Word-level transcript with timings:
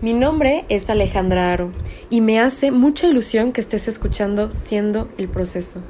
Mi 0.00 0.12
nombre 0.12 0.64
es 0.68 0.88
Alejandra 0.90 1.52
Aro 1.52 1.72
y 2.08 2.20
me 2.20 2.38
hace 2.38 2.70
mucha 2.70 3.08
ilusión 3.08 3.50
que 3.50 3.60
estés 3.60 3.88
escuchando 3.88 4.52
Siendo 4.52 5.08
el 5.18 5.28
Proceso, 5.28 5.82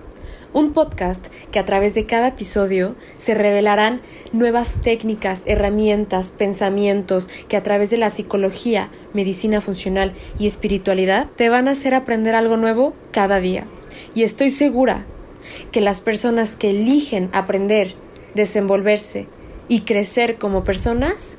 un 0.54 0.72
podcast 0.72 1.26
que 1.52 1.58
a 1.58 1.66
través 1.66 1.92
de 1.92 2.06
cada 2.06 2.28
episodio 2.28 2.96
se 3.18 3.34
revelarán 3.34 4.00
nuevas 4.32 4.80
técnicas, 4.80 5.42
herramientas, 5.44 6.30
pensamientos 6.30 7.28
que 7.48 7.58
a 7.58 7.62
través 7.62 7.90
de 7.90 7.98
la 7.98 8.08
psicología, 8.08 8.88
medicina 9.12 9.60
funcional 9.60 10.14
y 10.38 10.46
espiritualidad 10.46 11.26
te 11.36 11.50
van 11.50 11.68
a 11.68 11.72
hacer 11.72 11.92
aprender 11.92 12.34
algo 12.34 12.56
nuevo 12.56 12.94
cada 13.12 13.40
día. 13.40 13.66
Y 14.14 14.22
estoy 14.22 14.50
segura 14.50 15.04
que 15.70 15.82
las 15.82 16.00
personas 16.00 16.56
que 16.56 16.70
eligen 16.70 17.28
aprender, 17.34 17.94
desenvolverse 18.34 19.26
y 19.68 19.82
crecer 19.82 20.38
como 20.38 20.64
personas 20.64 21.36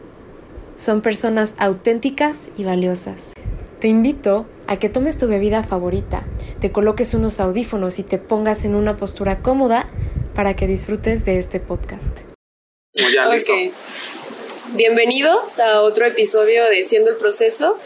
son 0.80 1.02
personas 1.02 1.54
auténticas 1.57 2.50
y 2.57 2.64
valiosas. 2.64 3.34
Te 3.82 3.88
invito 3.89 4.48
a 4.67 4.80
que 4.80 4.90
tomes 4.90 5.17
tu 5.17 5.27
bebida 5.27 5.63
favorita, 5.63 6.23
te 6.62 6.71
coloques 6.71 7.13
unos 7.13 7.40
audífonos 7.40 7.99
y 7.99 8.04
te 8.04 8.17
pongas 8.17 8.63
en 8.66 8.76
una 8.76 8.95
postura 8.95 9.41
cómoda 9.41 9.90
para 10.34 10.55
que 10.55 10.68
disfrutes 10.68 11.26
de 11.26 11.40
este 11.40 11.59
podcast. 11.59 12.18
Ya, 12.94 13.26
listo. 13.26 13.54
Bienvenidos 14.73 15.59
a 15.59 15.81
otro 15.81 16.05
episodio 16.05 16.63
de 16.66 16.85
Siendo 16.85 17.12
el 17.12 17.18
Proceso. 17.18 17.77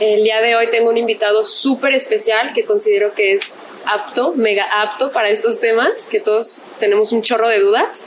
El 0.00 0.24
día 0.24 0.40
de 0.40 0.56
hoy 0.56 0.68
tengo 0.70 0.90
un 0.90 0.96
invitado 0.96 1.44
súper 1.44 1.94
especial 1.94 2.52
que 2.54 2.64
considero 2.64 3.12
que 3.12 3.34
es 3.34 3.42
apto, 3.86 4.32
mega 4.34 4.64
apto 4.82 5.12
para 5.12 5.28
estos 5.30 5.60
temas, 5.60 5.92
que 6.10 6.20
todos 6.20 6.62
tenemos 6.80 7.12
un 7.12 7.22
chorro 7.22 7.48
de 7.48 7.60
dudas. 7.60 8.02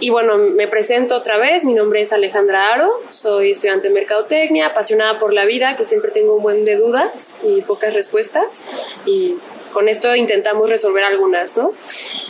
Y 0.00 0.10
bueno, 0.10 0.38
me 0.38 0.68
presento 0.68 1.16
otra 1.16 1.38
vez, 1.38 1.64
mi 1.64 1.74
nombre 1.74 2.00
es 2.02 2.12
Alejandra 2.12 2.68
Aro, 2.68 2.92
soy 3.08 3.50
estudiante 3.50 3.88
de 3.88 3.94
Mercadotecnia, 3.94 4.68
apasionada 4.68 5.18
por 5.18 5.32
la 5.32 5.44
vida, 5.44 5.76
que 5.76 5.84
siempre 5.84 6.12
tengo 6.12 6.36
un 6.36 6.42
buen 6.42 6.64
de 6.64 6.76
dudas 6.76 7.30
y 7.42 7.62
pocas 7.62 7.94
respuestas. 7.94 8.62
Y 9.06 9.34
con 9.72 9.88
esto 9.88 10.14
intentamos 10.14 10.70
resolver 10.70 11.02
algunas, 11.02 11.56
¿no? 11.56 11.72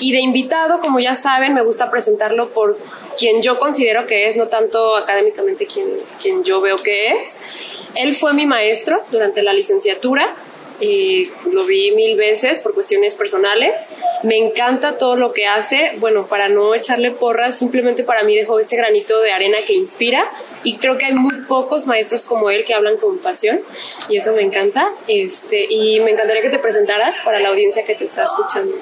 Y 0.00 0.12
de 0.12 0.20
invitado, 0.20 0.80
como 0.80 0.98
ya 0.98 1.14
saben, 1.14 1.54
me 1.54 1.62
gusta 1.62 1.90
presentarlo 1.90 2.50
por 2.50 2.78
quien 3.18 3.42
yo 3.42 3.58
considero 3.58 4.06
que 4.06 4.28
es, 4.28 4.36
no 4.36 4.48
tanto 4.48 4.96
académicamente 4.96 5.66
quien, 5.66 5.88
quien 6.22 6.44
yo 6.44 6.62
veo 6.62 6.82
que 6.82 7.22
es. 7.22 7.38
Él 7.94 8.14
fue 8.14 8.32
mi 8.32 8.46
maestro 8.46 9.02
durante 9.10 9.42
la 9.42 9.52
licenciatura, 9.52 10.34
y 10.80 11.30
lo 11.50 11.66
vi 11.66 11.92
mil 11.92 12.16
veces 12.16 12.60
por 12.60 12.74
cuestiones 12.74 13.14
personales. 13.14 13.88
Me 14.22 14.36
encanta 14.36 14.96
todo 14.98 15.16
lo 15.16 15.32
que 15.32 15.46
hace. 15.46 15.92
Bueno, 15.98 16.26
para 16.26 16.48
no 16.48 16.74
echarle 16.74 17.10
porras, 17.10 17.58
simplemente 17.58 18.04
para 18.04 18.22
mí 18.22 18.36
dejó 18.36 18.60
ese 18.60 18.76
granito 18.76 19.20
de 19.20 19.32
arena 19.32 19.58
que 19.66 19.74
inspira 19.74 20.30
y 20.64 20.76
creo 20.78 20.98
que 20.98 21.06
hay 21.06 21.14
muy 21.14 21.42
pocos 21.42 21.86
maestros 21.86 22.24
como 22.24 22.50
él 22.50 22.64
que 22.64 22.74
hablan 22.74 22.96
con 22.96 23.18
pasión 23.18 23.60
y 24.08 24.16
eso 24.16 24.32
me 24.32 24.42
encanta. 24.42 24.92
Este, 25.06 25.66
y 25.68 26.00
me 26.00 26.10
encantaría 26.10 26.42
que 26.42 26.50
te 26.50 26.58
presentaras 26.58 27.16
para 27.24 27.40
la 27.40 27.50
audiencia 27.50 27.84
que 27.84 27.94
te 27.94 28.04
está 28.04 28.24
escuchando. 28.24 28.74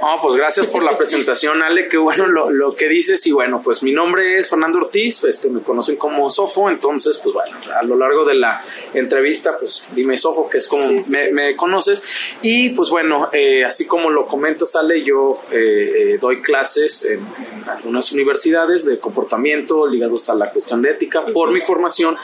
Oh, 0.00 0.18
pues 0.20 0.36
gracias 0.36 0.66
por 0.66 0.82
la 0.82 0.96
presentación, 0.96 1.62
Ale. 1.62 1.88
Qué 1.88 1.96
bueno 1.96 2.26
lo, 2.26 2.50
lo, 2.50 2.74
que 2.74 2.88
dices. 2.88 3.26
Y 3.26 3.32
bueno, 3.32 3.62
pues 3.62 3.82
mi 3.82 3.92
nombre 3.92 4.36
es 4.36 4.50
Fernando 4.50 4.78
Ortiz. 4.78 5.24
Este, 5.24 5.48
me 5.48 5.62
conocen 5.62 5.96
como 5.96 6.28
Sofo. 6.30 6.68
Entonces, 6.68 7.18
pues 7.18 7.32
bueno, 7.34 7.56
a 7.74 7.82
lo 7.84 7.96
largo 7.96 8.24
de 8.24 8.34
la 8.34 8.62
entrevista, 8.92 9.56
pues 9.56 9.88
dime 9.94 10.16
Sofo, 10.16 10.48
que 10.48 10.58
es 10.58 10.68
como 10.68 10.84
Me, 11.08 11.32
me, 11.32 11.56
conoces. 11.56 12.36
Y 12.42 12.70
pues 12.70 12.90
bueno, 12.90 13.30
eh, 13.32 13.64
así 13.64 13.86
como 13.86 14.10
lo 14.10 14.26
comentas, 14.26 14.76
Ale, 14.76 15.02
yo 15.02 15.40
eh, 15.50 15.92
eh, 16.14 16.18
doy 16.20 16.42
clases 16.42 17.06
en, 17.06 17.20
en, 17.20 17.68
algunas 17.68 18.12
universidades 18.12 18.84
de 18.84 18.98
comportamiento 18.98 19.86
ligados 19.86 20.28
a 20.28 20.34
la 20.34 20.50
cuestión 20.50 20.82
de 20.82 20.90
ética 20.90 21.23
por 21.32 21.50
mi 21.50 21.60
formación 21.60 22.16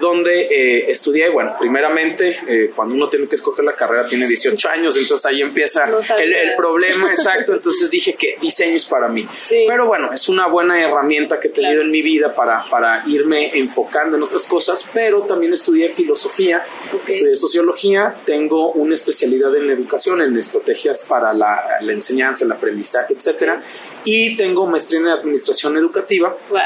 donde 0.00 0.42
eh, 0.42 0.90
estudié, 0.90 1.28
bueno, 1.30 1.54
primeramente, 1.58 2.38
eh, 2.46 2.70
cuando 2.74 2.94
uno 2.94 3.08
tiene 3.08 3.26
que 3.26 3.36
escoger 3.36 3.64
la 3.64 3.74
carrera 3.74 4.06
tiene 4.06 4.26
18 4.26 4.68
años, 4.68 4.96
entonces 4.96 5.26
ahí 5.26 5.42
empieza 5.42 5.86
no 5.86 5.98
el, 6.18 6.32
el, 6.32 6.54
problema 6.56 7.10
exacto, 7.10 7.54
entonces 7.54 7.90
dije 7.90 8.14
que 8.14 8.36
diseño 8.40 8.76
es 8.76 8.84
para 8.84 9.08
mí. 9.08 9.26
Sí. 9.34 9.64
Pero 9.66 9.86
bueno, 9.86 10.12
es 10.12 10.28
una 10.28 10.46
buena 10.48 10.82
herramienta 10.82 11.40
que 11.40 11.48
he 11.48 11.50
tenido 11.50 11.72
claro. 11.72 11.86
en 11.86 11.90
mi 11.90 12.02
vida 12.02 12.32
para, 12.34 12.68
para 12.68 13.02
irme 13.06 13.56
enfocando 13.56 14.16
en 14.16 14.22
otras 14.22 14.44
cosas, 14.44 14.88
pero 14.92 15.22
también 15.22 15.52
estudié 15.52 15.88
filosofía, 15.88 16.64
okay. 16.92 17.16
estudié 17.16 17.36
sociología, 17.36 18.14
tengo 18.24 18.72
una 18.72 18.94
especialidad 18.94 19.54
en 19.56 19.70
educación, 19.70 20.22
en 20.22 20.36
estrategias 20.36 21.06
para 21.08 21.32
la, 21.32 21.78
la 21.80 21.92
enseñanza, 21.92 22.44
el 22.44 22.52
aprendizaje, 22.52 23.14
etcétera. 23.14 23.62
Y 24.04 24.36
tengo 24.36 24.66
maestría 24.66 25.00
en 25.00 25.08
administración 25.08 25.76
educativa. 25.76 26.36
Wow. 26.48 26.60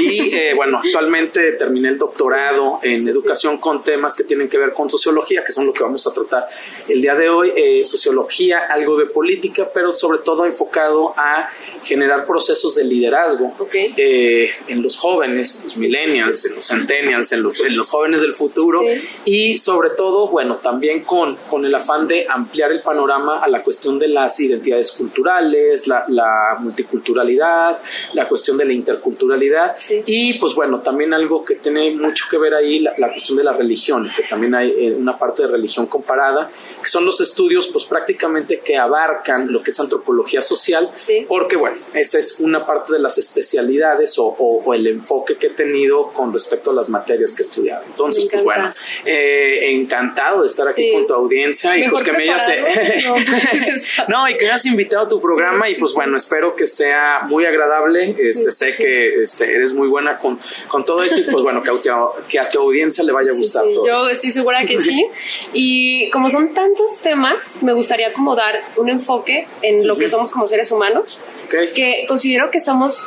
Y 0.00 0.34
eh, 0.34 0.54
bueno, 0.54 0.80
actualmente 0.82 1.52
terminé 1.52 1.90
el 1.90 1.98
doctorado 1.98 2.51
en 2.82 3.08
educación 3.08 3.58
con 3.58 3.82
temas 3.82 4.14
que 4.14 4.24
tienen 4.24 4.48
que 4.48 4.58
ver 4.58 4.72
con 4.72 4.88
sociología, 4.88 5.42
que 5.44 5.52
son 5.52 5.66
lo 5.66 5.72
que 5.72 5.82
vamos 5.82 6.06
a 6.06 6.12
tratar 6.12 6.46
el 6.88 7.00
día 7.00 7.14
de 7.14 7.28
hoy. 7.28 7.52
Eh, 7.56 7.84
sociología, 7.84 8.66
algo 8.70 8.96
de 8.96 9.06
política, 9.06 9.68
pero 9.72 9.94
sobre 9.94 10.18
todo 10.18 10.44
enfocado 10.46 11.14
a 11.16 11.48
generar 11.84 12.24
procesos 12.24 12.74
de 12.74 12.84
liderazgo 12.84 13.54
okay. 13.58 13.94
eh, 13.96 14.50
en 14.68 14.82
los 14.82 14.96
jóvenes, 14.96 15.62
los 15.64 15.76
millennials, 15.78 16.44
en 16.46 16.54
los 16.56 16.66
centennials, 16.66 17.32
en 17.32 17.42
los, 17.42 17.60
en 17.60 17.76
los 17.76 17.88
jóvenes 17.88 18.22
del 18.22 18.34
futuro. 18.34 18.80
Sí. 18.80 19.08
Y 19.24 19.58
sobre 19.58 19.90
todo, 19.90 20.28
bueno, 20.28 20.56
también 20.56 21.04
con, 21.04 21.36
con 21.48 21.64
el 21.64 21.74
afán 21.74 22.06
de 22.08 22.26
ampliar 22.28 22.72
el 22.72 22.82
panorama 22.82 23.40
a 23.40 23.48
la 23.48 23.62
cuestión 23.62 23.98
de 23.98 24.08
las 24.08 24.38
identidades 24.40 24.92
culturales, 24.92 25.86
la, 25.86 26.04
la 26.08 26.56
multiculturalidad, 26.58 27.78
la 28.14 28.28
cuestión 28.28 28.56
de 28.56 28.64
la 28.64 28.72
interculturalidad 28.72 29.74
sí. 29.76 30.02
y 30.06 30.38
pues 30.38 30.54
bueno, 30.54 30.80
también 30.80 31.14
algo 31.14 31.44
que 31.44 31.56
tiene 31.56 31.90
mucho 31.92 32.26
que 32.30 32.38
ver 32.38 32.41
ahí, 32.50 32.80
la, 32.80 32.94
la 32.98 33.10
cuestión 33.10 33.38
de 33.38 33.44
las 33.44 33.56
religiones, 33.56 34.12
que 34.12 34.22
también 34.24 34.54
hay 34.54 34.70
eh, 34.70 34.94
una 34.94 35.18
parte 35.18 35.42
de 35.42 35.48
religión 35.48 35.86
comparada, 35.86 36.50
que 36.82 36.88
son 36.88 37.04
los 37.04 37.20
estudios 37.20 37.68
pues 37.68 37.84
prácticamente 37.84 38.60
que 38.60 38.76
abarcan 38.76 39.50
lo 39.52 39.62
que 39.62 39.70
es 39.70 39.80
antropología 39.80 40.40
social, 40.40 40.90
sí. 40.94 41.24
porque 41.28 41.56
bueno, 41.56 41.76
esa 41.94 42.18
es 42.18 42.40
una 42.40 42.66
parte 42.66 42.92
de 42.92 42.98
las 42.98 43.18
especialidades 43.18 44.18
o, 44.18 44.24
o, 44.26 44.62
o, 44.64 44.74
el 44.74 44.86
enfoque 44.86 45.36
que 45.36 45.48
he 45.48 45.50
tenido 45.50 46.08
con 46.08 46.32
respecto 46.32 46.70
a 46.70 46.74
las 46.74 46.88
materias 46.88 47.34
que 47.34 47.42
he 47.42 47.46
estudiado. 47.46 47.84
Entonces, 47.86 48.28
pues 48.30 48.42
bueno, 48.42 48.70
eh, 49.04 49.70
encantado 49.72 50.42
de 50.42 50.46
estar 50.46 50.66
aquí 50.66 50.82
sí. 50.82 50.92
con 50.92 51.06
tu 51.06 51.14
audiencia 51.14 51.76
y 51.76 51.82
Mejor 51.82 52.02
pues 52.02 52.04
que 52.04 52.12
me 52.12 52.24
hayas... 52.24 52.48
no, 54.08 54.22
no, 54.22 54.28
y 54.28 54.34
que 54.36 54.44
me 54.44 54.50
hayas 54.50 54.66
invitado 54.66 55.04
a 55.04 55.08
tu 55.08 55.20
programa 55.20 55.68
y 55.68 55.74
pues 55.76 55.92
bueno, 55.94 56.16
espero 56.16 56.54
que 56.54 56.66
sea 56.66 57.20
muy 57.26 57.44
agradable. 57.44 58.14
Este, 58.18 58.50
sé 58.50 58.74
que 58.74 59.20
este, 59.20 59.44
eres 59.44 59.72
muy 59.72 59.88
buena 59.88 60.18
con, 60.18 60.38
con 60.68 60.84
todo 60.84 61.02
esto 61.02 61.18
y 61.18 61.22
pues 61.22 61.42
bueno, 61.42 61.62
que 61.62 62.31
que 62.32 62.40
a 62.40 62.48
tu 62.48 62.60
audiencia 62.60 63.04
le 63.04 63.12
vaya 63.12 63.30
a 63.30 63.36
gustar 63.36 63.62
sí, 63.66 63.74
todo. 63.74 63.86
Yo 63.86 63.92
esto. 63.92 64.08
estoy 64.08 64.32
segura 64.32 64.64
que 64.64 64.80
sí. 64.80 65.06
Y 65.52 66.08
como 66.10 66.30
son 66.30 66.54
tantos 66.54 66.98
temas, 67.00 67.36
me 67.60 67.74
gustaría 67.74 68.14
como 68.14 68.34
dar 68.34 68.64
un 68.76 68.88
enfoque 68.88 69.46
en 69.60 69.86
lo 69.86 69.92
uh 69.92 69.96
-huh. 69.96 70.00
que 70.00 70.08
somos 70.08 70.30
como 70.30 70.48
seres 70.48 70.72
humanos, 70.72 71.20
okay. 71.44 71.72
que 71.74 72.06
considero 72.08 72.50
que 72.50 72.60
somos 72.60 73.04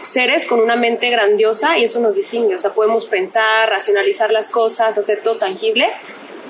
seres 0.00 0.46
con 0.46 0.60
una 0.60 0.76
mente 0.76 1.10
grandiosa 1.10 1.76
y 1.76 1.84
eso 1.84 2.00
nos 2.00 2.16
distingue. 2.16 2.54
O 2.54 2.58
sea, 2.58 2.72
podemos 2.72 3.04
pensar, 3.04 3.68
racionalizar 3.68 4.32
las 4.32 4.48
cosas, 4.48 4.96
hacer 4.96 5.20
todo 5.22 5.36
tangible, 5.36 5.86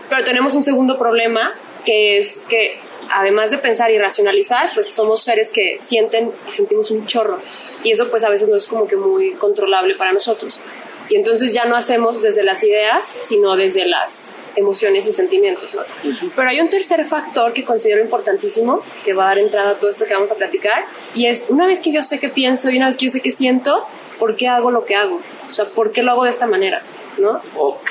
pero 0.08 0.22
tenemos 0.22 0.54
un 0.54 0.62
segundo 0.62 0.96
problema 0.96 1.52
que 1.84 2.18
es 2.18 2.44
que 2.48 2.78
además 3.10 3.50
de 3.50 3.58
pensar 3.58 3.90
y 3.90 3.98
racionalizar, 3.98 4.70
pues 4.72 4.94
somos 4.94 5.20
seres 5.22 5.50
que 5.52 5.78
sienten 5.80 6.32
y 6.48 6.52
sentimos 6.52 6.92
un 6.92 7.06
chorro. 7.06 7.40
Y 7.82 7.90
eso 7.90 8.08
pues 8.08 8.22
a 8.22 8.28
veces 8.28 8.48
no 8.48 8.56
es 8.56 8.68
como 8.68 8.86
que 8.86 8.96
muy 8.96 9.32
controlable 9.32 9.96
para 9.96 10.12
nosotros. 10.12 10.60
Y 11.08 11.16
entonces 11.16 11.52
ya 11.52 11.64
no 11.64 11.76
hacemos 11.76 12.22
desde 12.22 12.42
las 12.42 12.62
ideas, 12.62 13.04
sino 13.22 13.56
desde 13.56 13.86
las 13.86 14.14
emociones 14.56 15.06
y 15.06 15.12
sentimientos. 15.12 15.74
¿no? 15.74 15.82
Uh 15.82 16.12
-huh. 16.12 16.30
Pero 16.34 16.48
hay 16.48 16.60
un 16.60 16.70
tercer 16.70 17.04
factor 17.04 17.52
que 17.52 17.64
considero 17.64 18.00
importantísimo, 18.02 18.82
que 19.04 19.12
va 19.12 19.24
a 19.24 19.28
dar 19.28 19.38
entrada 19.38 19.70
a 19.70 19.78
todo 19.78 19.90
esto 19.90 20.06
que 20.06 20.14
vamos 20.14 20.30
a 20.30 20.36
platicar, 20.36 20.84
y 21.14 21.26
es 21.26 21.44
una 21.48 21.66
vez 21.66 21.80
que 21.80 21.92
yo 21.92 22.02
sé 22.02 22.18
qué 22.20 22.28
pienso 22.28 22.70
y 22.70 22.76
una 22.76 22.86
vez 22.86 22.96
que 22.96 23.06
yo 23.06 23.10
sé 23.10 23.20
qué 23.20 23.30
siento, 23.30 23.86
¿por 24.18 24.36
qué 24.36 24.48
hago 24.48 24.70
lo 24.70 24.84
que 24.84 24.94
hago? 24.94 25.20
O 25.50 25.54
sea, 25.54 25.66
¿por 25.66 25.92
qué 25.92 26.02
lo 26.02 26.12
hago 26.12 26.24
de 26.24 26.30
esta 26.30 26.46
manera? 26.46 26.82
¿No? 27.18 27.40
Ok, 27.56 27.90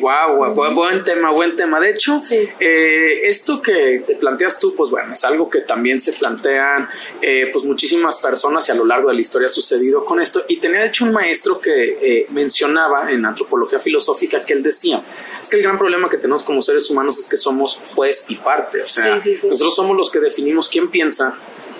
wow, 0.00 0.36
wow 0.36 0.54
buen, 0.54 0.74
buen, 0.74 1.04
tema, 1.04 1.30
buen 1.30 1.56
tema. 1.56 1.80
De 1.80 1.90
hecho, 1.90 2.16
sí. 2.16 2.48
eh, 2.58 3.20
esto 3.24 3.60
que 3.62 4.02
te 4.06 4.16
planteas 4.16 4.58
tú, 4.60 4.74
pues 4.74 4.90
bueno, 4.90 5.12
es 5.12 5.24
algo 5.24 5.48
que 5.48 5.60
también 5.60 6.00
se 6.00 6.12
plantean 6.12 6.88
eh, 7.20 7.50
pues 7.52 7.64
muchísimas 7.64 8.18
personas 8.18 8.68
y 8.68 8.72
a 8.72 8.74
lo 8.74 8.84
largo 8.84 9.08
de 9.08 9.14
la 9.14 9.20
historia 9.20 9.46
ha 9.46 9.50
sucedido 9.50 10.00
con 10.00 10.20
esto. 10.20 10.44
Y 10.48 10.58
tenía 10.58 10.80
de 10.80 10.88
hecho 10.88 11.04
un 11.04 11.12
maestro 11.12 11.60
que 11.60 11.98
eh, 12.00 12.26
mencionaba 12.30 13.10
en 13.10 13.24
antropología 13.24 13.78
filosófica 13.78 14.44
que 14.44 14.54
él 14.54 14.62
decía, 14.62 15.02
es 15.42 15.48
que 15.48 15.56
el 15.56 15.62
gran 15.62 15.78
problema 15.78 16.08
que 16.08 16.16
tenemos 16.16 16.42
como 16.42 16.62
seres 16.62 16.90
humanos 16.90 17.18
es 17.18 17.26
que 17.26 17.36
somos 17.36 17.80
juez 17.94 18.26
y 18.28 18.36
parte, 18.36 18.82
o 18.82 18.86
sea, 18.86 19.20
sí, 19.20 19.38
nosotros 19.48 19.74
somos 19.74 19.96
los 19.96 20.10
que 20.10 20.18
definimos 20.18 20.68
quién 20.68 20.90
piensa, 20.90 21.36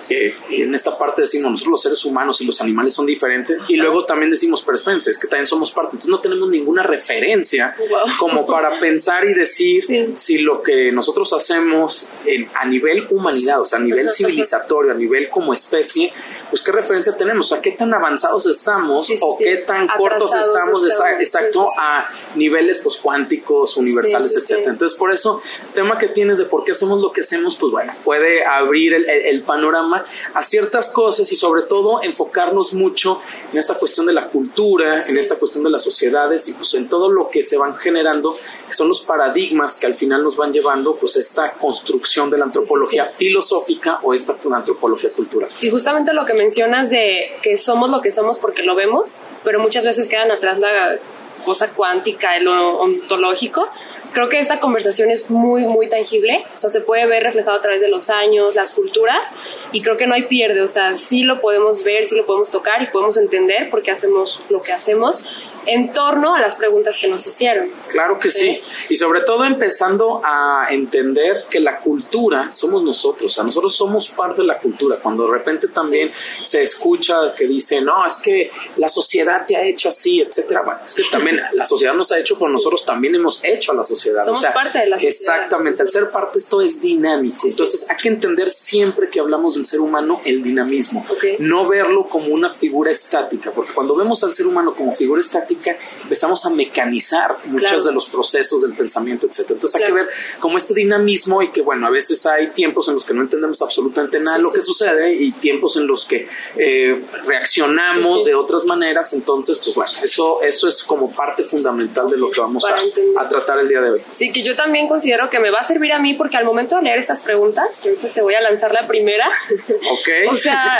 eh, 0.09 0.33
en 0.51 0.73
esta 0.73 0.97
parte 0.97 1.21
decimos, 1.21 1.51
nosotros 1.51 1.71
los 1.71 1.81
seres 1.81 2.05
humanos 2.05 2.39
y 2.41 2.45
los 2.45 2.59
animales 2.61 2.93
son 2.93 3.05
diferentes, 3.05 3.61
y 3.67 3.75
luego 3.75 4.05
también 4.05 4.31
decimos, 4.31 4.61
pero 4.63 4.75
espérense, 4.75 5.11
es 5.11 5.17
que 5.17 5.27
también 5.27 5.47
somos 5.47 5.71
parte, 5.71 5.89
entonces 5.91 6.09
no 6.09 6.19
tenemos 6.19 6.49
ninguna 6.49 6.83
referencia 6.83 7.75
como 8.19 8.45
para 8.45 8.79
pensar 8.79 9.25
y 9.25 9.33
decir 9.33 9.85
si 10.15 10.39
lo 10.39 10.61
que 10.61 10.91
nosotros 10.91 11.31
hacemos 11.33 12.09
a 12.55 12.67
nivel 12.67 13.07
humanidad, 13.09 13.61
o 13.61 13.65
sea, 13.65 13.79
a 13.79 13.81
nivel 13.81 14.09
civilizatorio, 14.09 14.91
a 14.91 14.95
nivel 14.95 15.29
como 15.29 15.53
especie, 15.53 16.11
pues 16.49 16.61
qué 16.61 16.71
referencia 16.71 17.15
tenemos, 17.15 17.51
a 17.51 17.61
qué 17.61 17.71
tan 17.71 17.93
avanzados 17.93 18.45
estamos 18.45 19.07
o 19.21 19.37
qué 19.37 19.57
tan 19.57 19.87
cortos 19.87 20.33
estamos, 20.33 20.85
exacto, 20.85 21.69
a 21.77 22.07
niveles 22.35 22.79
pues 22.79 22.97
cuánticos, 22.97 23.77
universales, 23.77 24.35
etcétera. 24.35 24.71
Entonces, 24.71 24.97
por 24.97 25.11
eso, 25.11 25.41
tema 25.73 25.97
que 25.97 26.07
tienes 26.07 26.39
de 26.39 26.45
por 26.45 26.63
qué 26.63 26.71
hacemos 26.71 27.01
lo 27.01 27.11
que 27.11 27.21
hacemos, 27.21 27.55
pues 27.55 27.71
bueno, 27.71 27.93
puede 28.03 28.45
abrir 28.45 28.93
el, 28.93 29.43
panorama 29.47 30.03
a 30.33 30.41
ciertas 30.41 30.89
cosas 30.89 31.31
y 31.31 31.35
sobre 31.35 31.61
todo 31.61 32.01
enfocarnos 32.03 32.73
mucho 32.73 33.21
en 33.51 33.57
esta 33.57 33.75
cuestión 33.75 34.07
de 34.07 34.13
la 34.13 34.27
cultura, 34.27 35.07
en 35.07 35.17
esta 35.17 35.35
cuestión 35.35 35.63
de 35.63 35.69
las 35.69 35.83
sociedades 35.83 36.47
y 36.49 36.53
pues 36.53 36.73
en 36.73 36.89
todo 36.89 37.09
lo 37.09 37.29
que 37.29 37.43
se 37.43 37.57
van 37.57 37.75
generando, 37.77 38.35
que 38.67 38.73
son 38.73 38.87
los 38.87 39.01
paradigmas 39.01 39.77
que 39.77 39.85
al 39.85 39.95
final 39.95 40.23
nos 40.23 40.35
van 40.35 40.51
llevando 40.51 40.95
pues 40.95 41.15
esta 41.15 41.51
construcción 41.53 42.29
de 42.29 42.39
la 42.39 42.45
antropología 42.45 43.05
filosófica 43.15 43.99
o 44.03 44.13
esta 44.13 44.35
antropología 44.55 45.11
cultural. 45.11 45.49
Y 45.61 45.69
justamente 45.69 46.13
lo 46.13 46.25
que 46.25 46.33
mencionas 46.37 46.89
de 46.89 47.31
que 47.41 47.57
somos 47.57 47.89
lo 47.89 48.01
que 48.01 48.11
somos 48.11 48.39
porque 48.39 48.63
lo 48.63 48.75
vemos, 48.75 49.19
pero 49.43 49.59
muchas 49.59 49.83
veces 49.83 50.07
quedan 50.07 50.31
atrás 50.31 50.59
la 50.59 50.97
cosa 51.43 51.69
cuántica, 51.69 52.39
lo 52.39 52.79
ontológico. 52.79 53.69
Creo 54.13 54.29
que 54.29 54.39
esta 54.39 54.59
conversación 54.59 55.11
es 55.11 55.29
muy, 55.29 55.65
muy 55.65 55.89
tangible, 55.89 56.45
o 56.55 56.57
sea, 56.57 56.69
se 56.69 56.81
puede 56.81 57.05
ver 57.05 57.23
reflejado 57.23 57.57
a 57.57 57.61
través 57.61 57.81
de 57.81 57.89
los 57.89 58.09
años, 58.09 58.55
las 58.55 58.71
culturas, 58.71 59.29
y 59.71 59.81
creo 59.81 59.97
que 59.97 60.07
no 60.07 60.13
hay 60.13 60.23
pierde, 60.23 60.61
o 60.61 60.67
sea, 60.67 60.95
sí 60.97 61.23
lo 61.23 61.41
podemos 61.41 61.83
ver, 61.83 62.05
sí 62.05 62.15
lo 62.15 62.25
podemos 62.25 62.49
tocar 62.49 62.81
y 62.81 62.87
podemos 62.87 63.17
entender 63.17 63.69
por 63.69 63.83
qué 63.83 63.91
hacemos 63.91 64.41
lo 64.49 64.61
que 64.61 64.73
hacemos, 64.73 65.23
en 65.67 65.91
torno 65.91 66.33
a 66.33 66.39
las 66.39 66.55
preguntas 66.55 66.97
que 66.99 67.07
nos 67.07 67.27
hicieron. 67.27 67.69
Claro 67.89 68.17
que 68.17 68.29
sí. 68.29 68.59
Y 68.89 68.95
sobre 68.95 69.21
todo 69.21 69.43
empezando 69.43 70.21
a 70.23 70.67
entender 70.69 71.45
que 71.49 71.59
la 71.59 71.77
cultura 71.79 72.51
somos 72.51 72.83
nosotros, 72.83 73.31
o 73.31 73.35
sea, 73.35 73.43
nosotros 73.43 73.75
somos 73.75 74.09
parte 74.09 74.41
de 74.41 74.47
la 74.47 74.57
cultura. 74.57 74.97
Cuando 75.01 75.25
de 75.25 75.31
repente 75.31 75.67
también 75.67 76.11
se 76.41 76.63
escucha 76.63 77.33
que 77.35 77.45
dice, 77.45 77.81
no, 77.81 78.05
es 78.05 78.17
que 78.17 78.49
la 78.77 78.87
sociedad 78.87 79.45
te 79.45 79.57
ha 79.57 79.63
hecho 79.63 79.89
así, 79.89 80.21
etcétera. 80.21 80.61
Bueno, 80.63 80.79
es 80.85 80.93
que 80.93 81.03
también 81.03 81.41
la 81.53 81.65
sociedad 81.65 81.93
nos 81.93 82.11
ha 82.13 82.19
hecho, 82.19 82.37
pero 82.39 82.49
nosotros 82.49 82.85
también 82.85 83.15
hemos 83.15 83.43
hecho 83.43 83.73
a 83.73 83.75
la 83.75 83.83
sociedad. 83.83 83.96
Somos 83.97 84.45
parte 84.45 84.79
de 84.79 84.87
la 84.87 84.97
sociedad. 84.97 85.37
Exactamente, 85.37 85.81
al 85.81 85.89
ser 85.89 86.09
parte 86.09 86.39
esto 86.39 86.61
es 86.61 86.81
dinámico. 86.81 87.47
Entonces 87.47 87.89
hay 87.89 87.97
que 87.97 88.07
entender 88.07 88.51
siempre 88.51 89.09
que 89.09 89.19
hablamos 89.19 89.55
del 89.55 89.65
ser 89.65 89.81
humano 89.81 90.21
el 90.25 90.41
dinamismo. 90.43 91.05
No 91.39 91.67
verlo 91.67 92.07
como 92.07 92.27
una 92.27 92.49
figura 92.49 92.91
estática, 92.91 93.51
porque 93.51 93.73
cuando 93.73 93.95
vemos 93.95 94.23
al 94.23 94.33
ser 94.33 94.47
humano 94.47 94.73
como 94.75 94.91
figura 94.91 95.21
estática, 95.21 95.77
empezamos 96.03 96.45
a 96.45 96.49
mecanizar 96.49 97.37
muchos 97.45 97.85
de 97.85 97.91
los 97.91 98.07
procesos 98.09 98.61
del 98.61 98.73
pensamiento, 98.73 99.27
etc. 99.27 99.51
Entonces 99.51 99.81
hay 99.81 99.87
que 99.87 99.93
ver 99.93 100.07
como 100.39 100.57
este 100.57 100.73
dinamismo 100.73 101.41
y 101.41 101.51
que, 101.51 101.61
bueno, 101.61 101.87
a 101.87 101.89
veces 101.89 102.25
hay 102.25 102.47
tiempos 102.47 102.87
en 102.87 102.95
los 102.95 103.05
que 103.05 103.13
no 103.13 103.21
entendemos 103.21 103.61
absolutamente 103.61 104.19
nada 104.19 104.37
de 104.37 104.43
lo 104.43 104.51
que 104.51 104.61
sucede 104.61 105.13
y 105.13 105.31
tiempos 105.31 105.77
en 105.77 105.87
los 105.87 106.05
que 106.05 106.27
eh, 106.55 107.03
reaccionamos 107.25 108.25
de 108.25 108.35
otras 108.35 108.65
maneras. 108.65 109.13
Entonces, 109.13 109.59
pues 109.63 109.75
bueno, 109.75 109.91
eso, 110.01 110.41
eso 110.41 110.67
es 110.67 110.83
como 110.83 111.11
parte 111.11 111.43
fundamental 111.43 112.09
de 112.09 112.17
lo 112.17 112.29
que 112.29 112.41
vamos 112.41 112.65
a, 112.65 113.27
tratar 113.27 113.59
el 113.59 113.67
día 113.67 113.81
de 113.81 113.86
hoy. 113.86 113.86
Sí, 114.15 114.31
que 114.31 114.43
yo 114.43 114.55
también 114.55 114.87
considero 114.87 115.29
que 115.29 115.39
me 115.39 115.51
va 115.51 115.59
a 115.59 115.63
servir 115.63 115.93
a 115.93 115.99
mí 115.99 116.13
porque 116.13 116.37
al 116.37 116.45
momento 116.45 116.75
de 116.77 116.83
leer 116.83 116.99
estas 116.99 117.21
preguntas, 117.21 117.67
que 117.81 117.89
ahorita 117.89 118.07
te 118.09 118.21
voy 118.21 118.35
a 118.35 118.41
lanzar 118.41 118.73
la 118.73 118.87
primera. 118.87 119.27
Ok. 119.89 120.31
o 120.31 120.35
sea, 120.35 120.79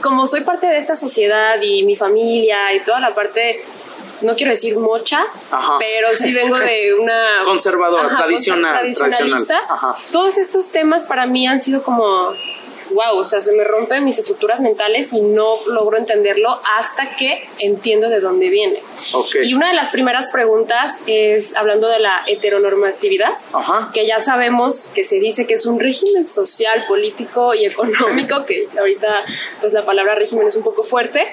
como 0.00 0.26
soy 0.26 0.42
parte 0.42 0.66
de 0.66 0.78
esta 0.78 0.96
sociedad 0.96 1.60
y 1.60 1.84
mi 1.84 1.96
familia 1.96 2.72
y 2.74 2.80
toda 2.80 3.00
la 3.00 3.14
parte 3.14 3.60
no 4.22 4.34
quiero 4.34 4.52
decir 4.52 4.76
mocha, 4.76 5.24
pero 5.78 6.14
sí 6.14 6.32
vengo 6.34 6.58
de 6.58 6.94
una... 7.00 7.44
Conservadora, 7.44 8.08
tradicional, 8.16 8.78
tradicionalista. 8.78 9.60
Todos 10.12 10.38
estos 10.38 10.70
temas 10.70 11.04
para 11.04 11.26
mí 11.26 11.46
han 11.46 11.60
sido 11.60 11.82
como 11.82 12.32
wow, 12.90 13.16
o 13.16 13.24
sea, 13.24 13.42
se 13.42 13.52
me 13.52 13.64
rompen 13.64 14.04
mis 14.04 14.18
estructuras 14.18 14.60
mentales 14.60 15.12
y 15.12 15.20
no 15.20 15.64
logro 15.66 15.96
entenderlo 15.96 16.60
hasta 16.76 17.16
que 17.16 17.48
entiendo 17.58 18.08
de 18.08 18.20
dónde 18.20 18.48
viene. 18.48 18.82
Y 19.42 19.54
una 19.54 19.68
de 19.68 19.74
las 19.74 19.90
primeras 19.90 20.30
preguntas 20.30 20.94
es 21.06 21.56
hablando 21.56 21.88
de 21.88 22.00
la 22.00 22.22
heteronormatividad, 22.26 23.32
que 23.92 24.06
ya 24.06 24.20
sabemos 24.20 24.90
que 24.94 25.04
se 25.04 25.18
dice 25.20 25.46
que 25.46 25.54
es 25.54 25.66
un 25.66 25.80
régimen 25.80 26.26
social, 26.26 26.84
político 26.88 27.54
y 27.54 27.64
económico, 27.64 28.44
que 28.46 28.68
ahorita 28.78 29.24
pues 29.60 29.72
la 29.72 29.84
palabra 29.84 30.14
régimen 30.14 30.46
es 30.46 30.56
un 30.56 30.62
poco 30.62 30.82
fuerte, 30.82 31.26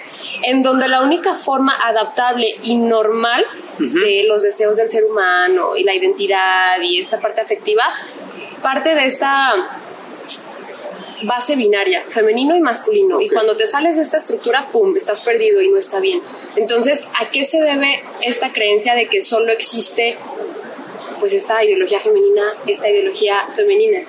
en 0.44 0.62
donde 0.62 0.88
la 0.88 1.02
única 1.02 1.36
forma 1.36 1.76
adaptable 1.84 2.56
y 2.64 2.76
normal 2.76 3.46
de 3.80 4.26
los 4.28 4.44
deseos 4.44 4.78
del 4.78 4.90
ser 4.90 5.06
humano 5.06 5.76
y 5.76 5.84
la 5.84 5.96
identidad 5.96 6.80
y 6.82 7.00
esta 7.00 7.20
parte 7.20 7.42
afectiva 7.42 7.84
parte 8.64 8.96
de 8.96 9.06
esta 9.06 9.54
base 11.24 11.56
binaria, 11.56 12.04
femenino 12.10 12.56
y 12.56 12.62
masculino. 12.62 13.22
Y 13.22 13.30
cuando 13.30 13.56
te 13.56 13.68
sales 13.68 13.96
de 13.96 14.04
esta 14.04 14.18
estructura, 14.18 14.70
¡pum!, 14.72 14.96
estás 14.96 15.22
perdido 15.22 15.62
y 15.62 15.70
no 15.70 15.78
está 15.78 16.00
bien. 16.00 16.22
Entonces, 16.56 17.08
¿a 17.20 17.30
qué 17.32 17.46
se 17.46 17.60
debe 17.60 18.04
esta 18.22 18.52
creencia 18.52 18.96
de 18.96 19.08
que 19.08 19.22
solo 19.22 19.52
existe 19.52 20.18
pues 21.20 21.34
esta 21.34 21.64
ideología 21.64 22.00
femenina, 22.00 22.54
esta 22.68 22.90
ideología 22.90 23.48
femenina? 23.56 24.02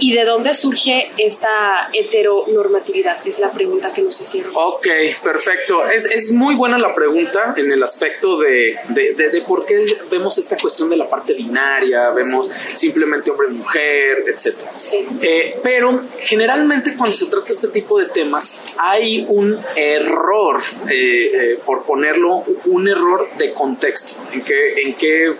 ¿Y 0.00 0.12
de 0.12 0.24
dónde 0.24 0.54
surge 0.54 1.10
esta 1.18 1.88
heteronormatividad? 1.92 3.26
Es 3.26 3.38
la 3.38 3.50
pregunta 3.50 3.92
que 3.92 4.02
nos 4.02 4.20
hicieron. 4.20 4.52
Ok, 4.54 4.86
perfecto. 5.22 5.86
Es, 5.86 6.04
es 6.06 6.32
muy 6.32 6.54
buena 6.54 6.78
la 6.78 6.94
pregunta 6.94 7.54
en 7.56 7.70
el 7.72 7.82
aspecto 7.82 8.38
de, 8.38 8.76
de, 8.88 9.14
de, 9.14 9.42
por 9.42 9.64
qué 9.66 9.84
vemos 10.10 10.38
esta 10.38 10.56
cuestión 10.56 10.88
de 10.90 10.96
la 10.96 11.08
parte 11.08 11.34
binaria, 11.34 12.10
vemos 12.10 12.50
simplemente 12.74 13.30
hombre-mujer, 13.30 14.24
etc. 14.28 14.56
Sí. 14.74 15.06
Eh, 15.22 15.58
pero 15.62 16.00
generalmente 16.20 16.94
cuando 16.96 17.16
se 17.16 17.26
trata 17.26 17.52
este 17.52 17.68
tipo 17.68 17.98
de 17.98 18.06
temas 18.06 18.60
hay 18.76 19.24
un 19.28 19.58
error, 19.76 20.60
eh, 20.88 21.30
eh, 21.52 21.58
por 21.64 21.84
ponerlo, 21.84 22.44
un 22.66 22.88
error 22.88 23.28
de 23.36 23.52
contexto. 23.52 24.14
¿En 24.32 24.42
qué, 24.42 24.82
en 24.82 24.94
qué 24.94 25.34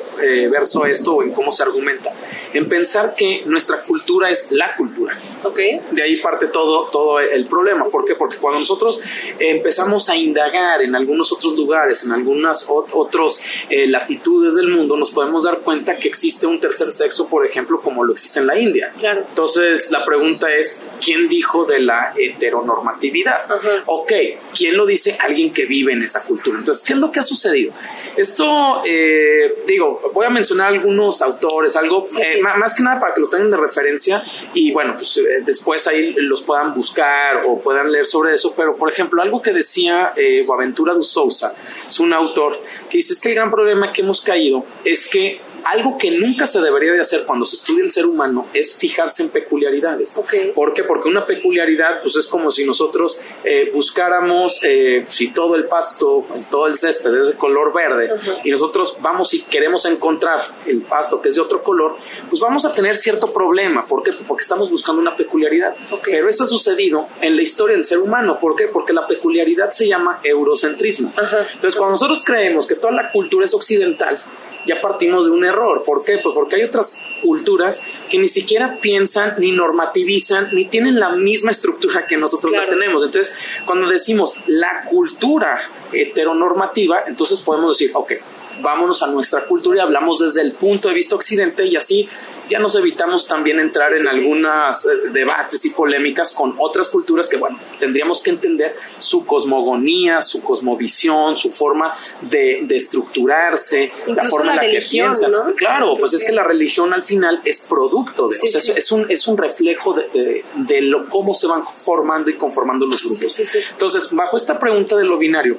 verso 0.51 0.87
esto 0.87 1.17
o 1.17 1.23
en 1.23 1.33
cómo 1.33 1.53
se 1.53 1.63
argumenta? 1.63 2.13
En 2.53 2.69
pensar 2.69 3.15
que 3.15 3.43
nuestra 3.45 3.83
cultura 3.83 4.31
es 4.31 4.48
la 4.51 4.75
cultura. 4.77 5.19
Okay. 5.43 5.81
De 5.91 6.03
ahí 6.03 6.17
parte 6.17 6.47
todo, 6.47 6.89
todo 6.91 7.21
el 7.21 7.47
problema. 7.47 7.85
¿Por 7.89 8.05
qué? 8.05 8.15
Porque 8.15 8.39
cuando 8.39 8.61
nosotros 8.61 9.01
empezamos 9.39 10.09
a 10.09 10.17
indagar 10.17 10.83
en 10.83 10.95
algunos 10.95 11.33
otros 11.33 11.57
lugares, 11.57 12.05
en 12.05 12.13
algunas 12.13 12.67
otras 12.69 13.43
eh, 13.69 13.87
latitudes 13.87 14.55
del 14.55 14.69
mundo, 14.69 14.97
nos 14.97 15.11
podemos 15.11 15.45
dar 15.45 15.59
cuenta 15.59 15.97
que 15.97 16.09
existe 16.09 16.47
un 16.47 16.61
tercer 16.61 16.91
sexo, 16.91 17.29
por 17.29 17.47
ejemplo, 17.47 17.81
como 17.81 18.05
lo 18.05 18.13
existe 18.13 18.41
en 18.41 18.47
la 18.47 18.59
India. 18.59 18.93
Claro. 18.99 19.25
Entonces, 19.29 19.91
la 19.91 20.05
pregunta 20.05 20.53
es, 20.53 20.83
¿quién 21.05 21.29
dijo 21.29 21.65
de 21.65 21.81
la 21.81 22.13
heteronormatividad? 22.17 23.47
Ok, 23.87 24.13
¿quién 24.57 24.77
lo 24.77 24.87
dice? 24.87 25.17
Alguien 25.21 25.53
que 25.53 25.67
vive 25.67 25.93
en 25.93 26.03
esa 26.03 26.25
cultura. 26.25 26.59
Entonces, 26.59 26.87
¿qué 26.87 26.95
es 26.95 26.99
lo 26.99 27.11
que 27.11 27.21
ha 27.21 27.23
sucedido? 27.23 27.73
Esto, 28.17 28.83
eh, 28.85 29.63
digo, 29.67 30.11
voy 30.13 30.27
a 30.27 30.31
mencionar 30.31 30.69
algunos 30.69 31.23
autores, 31.23 31.77
algo 31.77 32.07
eh, 32.21 32.41
más 32.41 32.75
que 32.75 32.83
nada 32.83 32.99
para 33.01 33.15
que 33.15 33.21
lo 33.21 33.29
tengan 33.29 33.51
de 33.51 33.57
referencia 33.57 34.25
y 34.55 34.73
bueno, 34.73 34.95
pues 34.95 35.17
eh, 35.19 35.43
después 35.45 35.87
ahí 35.87 36.15
los 36.17 36.43
puedan 36.43 36.75
buscar 36.75 37.41
o 37.47 37.61
puedan 37.61 37.91
leer 37.91 38.07
sobre 38.07 38.35
eso. 38.35 38.55
Pero, 38.57 38.77
por 38.77 38.91
ejemplo, 38.91 39.23
algo 39.23 39.43
que 39.43 39.53
decía 39.53 40.13
eh, 40.17 40.45
Boaventura 40.47 40.95
de 40.95 41.05
Sousa, 41.05 41.55
es 41.87 42.01
un 42.01 42.13
autor 42.13 42.61
que 42.89 42.99
dice 42.99 43.13
es 43.13 43.21
que 43.21 43.31
el 43.31 43.35
gran 43.35 43.51
problema 43.51 43.93
que 43.93 44.03
hemos 44.03 44.21
caído 44.21 44.65
es 44.85 45.09
que 45.09 45.41
algo 45.65 45.99
que 45.99 46.11
nunca 46.11 46.47
se 46.47 46.61
debería 46.61 46.93
de 46.93 47.01
hacer 47.01 47.25
cuando 47.27 47.45
se 47.45 47.57
estudia 47.57 47.85
el 47.85 47.91
ser 47.91 48.07
humano 48.07 48.47
es 48.55 48.79
fijarse 48.79 49.23
en 49.23 49.31
peculiaridades. 49.31 50.15
¿Por 50.55 50.73
qué? 50.73 50.85
Porque 50.85 51.09
una 51.09 51.27
peculiaridad 51.27 52.01
pues 52.01 52.17
es 52.17 52.27
como 52.27 52.51
si 52.51 52.65
nosotros 52.65 53.21
eh, 53.45 53.71
buscáramos 53.73 54.61
eh, 54.65 55.05
si 55.09 55.33
todo 55.33 55.55
el 55.55 55.65
pasto, 55.67 56.25
todo 56.51 56.67
el 56.67 56.77
césped 56.77 57.15
es 57.15 57.29
de 57.29 57.35
color 57.35 57.73
verde 57.73 58.11
y 58.45 58.51
nosotros 58.51 58.97
vamos 59.01 59.35
y 59.35 59.43
queremos 59.43 59.85
encontrar 59.87 60.41
el 60.67 60.83
pasto 60.83 61.21
que 61.21 61.29
es 61.29 61.35
de 61.35 61.41
otro 61.41 61.63
color, 61.63 61.97
pues 62.29 62.41
vamos 62.41 62.65
a 62.65 62.73
tener 62.73 62.97
cierto 62.97 63.33
problema. 63.33 63.87
¿Por 63.87 64.03
qué? 64.03 64.13
Porque 64.27 64.43
estamos 64.43 64.71
buscando 64.71 65.01
una 65.01 65.17
peculiaridad. 65.17 65.75
Pero 66.05 66.29
eso 66.29 66.45
ha 66.45 66.47
sucedido 66.47 67.09
en 67.21 67.37
la 67.37 67.43
historia 67.43 67.77
del 67.77 67.85
ser 67.85 67.99
humano. 67.99 68.39
¿Por 68.41 68.57
qué? 68.57 68.69
Porque 68.69 68.93
la 68.93 69.07
peculiaridad 69.07 69.71
se 69.71 69.87
llama 69.87 70.21
eurocentrismo. 70.23 71.13
Entonces 71.17 71.75
cuando 71.77 71.93
nosotros 71.93 72.23
creemos 72.25 72.67
que 72.67 72.75
toda 72.75 72.93
la 72.93 73.11
cultura 73.11 73.45
es 73.45 73.55
occidental, 73.55 74.19
ya 74.69 74.81
partimos 74.81 75.25
de 75.25 75.33
un 75.33 75.45
error. 75.45 75.83
¿Por 75.85 76.05
qué? 76.05 76.19
Pues 76.23 76.35
porque 76.35 76.57
hay 76.57 76.65
otras 76.65 77.03
culturas 77.23 77.81
que 78.11 78.19
ni 78.19 78.29
siquiera 78.29 78.79
piensan, 78.81 79.35
ni 79.39 79.51
normativizan, 79.51 80.49
ni 80.53 80.67
tienen 80.67 81.01
la 81.01 81.11
misma 81.11 81.51
estructura 81.51 82.07
que 82.07 82.19
nosotros 82.19 82.53
la 82.53 82.67
tenemos. 82.67 83.03
Entonces, 83.03 83.35
cuando 83.65 83.89
decimos 83.89 84.35
la 84.47 84.85
cultura 84.85 85.59
heteronormativa, 85.93 87.05
entonces 87.07 87.41
podemos 87.41 87.79
decir, 87.79 87.93
ok, 87.95 88.13
vámonos 88.61 89.03
a 89.03 89.07
nuestra 89.07 89.47
cultura 89.47 89.79
y 89.79 89.81
hablamos 89.81 90.19
desde 90.19 90.43
el 90.43 90.53
punto 90.53 90.89
de 90.89 90.95
vista 90.95 91.17
occidente 91.17 91.65
y 91.65 91.77
así 91.77 92.09
ya 92.49 92.59
nos 92.59 92.75
evitamos 92.77 93.27
también 93.27 93.61
entrar 93.61 93.93
en 93.95 94.09
algunos 94.09 94.87
eh, 94.87 95.11
debates 95.13 95.65
y 95.65 95.71
polémicas 95.71 96.33
con 96.33 96.55
otras 96.59 96.89
culturas 96.89 97.27
que, 97.29 97.37
bueno, 97.37 97.59
tendríamos 97.79 98.23
que 98.23 98.31
entender 98.31 98.75
su 98.99 99.25
cosmogonía, 99.27 100.23
su 100.23 100.43
cosmovisión, 100.43 101.37
su 101.37 101.51
forma 101.51 101.95
de, 102.23 102.67
estructurarse, 102.71 103.93
la 104.07 104.25
forma 104.25 104.53
en 104.53 104.57
la, 104.57 104.63
que 104.71 104.81
piensan. 104.89 105.33
Claro, 105.57 105.95
pues 105.99 106.13
es 106.13 106.25
que 106.25 106.33
la 106.33 106.45
religión 106.45 106.93
al 106.93 107.03
final 107.03 107.41
es 107.45 107.67
producto 107.69 108.29
de, 108.29 108.37
o 108.37 108.47
sea, 108.47 108.75
es, 108.77 108.93
un, 108.93 109.11
es 109.11 109.27
un 109.27 109.37
reflejo 109.37 109.95
de, 109.95 110.45
de, 110.55 110.83
lo, 110.83 111.09
cómo 111.09 111.35
se 111.35 111.47
van 111.47 111.67
formando 111.67 112.31
y 112.31 112.37
conformando 112.37 112.87
los 112.87 113.03
grupos. 113.03 113.39
Entonces, 113.71 114.09
bajo 114.13 114.37
esta 114.37 114.59
pregunta 114.59 114.97
de 114.97 115.05
lo 115.05 115.19
binario, 115.19 115.57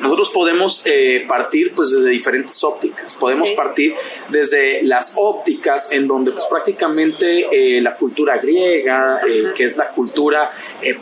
nosotros 0.00 0.30
podemos 0.30 0.82
eh, 0.84 1.24
partir 1.26 1.74
pues 1.74 1.92
desde 1.92 2.10
diferentes 2.10 2.62
ópticas. 2.64 3.14
Podemos 3.14 3.50
partir 3.50 3.94
desde 4.28 4.82
las 4.82 5.14
ópticas 5.16 5.92
en 5.92 6.06
donde 6.06 6.32
pues 6.32 6.46
prácticamente 6.46 7.46
eh, 7.50 7.80
la 7.80 7.96
cultura 7.96 8.38
griega, 8.38 9.20
eh, 9.26 9.52
que 9.54 9.64
es 9.64 9.76
la 9.76 9.88
cultura 9.88 10.50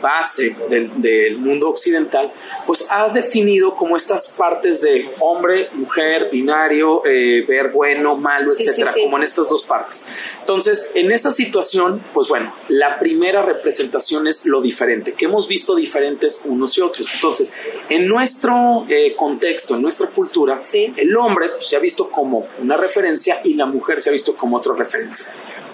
base 0.01 0.55
del, 0.69 1.37
mundo 1.37 1.69
occidental, 1.69 2.31
pues 2.65 2.87
ha 2.89 3.09
definido 3.09 3.73
como 3.75 3.95
estas 3.95 4.31
partes 4.31 4.81
de 4.81 5.09
hombre, 5.19 5.69
mujer, 5.73 6.29
binario, 6.31 7.01
ver 7.01 7.69
bueno, 7.71 8.15
malo, 8.15 8.51
etcétera, 8.51 8.93
como 8.93 9.17
en 9.17 9.23
estas 9.23 9.47
dos 9.47 9.63
partes. 9.63 10.05
Entonces, 10.39 10.91
en 10.95 11.11
esa 11.11 11.31
situación, 11.31 12.01
pues 12.13 12.27
bueno, 12.27 12.53
la 12.67 12.99
primera 12.99 13.41
representación 13.41 14.27
es 14.27 14.45
lo 14.45 14.61
diferente, 14.61 15.13
que 15.13 15.25
hemos 15.25 15.47
visto 15.47 15.75
diferentes 15.75 16.41
unos 16.45 16.77
y 16.77 16.81
otros. 16.81 17.13
Entonces, 17.15 17.51
en 17.89 18.07
nuestro 18.07 18.70
eh, 18.87 19.13
contexto, 19.15 19.75
en 19.75 19.81
nuestra 19.81 20.07
cultura, 20.07 20.59
el 20.73 21.15
hombre 21.17 21.49
pues, 21.49 21.67
se 21.67 21.75
ha 21.75 21.79
visto 21.79 22.09
como 22.09 22.47
una 22.59 22.77
referencia 22.77 23.41
y 23.43 23.53
la 23.53 23.65
mujer 23.65 24.01
se 24.01 24.09
ha 24.09 24.13
visto 24.13 24.35
como 24.35 24.57
otra 24.57 24.73
referencia. 24.75 25.27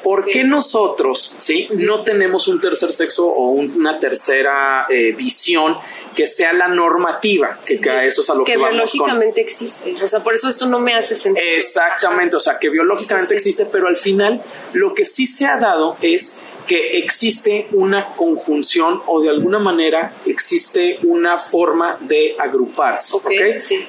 ¿Por 0.03 0.25
qué 0.25 0.43
nosotros 0.43 1.35
¿sí? 1.37 1.67
no 1.71 2.01
tenemos 2.03 2.47
un 2.47 2.61
tercer 2.61 2.91
sexo 2.91 3.27
o 3.27 3.51
una 3.51 3.99
tercera 3.99 4.85
eh, 4.89 5.11
visión 5.11 5.75
que 6.15 6.25
sea 6.25 6.53
la 6.53 6.67
normativa? 6.67 7.59
Que, 7.65 7.75
eso 8.05 8.21
es 8.21 8.29
a 8.29 8.35
lo 8.35 8.43
que, 8.43 8.53
que 8.53 8.57
biológicamente 8.57 9.41
existe. 9.41 9.95
O 10.01 10.07
sea, 10.07 10.23
por 10.23 10.33
eso 10.33 10.47
esto 10.47 10.65
no 10.67 10.79
me 10.79 10.93
hace 10.93 11.15
sentido. 11.15 11.45
Exactamente, 11.55 12.35
o 12.35 12.39
sea, 12.39 12.57
que 12.57 12.69
biológicamente 12.69 13.35
existe, 13.35 13.65
pero 13.65 13.87
al 13.87 13.97
final 13.97 14.41
lo 14.73 14.93
que 14.93 15.03
sí 15.03 15.25
se 15.25 15.45
ha 15.45 15.57
dado 15.57 15.97
es 16.01 16.39
que 16.67 16.97
existe 16.97 17.67
una 17.71 18.07
conjunción 18.15 19.01
o 19.07 19.21
de 19.21 19.29
alguna 19.29 19.59
manera 19.59 20.13
existe 20.25 20.99
una 21.03 21.37
forma 21.37 21.97
de 22.01 22.35
agruparse. 22.37 23.17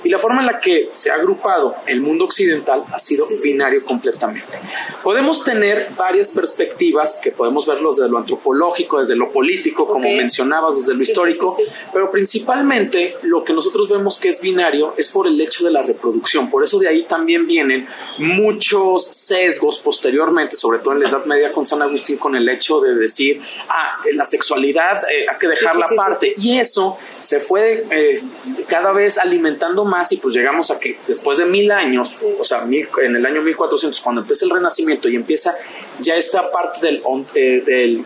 Y 0.05 0.09
la 0.09 0.19
forma 0.19 0.41
en 0.41 0.47
la 0.47 0.61
que 0.61 0.91
se 0.93 1.11
ha 1.11 1.15
agrupado 1.15 1.75
el 1.87 2.01
mundo 2.01 2.25
occidental 2.25 2.85
ha 2.93 2.99
sido 2.99 3.27
binario 3.43 3.85
completamente. 3.85 4.59
Podemos 5.03 5.43
tener 5.43 5.89
varias 5.97 6.31
perspectivas 6.31 7.21
que 7.23 7.33
podemos 7.33 7.67
verlos 7.67 7.97
desde 7.97 8.11
lo 8.11 8.19
antropológico, 8.19 9.01
desde 9.01 9.17
lo 9.17 9.31
político, 9.31 9.87
como 9.87 10.09
mencionabas, 10.09 10.79
desde 10.79 10.95
lo 10.95 11.03
histórico, 11.03 11.57
pero 11.93 12.11
principalmente 12.11 13.15
lo 13.23 13.43
que 13.45 13.53
nosotros 13.53 13.89
vemos 13.89 14.17
que 14.19 14.29
es 14.29 14.41
binario 14.41 14.95
es 14.97 15.09
por 15.09 15.27
el 15.27 15.41
hecho 15.41 15.65
de 15.65 15.73
la 15.73 15.83
reproducción. 15.83 16.51
Por 16.51 16.63
eso 16.63 16.79
de 16.79 16.89
ahí 16.89 17.03
también 17.05 17.47
vienen 17.47 17.87
muchos 18.19 19.05
sesgos 19.05 19.79
posteriormente, 19.79 20.55
sobre 20.55 20.79
todo 20.79 20.95
en 20.95 21.01
la 21.01 21.09
Edad 21.09 21.25
Media 21.25 21.53
con 21.53 21.67
San 21.67 21.83
Agustín, 21.83 22.17
con 22.19 22.37
el 22.37 22.49
hecho 22.49 22.68
de 22.77 22.95
decir, 22.95 23.41
ah, 23.69 23.99
la 24.13 24.25
sexualidad 24.25 25.03
eh, 25.11 25.27
hay 25.29 25.39
que 25.39 25.49
dejarla 25.49 25.87
aparte. 25.87 26.35
y 26.37 26.59
eso 26.59 26.99
se 27.21 27.41
fue 27.41 27.87
eh, 27.91 28.23
cada 28.69 28.93
vez 28.93 29.19
alimentando 29.19 29.85
más 29.85 30.13
y 30.13 30.19
pues 30.19 30.35
llegamos 30.35 30.71
a 30.71 30.79
que 30.79 30.99
después 31.07 31.39
de 31.39 31.47
mil 31.47 31.71
años, 31.71 32.21
o 32.39 32.45
sea, 32.45 32.65
en 32.65 33.17
el 33.17 33.27
año 33.27 33.43
1400, 33.43 34.01
cuando 34.01 34.21
empieza 34.21 34.45
el 34.45 34.51
Renacimiento 34.51 35.09
y 35.09 35.17
empieza 35.17 35.55
ya 36.01 36.15
esta 36.15 36.51
parte 36.51 36.87
del, 36.87 37.03
eh, 37.35 37.63
del 37.65 38.05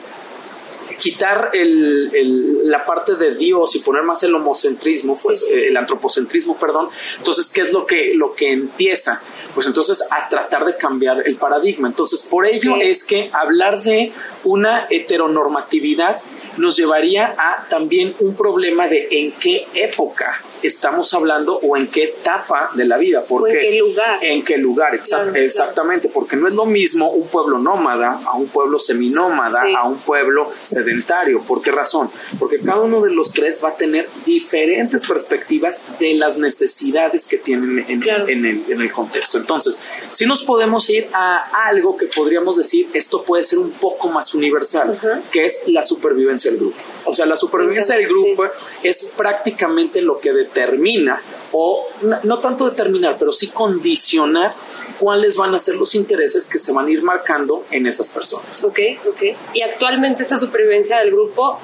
quitar 0.99 1.50
el, 1.52 2.71
la 2.71 2.85
parte 2.85 3.16
de 3.16 3.35
Dios 3.35 3.75
y 3.75 3.81
poner 3.81 4.04
más 4.04 4.23
el 4.23 4.35
homocentrismo, 4.35 5.19
pues 5.21 5.49
el 5.50 5.76
antropocentrismo, 5.76 6.57
perdón. 6.57 6.88
Entonces, 7.19 7.50
¿qué 7.52 7.62
es 7.62 7.73
lo 7.73 7.85
que, 7.87 8.14
lo 8.14 8.35
que 8.35 8.52
empieza? 8.52 9.21
Pues 9.54 9.66
entonces 9.66 10.09
a 10.11 10.28
tratar 10.28 10.64
de 10.64 10.76
cambiar 10.76 11.26
el 11.26 11.37
paradigma. 11.37 11.88
Entonces, 11.88 12.23
por 12.23 12.47
ello 12.47 12.76
es 12.76 13.04
que 13.04 13.30
hablar 13.32 13.82
de 13.82 14.12
una 14.44 14.87
heteronormatividad 14.88 16.21
nos 16.56 16.76
llevaría 16.76 17.35
a 17.37 17.66
también 17.68 18.14
un 18.21 18.35
problema 18.35 18.88
de 18.88 19.09
en 19.11 19.32
qué 19.32 19.66
época 19.75 20.38
estamos 20.66 21.12
hablando 21.14 21.59
o 21.62 21.76
en 21.76 21.88
qué 21.88 22.04
etapa 22.04 22.71
de 22.75 22.85
la 22.85 22.99
vida. 22.99 23.25
Porque, 23.26 23.52
¿En 23.52 23.61
qué 23.61 23.78
lugar? 23.78 24.19
En 24.23 24.45
qué 24.45 24.57
lugar, 24.59 25.00
exactamente, 25.35 26.09
porque 26.09 26.37
no 26.37 26.49
es 26.49 26.54
lo 26.54 26.66
mismo 26.66 27.11
un 27.11 27.28
pueblo 27.28 27.59
nómada 27.59 28.21
a 28.25 28.37
un 28.37 28.49
pueblo 28.49 28.78
seminómada, 28.78 29.62
a 29.76 29.88
un 29.88 29.99
pueblo 29.99 30.50
sedentario. 30.62 31.40
¿Por 31.47 31.62
qué 31.62 31.71
razón? 31.71 32.11
Porque 32.38 32.59
cada 32.59 32.81
uno 32.81 33.00
de 33.00 33.11
los 33.11 33.33
tres 33.33 33.62
va 33.62 33.71
a 33.71 33.75
tener 33.75 34.09
diferentes 34.25 35.07
perspectivas 35.07 35.81
de 35.99 36.14
las 36.14 36.38
necesidades 36.38 37.26
que 37.26 37.38
tienen 37.38 37.85
en, 37.88 38.81
el, 38.81 38.92
contexto. 38.92 39.38
Entonces, 39.38 39.78
si 40.12 40.26
nos 40.26 40.42
podemos 40.42 40.88
ir 40.90 41.09
a 41.12 41.66
algo 41.66 41.97
que 41.97 42.07
podríamos 42.07 42.57
decir, 42.57 42.88
esto 42.92 43.23
puede 43.23 43.42
ser 43.42 43.59
un 43.59 43.71
poco 43.71 44.09
más 44.09 44.35
universal, 44.35 44.99
que 45.31 45.45
es 45.45 45.64
la 45.66 45.83
supervivencia 45.83 46.50
del 46.50 46.61
grupo. 46.61 46.78
O 47.12 47.14
sea, 47.14 47.26
la 47.26 47.37
supervivencia 47.37 47.95
del 47.95 48.07
grupo 48.07 48.45
es 48.83 49.12
prácticamente 49.14 50.00
lo 50.00 50.19
que 50.19 50.33
determina, 50.33 51.21
o 51.52 51.87
no, 52.23 52.38
tanto 52.38 52.71
determinar, 52.71 53.16
pero 53.19 53.33
sí 53.33 53.49
condicionar 53.49 54.54
cuáles 54.99 55.37
van 55.37 55.54
a 55.54 55.59
ser 55.59 55.75
los 55.75 55.95
intereses 55.95 56.49
que 56.49 56.57
se 56.57 56.73
van 56.73 56.87
a 56.87 56.90
ir 56.90 57.02
marcando 57.02 57.66
en 57.71 57.87
esas 57.87 58.09
personas. 58.09 58.64
Ok, 58.64 58.78
ok. 59.07 59.23
Y 59.52 59.61
actualmente 59.61 60.23
esta 60.23 60.38
supervivencia 60.38 61.00
del 61.00 61.11
grupo, 61.11 61.61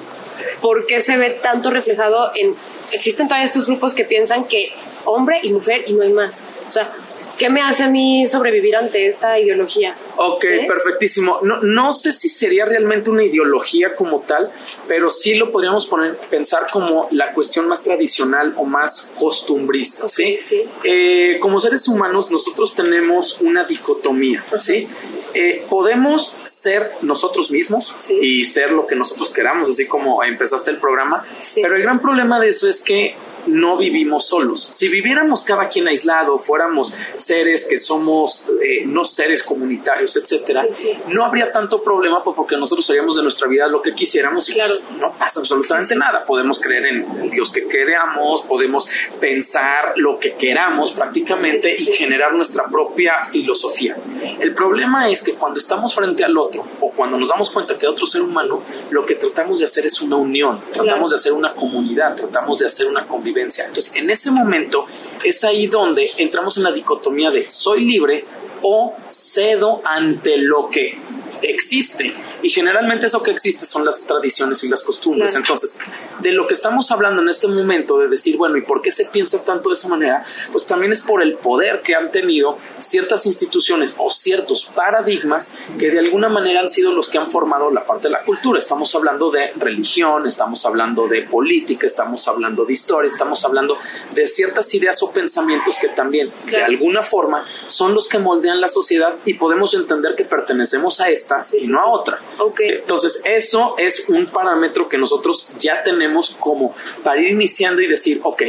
¿por 0.61 0.85
qué 0.85 1.01
se 1.01 1.17
ve 1.17 1.39
tanto 1.41 1.71
reflejado 1.71 2.29
en... 2.35 2.55
Existen 2.91 3.27
todavía 3.27 3.47
estos 3.47 3.65
grupos 3.65 3.95
que 3.95 4.05
piensan 4.05 4.45
que 4.45 4.71
hombre 5.05 5.39
y 5.41 5.51
mujer 5.51 5.83
y 5.87 5.93
no 5.93 6.03
hay 6.03 6.13
más. 6.13 6.41
O 6.67 6.71
sea, 6.71 6.93
¿Qué 7.39 7.49
me 7.49 7.61
hace 7.61 7.83
a 7.83 7.89
mí 7.89 8.27
sobrevivir 8.27 8.75
ante 8.75 9.07
esta 9.07 9.39
ideología? 9.39 9.95
Ok, 10.17 10.43
perfectísimo. 10.67 11.39
No, 11.41 11.61
no 11.61 11.93
sé 11.93 12.11
si 12.11 12.27
sería 12.27 12.65
realmente 12.65 13.09
una 13.09 13.23
ideología 13.23 13.95
como 13.95 14.19
tal, 14.19 14.51
pero 14.89 15.09
sí 15.09 15.35
lo 15.35 15.49
podríamos 15.49 15.85
poner, 15.85 16.17
pensar 16.29 16.67
como 16.69 17.07
la 17.11 17.31
cuestión 17.31 17.69
más 17.69 17.81
tradicional 17.81 18.53
o 18.57 18.65
más 18.65 19.13
costumbrista. 19.17 20.09
¿sí? 20.09 20.37
sí. 20.37 20.63
Eh, 20.83 21.37
como 21.39 21.61
seres 21.61 21.87
humanos, 21.87 22.29
nosotros 22.29 22.75
tenemos 22.75 23.39
una 23.39 23.63
dicotomía. 23.63 24.43
¿sí? 24.59 24.89
Eh, 25.33 25.65
podemos 25.69 26.35
ser 26.43 26.91
nosotros 27.01 27.51
mismos 27.51 27.95
y 28.21 28.43
ser 28.43 28.71
lo 28.71 28.85
que 28.85 28.95
nosotros 28.95 29.31
queramos, 29.31 29.69
así 29.69 29.87
como 29.87 30.23
empezaste 30.23 30.71
el 30.71 30.77
programa, 30.77 31.25
pero 31.55 31.77
el 31.77 31.83
gran 31.83 32.01
problema 32.01 32.39
de 32.39 32.49
eso 32.49 32.67
es 32.67 32.81
que 32.81 33.15
no 33.49 33.77
vivimos 33.77 34.27
solos. 34.27 34.61
Si 34.71 34.87
viviéramos 34.87 35.41
cada 35.41 35.67
quien 35.69 35.87
aislado, 35.87 36.37
fuéramos 36.37 36.93
seres 37.15 37.67
que 37.69 37.77
somos 37.77 38.49
eh, 38.61 38.83
no 38.85 39.05
seres 39.05 39.43
comunitarios, 39.43 40.15
etcétera, 40.15 40.65
no 41.07 41.25
habría 41.25 41.51
tanto 41.51 41.81
problema 41.81 42.23
pues, 42.23 42.35
porque 42.35 42.57
nosotros 42.57 42.89
haríamos 42.89 43.17
de 43.17 43.23
nuestra 43.23 43.47
vida 43.47 43.67
lo 43.67 43.81
que 43.81 43.93
quisiéramos 43.93 44.49
y 44.49 44.53
claro. 44.53 44.73
no 44.97 45.13
pasa 45.13 45.39
absolutamente 45.39 45.95
nada. 45.95 46.25
Podemos 46.25 46.59
creer 46.59 46.85
en 46.85 47.21
el 47.21 47.29
Dios 47.29 47.51
que 47.51 47.67
queramos, 47.67 48.43
podemos 48.43 48.87
pensar 49.19 49.93
lo 49.95 50.19
que 50.19 50.33
queramos 50.33 50.91
prácticamente 50.91 51.75
y 51.77 51.85
generar 51.85 52.33
nuestra 52.33 52.65
propia 52.65 53.15
filosofía. 53.23 53.97
El 54.39 54.53
problema 54.53 55.09
es 55.09 55.21
que 55.21 55.33
cuando 55.33 55.57
estamos 55.57 55.93
frente 55.93 56.23
al 56.23 56.37
otro 56.37 56.65
o 56.79 56.91
cuando 56.91 57.17
nos 57.17 57.29
damos 57.29 57.49
cuenta 57.49 57.77
que 57.77 57.87
otro 57.87 58.05
ser 58.05 58.21
humano, 58.21 58.61
lo 58.91 59.05
que 59.05 59.15
tratamos 59.15 59.59
de 59.59 59.65
hacer 59.65 59.85
es 59.85 60.01
una 60.01 60.15
unión, 60.15 60.61
tratamos 60.71 61.11
de 61.11 61.15
hacer 61.15 61.33
una 61.33 61.53
comunidad, 61.53 62.15
tratamos 62.15 62.59
de 62.59 62.65
hacer 62.65 62.87
una 62.87 63.05
convivencia 63.05 63.38
entonces, 63.41 63.95
en 63.95 64.09
ese 64.09 64.31
momento 64.31 64.85
es 65.23 65.43
ahí 65.43 65.67
donde 65.67 66.11
entramos 66.17 66.57
en 66.57 66.63
la 66.63 66.71
dicotomía 66.71 67.31
de 67.31 67.49
soy 67.49 67.85
libre 67.85 68.25
o 68.61 68.95
cedo 69.07 69.81
ante 69.85 70.37
lo 70.37 70.69
que 70.69 70.97
existe. 71.41 72.13
Y 72.41 72.49
generalmente 72.49 73.05
eso 73.05 73.23
que 73.23 73.31
existe 73.31 73.65
son 73.65 73.85
las 73.85 74.05
tradiciones 74.05 74.63
y 74.63 74.69
las 74.69 74.83
costumbres. 74.83 75.35
Entonces, 75.35 75.79
de 76.19 76.31
lo 76.31 76.47
que 76.47 76.53
estamos 76.53 76.91
hablando 76.91 77.21
en 77.21 77.29
este 77.29 77.47
momento, 77.47 77.97
de 77.97 78.07
decir, 78.07 78.37
bueno, 78.37 78.57
¿y 78.57 78.61
por 78.61 78.81
qué 78.81 78.91
se 78.91 79.05
piensa 79.05 79.43
tanto 79.43 79.69
de 79.69 79.73
esa 79.73 79.87
manera? 79.87 80.23
Pues 80.51 80.65
también 80.65 80.91
es 80.91 81.01
por 81.01 81.21
el 81.21 81.35
poder 81.35 81.81
que 81.81 81.95
han 81.95 82.11
tenido 82.11 82.57
ciertas 82.79 83.25
instituciones 83.25 83.93
o 83.97 84.11
ciertos 84.11 84.65
paradigmas 84.65 85.53
que 85.77 85.91
de 85.91 85.99
alguna 85.99 86.29
manera 86.29 86.61
han 86.61 86.69
sido 86.69 86.93
los 86.93 87.09
que 87.09 87.17
han 87.17 87.29
formado 87.29 87.71
la 87.71 87.85
parte 87.85 88.07
de 88.07 88.13
la 88.13 88.23
cultura. 88.23 88.59
Estamos 88.59 88.93
hablando 88.95 89.31
de 89.31 89.51
religión, 89.55 90.27
estamos 90.27 90.65
hablando 90.65 91.07
de 91.07 91.23
política, 91.23 91.85
estamos 91.85 92.27
hablando 92.27 92.65
de 92.65 92.73
historia, 92.73 93.07
estamos 93.07 93.43
hablando 93.45 93.77
de 94.13 94.27
ciertas 94.27 94.73
ideas 94.73 95.01
o 95.03 95.11
pensamientos 95.11 95.77
que 95.79 95.89
también 95.89 96.31
de 96.45 96.63
alguna 96.63 97.03
forma 97.03 97.45
son 97.67 97.93
los 97.93 98.07
que 98.07 98.19
moldean 98.19 98.61
la 98.61 98.67
sociedad 98.67 99.15
y 99.25 99.35
podemos 99.35 99.73
entender 99.73 100.15
que 100.15 100.25
pertenecemos 100.25 100.99
a 100.99 101.09
esta 101.09 101.39
y 101.59 101.67
no 101.67 101.79
a 101.79 101.89
otra. 101.91 102.19
Okay. 102.37 102.69
Entonces, 102.69 103.21
eso 103.25 103.75
es 103.77 104.09
un 104.09 104.27
parámetro 104.27 104.89
que 104.89 104.97
nosotros 104.97 105.51
ya 105.59 105.83
tenemos 105.83 106.08
tenemos 106.09 106.35
como 106.39 106.75
para 107.03 107.21
ir 107.21 107.29
iniciando 107.29 107.81
y 107.81 107.87
decir, 107.87 108.19
ok, 108.23 108.43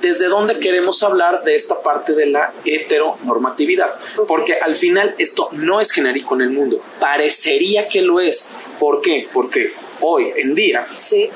¿desde 0.00 0.26
dónde 0.26 0.58
queremos 0.58 1.02
hablar 1.02 1.44
de 1.44 1.54
esta 1.54 1.80
parte 1.80 2.12
de 2.12 2.26
la 2.26 2.52
heteronormatividad? 2.64 3.94
Porque 4.26 4.54
al 4.54 4.74
final 4.74 5.14
esto 5.18 5.48
no 5.52 5.80
es 5.80 5.92
genérico 5.92 6.34
en 6.34 6.42
el 6.42 6.50
mundo, 6.50 6.82
parecería 6.98 7.88
que 7.88 8.02
lo 8.02 8.20
es. 8.20 8.48
¿Por 8.80 9.00
qué? 9.00 9.28
Porque 9.32 9.72
hoy 10.00 10.32
en 10.36 10.54
día, 10.54 10.86
sí. 10.96 11.28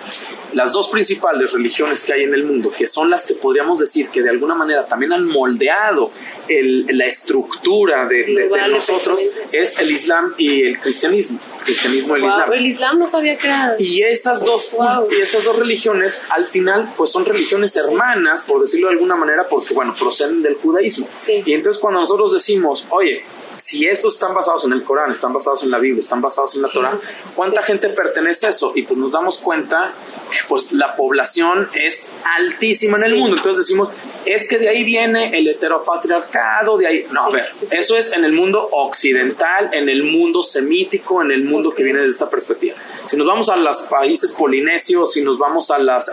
las 0.53 0.73
dos 0.73 0.89
principales 0.89 1.53
religiones 1.53 2.01
que 2.01 2.13
hay 2.13 2.23
en 2.23 2.35
el 2.35 2.45
mundo, 2.45 2.71
que 2.71 2.87
son 2.87 3.11
las 3.11 3.27
que 3.27 3.35
podríamos 3.35 3.81
decir 3.81 4.09
que 4.11 4.23
de 4.23 4.31
alguna 4.31 4.55
manera 4.55 4.87
también 4.87 5.13
han 5.13 5.27
moldeado 5.27 6.11
la 6.49 7.07
estructura 7.07 8.07
de, 8.07 8.49
nosotros, 8.71 9.19
es 9.53 9.79
el 9.79 9.91
Islam 9.91 10.35
y 10.39 10.67
el 10.67 10.79
cristianismo. 10.79 11.39
El 11.59 11.65
cristianismo 11.65 12.17
y 12.17 12.21
el 12.21 12.27
Islam. 12.27 12.53
El 12.53 12.67
Islam 12.67 12.99
no 12.99 13.07
sabía 13.07 13.37
que 13.37 13.49
era. 13.49 13.77
Y 13.79 14.03
esas 14.03 14.45
dos, 14.45 14.77
y 15.11 15.21
esas 15.21 15.45
dos 15.45 15.59
religiones, 15.59 16.23
al 16.31 16.47
final, 16.47 16.93
pues 16.97 17.11
son 17.11 17.25
religiones 17.25 17.77
hermanas, 17.77 18.43
por 18.43 18.61
decirlo 18.61 18.89
de 18.89 18.95
alguna 18.95 19.17
manera, 19.17 19.47
porque, 19.49 19.75
bueno, 19.75 19.95
proceden 19.99 20.43
del 20.43 20.55
judaísmo. 20.55 21.09
Y 21.27 21.53
entonces 21.53 21.81
cuando 21.81 22.01
nosotros 22.01 22.33
decimos, 22.33 22.87
oye, 22.91 23.25
si 23.57 23.87
estos 23.87 24.15
están 24.15 24.35
basados 24.35 24.65
en 24.65 24.73
el 24.73 24.83
Corán, 24.83 25.11
están 25.11 25.33
basados 25.33 25.63
en 25.63 25.71
la 25.71 25.79
Biblia, 25.79 26.01
están 26.01 26.21
basados 26.21 26.55
en 26.55 26.63
la 26.63 26.69
Torah, 26.69 26.99
¿cuánta 27.35 27.63
gente 27.63 27.89
pertenece 27.91 28.47
a 28.47 28.51
eso? 28.51 28.73
Y 28.75 28.83
pues 28.83 28.99
nos 28.99 29.11
damos 29.11 29.39
cuenta 29.39 29.93
que 30.31 30.39
pues 30.49 30.73
la 30.73 30.97
población 30.97 31.69
es 31.75 32.09
altísima 32.37 32.99
en 32.99 33.05
el 33.05 33.17
mundo. 33.17 33.37
Entonces 33.37 33.67
decimos, 33.67 33.91
es 34.25 34.49
que 34.49 34.59
de 34.59 34.69
ahí 34.69 34.85
viene 34.85 35.37
el 35.37 35.49
heteropatriarcado, 35.49 36.79
de 36.79 36.87
ahí... 36.87 37.07
No, 37.11 37.27
a 37.27 37.31
ver, 37.31 37.47
eso 37.71 37.97
es 37.97 38.13
en 38.13 38.25
el 38.25 38.33
mundo 38.33 38.69
occidental, 38.71 39.71
en 39.73 39.89
el 39.89 40.05
mundo 40.05 40.43
semítico, 40.43 41.23
en 41.23 41.31
el 41.31 41.45
mundo 41.45 41.73
que 41.73 41.83
viene 41.83 42.01
de 42.01 42.07
esta 42.07 42.29
perspectiva. 42.29 42.75
Si 43.05 43.17
nos 43.17 43.27
vamos 43.27 43.49
a 43.49 43.57
los 43.57 43.79
países 43.83 44.33
polinesios, 44.33 45.13
si 45.13 45.23
nos 45.23 45.39
vamos 45.39 45.71
a 45.71 45.79
las 45.79 46.09
eh, 46.09 46.13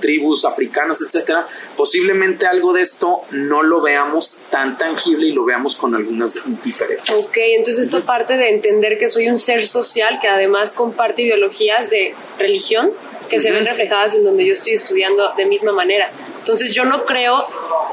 tribus 0.00 0.44
africanas, 0.44 1.02
etcétera, 1.02 1.46
posiblemente 1.76 2.46
algo 2.46 2.72
de 2.72 2.82
esto 2.82 3.22
no 3.30 3.62
lo 3.62 3.80
veamos 3.80 4.44
tan 4.50 4.76
tangible 4.78 5.28
y 5.28 5.32
lo 5.32 5.44
veamos 5.44 5.76
con 5.76 5.94
algunas 5.94 6.38
diferencias. 6.62 7.24
Ok, 7.24 7.36
entonces 7.56 7.86
esto 7.86 8.04
parte 8.04 8.36
de 8.36 8.50
entender 8.50 8.98
que 8.98 9.08
soy 9.08 9.28
un 9.28 9.38
ser 9.38 9.66
social 9.66 10.18
que 10.20 10.28
además 10.28 10.72
comparte 10.72 11.22
ideologías 11.22 11.90
de 11.90 12.14
religión 12.38 12.92
que 13.28 13.40
se 13.40 13.52
ven 13.52 13.64
reflejadas 13.64 14.14
en 14.14 14.24
donde 14.24 14.44
yo 14.44 14.52
estoy 14.52 14.72
estudiando 14.72 15.32
de 15.36 15.46
misma 15.46 15.72
manera. 15.72 16.10
Entonces 16.40 16.74
yo 16.74 16.84
no 16.84 17.04
creo, 17.04 17.46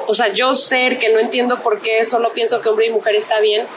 o 0.07 0.13
sea, 0.13 0.33
yo 0.33 0.55
ser 0.55 0.97
que 0.97 1.09
no 1.09 1.19
entiendo 1.19 1.61
por 1.61 1.81
qué 1.81 2.03
solo 2.05 2.33
pienso 2.33 2.59
que 2.61 2.69
hombre 2.69 2.87
y 2.87 2.91
mujer 2.91 3.15
está 3.15 3.39
bien, 3.39 3.67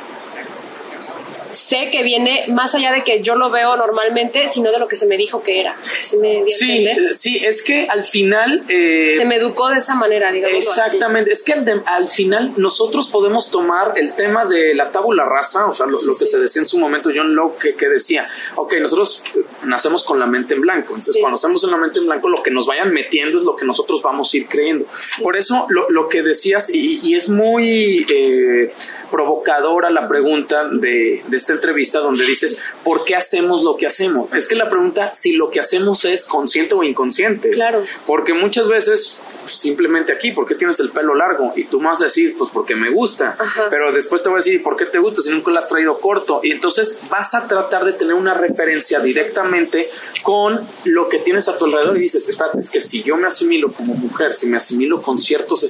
sé 1.52 1.88
que 1.90 2.02
viene 2.02 2.46
más 2.48 2.74
allá 2.74 2.92
de 2.92 3.04
que 3.04 3.22
yo 3.22 3.36
lo 3.36 3.50
veo 3.50 3.76
normalmente, 3.76 4.48
sino 4.48 4.72
de 4.72 4.78
lo 4.78 4.88
que 4.88 4.96
se 4.96 5.06
me 5.06 5.16
dijo 5.16 5.42
que 5.42 5.60
era. 5.60 5.76
sí, 5.82 6.86
sí, 7.12 7.44
es 7.44 7.62
que 7.62 7.86
al 7.88 8.04
final... 8.04 8.64
Eh, 8.68 9.14
se 9.16 9.24
me 9.24 9.36
educó 9.36 9.68
de 9.68 9.78
esa 9.78 9.94
manera, 9.94 10.32
digamos. 10.32 10.56
Exactamente, 10.56 11.32
es 11.32 11.42
que 11.42 11.52
al, 11.52 12.08
final 12.08 12.52
nosotros 12.56 13.08
podemos 13.08 13.50
tomar 13.50 13.94
el 13.96 14.14
tema 14.14 14.44
de 14.44 14.74
la 14.74 14.90
tabula 14.90 15.24
rasa, 15.24 15.66
o 15.66 15.74
sea, 15.74 15.86
lo, 15.86 15.98
que 15.98 16.26
se 16.26 16.38
decía 16.38 16.60
en 16.60 16.66
su 16.66 16.78
momento 16.78 17.10
John 17.14 17.34
Locke, 17.34 17.74
que, 17.76 17.88
decía, 17.88 18.28
ok, 18.56 18.74
nosotros 18.80 19.22
nacemos 19.64 20.04
con 20.04 20.18
la 20.18 20.26
mente 20.26 20.54
en 20.54 20.60
blanco, 20.60 20.88
entonces 20.88 21.16
cuando 21.20 21.36
estamos 21.36 21.62
en 21.64 21.70
la 21.70 21.76
mente 21.76 21.98
en 21.98 22.06
blanco, 22.06 22.28
lo 22.28 22.42
que 22.42 22.50
nos 22.50 22.66
vayan 22.66 22.92
metiendo 22.92 23.38
es 23.38 23.44
lo 23.44 23.56
que 23.56 23.64
nosotros 23.64 24.02
vamos 24.02 24.32
a 24.32 24.36
ir 24.36 24.48
creyendo. 24.48 24.86
Por 25.22 25.36
eso 25.36 25.66
lo, 25.68 26.08
que 26.08 26.22
decías, 26.22 26.70
y, 26.70 27.14
es 27.14 27.28
muy... 27.28 28.06
Eh, 28.08 28.72
provocadora 29.10 29.90
la 29.90 30.08
pregunta 30.08 30.68
de, 30.68 31.22
de, 31.26 31.36
esta 31.36 31.52
entrevista 31.52 31.98
donde 32.00 32.24
dices, 32.24 32.58
¿por 32.84 33.04
qué 33.04 33.16
hacemos 33.16 33.64
lo 33.64 33.76
que 33.76 33.86
hacemos? 33.86 34.32
Es 34.32 34.46
que 34.46 34.54
la 34.54 34.68
pregunta, 34.68 35.12
si 35.12 35.36
lo 35.36 35.50
que 35.50 35.60
hacemos 35.60 36.04
es 36.04 36.24
consciente 36.24 36.74
o 36.74 36.82
inconsciente. 36.82 37.50
Claro. 37.50 37.82
Porque 38.06 38.34
muchas 38.34 38.68
veces, 38.68 39.20
simplemente 39.46 40.12
aquí, 40.12 40.32
¿por 40.32 40.46
qué 40.46 40.54
tienes 40.54 40.80
el 40.80 40.90
pelo 40.90 41.14
largo? 41.14 41.52
Y 41.56 41.64
tú 41.64 41.80
me 41.80 41.88
vas 41.88 42.00
a 42.00 42.04
decir, 42.04 42.34
pues 42.36 42.50
porque 42.52 42.74
me 42.74 42.90
gusta. 42.90 43.36
Pero 43.70 43.92
después 43.92 44.22
te 44.22 44.28
voy 44.28 44.36
a 44.36 44.42
decir, 44.42 44.62
¿por 44.62 44.76
qué 44.76 44.86
te 44.86 44.98
gusta 44.98 45.22
si 45.22 45.30
nunca 45.30 45.50
lo 45.50 45.58
has 45.58 45.68
traído 45.68 45.98
corto? 45.98 46.40
Y 46.42 46.52
entonces 46.52 47.00
vas 47.08 47.34
a 47.34 47.46
tratar 47.46 47.84
de 47.84 47.92
tener 47.92 48.14
una 48.14 48.34
referencia 48.34 49.00
directamente 49.00 49.88
con 50.22 50.60
lo 50.84 51.08
que 51.08 51.18
tienes 51.18 51.48
a 51.48 51.58
tu 51.58 51.64
alrededor 51.64 51.96
y 51.96 52.02
dices, 52.02 52.28
espérate, 52.28 52.60
es 52.60 52.70
que 52.70 52.80
si 52.80 53.02
yo 53.02 53.16
me 53.16 53.26
asimilo 53.26 53.72
como 53.72 53.94
mujer, 53.94 54.34
si 54.34 54.46
me 54.46 54.56
asimilo 54.56 55.02
con 55.02 55.18
ciertos 55.18 55.64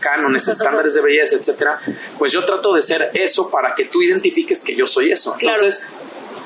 cánones, 0.00 0.48
estándares 0.48 0.94
de 0.94 1.02
belleza, 1.02 1.36
etcétera, 1.36 1.80
pues 2.18 2.32
yo 2.32 2.44
trato 2.44 2.72
de 2.74 2.75
ser 2.82 3.10
eso 3.14 3.50
para 3.50 3.74
que 3.74 3.84
tú 3.84 4.02
identifiques 4.02 4.62
que 4.62 4.74
yo 4.74 4.86
soy 4.86 5.10
eso. 5.10 5.36
Entonces, 5.38 5.84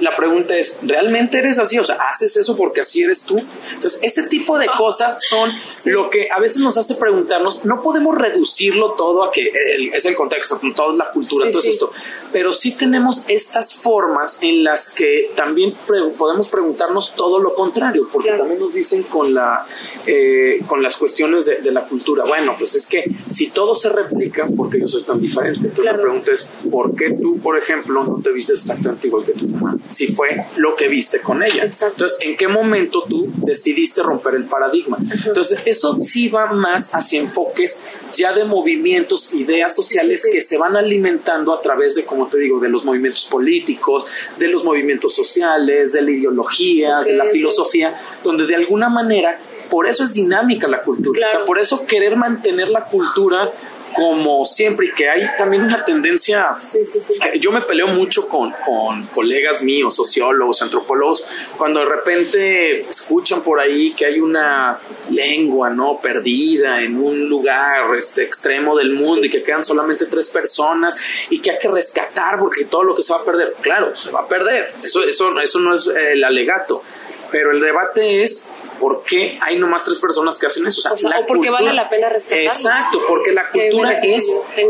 la 0.01 0.17
pregunta 0.17 0.57
es, 0.57 0.79
¿realmente 0.83 1.39
eres 1.39 1.59
así? 1.59 1.79
O 1.79 1.85
sea, 1.85 1.97
¿haces 2.11 2.37
eso 2.37 2.57
porque 2.57 2.81
así 2.81 3.03
eres 3.03 3.25
tú? 3.25 3.39
Entonces, 3.75 4.01
ese 4.03 4.25
tipo 4.25 4.59
de 4.59 4.67
cosas 4.79 5.25
son 5.25 5.53
lo 5.85 6.11
que 6.11 6.29
a 6.31 6.39
veces 6.41 6.59
nos 6.59 6.77
hace 6.77 6.95
preguntarnos, 6.97 7.65
no 7.65 7.83
podemos 7.83 8.17
reducirlo 8.17 8.93
todo 8.93 9.25
a 9.25 9.33
que 9.33 9.53
es 9.93 10.05
el 10.05 10.15
contexto, 10.15 10.61
todo 10.75 10.93
es 10.93 10.99
la 10.99 11.11
cultura, 11.11 11.51
todo 11.51 11.63
esto, 11.63 11.93
pero 12.33 12.53
sí 12.53 12.73
tenemos 12.73 13.25
estas 13.29 13.75
formas 13.75 14.39
en 14.41 14.65
las 14.65 14.91
que 14.93 15.31
también 15.35 15.75
podemos 16.17 16.49
preguntarnos 16.49 17.15
todo 17.15 17.41
lo 17.41 17.55
contrario, 17.55 18.09
porque 18.13 18.31
también 18.31 18.61
nos 18.61 18.75
dicen 18.75 19.03
con, 19.05 19.35
la, 19.35 19.67
eh, 20.07 20.63
con 20.67 20.83
las 20.83 20.97
cuestiones 20.97 21.47
de, 21.47 21.71
la 21.71 21.83
cultura, 21.85 22.25
bueno, 22.25 22.57
pues 22.59 22.75
es 22.75 22.87
que 22.87 23.05
si 23.29 23.51
todo 23.51 23.77
se 23.77 23.91
replica, 23.91 24.47
¿por 24.47 24.69
qué 24.71 24.81
yo 24.81 24.89
soy 24.89 25.05
tan 25.05 25.21
diferente? 25.21 25.69
Entonces 25.69 25.85
la 25.85 25.97
pregunta 25.97 26.33
es, 26.33 26.49
¿por 26.69 26.97
qué 26.97 27.13
tú, 27.13 27.39
por 27.39 27.57
ejemplo, 27.57 28.03
no 28.03 28.21
te 28.21 28.33
vistes 28.33 28.61
exactamente 28.61 29.07
igual 29.07 29.25
que 29.25 29.33
tu 29.33 29.47
mamá? 29.47 29.77
Si 29.91 30.09
fue 30.09 30.45
lo 30.57 30.77
que 30.77 30.89
viste 30.89 31.21
con 31.21 31.43
ella. 31.43 31.65
Entonces, 31.65 32.19
¿en 32.21 32.37
qué 32.37 32.49
momento 32.49 33.05
tú 33.09 33.29
decidiste 33.37 34.03
romper 34.03 34.35
el 34.35 34.45
paradigma? 34.45 34.99
Entonces, 35.27 35.63
eso 35.65 35.99
sí 36.01 36.29
va 36.29 36.47
más 36.47 36.95
hacia 36.95 37.21
enfoques 37.21 37.85
ya 38.15 38.33
de 38.33 38.45
movimientos, 38.45 39.35
ideas 39.35 39.75
sociales 39.75 40.27
que 40.31 40.41
se 40.41 40.59
van 40.59 40.77
alimentando 40.77 41.53
a 41.53 41.61
través 41.61 41.95
de, 41.95 42.05
como 42.05 42.29
te 42.29 42.39
digo, 42.39 42.61
de 42.61 42.69
los 42.69 42.85
movimientos 42.85 43.27
políticos, 43.27 44.07
de 44.39 44.49
los 44.49 44.65
movimientos 44.65 45.15
sociales, 45.15 45.93
de 45.93 46.03
la 46.03 46.11
ideología, 46.11 47.01
de 47.01 47.15
la 47.15 47.25
filosofía, 47.25 47.99
donde 48.25 48.47
de 48.47 48.57
alguna 48.57 48.89
manera 48.89 49.39
por 49.71 49.87
eso 49.87 50.03
es 50.03 50.15
dinámica 50.15 50.67
la 50.67 50.83
cultura. 50.83 51.27
O 51.27 51.31
sea, 51.31 51.45
por 51.45 51.59
eso 51.59 51.87
querer 51.87 52.17
mantener 52.17 52.71
la 52.71 52.85
cultura 52.85 53.53
como 54.01 54.47
siempre 54.47 54.87
y 54.87 54.93
que 54.93 55.11
hay 55.11 55.21
también 55.37 55.65
una 55.65 55.85
tendencia, 55.85 56.57
eh, 56.75 57.39
yo 57.39 57.53
me 57.53 57.61
peleo 57.61 57.89
mucho 57.89 58.27
con, 58.27 58.51
con, 58.65 59.05
colegas 59.09 59.61
míos, 59.61 59.95
sociólogos, 59.95 60.63
antropólogos, 60.63 61.27
cuando 61.59 61.81
de 61.81 61.87
repente 61.87 62.81
escuchan 62.89 63.43
por 63.43 63.61
ahí 63.61 63.93
que 63.93 64.07
hay 64.07 64.19
una 64.19 64.81
lengua, 65.11 65.69
¿no? 65.69 66.01
Perdida 66.01 66.81
en 66.81 66.97
un 66.97 67.29
lugar 67.29 67.95
este, 67.95 68.23
extremo 68.23 68.75
del 68.75 68.95
mundo 68.95 69.27
y 69.27 69.31
que 69.31 69.43
quedan 69.43 69.67
solamente 69.67 70.07
tres 70.07 70.31
personas 70.31 71.29
y 71.29 71.39
que 71.43 71.51
hay 71.51 71.59
que 71.59 71.69
rescatar 71.69 72.39
porque 72.39 72.65
todo 72.65 72.85
lo 72.85 72.95
que 72.95 73.03
se 73.03 73.13
va 73.13 73.19
a 73.19 73.25
perder, 73.25 73.55
claro, 73.61 73.95
se 73.95 74.11
va 74.11 74.21
a 74.21 74.29
perder, 74.29 74.73
eso, 74.79 75.05
eso, 75.05 75.39
eso 75.39 75.61
no 75.61 75.75
es 75.75 75.89
el 75.89 76.25
alegato, 76.25 76.83
pero 77.31 77.53
el 77.53 77.61
debate 77.61 78.23
es 78.23 78.55
¿por 78.81 79.05
qué 79.05 79.39
hay 79.41 79.59
nomás 79.59 79.85
tres 79.85 79.99
personas 79.99 80.39
que 80.39 80.47
hacen 80.47 80.67
eso? 80.67 80.81
O 80.93 80.97
sea, 80.97 81.11
porque 81.29 81.51
vale 81.51 81.73
la 81.73 81.89
pena 81.89 82.09
respetarlo. 82.09 82.51
Exacto, 82.51 82.99
porque 83.07 83.33
la 83.33 83.49
cultura 83.51 83.93
es 83.93 84.29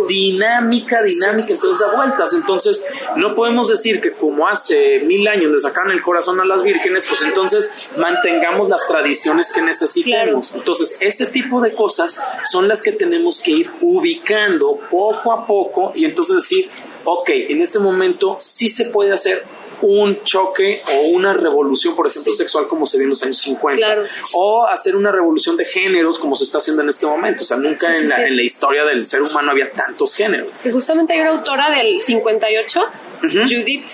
dinámica, 0.09 1.01
dinámica, 1.03 1.53
entonces 1.53 1.79
da 1.79 1.95
vueltas. 1.95 2.35
Entonces, 2.35 2.85
no 3.17 3.35
podemos 3.35 3.69
decir 3.69 4.01
que 4.01 4.13
como 4.13 4.49
hace 4.49 5.01
mil 5.01 5.27
años 5.29 5.53
le 5.53 5.59
sacaron 5.59 5.93
el 5.93 6.03
corazón 6.03 6.41
a 6.41 6.45
las 6.45 6.63
vírgenes, 6.63 7.07
pues 7.09 7.23
entonces 7.23 7.93
mantengamos 7.97 8.69
las 8.69 8.87
tradiciones 8.87 9.53
que 9.53 9.63
necesitamos. 9.63 10.55
Entonces, 10.55 11.01
ese 11.01 11.27
tipo 11.27 11.61
de 11.61 11.73
cosas 11.73 12.21
son 12.51 12.67
las 12.69 12.83
que 12.83 12.93
tenemos 12.93 13.41
que 13.41 13.53
ir 13.53 13.71
ubicando 13.81 14.79
poco 14.91 15.33
a 15.33 15.47
poco 15.47 15.93
y 15.95 16.05
entonces 16.05 16.37
decir, 16.37 16.69
ok, 17.05 17.31
en 17.31 17.63
este 17.63 17.79
momento 17.79 18.37
sí 18.41 18.69
se 18.69 18.87
puede 18.87 19.13
hacer 19.13 19.43
un 19.83 20.23
choque 20.25 20.83
o 20.95 21.09
una 21.09 21.33
revolución, 21.33 21.95
por 21.95 22.07
ejemplo, 22.07 22.33
sexual 22.33 22.69
como 22.69 22.87
se 22.87 22.99
vio 22.99 23.05
en 23.05 23.11
los 23.11 23.23
años 23.23 23.39
50. 23.39 23.87
O 24.35 24.67
hacer 24.67 24.97
una 24.97 25.13
revolución 25.13 25.57
de 25.57 25.65
géneros 25.65 26.19
como 26.19 26.37
se 26.37 26.45
está 26.45 26.59
haciendo 26.59 26.83
en 26.83 26.89
este 26.89 27.07
momento. 27.07 27.43
O 27.43 27.47
sea, 27.47 27.57
nunca 27.57 27.95
en, 27.97 28.09
la, 28.09 28.27
en, 28.27 28.37
la, 28.37 28.43
historia 28.43 28.85
del 28.85 29.07
ser 29.07 29.23
humano 29.23 29.51
había 29.51 29.71
tantos 29.71 30.15
géneros. 30.15 30.49
Que 30.63 30.71
justamente 30.71 31.15
hay 31.15 31.21
una 31.21 31.31
autora 31.31 31.71
del 31.71 32.01
58, 32.01 32.81
Judith 33.23 33.89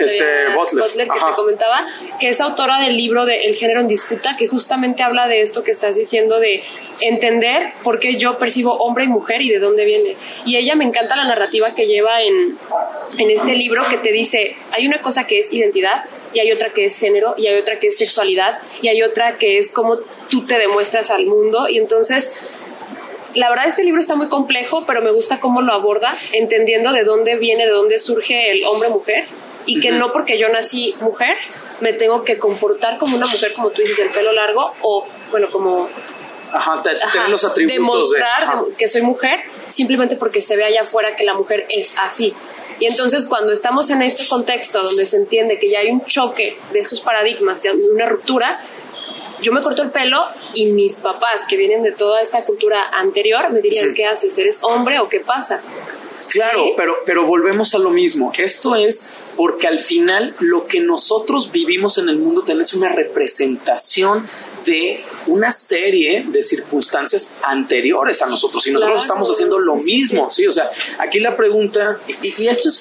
este, 0.00 0.24
Butler, 0.54 1.08
que 1.08 1.20
te 1.20 1.34
comentaba, 1.36 1.86
que 2.20 2.28
es 2.28 2.40
autora 2.40 2.80
del 2.80 2.96
libro 2.96 3.24
de 3.24 3.46
El 3.46 3.54
género 3.54 3.80
en 3.80 3.88
disputa, 3.88 4.36
que 4.36 4.48
justamente 4.48 5.02
habla 5.02 5.28
de 5.28 5.42
esto 5.42 5.62
que 5.62 5.70
estás 5.70 5.96
diciendo, 5.96 6.38
de 6.38 6.62
entender 7.00 7.72
por 7.82 7.98
qué 7.98 8.16
yo 8.16 8.38
percibo 8.38 8.74
hombre 8.76 9.04
y 9.04 9.08
mujer 9.08 9.42
y 9.42 9.50
de 9.50 9.58
dónde 9.58 9.84
viene. 9.84 10.16
Y 10.44 10.56
ella 10.56 10.74
me 10.74 10.84
encanta 10.84 11.16
la 11.16 11.24
narrativa 11.24 11.74
que 11.74 11.86
lleva 11.86 12.22
en, 12.22 12.58
en 13.18 13.30
este 13.30 13.54
libro 13.54 13.84
que 13.88 13.98
te 13.98 14.12
dice, 14.12 14.56
hay 14.70 14.86
una 14.86 15.00
cosa 15.00 15.26
que 15.26 15.40
es 15.40 15.52
identidad, 15.52 16.04
y 16.34 16.40
hay 16.40 16.50
otra 16.50 16.72
que 16.72 16.86
es 16.86 16.98
género, 16.98 17.34
y 17.36 17.46
hay 17.46 17.58
otra 17.58 17.78
que 17.78 17.88
es 17.88 17.98
sexualidad, 17.98 18.58
y 18.80 18.88
hay 18.88 19.02
otra 19.02 19.36
que 19.36 19.58
es 19.58 19.72
cómo 19.72 19.98
tú 20.30 20.46
te 20.46 20.58
demuestras 20.58 21.10
al 21.10 21.26
mundo. 21.26 21.68
Y 21.68 21.78
entonces, 21.78 22.48
la 23.34 23.50
verdad 23.50 23.68
este 23.68 23.84
libro 23.84 24.00
está 24.00 24.16
muy 24.16 24.28
complejo, 24.28 24.82
pero 24.86 25.02
me 25.02 25.10
gusta 25.10 25.40
cómo 25.40 25.62
lo 25.62 25.72
aborda, 25.72 26.16
entendiendo 26.32 26.92
de 26.92 27.04
dónde 27.04 27.36
viene, 27.36 27.66
de 27.66 27.72
dónde 27.72 27.98
surge 27.98 28.52
el 28.52 28.64
hombre-mujer 28.64 29.26
y 29.66 29.80
que 29.80 29.92
no 29.92 30.12
porque 30.12 30.38
yo 30.38 30.48
nací 30.48 30.94
mujer 31.00 31.36
me 31.80 31.92
tengo 31.92 32.24
que 32.24 32.38
comportar 32.38 32.98
como 32.98 33.16
una 33.16 33.26
mujer, 33.26 33.52
como 33.52 33.70
tú 33.70 33.82
dices, 33.82 33.98
el 34.00 34.10
pelo 34.10 34.32
largo 34.32 34.72
o, 34.80 35.06
bueno, 35.30 35.48
como 35.50 35.88
Ajá, 36.52 36.82
tener 36.82 37.28
los 37.28 37.44
atributos. 37.44 37.76
Demostrar 37.76 38.64
que 38.76 38.88
soy 38.88 39.02
mujer 39.02 39.40
simplemente 39.68 40.16
porque 40.16 40.42
se 40.42 40.56
ve 40.56 40.64
allá 40.64 40.82
afuera 40.82 41.16
que 41.16 41.24
la 41.24 41.34
mujer 41.34 41.66
es 41.68 41.94
así. 41.98 42.34
Y 42.78 42.86
entonces 42.86 43.26
cuando 43.26 43.52
estamos 43.52 43.90
en 43.90 44.02
este 44.02 44.26
contexto 44.26 44.82
donde 44.82 45.06
se 45.06 45.16
entiende 45.16 45.58
que 45.58 45.70
ya 45.70 45.78
hay 45.80 45.90
un 45.90 46.04
choque 46.04 46.58
de 46.72 46.78
estos 46.78 47.00
paradigmas, 47.00 47.62
de 47.62 47.70
una 47.70 48.06
ruptura, 48.06 48.60
yo 49.40 49.52
me 49.52 49.60
corto 49.60 49.82
el 49.82 49.90
pelo 49.90 50.24
y 50.54 50.66
mis 50.66 50.96
papás 50.96 51.46
que 51.48 51.56
vienen 51.56 51.82
de 51.82 51.92
toda 51.92 52.22
esta 52.22 52.44
cultura 52.44 52.88
anterior 52.92 53.50
me 53.50 53.60
dirían, 53.60 53.94
¿qué 53.94 54.06
haces? 54.06 54.36
¿Eres 54.38 54.62
hombre 54.62 55.00
o 55.00 55.08
qué 55.08 55.20
pasa? 55.20 55.62
Claro, 56.28 56.64
pero, 56.76 56.96
pero 57.04 57.26
volvemos 57.26 57.74
a 57.74 57.78
lo 57.78 57.90
mismo. 57.90 58.32
Esto 58.36 58.76
es 58.76 59.10
porque 59.36 59.66
al 59.66 59.80
final 59.80 60.34
lo 60.40 60.66
que 60.66 60.80
nosotros 60.80 61.52
vivimos 61.52 61.98
en 61.98 62.08
el 62.08 62.18
mundo 62.18 62.44
es 62.60 62.74
una 62.74 62.88
representación 62.88 64.26
de 64.64 65.04
una 65.26 65.50
serie 65.50 66.24
de 66.28 66.42
circunstancias 66.42 67.32
anteriores 67.42 68.22
a 68.22 68.26
nosotros 68.26 68.66
y 68.66 68.72
nosotros 68.72 69.02
estamos 69.02 69.30
haciendo 69.30 69.58
lo 69.58 69.76
mismo, 69.76 70.30
sí, 70.30 70.46
o 70.46 70.52
sea, 70.52 70.70
aquí 70.98 71.20
la 71.20 71.36
pregunta 71.36 71.98
y, 72.22 72.46
esto 72.46 72.68
es 72.68 72.80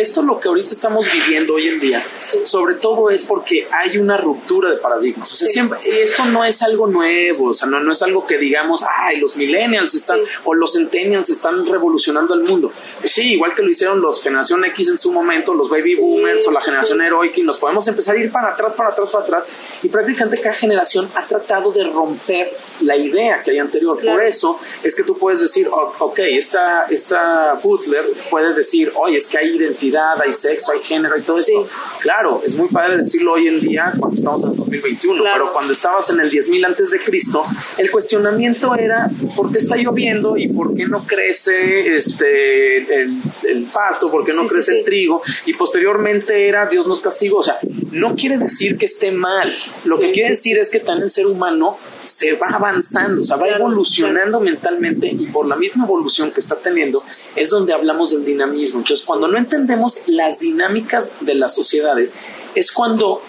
esto 0.00 0.22
lo 0.22 0.38
que 0.40 0.48
ahorita 0.48 0.72
estamos 0.72 1.06
viviendo 1.12 1.54
hoy 1.54 1.68
en 1.68 1.80
día, 1.80 2.06
sobre 2.44 2.76
todo 2.76 3.10
es 3.10 3.24
porque 3.24 3.68
hay 3.70 3.98
una 3.98 4.16
ruptura 4.16 4.70
de 4.70 4.76
paradigmas, 4.76 5.32
o 5.32 5.34
sea, 5.34 5.48
siempre 5.48 5.78
esto 6.02 6.24
no 6.26 6.44
es 6.44 6.62
algo 6.62 6.86
nuevo, 6.86 7.48
o 7.48 7.52
sea, 7.52 7.68
no, 7.68 7.80
no 7.80 7.92
es 7.92 8.02
algo 8.02 8.26
que 8.26 8.38
digamos, 8.38 8.84
ay, 8.88 9.20
los 9.20 9.36
millennials 9.36 9.94
están 9.94 10.20
o 10.44 10.54
los 10.54 10.72
centennials 10.72 11.30
están 11.30 11.66
revolucionando 11.66 12.34
el 12.34 12.42
mundo. 12.42 12.72
Pues 13.00 13.12
sí, 13.12 13.34
igual 13.34 13.54
que 13.54 13.62
lo 13.62 13.70
hicieron 13.70 14.00
los 14.00 14.20
generación 14.22 14.64
X 14.64 14.88
en 14.88 14.98
su 14.98 15.12
momento, 15.12 15.54
los 15.54 15.68
baby 15.68 15.96
boomers 15.96 16.46
o 16.46 16.50
la 16.50 16.60
generación 16.60 17.00
heroica 17.00 17.40
y 17.40 17.42
nos 17.42 17.58
podemos 17.58 17.86
empezar 17.88 18.16
a 18.16 18.18
ir 18.20 18.30
para 18.30 18.50
atrás, 18.50 18.74
para 18.74 18.90
atrás, 18.90 19.10
para 19.10 19.24
atrás 19.24 19.44
y 19.82 19.88
prácticamente 19.88 20.40
cada 20.40 20.54
generación 20.54 21.08
ha 21.14 21.26
tratado 21.26 21.72
de 21.72 21.84
romper 21.84 22.52
la 22.82 22.96
idea 22.96 23.42
que 23.42 23.52
hay 23.52 23.58
anterior. 23.58 24.00
Por 24.02 24.22
eso 24.22 24.58
es 24.82 24.94
que 24.94 25.02
tú 25.02 25.16
puedes 25.16 25.40
decir, 25.40 25.68
ok, 25.70 26.18
esta, 26.18 26.86
esta 26.86 27.54
Butler 27.62 28.04
puede 28.30 28.52
decir, 28.54 28.92
oye, 28.94 29.16
es 29.16 29.26
que 29.26 29.38
hay 29.38 29.56
identidad, 29.56 29.89
hay 29.96 30.32
sexo, 30.32 30.72
hay 30.72 30.80
género 30.80 31.18
y 31.18 31.22
todo 31.22 31.38
esto. 31.38 31.68
Claro, 32.00 32.42
es 32.44 32.56
muy 32.56 32.68
padre 32.68 32.96
decirlo 32.98 33.32
hoy 33.32 33.48
en 33.48 33.60
día 33.60 33.92
cuando 33.98 34.16
estamos 34.16 34.44
en 34.44 34.56
2021, 34.56 35.24
pero 35.32 35.52
cuando 35.52 35.72
estabas 35.72 36.10
en 36.10 36.20
el 36.20 36.30
10.000 36.30 36.66
antes 36.66 36.90
de 36.90 37.00
Cristo, 37.00 37.42
el 37.78 37.90
cuestionamiento 37.90 38.74
era, 38.74 39.10
¿por 39.36 39.52
qué 39.52 39.58
está 39.58 39.76
lloviendo 39.76 40.36
y 40.36 40.48
por 40.48 40.74
qué 40.74 40.86
no 40.86 41.06
crece 41.06 41.96
este, 41.96 43.02
el, 43.02 43.68
pasto, 43.72 44.10
por 44.10 44.24
qué 44.24 44.32
no 44.32 44.46
crece 44.46 44.78
el 44.78 44.84
trigo? 44.84 45.22
Y 45.46 45.54
posteriormente 45.54 46.48
era, 46.48 46.66
Dios 46.66 46.86
nos 46.86 47.00
castigó. 47.00 47.38
O 47.38 47.42
sea, 47.42 47.58
no 47.90 48.14
quiere 48.14 48.38
decir 48.38 48.78
que 48.78 48.86
esté 48.86 49.12
mal. 49.12 49.52
Lo 49.84 49.98
que 49.98 50.12
quiere 50.12 50.30
decir 50.30 50.58
es 50.58 50.70
que 50.70 50.80
también 50.80 51.04
el 51.04 51.10
ser 51.10 51.26
humano 51.26 51.78
se 52.04 52.34
va 52.36 52.48
avanzando, 52.48 53.20
o 53.20 53.24
sea, 53.24 53.36
va 53.36 53.48
evolucionando 53.48 54.40
mentalmente 54.40 55.08
y 55.08 55.26
por 55.26 55.46
la 55.46 55.56
misma 55.56 55.84
evolución 55.84 56.30
que 56.30 56.40
está 56.40 56.56
teniendo 56.56 57.02
es 57.36 57.50
donde 57.50 57.72
hablamos 57.72 58.10
del 58.10 58.24
dinamismo. 58.24 58.80
Entonces, 58.80 59.06
cuando 59.06 59.28
no 59.28 59.38
entendemos 59.38 60.08
las 60.08 60.40
dinámicas 60.40 61.08
de 61.20 61.34
las 61.34 61.54
sociedades, 61.54 62.12
es 62.54 62.72
cuando 62.72 63.22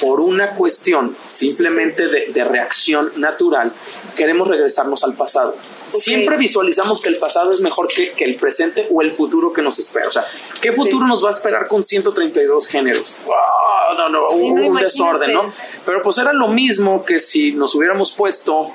por 0.00 0.20
una 0.20 0.50
cuestión 0.54 1.16
simplemente 1.24 2.08
de, 2.08 2.44
reacción 2.44 3.12
natural, 3.16 3.72
queremos 4.16 4.48
regresarnos 4.48 5.04
al 5.04 5.14
pasado. 5.14 5.56
Siempre 5.90 6.36
visualizamos 6.36 7.00
que 7.00 7.08
el 7.08 7.18
pasado 7.18 7.52
es 7.52 7.60
mejor 7.60 7.88
que, 7.88 8.12
el 8.24 8.36
presente 8.36 8.88
o 8.90 9.02
el 9.02 9.12
futuro 9.12 9.52
que 9.52 9.62
nos 9.62 9.78
espera. 9.78 10.08
O 10.08 10.12
sea, 10.12 10.26
¿qué 10.60 10.72
futuro 10.72 11.06
nos 11.06 11.24
va 11.24 11.28
a 11.28 11.32
esperar 11.32 11.68
con 11.68 11.84
132 11.84 12.66
géneros? 12.66 13.16
no, 13.96 14.08
no, 14.08 14.20
un, 14.30 14.76
desorden, 14.76 15.32
¿no? 15.32 15.52
Pero 15.84 16.00
pues 16.02 16.18
era 16.18 16.32
lo 16.32 16.48
mismo 16.48 17.04
que 17.04 17.20
si 17.20 17.52
nos 17.52 17.74
hubiéramos 17.74 18.12
puesto 18.12 18.72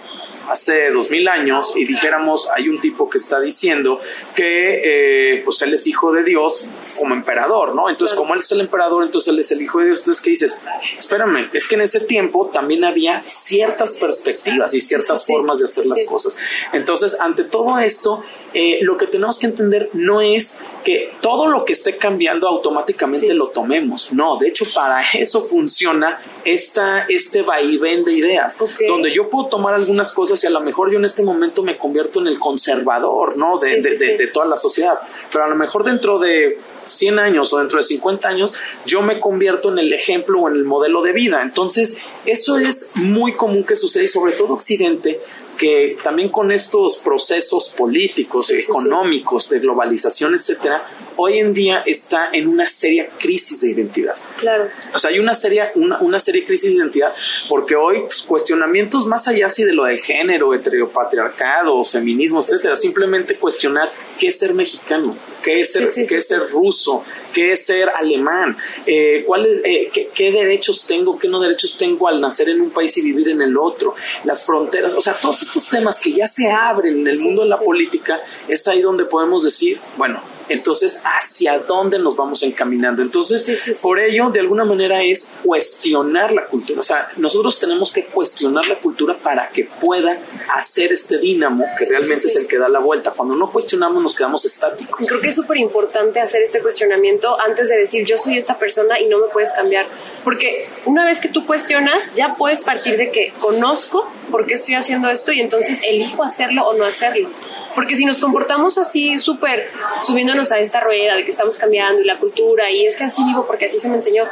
hace 0.48 0.92
dos 0.92 1.10
mil 1.10 1.28
años 1.28 1.74
y 1.76 1.86
dijéramos, 1.86 2.50
hay 2.56 2.70
un 2.70 2.80
tipo 2.80 3.10
que 3.10 3.18
está 3.18 3.40
diciendo 3.40 4.00
que 4.36 4.82
eh, 4.84 5.42
pues 5.44 5.62
él 5.62 5.74
es 5.74 5.88
hijo 5.88 6.12
de 6.12 6.24
Dios 6.24 6.68
como 6.98 7.14
emperador, 7.14 7.76
¿no? 7.76 7.90
Entonces, 7.90 8.18
como 8.18 8.34
él 8.34 8.40
es 8.40 8.52
el 8.52 8.62
emperador, 8.62 9.04
entonces 9.04 9.34
él 9.34 9.40
es 9.40 9.52
el 9.52 9.62
hijo 9.62 9.80
de 9.80 9.86
Dios. 9.86 10.00
Entonces, 10.00 10.24
¿qué 10.24 10.30
dices? 10.32 10.62
Espérame, 10.98 11.50
es 11.54 11.68
que 11.68 11.76
en 11.76 11.82
ese 11.82 12.00
tiempo 12.00 12.50
también 12.52 12.84
había 12.84 13.24
ciertas 13.28 13.94
perspectivas 13.96 14.74
y 14.74 14.82
ciertas 14.82 15.26
formas 15.26 15.60
de 15.60 15.66
hacer 15.66 15.86
las 15.86 16.04
cosas. 16.04 16.36
Entonces, 16.74 17.18
ante 17.20 17.44
todo 17.44 17.80
esto, 17.80 18.24
eh, 18.54 18.80
lo 18.82 18.98
que 18.98 19.08
tenemos 19.08 19.38
que 19.38 19.48
entender 19.48 19.90
no 19.94 20.22
es 20.22 20.58
que 20.88 21.12
todo 21.20 21.48
lo 21.48 21.66
que 21.66 21.74
esté 21.74 21.98
cambiando 21.98 22.48
automáticamente 22.48 23.34
lo 23.34 23.50
tomemos. 23.50 24.14
No, 24.14 24.38
de 24.38 24.48
hecho, 24.48 24.64
para 24.74 25.02
eso 25.14 25.42
funciona 25.42 26.18
esta, 26.46 27.06
este 27.10 27.42
vaivén 27.42 28.06
de 28.06 28.14
ideas, 28.14 28.56
donde 28.88 29.14
yo 29.14 29.30
puedo 29.30 29.48
tomar 29.48 29.74
algunas 29.74 30.14
cosas 30.14 30.42
y 30.46 30.48
a 30.48 30.50
lo 30.50 30.62
mejor 30.62 30.90
yo 30.90 30.98
en 30.98 31.04
este 31.04 31.24
momento 31.24 31.62
me 31.62 31.76
convierto 31.78 32.22
en 32.22 32.28
el 32.28 32.40
conservador, 32.40 33.36
¿no? 33.36 33.56
De, 33.58 33.82
de 33.82 34.28
toda 34.28 34.46
la 34.46 34.56
sociedad. 34.56 34.98
Pero 35.30 35.44
a 35.44 35.50
lo 35.50 35.56
mejor 35.56 35.84
dentro 35.84 36.20
de 36.20 36.58
100 36.88 37.20
años 37.20 37.54
o 37.54 37.60
dentro 37.60 37.78
de 37.78 37.84
50 37.84 38.28
años, 38.28 38.54
yo 38.86 39.02
me 39.02 39.20
convierto 39.20 39.72
en 39.72 39.80
el 39.80 39.94
ejemplo 39.94 40.42
o 40.42 40.50
en 40.50 40.56
el 40.56 40.64
modelo 40.64 41.02
de 41.02 41.14
vida. 41.14 41.42
Entonces, 41.42 42.02
eso 42.26 42.58
es 42.58 42.94
muy 42.96 43.34
común 43.34 43.64
que 43.64 43.76
sucede 43.76 44.06
y 44.06 44.08
sobre 44.08 44.34
todo 44.34 44.54
Occidente 44.54 45.20
que 45.58 45.98
también 46.04 46.30
con 46.30 46.52
estos 46.52 46.98
procesos 46.98 47.74
políticos, 47.76 48.52
económicos, 48.52 49.50
de 49.50 49.60
globalización, 49.60 50.36
etcétera, 50.36 50.88
hoy 51.18 51.40
en 51.40 51.54
día 51.54 51.84
está 51.86 52.30
en 52.32 52.48
una 52.48 52.68
seria 52.68 53.10
crisis 53.18 53.62
de 53.62 53.72
identidad. 53.72 54.16
Claro. 54.38 54.70
O 54.94 55.00
sea, 55.00 55.10
hay 55.10 55.20
una 55.20 55.34
seria, 55.34 55.72
una, 55.76 56.00
una 56.00 56.20
seria 56.20 56.46
crisis 56.46 56.72
de 56.72 56.78
identidad 56.78 57.14
porque 57.50 57.76
hoy 57.76 58.02
pues, 58.02 58.22
cuestionamientos 58.22 59.08
más 59.08 59.28
allá 59.28 59.48
así 59.48 59.64
de 59.64 59.74
lo 59.74 59.86
del 59.86 59.98
género, 59.98 60.54
heteropatriarcado, 60.54 61.84
feminismo, 61.84 62.40
etcétera, 62.40 62.76
simplemente 62.76 63.36
cuestionar 63.36 63.92
qué 64.20 64.28
es 64.28 64.40
ser 64.40 64.54
mexicano, 64.54 65.16
qué 65.48 65.62
es 65.62 65.72
ser, 65.72 65.88
qué 66.08 66.18
es 66.18 66.28
ser 66.28 66.50
ruso, 66.50 67.06
qué 67.34 67.54
es 67.54 67.66
ser 67.66 67.90
alemán, 67.90 68.58
eh, 68.86 69.24
cuáles, 69.26 69.62
eh, 69.64 69.90
qué, 69.94 70.10
qué, 70.14 70.32
derechos 70.34 70.86
tengo, 70.86 71.18
qué 71.18 71.30
no 71.30 71.40
derechos 71.40 71.78
tengo 71.78 72.10
al 72.10 72.20
nacer 72.20 72.50
en 72.50 72.60
un 72.60 72.70
país 72.70 72.98
y 72.98 73.02
vivir 73.02 73.30
en 73.30 73.42
el 73.42 73.58
otro, 73.58 73.96
las 74.26 74.46
fronteras, 74.46 74.94
o 74.94 75.00
sea, 75.00 75.18
todos 75.18 75.42
estos 75.44 75.70
temas 75.70 76.02
que 76.02 76.12
ya 76.12 76.28
se 76.28 76.52
abren 76.52 77.00
en 77.00 77.08
el 77.08 77.20
mundo 77.20 77.44
de 77.44 77.50
la 77.50 77.58
política, 77.58 78.20
es 78.48 78.68
ahí 78.68 78.82
donde 78.82 79.06
podemos 79.06 79.46
decir, 79.46 79.80
bueno, 79.96 80.22
entonces, 80.50 81.02
¿hacia 81.04 81.60
dónde 81.60 82.00
nos 82.00 82.16
vamos 82.16 82.44
encaminando? 82.44 83.02
Entonces, 83.02 83.80
por 83.82 84.00
ello, 84.00 84.30
de 84.30 84.40
alguna 84.40 84.64
manera 84.64 85.02
es 85.04 85.32
cuestionar 85.44 86.32
la 86.32 86.46
cultura. 86.46 86.80
O 86.80 86.84
sea, 86.84 87.10
nosotros 87.18 87.60
tenemos 87.60 87.92
que 87.92 88.06
cuestionar 88.06 88.68
la 88.68 88.76
cultura 88.80 89.18
para 89.18 89.50
que 89.50 89.66
pueda 89.66 90.18
hacer 90.56 90.94
este 90.94 91.18
dínamo 91.18 91.66
que 91.78 91.86
realmente 91.86 92.28
es 92.28 92.36
el 92.36 92.48
que 92.48 92.58
da 92.58 92.70
la 92.70 92.80
vuelta. 92.80 93.12
Cuando 93.12 93.36
no 93.36 93.52
cuestionamos, 93.52 94.02
nos 94.02 94.16
quedamos 94.16 94.46
estáticos. 94.46 95.06
Creo 95.08 95.22
que 95.22 95.30
es 95.30 95.36
súper 95.36 95.58
importante 95.58 96.20
hacer 96.20 96.42
este 96.42 96.62
cuestionamiento 96.62 97.40
antes 97.42 97.68
de 97.68 97.78
decir 97.78 98.06
yo 98.06 98.18
soy 98.18 98.38
esta 98.38 98.58
persona 98.58 99.00
y 99.00 99.08
no 99.08 99.20
me 99.20 99.28
puedes 99.28 99.52
cambiar. 99.52 99.88
Porque 100.24 100.68
una 100.86 101.06
vez 101.06 101.20
que 101.20 101.30
tú 101.30 101.46
cuestionas, 101.46 102.14
ya 102.14 102.36
puedes 102.36 102.62
partir 102.62 102.98
de 102.98 103.12
que 103.12 103.34
conozco 103.40 104.10
por 104.32 104.46
qué 104.46 104.54
estoy 104.54 104.76
haciendo 104.76 105.10
esto 105.10 105.32
y 105.32 105.42
entonces 105.42 105.80
elijo 105.84 106.24
hacerlo 106.24 106.68
o 106.68 106.74
no 106.78 106.86
hacerlo. 106.86 107.30
Porque 107.78 107.96
si 107.96 108.06
nos 108.06 108.18
comportamos 108.18 108.80
así 108.80 109.20
súper 109.20 109.70
subiéndonos 110.02 110.52
a 110.52 110.58
esta 110.58 110.80
rueda 110.80 111.16
de 111.16 111.24
que 111.24 111.30
estamos 111.30 111.58
cambiando 111.58 112.02
y 112.02 112.06
la 112.06 112.18
cultura 112.18 112.72
y 112.72 112.88
es 112.88 112.98
que 112.98 113.04
así 113.04 113.24
vivo 113.24 113.46
porque 113.46 113.66
así 113.66 113.80
se 113.80 113.88
me 113.88 113.98
enseñó. 113.98 114.24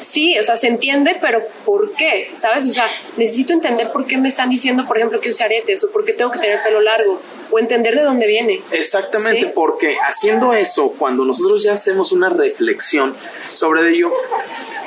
Sí, 0.00 0.38
o 0.38 0.42
sea, 0.42 0.56
se 0.56 0.68
entiende, 0.68 1.18
pero 1.20 1.42
¿por 1.66 1.92
qué? 1.92 2.30
¿Sabes? 2.34 2.64
O 2.64 2.70
sea, 2.70 2.86
necesito 3.18 3.52
entender 3.52 3.92
por 3.92 4.06
qué 4.06 4.16
me 4.16 4.30
están 4.30 4.48
diciendo, 4.48 4.86
por 4.88 4.96
ejemplo, 4.96 5.20
que 5.20 5.28
use 5.28 5.44
aretes 5.44 5.84
o 5.84 5.90
por 5.90 6.06
qué 6.06 6.14
tengo 6.14 6.30
que 6.30 6.38
tener 6.38 6.62
pelo 6.62 6.80
largo 6.80 7.20
o 7.50 7.58
entender 7.58 7.94
de 7.94 8.04
dónde 8.04 8.26
viene. 8.26 8.62
Exactamente, 8.70 9.48
porque 9.48 9.98
haciendo 10.02 10.54
eso, 10.54 10.94
cuando 10.98 11.26
nosotros 11.26 11.62
ya 11.62 11.74
hacemos 11.74 12.10
una 12.10 12.30
reflexión 12.30 13.14
sobre 13.52 13.90
ello, 13.90 14.10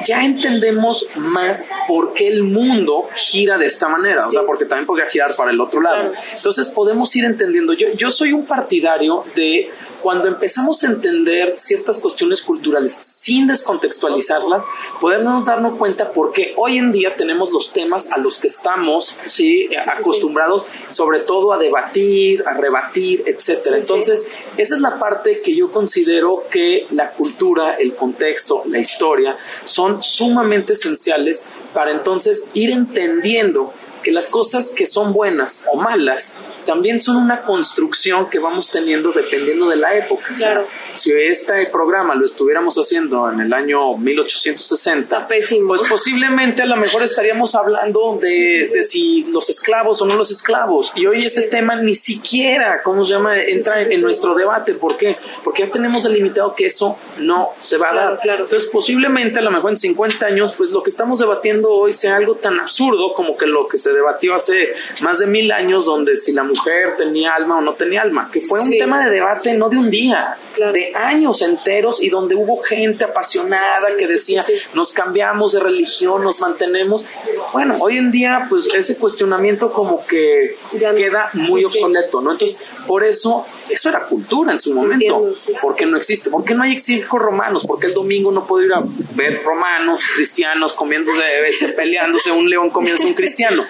ya 0.05 0.23
entendemos 0.23 1.07
más 1.15 1.67
por 1.87 2.13
qué 2.13 2.27
el 2.27 2.43
mundo 2.43 3.07
gira 3.15 3.57
de 3.57 3.65
esta 3.65 3.87
manera, 3.87 4.25
o 4.25 4.31
sea, 4.31 4.41
porque 4.45 4.65
también 4.65 4.85
podría 4.85 5.07
girar 5.07 5.31
para 5.35 5.51
el 5.51 5.59
otro 5.59 5.81
lado. 5.81 6.11
Entonces 6.35 6.67
podemos 6.69 7.15
ir 7.15 7.25
entendiendo. 7.25 7.73
Yo, 7.73 7.89
yo 7.91 8.06
soy 8.11 8.33
un 8.33 8.45
partidario 8.45 9.23
de 9.35 9.71
cuando 10.01 10.27
empezamos 10.27 10.83
a 10.83 10.87
entender 10.87 11.55
ciertas 11.57 11.99
cuestiones 11.99 12.41
culturales 12.41 12.93
sin 12.93 13.47
descontextualizarlas, 13.47 14.63
podemos 15.01 15.45
darnos 15.45 15.77
cuenta 15.77 16.11
porque 16.11 16.53
hoy 16.55 16.77
en 16.77 16.91
día 16.91 17.15
tenemos 17.15 17.51
los 17.51 17.73
temas 17.73 18.11
a 18.11 18.19
los 18.19 18.37
que 18.37 18.47
estamos 18.47 19.17
¿sí? 19.25 19.67
acostumbrados, 19.75 20.65
sobre 20.89 21.19
todo 21.19 21.51
a 21.51 21.57
debatir, 21.57 22.43
a 22.47 22.53
rebatir, 22.53 23.23
etcétera. 23.25 23.77
Entonces, 23.77 24.29
esa 24.57 24.75
es 24.75 24.81
la 24.81 24.99
parte 24.99 25.41
que 25.41 25.55
yo 25.55 25.71
considero 25.71 26.43
que 26.49 26.87
la 26.91 27.11
cultura, 27.11 27.75
el 27.75 27.95
contexto, 27.95 28.63
la 28.65 28.79
historia 28.79 29.35
son 29.65 30.03
sumamente 30.03 30.73
esenciales 30.73 31.47
para 31.73 31.91
entonces 31.91 32.49
ir 32.53 32.71
entendiendo 32.71 33.73
que 34.03 34.11
las 34.11 34.27
cosas 34.27 34.69
que 34.69 34.85
son 34.85 35.11
buenas 35.11 35.65
o 35.71 35.77
malas 35.77 36.35
también 36.67 36.99
son 36.99 37.15
una 37.17 37.41
construcción 37.41 38.29
que 38.29 38.37
vamos 38.37 38.69
teniendo 38.69 39.11
dependiendo 39.11 39.67
de 39.69 39.77
la 39.77 39.95
época. 39.97 40.25
Claro. 40.35 40.67
si 40.93 41.11
este 41.13 41.67
programa 41.71 42.13
lo 42.13 42.25
estuviéramos 42.25 42.75
haciendo 42.75 43.31
en 43.31 43.39
el 43.39 43.51
año 43.53 43.97
1860, 43.97 45.01
Está 45.01 45.27
pésimo. 45.27 45.69
pues 45.69 45.81
posiblemente 45.89 46.61
a 46.61 46.65
lo 46.65 46.75
mejor 46.75 47.01
estaríamos 47.03 47.55
hablando 47.55 48.17
de, 48.21 48.69
de 48.73 48.83
si 48.83 49.23
los 49.31 49.49
esclavos 49.49 50.01
o 50.01 50.05
no 50.05 50.15
los 50.15 50.29
esclavos. 50.31 50.91
Y 50.95 51.05
hoy 51.07 51.25
ese 51.25 51.43
tema 51.43 51.75
ni 51.77 51.95
siquiera, 51.95 52.81
¿cómo 52.83 53.03
se 53.05 53.13
llama?, 53.13 53.39
entra 53.39 53.81
en, 53.81 53.91
en 53.93 54.01
nuestro 54.01 54.35
debate. 54.35 54.73
¿Por 54.75 54.97
qué? 54.97 55.17
Porque 55.43 55.63
ya 55.65 55.71
tenemos 55.71 56.03
delimitado 56.03 56.53
que 56.53 56.65
eso 56.67 56.97
no 57.19 57.49
se 57.59 57.77
va 57.77 57.87
a 57.87 57.91
Claro, 57.91 58.09
dar. 58.11 58.19
claro. 58.19 58.43
Entonces, 58.43 58.69
posiblemente 58.69 59.39
a 59.39 59.41
lo 59.41 59.51
mejor 59.51 59.71
en 59.71 59.77
50 59.77 60.25
años, 60.25 60.53
pues 60.57 60.71
lo 60.71 60.83
que 60.83 60.89
estamos 60.89 61.19
debatiendo 61.19 61.69
hoy 61.71 61.93
sea 61.93 62.17
algo 62.17 62.35
tan 62.35 62.59
absurdo 62.59 63.13
como 63.13 63.37
que 63.37 63.45
lo 63.47 63.67
que 63.67 63.77
se 63.77 63.93
debatió 63.93 64.35
hace 64.35 64.73
más 65.01 65.19
de 65.19 65.27
mil 65.27 65.51
años, 65.51 65.85
donde 65.85 66.17
si 66.17 66.33
la 66.33 66.43
mujer 66.43 66.56
tenía 66.97 67.31
alma 67.33 67.57
o 67.57 67.61
no 67.61 67.73
tenía 67.73 68.01
alma, 68.01 68.29
que 68.31 68.41
fue 68.41 68.59
un 68.61 68.67
Sí. 68.67 68.77
tema 68.77 69.03
de 69.05 69.11
debate 69.11 69.53
no 69.55 69.69
de 69.69 69.77
un 69.77 69.89
día, 69.89 70.35
Claro. 70.55 70.73
de 70.73 70.91
años 70.95 71.41
enteros 71.41 72.01
y 72.01 72.09
donde 72.09 72.35
hubo 72.35 72.57
gente 72.63 73.03
apasionada 73.05 73.95
que 73.97 74.07
decía, 74.07 74.45
nos 74.73 74.91
cambiamos 74.91 75.53
de 75.53 75.59
religión, 75.59 76.23
nos 76.23 76.39
mantenemos. 76.39 77.05
Bueno, 77.53 77.77
hoy 77.79 77.97
en 77.97 78.11
día, 78.11 78.45
pues 78.49 78.67
ese 78.73 78.97
cuestionamiento 78.97 79.71
como 79.71 80.05
que 80.05 80.55
Ya 80.73 80.91
no. 80.91 80.97
queda 80.97 81.29
muy 81.33 81.63
obsoleto, 81.63 82.21
¿no? 82.21 82.31
Entonces, 82.31 82.59
por 82.87 83.03
eso, 83.03 83.45
eso 83.69 83.89
era 83.89 84.01
cultura 84.05 84.51
en 84.53 84.59
su 84.59 84.73
momento. 84.73 84.93
Entiendo, 85.15 85.35
sí, 85.35 85.51
sí, 85.53 85.59
¿Por 85.61 85.75
qué 85.75 85.85
no 85.85 85.97
existe? 85.97 86.29
¿Por 86.29 86.43
qué 86.43 86.53
no 86.53 86.63
hay 86.63 86.77
circos 86.79 87.21
romanos? 87.21 87.65
¿Por 87.65 87.79
qué 87.79 87.87
el 87.87 87.93
domingo 87.93 88.31
no 88.31 88.45
puedo 88.47 88.65
ir 88.65 88.73
a 88.73 88.81
ver 89.15 89.43
romanos, 89.43 90.01
cristianos 90.15 90.73
comiendo, 90.73 91.11
este, 91.47 91.69
peleándose, 91.69 92.31
un 92.31 92.49
león 92.49 92.69
comiéndose 92.69 93.07
un 93.07 93.13
cristiano? 93.13 93.63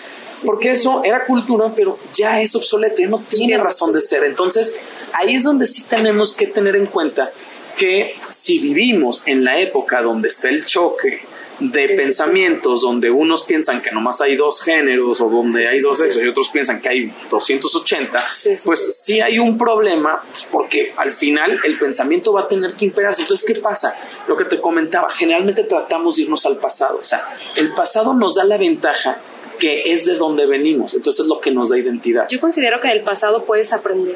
Porque 0.45 0.71
eso 0.71 1.03
era 1.03 1.25
cultura, 1.25 1.71
pero 1.75 1.97
ya 2.13 2.41
es 2.41 2.55
obsoleto, 2.55 3.01
ya 3.01 3.07
no 3.07 3.23
tiene 3.27 3.57
razón 3.57 3.91
de 3.91 4.01
ser. 4.01 4.23
Entonces, 4.23 4.75
ahí 5.13 5.35
es 5.35 5.43
donde 5.43 5.65
sí 5.65 5.83
tenemos 5.83 6.33
que 6.33 6.47
tener 6.47 6.75
en 6.75 6.85
cuenta 6.85 7.31
que 7.77 8.15
si 8.29 8.59
vivimos 8.59 9.23
en 9.25 9.43
la 9.43 9.59
época 9.59 10.01
donde 10.01 10.27
está 10.27 10.49
el 10.49 10.65
choque 10.65 11.21
de 11.59 11.87
sí, 11.87 11.93
pensamientos, 11.95 12.81
donde 12.81 13.09
unos 13.09 13.43
piensan 13.43 13.81
que 13.81 13.91
nomás 13.91 14.21
hay 14.21 14.35
dos 14.35 14.61
géneros 14.61 15.21
o 15.21 15.29
donde 15.29 15.67
hay 15.67 15.79
dos 15.79 15.97
sexos 15.97 16.23
y 16.23 16.27
otros 16.27 16.49
piensan 16.49 16.79
que 16.79 16.89
hay 16.89 17.13
280, 17.29 18.23
Sí, 18.31 18.57
sí, 18.57 18.63
pues 18.65 19.03
sí. 19.03 19.21
hay 19.21 19.39
un 19.39 19.57
problema 19.57 20.21
porque 20.51 20.93
al 20.97 21.13
final 21.13 21.59
el 21.63 21.79
pensamiento 21.79 22.33
va 22.33 22.41
a 22.41 22.47
tener 22.47 22.73
que 22.73 22.85
imperarse. 22.85 23.23
Entonces, 23.23 23.47
¿qué 23.47 23.59
pasa? 23.59 23.95
Lo 24.27 24.37
que 24.37 24.45
te 24.45 24.61
comentaba, 24.61 25.09
generalmente 25.09 25.63
tratamos 25.63 26.17
de 26.17 26.23
irnos 26.23 26.45
al 26.45 26.57
pasado. 26.57 26.99
O 27.01 27.05
sea, 27.05 27.27
el 27.55 27.73
pasado 27.73 28.13
nos 28.13 28.35
da 28.35 28.43
la 28.43 28.57
ventaja 28.57 29.19
que 29.59 29.93
es 29.93 30.05
de 30.05 30.15
donde 30.15 30.45
venimos. 30.45 30.93
Entonces 30.93 31.21
es 31.21 31.27
lo 31.27 31.39
que 31.39 31.51
nos 31.51 31.69
da 31.69 31.77
identidad. 31.77 32.27
Yo 32.29 32.39
considero 32.39 32.79
que 32.81 32.87
del 32.89 33.01
pasado 33.01 33.45
puedes 33.45 33.73
aprender. 33.73 34.15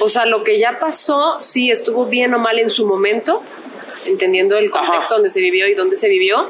O 0.00 0.08
sea, 0.08 0.26
lo 0.26 0.42
que 0.44 0.58
ya 0.58 0.78
pasó, 0.78 1.38
sí, 1.42 1.70
estuvo 1.70 2.06
bien 2.06 2.32
o 2.34 2.38
mal 2.38 2.58
en 2.58 2.70
su 2.70 2.86
momento, 2.86 3.42
entendiendo 4.06 4.56
el 4.56 4.70
contexto 4.70 4.98
Ajá. 4.98 5.14
donde 5.14 5.30
se 5.30 5.40
vivió 5.40 5.68
y 5.68 5.74
dónde 5.74 5.96
se 5.96 6.08
vivió, 6.08 6.48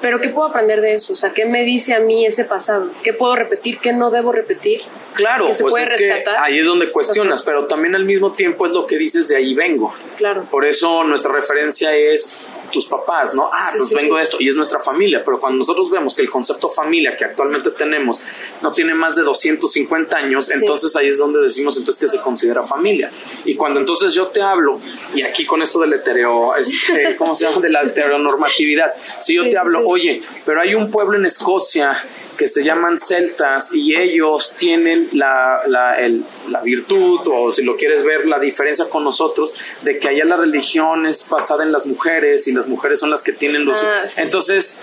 pero 0.00 0.20
¿qué 0.20 0.28
puedo 0.28 0.48
aprender 0.48 0.80
de 0.80 0.94
eso? 0.94 1.14
O 1.14 1.16
sea, 1.16 1.32
¿qué 1.32 1.46
me 1.46 1.64
dice 1.64 1.94
a 1.94 2.00
mí 2.00 2.26
ese 2.26 2.44
pasado? 2.44 2.90
¿Qué 3.02 3.12
puedo 3.12 3.34
repetir? 3.34 3.78
¿Qué 3.78 3.92
no 3.92 4.10
debo 4.10 4.30
repetir? 4.30 4.82
Claro, 5.14 5.52
se 5.54 5.62
pues 5.62 5.72
puede 5.72 5.84
es 5.84 5.98
rescatar. 5.98 6.34
que 6.34 6.40
ahí 6.52 6.58
es 6.58 6.66
donde 6.66 6.92
cuestionas, 6.92 7.42
pero 7.42 7.66
también 7.66 7.94
al 7.94 8.04
mismo 8.04 8.32
tiempo 8.34 8.66
es 8.66 8.72
lo 8.72 8.86
que 8.86 8.98
dices 8.98 9.28
de 9.28 9.36
ahí 9.36 9.54
vengo. 9.54 9.94
Claro. 10.18 10.44
Por 10.50 10.66
eso 10.66 11.04
nuestra 11.04 11.32
referencia 11.32 11.94
es 11.96 12.46
tus 12.76 12.84
papás, 12.86 13.34
¿no? 13.34 13.48
Ah, 13.50 13.70
Sí, 13.72 13.78
pues 13.78 13.88
sí, 13.88 13.94
vengo 13.94 14.16
de 14.16 14.22
esto 14.22 14.36
y 14.38 14.48
es 14.48 14.54
nuestra 14.54 14.78
familia, 14.78 15.22
pero 15.24 15.38
cuando 15.38 15.56
nosotros 15.56 15.90
vemos 15.90 16.14
que 16.14 16.20
el 16.20 16.28
concepto 16.28 16.68
familia 16.68 17.16
que 17.16 17.24
actualmente 17.24 17.70
tenemos 17.70 18.20
no 18.60 18.70
tiene 18.72 18.94
más 18.94 19.16
de 19.16 19.22
250 19.22 20.14
años, 20.14 20.50
entonces 20.50 20.94
ahí 20.94 21.08
es 21.08 21.16
donde 21.16 21.40
decimos 21.40 21.78
entonces 21.78 21.98
que 21.98 22.08
se 22.16 22.22
considera 22.22 22.62
familia. 22.64 23.10
Y 23.46 23.54
cuando 23.54 23.80
entonces 23.80 24.12
yo 24.12 24.26
te 24.26 24.42
hablo, 24.42 24.78
y 25.14 25.22
aquí 25.22 25.46
con 25.46 25.62
esto 25.62 25.80
del 25.80 25.94
hetereo, 25.94 26.54
este, 26.56 27.16
¿cómo 27.18 27.34
se 27.34 27.46
llama? 27.46 27.62
De 27.62 27.70
la 27.70 27.82
heteronormatividad, 27.82 28.92
si 29.20 29.34
yo 29.34 29.48
te 29.48 29.56
hablo, 29.56 29.86
oye, 29.86 30.22
pero 30.44 30.60
hay 30.60 30.74
un 30.74 30.90
pueblo 30.90 31.16
en 31.16 31.24
Escocia 31.24 31.96
que 32.36 32.48
se 32.48 32.62
llaman 32.64 32.98
celtas 32.98 33.74
y 33.74 33.96
ellos 33.96 34.54
tienen 34.56 35.08
la, 35.12 35.62
la, 35.66 35.98
el- 36.00 36.24
la 36.50 36.60
virtud 36.60 37.20
o 37.26 37.52
si 37.52 37.62
lo 37.64 37.74
quieres 37.76 38.04
ver 38.04 38.26
la 38.26 38.38
diferencia 38.38 38.88
con 38.88 39.04
nosotros 39.04 39.54
de 39.82 39.98
que 39.98 40.08
allá 40.08 40.24
la 40.24 40.36
religión 40.36 41.06
es 41.06 41.28
basada 41.28 41.62
en 41.64 41.72
las 41.72 41.86
mujeres 41.86 42.46
y 42.48 42.52
las 42.52 42.68
mujeres 42.68 43.00
son 43.00 43.10
las 43.10 43.22
que 43.22 43.32
tienen 43.32 43.64
los 43.64 43.82
Ah, 43.82 44.02
sí, 44.08 44.20
sí. 44.40 44.78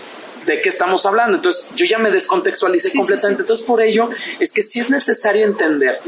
¿De 0.46 0.62
qué 0.62 0.70
estamos 0.70 1.06
hablando? 1.06 1.38
Entonces, 1.38 1.70
yo 1.76 1.86
ya 1.86 1.98
me 1.98 2.12
descontextualicé 2.12 2.90
Sí, 2.90 2.98
completamente. 2.98 3.38
sí, 3.38 3.42
sí. 3.42 3.44
Entonces, 3.44 3.66
por 3.66 3.82
ello, 3.82 4.10
es 4.40 4.52
que 4.52 4.62
sí 4.62 4.80
es 4.80 4.90
necesario 4.90 5.46
entender 5.46 6.00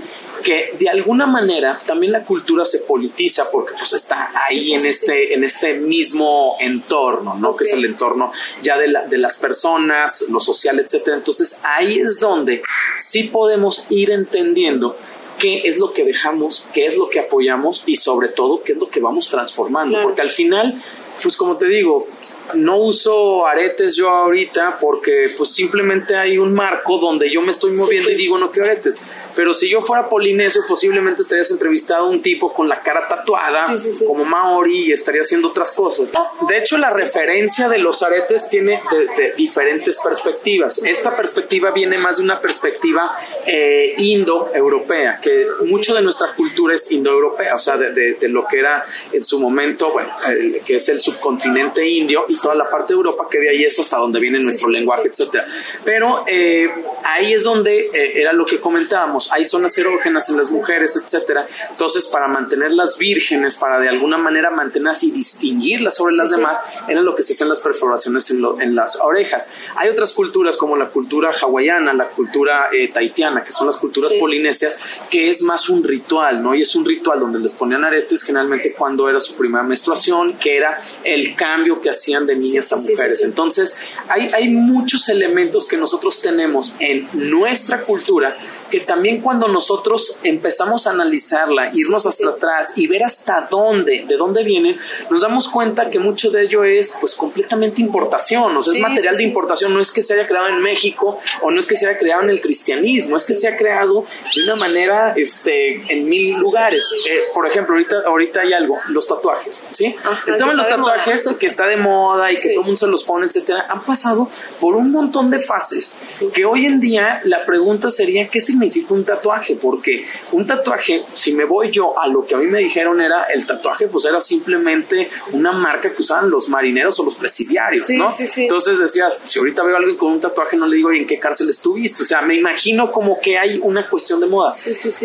que 0.43 0.75
de 0.77 0.89
alguna 0.89 1.25
manera 1.25 1.79
también 1.87 2.11
la 2.11 2.23
cultura 2.23 2.65
se 2.65 2.79
politiza 2.79 3.49
porque 3.51 3.73
pues 3.79 3.93
está 3.93 4.29
ahí 4.47 4.61
Sí, 4.61 4.67
sí, 4.67 4.73
en 4.75 4.81
sí, 4.81 4.87
este 4.89 5.33
en 5.33 5.43
este 5.43 5.79
mismo 5.79 6.55
entorno, 6.59 7.35
¿no? 7.35 7.55
Que 7.55 7.63
es 7.63 7.73
el 7.73 7.83
entorno 7.85 8.31
ya 8.61 8.77
de, 8.77 8.87
la- 8.89 9.01
de 9.07 9.17
las 9.17 9.37
personas, 9.37 10.25
lo 10.29 10.39
social, 10.39 10.79
etcétera. 10.79 11.17
Entonces, 11.17 11.61
ahí 11.63 11.99
es 11.99 12.19
donde 12.19 12.61
sí 12.97 13.23
podemos 13.23 13.87
ir 13.89 14.11
entendiendo 14.11 14.97
qué 15.39 15.63
es 15.65 15.77
lo 15.79 15.91
que 15.93 16.03
dejamos, 16.03 16.67
qué 16.73 16.85
es 16.85 16.95
lo 16.97 17.09
que 17.09 17.19
apoyamos 17.19 17.83
y 17.85 17.95
sobre 17.95 18.27
todo 18.27 18.61
qué 18.63 18.73
es 18.73 18.77
lo 18.77 18.87
que 18.89 18.99
vamos 18.99 19.27
transformando, 19.29 19.93
Claro. 19.93 20.07
porque 20.07 20.21
al 20.21 20.29
final 20.29 20.81
pues 21.21 21.35
como 21.35 21.57
te 21.57 21.67
digo, 21.67 22.07
no 22.53 22.77
uso 22.77 23.45
aretes 23.45 23.95
yo 23.95 24.09
ahorita 24.09 24.77
porque 24.79 25.31
pues 25.35 25.51
simplemente 25.51 26.15
hay 26.15 26.37
un 26.37 26.53
marco 26.53 26.97
donde 26.97 27.31
yo 27.31 27.41
me 27.41 27.51
estoy 27.51 27.73
moviendo 27.73 28.09
sí. 28.09 28.15
y 28.15 28.17
digo 28.17 28.37
no 28.37 28.51
quiero 28.51 28.69
aretes. 28.69 28.95
Pero 29.35 29.53
si 29.53 29.69
yo 29.69 29.81
fuera 29.81 30.07
polinesio, 30.09 30.61
posiblemente 30.67 31.21
estarías 31.21 31.51
entrevistado 31.51 32.05
a 32.05 32.09
un 32.09 32.21
tipo 32.21 32.53
con 32.53 32.67
la 32.69 32.81
cara 32.81 33.07
tatuada, 33.07 33.67
Sí, 33.77 33.79
sí, 33.91 33.93
sí. 33.99 34.05
como 34.05 34.23
Maori, 34.25 34.85
y 34.87 34.91
estaría 34.91 35.21
haciendo 35.21 35.49
otras 35.49 35.71
cosas. 35.71 36.09
De 36.47 36.57
hecho, 36.57 36.77
la 36.77 36.91
referencia 36.91 37.67
de 37.69 37.77
los 37.79 38.01
aretes 38.03 38.49
tiene 38.49 38.81
de, 38.91 39.05
de 39.23 39.33
diferentes 39.35 39.99
perspectivas. 40.03 40.81
Esta 40.83 41.15
perspectiva 41.15 41.71
viene 41.71 41.97
más 41.97 42.17
de 42.17 42.23
una 42.23 42.39
perspectiva 42.39 43.15
eh, 43.45 43.93
indo-europea, 43.97 45.19
que 45.21 45.47
mucho 45.65 45.93
de 45.93 46.01
nuestra 46.01 46.33
cultura 46.33 46.75
es 46.75 46.91
indoeuropea, 46.91 47.55
o 47.55 47.59
sea, 47.59 47.77
de, 47.77 47.91
de- 47.91 48.13
de 48.15 48.27
lo 48.29 48.45
que 48.47 48.59
era 48.59 48.83
en 49.11 49.23
su 49.23 49.39
momento, 49.39 49.91
bueno, 49.91 50.09
el- 50.27 50.61
que 50.65 50.75
es 50.75 50.89
el 50.89 50.99
subcontinente 50.99 51.87
indio 51.87 52.25
y 52.27 52.39
toda 52.39 52.55
la 52.55 52.69
parte 52.69 52.93
de 52.93 52.97
Europa, 52.97 53.27
que 53.29 53.39
de 53.39 53.49
ahí 53.49 53.63
es 53.65 53.77
hasta 53.79 53.97
donde 53.97 54.19
viene 54.19 54.39
nuestro 54.39 54.69
lenguaje, 54.69 55.07
etcétera. 55.09 55.45
Pero 55.83 56.23
eh, 56.27 56.69
ahí 57.03 57.33
es 57.33 57.43
donde 57.43 57.87
eh, 57.93 58.21
era 58.21 58.33
lo 58.33 58.45
que 58.45 58.59
comentábamos, 58.59 59.24
hay 59.31 59.43
zonas 59.45 59.77
erógenas 59.77 60.29
en 60.29 60.37
las 60.37 60.51
mujeres, 60.51 60.95
etcétera. 60.95 61.47
Entonces, 61.69 62.07
para 62.07 62.27
mantenerlas 62.27 62.97
vírgenes, 62.97 63.55
para 63.55 63.79
de 63.79 63.89
alguna 63.89 64.17
manera 64.17 64.49
mantenerlas 64.51 65.03
y 65.03 65.11
distinguirlas 65.11 65.95
sobre 65.95 66.13
Sí, 66.13 66.17
las 66.17 66.29
sí. 66.31 66.35
demás, 66.37 66.57
era 66.87 67.01
lo 67.01 67.15
que 67.15 67.23
se 67.23 67.33
hacían 67.33 67.49
las 67.49 67.59
perforaciones 67.59 68.29
en, 68.31 68.41
lo- 68.41 68.59
en 68.59 68.75
las 68.75 68.97
orejas. 68.97 69.47
Hay 69.75 69.89
otras 69.89 70.13
culturas 70.13 70.57
como 70.57 70.75
la 70.77 70.87
cultura 70.87 71.31
hawaiana, 71.31 71.93
la 71.93 72.07
cultura 72.09 72.67
eh, 72.71 72.87
tahitiana, 72.89 73.43
que 73.43 73.51
son 73.51 73.67
las 73.67 73.77
culturas 73.77 74.11
Sí. 74.11 74.19
polinesias, 74.19 74.77
que 75.09 75.29
es 75.29 75.41
más 75.41 75.69
un 75.69 75.83
ritual, 75.83 76.41
¿no? 76.43 76.53
Y 76.55 76.61
es 76.61 76.75
un 76.75 76.85
ritual 76.85 77.19
donde 77.19 77.39
les 77.39 77.51
ponían 77.53 77.83
aretes 77.83 78.23
generalmente 78.23 78.73
cuando 78.73 79.09
era 79.09 79.19
su 79.19 79.35
primera 79.35 79.63
menstruación, 79.63 80.37
que 80.37 80.57
era 80.57 80.79
el 81.03 81.35
cambio 81.35 81.81
que 81.81 81.89
hacían 81.89 82.25
de 82.25 82.35
niñas 82.35 82.71
a 82.71 82.77
mujeres. 82.77 83.23
Entonces, 83.23 83.77
hay, 84.07 84.29
hay 84.33 84.49
muchos 84.49 85.09
elementos 85.09 85.65
que 85.67 85.77
nosotros 85.77 86.21
tenemos 86.21 86.75
en 86.79 87.07
nuestra 87.13 87.81
cultura 87.83 88.37
que 88.69 88.79
también 88.81 89.14
cuando 89.21 89.47
nosotros 89.47 90.19
empezamos 90.23 90.87
a 90.87 90.91
analizarla, 90.91 91.71
irnos 91.73 92.05
hasta 92.05 92.29
atrás 92.29 92.73
y 92.75 92.87
ver 92.87 93.03
hasta 93.03 93.47
dónde, 93.49 94.05
de 94.07 94.17
dónde 94.17 94.43
vienen, 94.43 94.77
nos 95.09 95.21
damos 95.21 95.47
cuenta 95.49 95.89
que 95.89 95.99
mucho 95.99 96.31
de 96.31 96.43
ello 96.43 96.63
es 96.63 96.95
pues 96.99 97.15
completamente 97.15 97.81
importación, 97.81 98.55
o 98.55 98.61
sea, 98.61 98.73
Sí, 98.73 98.79
es 98.79 98.83
material 98.83 99.15
sí, 99.15 99.23
de 99.23 99.27
importación, 99.29 99.73
no 99.73 99.79
es 99.79 99.91
que 99.91 100.01
se 100.01 100.15
haya 100.15 100.27
creado 100.27 100.47
en 100.47 100.61
México 100.61 101.19
o 101.41 101.51
no 101.51 101.59
es 101.59 101.67
que 101.67 101.75
se 101.75 101.87
haya 101.87 101.97
creado 101.97 102.23
en 102.23 102.29
el 102.29 102.41
cristianismo, 102.41 103.15
es 103.15 103.23
que 103.23 103.33
se 103.33 103.47
ha 103.47 103.57
creado 103.57 104.05
de 104.35 104.43
una 104.43 104.55
manera 104.55 105.13
este, 105.15 105.81
en 105.93 106.05
mil 106.05 106.37
lugares. 106.37 106.89
Eh, 107.09 107.19
por 107.33 107.47
ejemplo, 107.47 107.75
ahorita, 107.75 107.95
ahorita 108.05 108.41
hay 108.41 108.53
algo, 108.53 108.77
los 108.89 109.07
tatuajes, 109.07 109.63
¿sí? 109.71 109.95
Ajá, 110.03 110.31
el 110.31 110.37
tema 110.37 110.51
de 110.51 110.57
los 110.57 110.65
está 110.65 110.77
de 110.77 110.83
tatuajes 110.83 111.25
que 111.39 111.47
está 111.47 111.67
de 111.67 111.77
moda 111.77 112.31
y 112.31 112.35
que 112.35 112.49
todo 112.49 112.61
el 112.61 112.65
mundo 112.65 112.77
se 112.77 112.87
los 112.87 113.03
pone, 113.03 113.25
etcétera, 113.27 113.65
han 113.69 113.83
pasado 113.83 114.29
por 114.59 114.75
un 114.75 114.91
montón 114.91 115.29
de 115.29 115.39
fases. 115.39 115.97
Que 116.33 116.45
hoy 116.45 116.65
en 116.65 116.79
día 116.79 117.21
la 117.23 117.45
pregunta 117.45 117.89
sería 117.89 118.27
¿qué 118.27 118.41
significa 118.41 118.93
un 118.93 119.04
tatuaje? 119.05 119.55
Porque 119.55 120.05
un 120.31 120.45
tatuaje, 120.45 121.03
si 121.13 121.33
me 121.33 121.45
voy 121.45 121.69
yo 121.71 121.97
a 121.99 122.07
lo 122.07 122.25
que 122.25 122.35
a 122.35 122.37
mí 122.37 122.47
me 122.47 122.59
dijeron 122.59 123.01
era 123.01 123.23
el 123.25 123.45
tatuaje, 123.45 123.87
pues 123.87 124.05
era 124.05 124.19
simplemente 124.19 125.09
una 125.31 125.51
marca 125.51 125.91
que 125.91 126.01
usaban 126.01 126.29
los 126.29 126.49
marineros 126.49 126.99
o 126.99 127.05
los 127.05 127.15
presidiarios, 127.15 127.85
Sí, 127.85 127.97
¿no? 127.97 128.09
sí, 128.11 128.27
sí. 128.27 128.43
Entonces 128.43 128.79
decías, 128.79 129.17
si 129.25 129.39
ahorita 129.39 129.63
veo 129.63 129.75
a 129.75 129.79
alguien 129.79 129.97
con 129.97 130.11
un 130.13 130.19
tatuaje 130.19 130.57
no 130.57 130.67
le 130.67 130.75
digo 130.77 130.91
"¿Y 130.93 130.99
en 130.99 131.07
qué 131.07 131.19
cárcel 131.19 131.49
estuviste, 131.49 132.03
o 132.03 132.05
sea, 132.05 132.21
me 132.21 132.35
imagino 132.35 132.91
como 132.91 133.19
que 133.21 133.37
hay 133.37 133.59
una 133.63 133.87
cuestión 133.87 134.19
de 134.19 134.27
moda. 134.27 134.51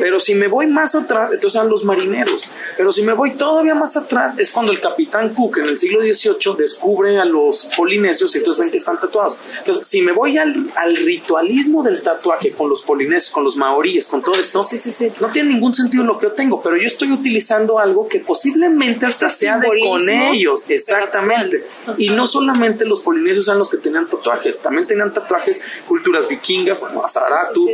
Pero 0.01 0.19
si 0.19 0.35
me 0.35 0.49
voy 0.49 0.67
más 0.67 0.95
atrás, 0.95 1.31
entonces 1.33 1.57
eran 1.59 1.71
los 1.71 1.85
marineros. 1.85 2.49
Pero 2.77 2.93
si 2.93 3.03
me 3.03 3.13
voy 3.13 3.33
todavía 3.33 3.75
más 3.75 3.97
atrás, 3.97 4.39
es 4.39 4.51
cuando 4.51 4.73
el 4.73 4.81
capitán 4.81 5.35
Cook 5.35 5.59
en 5.59 5.67
el 5.69 5.79
siglo 5.79 6.01
XVIII 6.01 6.57
descubre 6.59 7.19
a 7.19 7.25
los 7.25 7.71
polinesios 7.77 8.35
y 8.35 8.39
entonces 8.39 8.61
ven 8.63 8.71
que 8.71 8.77
están 8.77 8.99
tatuados. 9.01 9.37
Entonces, 9.59 9.87
si 9.87 10.03
me 10.03 10.13
voy 10.13 10.39
al, 10.39 10.53
al 10.77 10.97
ritualismo 10.97 11.83
del 11.83 12.03
tatuaje 12.03 12.51
con 12.53 12.69
los 12.69 12.83
polinesios, 12.83 13.31
con 13.33 13.45
los 13.45 13.57
maoríes, 13.57 13.90
con 14.07 14.23
todo 14.23 14.35
esto, 14.37 14.63
Sí, 14.63 14.79
sí, 14.79 14.93
sí. 14.93 15.11
no 15.21 15.29
tiene 15.31 15.51
ningún 15.51 15.75
sentido 15.75 16.05
lo 16.05 16.19
que 16.19 16.27
yo 16.27 16.33
tengo, 16.33 16.61
pero 16.61 16.77
yo 16.77 16.87
estoy 16.87 17.13
utilizando 17.13 17.79
algo 17.79 18.09
que 18.09 18.21
posiblemente 18.21 19.07
hasta 19.07 19.27
Este 19.27 19.47
sea 19.47 19.59
de 19.59 19.69
con 19.69 20.09
ellos, 20.09 20.65
exactamente. 20.69 21.65
Y 21.99 22.11
no 22.11 22.27
solamente 22.27 22.85
los 22.85 23.01
polinesios 23.01 23.49
eran 23.49 23.59
los 23.59 23.69
que 23.71 23.77
tenían 23.79 24.09
tatuajes, 24.09 24.59
también 24.61 24.87
tenían 24.87 25.13
tatuajes 25.13 25.61
culturas 25.87 26.29
vikingas, 26.29 26.81
bueno, 26.81 27.05
Azaratu, 27.05 27.69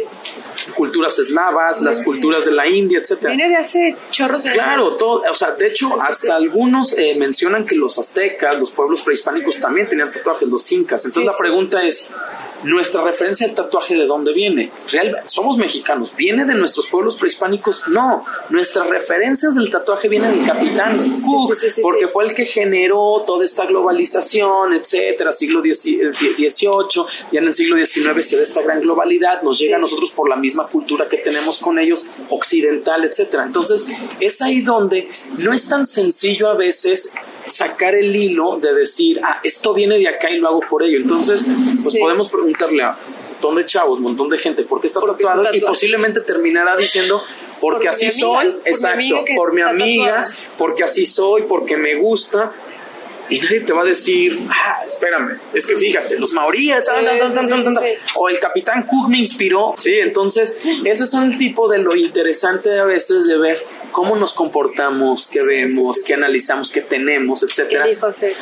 culturas 0.75 1.19
eslavas, 1.19 1.81
las 1.83 2.01
culturas 2.01 2.45
de 2.45 2.53
la 2.53 2.67
India, 2.69 2.99
etcétera. 2.99 3.35
Viene 3.35 3.49
de 3.49 3.57
hace 3.57 3.97
chorros 4.11 4.45
de 4.45 4.51
Claro, 4.53 4.87
años. 4.87 4.99
todo, 4.99 5.23
o 5.31 5.35
sea, 5.35 5.53
de 5.53 5.69
hecho, 5.69 5.87
hasta 6.01 6.35
algunos 6.37 6.97
eh, 6.99 7.17
mencionan 7.19 7.65
que 7.67 7.75
los 7.77 7.99
aztecas, 7.99 8.59
los 8.59 8.71
pueblos 8.71 9.03
prehispánicos 9.03 9.59
también 9.61 9.89
tenían 9.89 10.11
tatuajes, 10.11 10.49
los 10.49 10.71
incas. 10.73 11.05
Entonces 11.05 11.25
la 11.31 11.37
pregunta 11.37 11.83
es, 11.83 12.09
¿nuestra 12.67 13.03
referencia 13.03 13.47
al 13.47 13.55
tatuaje 13.55 13.95
de 13.95 14.07
dónde 14.07 14.33
viene? 14.33 14.71
Real, 14.91 15.17
somos 15.25 15.57
mexicanos, 15.57 16.15
¿viene 16.17 16.45
de 16.45 16.55
nuestros 16.55 16.87
pueblos 16.87 17.17
prehispánicos? 17.17 17.83
No, 17.89 18.25
nuestras 18.51 18.89
referencias 18.89 19.55
del 19.55 19.71
tatuaje 19.71 20.09
vienen 20.09 20.37
del 20.37 20.47
capitán 20.47 21.21
Cook, 21.23 21.55
sí, 21.55 21.67
sí, 21.67 21.75
sí, 21.77 21.81
porque 21.83 22.09
fue 22.09 22.25
el 22.25 22.35
que 22.35 22.45
generó 22.45 23.25
toda 23.27 23.45
esta 23.45 23.67
globalización, 23.67 24.75
etcétera, 24.75 25.33
siglo 25.33 25.61
XVIII, 25.61 27.07
ya 27.33 27.41
en 27.41 27.47
el 27.47 27.55
siglo 27.55 27.77
XIX 27.77 28.27
se 28.27 28.37
da 28.37 28.43
esta 28.43 28.63
gran 28.63 28.81
globalidad, 28.81 29.43
nos 29.43 29.59
llega 29.59 29.77
a 29.77 29.81
nosotros 29.81 30.11
por 30.11 30.29
la 30.29 30.37
misma 30.37 30.67
cultura 30.67 31.09
que 31.09 31.19
tenemos 31.19 31.59
con 31.59 31.79
ellos, 31.79 32.07
occidental, 32.31 33.05
etcétera. 33.05 33.45
Entonces, 33.45 33.87
es 34.21 34.43
ahí 34.43 34.63
donde 34.63 35.09
no 35.39 35.53
es 35.53 35.69
tan 35.69 35.87
sencillo 35.87 36.49
a 36.49 36.55
veces 36.55 37.13
sacar 37.49 37.95
el 37.95 38.15
hilo 38.15 38.59
de 38.61 38.75
decir, 38.75 39.21
ah, 39.25 39.41
esto 39.43 39.75
viene 39.75 39.99
de 39.99 40.09
acá 40.09 40.31
y 40.31 40.39
lo 40.39 40.49
hago 40.49 40.61
por 40.61 40.83
ello. 40.83 40.99
Entonces, 40.99 41.45
pues 41.83 41.93
Sí. 41.95 42.01
podemos 42.01 42.29
preguntarle 42.31 42.83
a 42.83 42.91
un 42.91 43.33
montón 43.33 43.57
de 43.57 43.67
chavos, 43.67 43.99
un 43.99 44.05
montón 44.05 44.29
de 44.29 44.39
gente, 44.39 44.63
¿por 44.63 44.81
qué 44.81 44.87
está 44.89 45.01
¿Por 45.01 45.17
qué 45.17 45.25
tatuado? 45.25 45.55
Y 45.55 45.61
posiblemente 45.61 46.21
terminará 46.21 46.77
diciendo, 46.77 47.23
porque 47.61 47.87
Por 47.87 47.95
así 47.95 48.07
amiga, 48.07 48.19
soy, 48.21 48.51
por 48.53 48.69
exacto, 48.69 49.15
por 49.37 49.55
mi 49.55 49.61
amiga, 49.63 50.25
porque 50.59 50.85
así 50.85 51.07
soy, 51.07 51.43
porque 51.49 51.77
me 51.77 51.95
gusta. 51.97 52.53
Y 53.29 53.41
nadie 53.41 53.61
te 53.63 53.73
va 53.73 53.83
a 53.83 53.85
decir, 53.85 54.41
ah, 54.51 54.85
espérame, 54.87 55.37
es 55.53 55.67
que 55.67 55.77
fíjate, 55.77 56.17
los 56.17 56.33
maoríes, 56.33 56.85
sí, 56.85 56.93
sí. 57.09 57.89
o 58.15 58.29
el 58.29 58.39
capitán 58.39 58.87
Cook 58.87 59.09
me 59.09 59.19
inspiró. 59.19 59.75
Sí, 59.77 59.95
entonces, 59.99 60.57
esos 60.85 61.11
son 61.11 61.33
el 61.33 61.39
tipo 61.39 61.69
de 61.69 61.79
lo 61.79 61.97
interesante 61.97 62.79
a 62.79 62.85
veces 62.85 63.27
de 63.27 63.37
ver 63.37 63.67
cómo 63.97 64.15
nos 64.15 64.35
comportamos, 64.35 65.27
qué 65.27 65.43
vemos, 65.43 66.03
qué 66.07 66.13
analizamos, 66.13 66.71
qué 66.71 66.83
tenemos, 66.83 67.41
¿Qué 67.41 67.47
etcétera. 67.47 67.87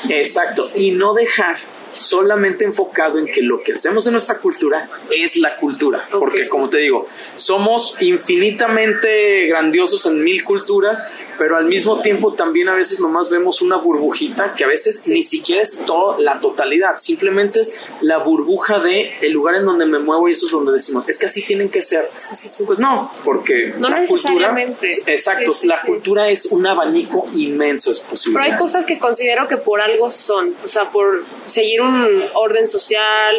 Exacto, 0.08 0.68
y 0.74 0.90
no 0.90 1.14
dejar 1.14 1.56
solamente 1.92 2.64
enfocado 2.64 3.20
en 3.20 3.26
que 3.26 3.40
lo 3.40 3.62
que 3.62 3.74
hacemos 3.74 4.04
en 4.08 4.14
nuestra 4.14 4.38
cultura 4.38 4.90
es 5.16 5.36
la 5.36 5.56
cultura, 5.56 6.08
porque 6.10 6.48
como 6.48 6.68
te 6.68 6.78
digo, 6.78 7.06
somos 7.36 7.96
infinitamente 8.00 9.46
grandiosos 9.46 10.04
en 10.06 10.24
mil 10.24 10.42
culturas, 10.42 11.00
pero 11.38 11.56
al 11.56 11.66
mismo 11.66 12.00
tiempo 12.00 12.34
también 12.34 12.68
a 12.68 12.74
veces 12.74 13.00
nomás 13.00 13.30
vemos 13.30 13.62
una 13.62 13.76
burbujita 13.76 14.54
que 14.54 14.64
a 14.64 14.68
veces 14.68 15.08
ni 15.08 15.22
siquiera 15.22 15.62
es 15.62 15.84
toda 15.84 16.18
la 16.18 16.40
totalidad, 16.40 16.96
simplemente 16.96 17.60
es 17.60 17.80
la 18.00 18.18
burbuja 18.18 18.78
de 18.78 19.12
el 19.20 19.32
lugar 19.32 19.56
en 19.56 19.64
donde 19.64 19.86
me 19.86 19.98
muevo 19.98 20.28
y 20.28 20.32
eso 20.32 20.46
es 20.46 20.52
donde 20.52 20.72
decimos, 20.72 21.08
es 21.08 21.18
que 21.18 21.26
así 21.26 21.44
tienen 21.44 21.68
que 21.68 21.82
ser. 21.82 22.08
Sí, 22.14 22.36
sí, 22.36 22.48
sí. 22.48 22.64
Pues 22.64 22.78
no, 22.78 23.10
porque 23.24 23.74
No 23.78 23.88
la 23.88 24.04
cultura, 24.06 24.54
exacto, 25.06 25.52
la 25.64 25.80
cultura 25.80 26.28
es 26.28 26.46
un 26.46 26.66
abanico 26.66 27.26
inmenso 27.34 27.90
de 27.90 27.96
Pero 27.96 28.10
posibilidades. 28.10 28.52
hay 28.52 28.58
cosas 28.58 28.84
que 28.86 28.98
considero 28.98 29.48
que 29.48 29.56
por 29.56 29.80
algo 29.80 30.10
son, 30.10 30.54
o 30.64 30.68
sea, 30.68 30.90
por 30.90 31.24
seguir 31.46 31.82
un 31.82 32.24
orden 32.34 32.66
social, 32.66 33.36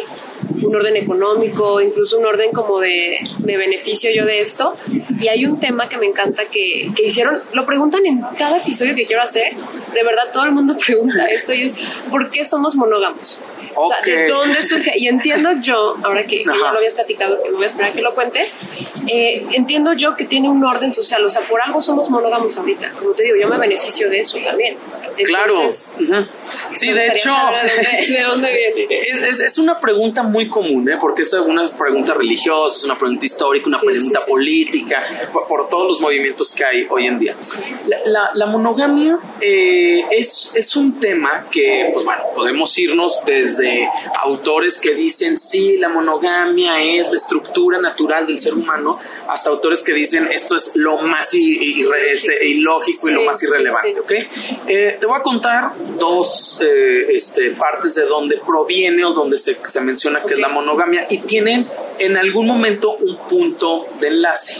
un 0.62 0.74
orden 0.74 0.96
económico, 0.96 1.80
incluso 1.80 2.18
un 2.18 2.26
orden 2.26 2.52
como 2.52 2.80
de 2.80 3.18
me 3.44 3.56
beneficio 3.56 4.10
yo 4.14 4.24
de 4.24 4.40
esto. 4.40 4.74
Y 5.20 5.28
hay 5.28 5.46
un 5.46 5.58
tema 5.58 5.88
que 5.88 5.96
me 5.96 6.06
encanta 6.06 6.46
que, 6.46 6.90
que 6.94 7.06
hicieron, 7.06 7.36
lo 7.52 7.64
preguntan 7.88 8.06
en 8.06 8.36
cada 8.36 8.58
episodio 8.58 8.94
que 8.94 9.06
quiero 9.06 9.22
hacer, 9.22 9.54
de 9.54 10.02
verdad 10.02 10.24
todo 10.32 10.44
el 10.44 10.52
mundo 10.52 10.76
pregunta 10.86 11.26
esto 11.26 11.52
es, 11.52 11.72
¿por 12.10 12.30
qué 12.30 12.44
somos 12.44 12.74
monógamos? 12.74 13.38
O 13.76 13.88
sea, 13.90 14.00
¿de 14.04 14.28
dónde 14.28 14.62
surge? 14.62 14.92
Y 14.96 15.08
entiendo 15.08 15.50
yo, 15.60 15.96
ahora 16.02 16.26
que, 16.26 16.44
ya 16.44 16.52
lo 16.72 16.78
habías 16.78 16.94
platicado, 16.94 17.42
que 17.42 17.50
me 17.50 17.56
voy 17.56 17.64
a 17.64 17.66
esperar 17.66 17.90
a 17.90 17.94
que 17.94 18.02
lo 18.02 18.14
cuentes, 18.14 18.54
eh, 19.06 19.44
entiendo 19.52 19.92
yo 19.94 20.16
que 20.16 20.24
tiene 20.24 20.48
un 20.48 20.64
orden 20.64 20.92
social, 20.92 21.24
o 21.24 21.28
sea, 21.30 21.42
por 21.46 21.60
algo 21.60 21.80
somos 21.80 22.10
monógamos 22.10 22.56
ahorita. 22.58 22.92
Como 22.98 23.12
te 23.12 23.24
digo, 23.24 23.36
yo 23.40 23.48
me 23.48 23.58
beneficio 23.58 24.08
de 24.10 24.20
eso 24.20 24.38
también. 24.44 24.76
Claro. 25.24 25.54
Entonces, 25.56 25.90
Ujú. 25.98 26.26
Sí, 26.74 26.92
de 26.92 27.06
hecho, 27.08 27.30
¿De 27.30 27.34
dónde, 27.34 28.14
de 28.14 28.22
dónde 28.22 28.72
viene? 28.76 28.86
es, 29.10 29.22
es- 29.22 29.40
es 29.40 29.58
una 29.58 29.78
pregunta 29.78 30.22
muy 30.22 30.48
común, 30.48 30.88
¿eh? 30.90 30.96
porque 31.00 31.22
es 31.22 31.32
una 31.32 31.70
pregunta 31.70 32.14
religiosa, 32.14 32.76
es 32.78 32.84
una 32.84 32.96
pregunta 32.98 33.24
histórica, 33.24 33.68
una 33.68 33.78
Sí, 33.78 33.86
pregunta 33.86 34.18
sí, 34.20 34.24
sí. 34.24 34.30
política, 34.30 35.02
por, 35.32 35.46
por 35.46 35.68
todos 35.68 35.88
los 35.88 36.00
movimientos 36.00 36.52
que 36.52 36.64
hay 36.64 36.86
hoy 36.90 37.06
en 37.06 37.18
día. 37.18 37.34
La, 37.86 37.98
la- 38.06 38.30
la 38.34 38.46
monogamia 38.46 39.18
eh, 39.40 40.04
es, 40.10 40.52
es 40.54 40.76
un 40.76 40.98
tema 41.00 41.46
que, 41.50 41.90
pues 41.92 42.04
bueno, 42.04 42.24
podemos 42.34 42.76
irnos 42.78 43.20
desde 43.24 43.65
autores 44.22 44.78
que 44.78 44.94
dicen, 44.94 45.38
sí, 45.38 45.76
la 45.78 45.88
monogamia 45.88 46.82
es 46.82 47.10
la 47.10 47.16
estructura 47.16 47.78
natural 47.80 48.26
del 48.26 48.38
ser 48.38 48.54
humano, 48.54 48.98
hasta 49.28 49.50
autores 49.50 49.82
que 49.82 49.92
dicen, 49.92 50.28
esto 50.30 50.56
es 50.56 50.76
lo 50.76 50.98
más 50.98 51.32
este, 51.34 52.46
ilógico 52.46 53.08
y 53.08 53.12
lo 53.12 53.20
Sí, 53.20 53.26
más 53.26 53.38
sí, 53.38 53.46
irrelevante. 53.46 53.94
sí. 53.94 53.98
¿ok? 54.00 54.12
Eh, 54.68 54.96
te 55.00 55.06
voy 55.06 55.18
a 55.18 55.22
contar 55.22 55.72
dos 55.98 56.60
eh, 56.62 57.06
este, 57.10 57.50
partes 57.52 57.94
de 57.94 58.04
donde 58.04 58.38
proviene 58.44 59.04
o 59.04 59.12
donde 59.12 59.38
se, 59.38 59.56
se 59.64 59.80
menciona 59.80 60.22
que 60.22 60.34
es 60.34 60.40
la 60.40 60.48
monogamia 60.48 61.06
y 61.08 61.18
tienen 61.18 61.66
en 61.98 62.16
algún 62.16 62.46
momento 62.46 62.92
un 62.96 63.16
punto 63.28 63.86
de 64.00 64.08
enlace. 64.08 64.54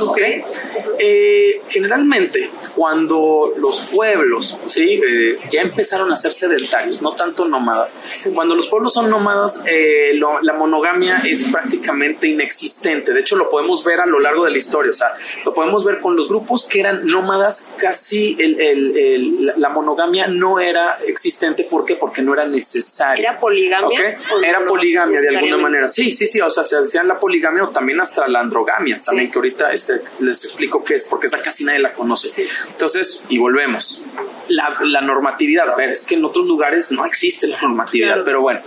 Eh, 0.98 1.60
generalmente, 1.68 2.50
cuando 2.74 3.52
los 3.58 3.80
pueblos 3.82 4.58
¿sí? 4.66 5.00
Eh, 5.06 5.38
ya 5.50 5.62
empezaron 5.62 6.10
a 6.12 6.16
ser 6.16 6.32
sedentarios, 6.32 7.02
no 7.02 7.12
tanto 7.14 7.44
nómadas, 7.46 7.94
cuando 8.34 8.54
los 8.54 8.68
pueblos 8.68 8.92
son 8.94 9.10
nómadas, 9.10 9.62
eh, 9.66 10.12
lo- 10.14 10.40
la 10.42 10.54
monogamia 10.54 11.22
es 11.26 11.44
prácticamente 11.44 12.28
inexistente. 12.28 13.12
De 13.12 13.20
hecho, 13.20 13.36
lo 13.36 13.48
podemos 13.50 13.84
ver 13.84 14.00
a 14.00 14.06
lo 14.06 14.18
largo 14.20 14.44
de 14.44 14.50
la 14.50 14.56
historia. 14.58 14.90
O 14.90 14.94
sea, 14.94 15.08
lo 15.44 15.52
podemos 15.54 15.84
ver 15.84 16.00
con 16.00 16.16
los 16.16 16.28
grupos 16.28 16.64
que 16.66 16.80
eran 16.80 17.04
nómadas, 17.06 17.70
casi 17.78 18.36
el- 18.38 18.60
el- 18.60 18.96
el- 18.96 19.52
la- 19.56 19.68
monogamia 19.76 20.26
no 20.28 20.58
era 20.58 20.96
existente. 21.06 21.64
¿Por 21.64 21.84
qué? 21.84 21.96
Porque 21.96 22.22
no 22.22 22.32
era 22.32 22.46
necesaria. 22.46 23.30
¿Era 23.30 23.38
poligamia? 23.40 23.98
¿ok? 24.00 24.32
¿O 24.36 24.42
Era 24.42 24.60
no 24.60 24.66
poligamia 24.66 25.20
de 25.20 25.28
alguna 25.36 25.58
manera. 25.58 25.88
Sí, 25.88 26.12
sí, 26.12 26.26
sí. 26.26 26.40
O 26.40 26.48
sea, 26.48 26.62
se 26.64 26.80
decían 26.80 27.06
la 27.08 27.18
poligamia 27.26 27.64
o 27.64 27.70
también 27.70 28.00
hasta 28.00 28.28
la 28.28 28.38
androgamia, 28.40 28.96
también 29.04 29.26
Sí. 29.26 29.32
que 29.32 29.38
ahorita 29.38 29.72
este, 29.72 30.00
les 30.20 30.44
explico 30.44 30.84
qué 30.84 30.94
es, 30.94 31.04
porque 31.04 31.26
esa 31.26 31.40
casi 31.42 31.64
nadie 31.64 31.80
la 31.80 31.92
conoce. 31.92 32.28
Sí. 32.28 32.44
Entonces, 32.68 33.24
y 33.28 33.38
volvemos. 33.38 34.06
La, 34.48 34.72
la 34.84 35.00
normatividad, 35.00 35.68
a 35.68 35.74
ver, 35.74 35.90
es 35.90 36.04
que 36.04 36.14
en 36.14 36.24
otros 36.24 36.46
lugares 36.46 36.92
no 36.92 37.04
existe 37.04 37.48
la 37.48 37.60
normatividad, 37.60 38.08
Claro. 38.10 38.24
pero 38.24 38.40
bueno. 38.42 38.60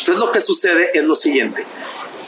Entonces 0.00 0.18
lo 0.18 0.32
que 0.32 0.40
sucede 0.40 0.90
es 0.92 1.04
lo 1.04 1.14
siguiente. 1.14 1.64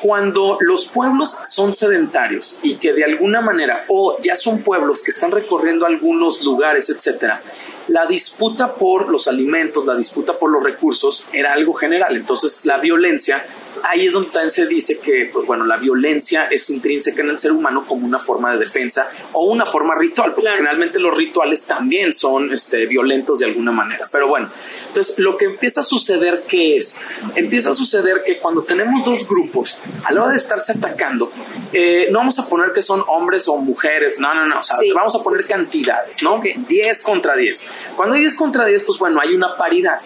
Cuando 0.00 0.56
los 0.60 0.86
pueblos 0.86 1.36
son 1.44 1.74
sedentarios 1.74 2.58
y 2.62 2.76
que 2.76 2.92
de 2.94 3.04
alguna 3.04 3.40
manera, 3.42 3.84
o 3.88 4.16
ya 4.22 4.34
son 4.36 4.62
pueblos 4.62 5.02
que 5.02 5.10
están 5.10 5.30
recorriendo 5.30 5.84
algunos 5.84 6.42
lugares, 6.42 6.88
etcétera, 6.88 7.42
la 7.88 8.06
disputa 8.06 8.72
por 8.74 9.10
los 9.10 9.26
alimentos, 9.28 9.84
la 9.84 9.96
disputa 9.96 10.38
por 10.38 10.50
los 10.50 10.62
recursos 10.62 11.26
era 11.32 11.52
algo 11.52 11.74
general. 11.74 12.16
Entonces, 12.16 12.64
la 12.64 12.78
violencia, 12.78 13.44
ahí 13.84 14.06
es 14.06 14.12
donde 14.12 14.30
también 14.30 14.50
se 14.50 14.66
dice 14.66 14.98
que, 15.00 15.30
pues 15.32 15.46
bueno, 15.46 15.64
la 15.64 15.76
violencia 15.76 16.46
es 16.50 16.68
intrínseca 16.70 17.22
en 17.22 17.30
el 17.30 17.38
ser 17.38 17.52
humano 17.52 17.84
como 17.86 18.06
una 18.06 18.18
forma 18.18 18.52
de 18.52 18.58
defensa 18.58 19.08
o 19.32 19.46
una 19.50 19.66
forma 19.66 19.94
ritual, 19.94 20.30
porque 20.32 20.42
Claro. 20.42 20.56
generalmente 20.58 20.98
los 20.98 21.16
rituales 21.16 21.66
también 21.66 22.12
son 22.12 22.52
este, 22.52 22.86
violentos 22.86 23.38
de 23.40 23.46
alguna 23.46 23.72
manera. 23.72 24.04
Pero 24.12 24.28
bueno, 24.28 24.48
entonces 24.88 25.18
lo 25.18 25.36
que 25.36 25.46
empieza 25.46 25.80
a 25.80 25.84
suceder, 25.84 26.44
¿qué 26.48 26.76
es? 26.76 26.98
Empieza 27.34 27.70
a 27.70 27.74
suceder 27.74 28.22
que 28.24 28.38
cuando 28.38 28.62
tenemos 28.62 29.04
dos 29.04 29.28
grupos, 29.28 29.78
a 30.04 30.12
la 30.12 30.22
hora 30.22 30.30
de 30.32 30.36
estarse 30.38 30.72
atacando, 30.72 31.32
eh, 31.72 32.08
no 32.10 32.18
vamos 32.20 32.38
a 32.38 32.48
poner 32.48 32.72
que 32.72 32.82
son 32.82 33.02
hombres 33.08 33.46
o 33.48 33.56
mujeres, 33.58 34.18
no, 34.18 34.34
no, 34.34 34.46
no, 34.46 34.58
o 34.58 34.62
sea, 34.62 34.76
Sí. 34.78 34.90
vamos 34.92 35.14
a 35.14 35.22
poner 35.22 35.46
cantidades, 35.46 36.22
¿no? 36.22 36.36
Ok. 36.36 36.46
10 36.68 37.00
contra 37.02 37.36
10. 37.36 37.62
Cuando 37.96 38.14
hay 38.14 38.20
10 38.20 38.34
contra 38.34 38.64
10, 38.66 38.82
pues 38.84 38.98
bueno, 38.98 39.20
hay 39.20 39.34
una 39.34 39.56
paridad. 39.56 39.98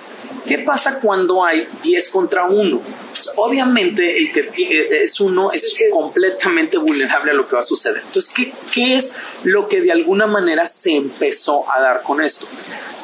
¿Qué 0.46 0.58
pasa 0.58 1.00
cuando 1.00 1.44
hay 1.44 1.66
10 1.82 2.08
contra 2.10 2.44
1? 2.46 2.80
Pues, 3.14 3.30
obviamente 3.36 4.16
el 4.18 4.32
que 4.32 4.40
eh, 4.40 5.02
es 5.04 5.20
uno 5.20 5.50
es 5.50 5.74
Sí, 5.74 5.84
completamente 5.90 6.76
vulnerable 6.78 7.30
a 7.30 7.34
lo 7.34 7.46
que 7.48 7.54
va 7.54 7.60
a 7.60 7.62
suceder. 7.64 8.02
Entonces, 8.04 8.32
¿qué, 8.34 8.52
¿qué 8.72 8.96
es 8.96 9.12
lo 9.44 9.68
que 9.68 9.80
de 9.80 9.92
alguna 9.92 10.26
manera 10.26 10.66
se 10.66 10.92
empezó 10.92 11.64
a 11.72 11.80
dar 11.80 12.02
con 12.02 12.20
esto? 12.20 12.46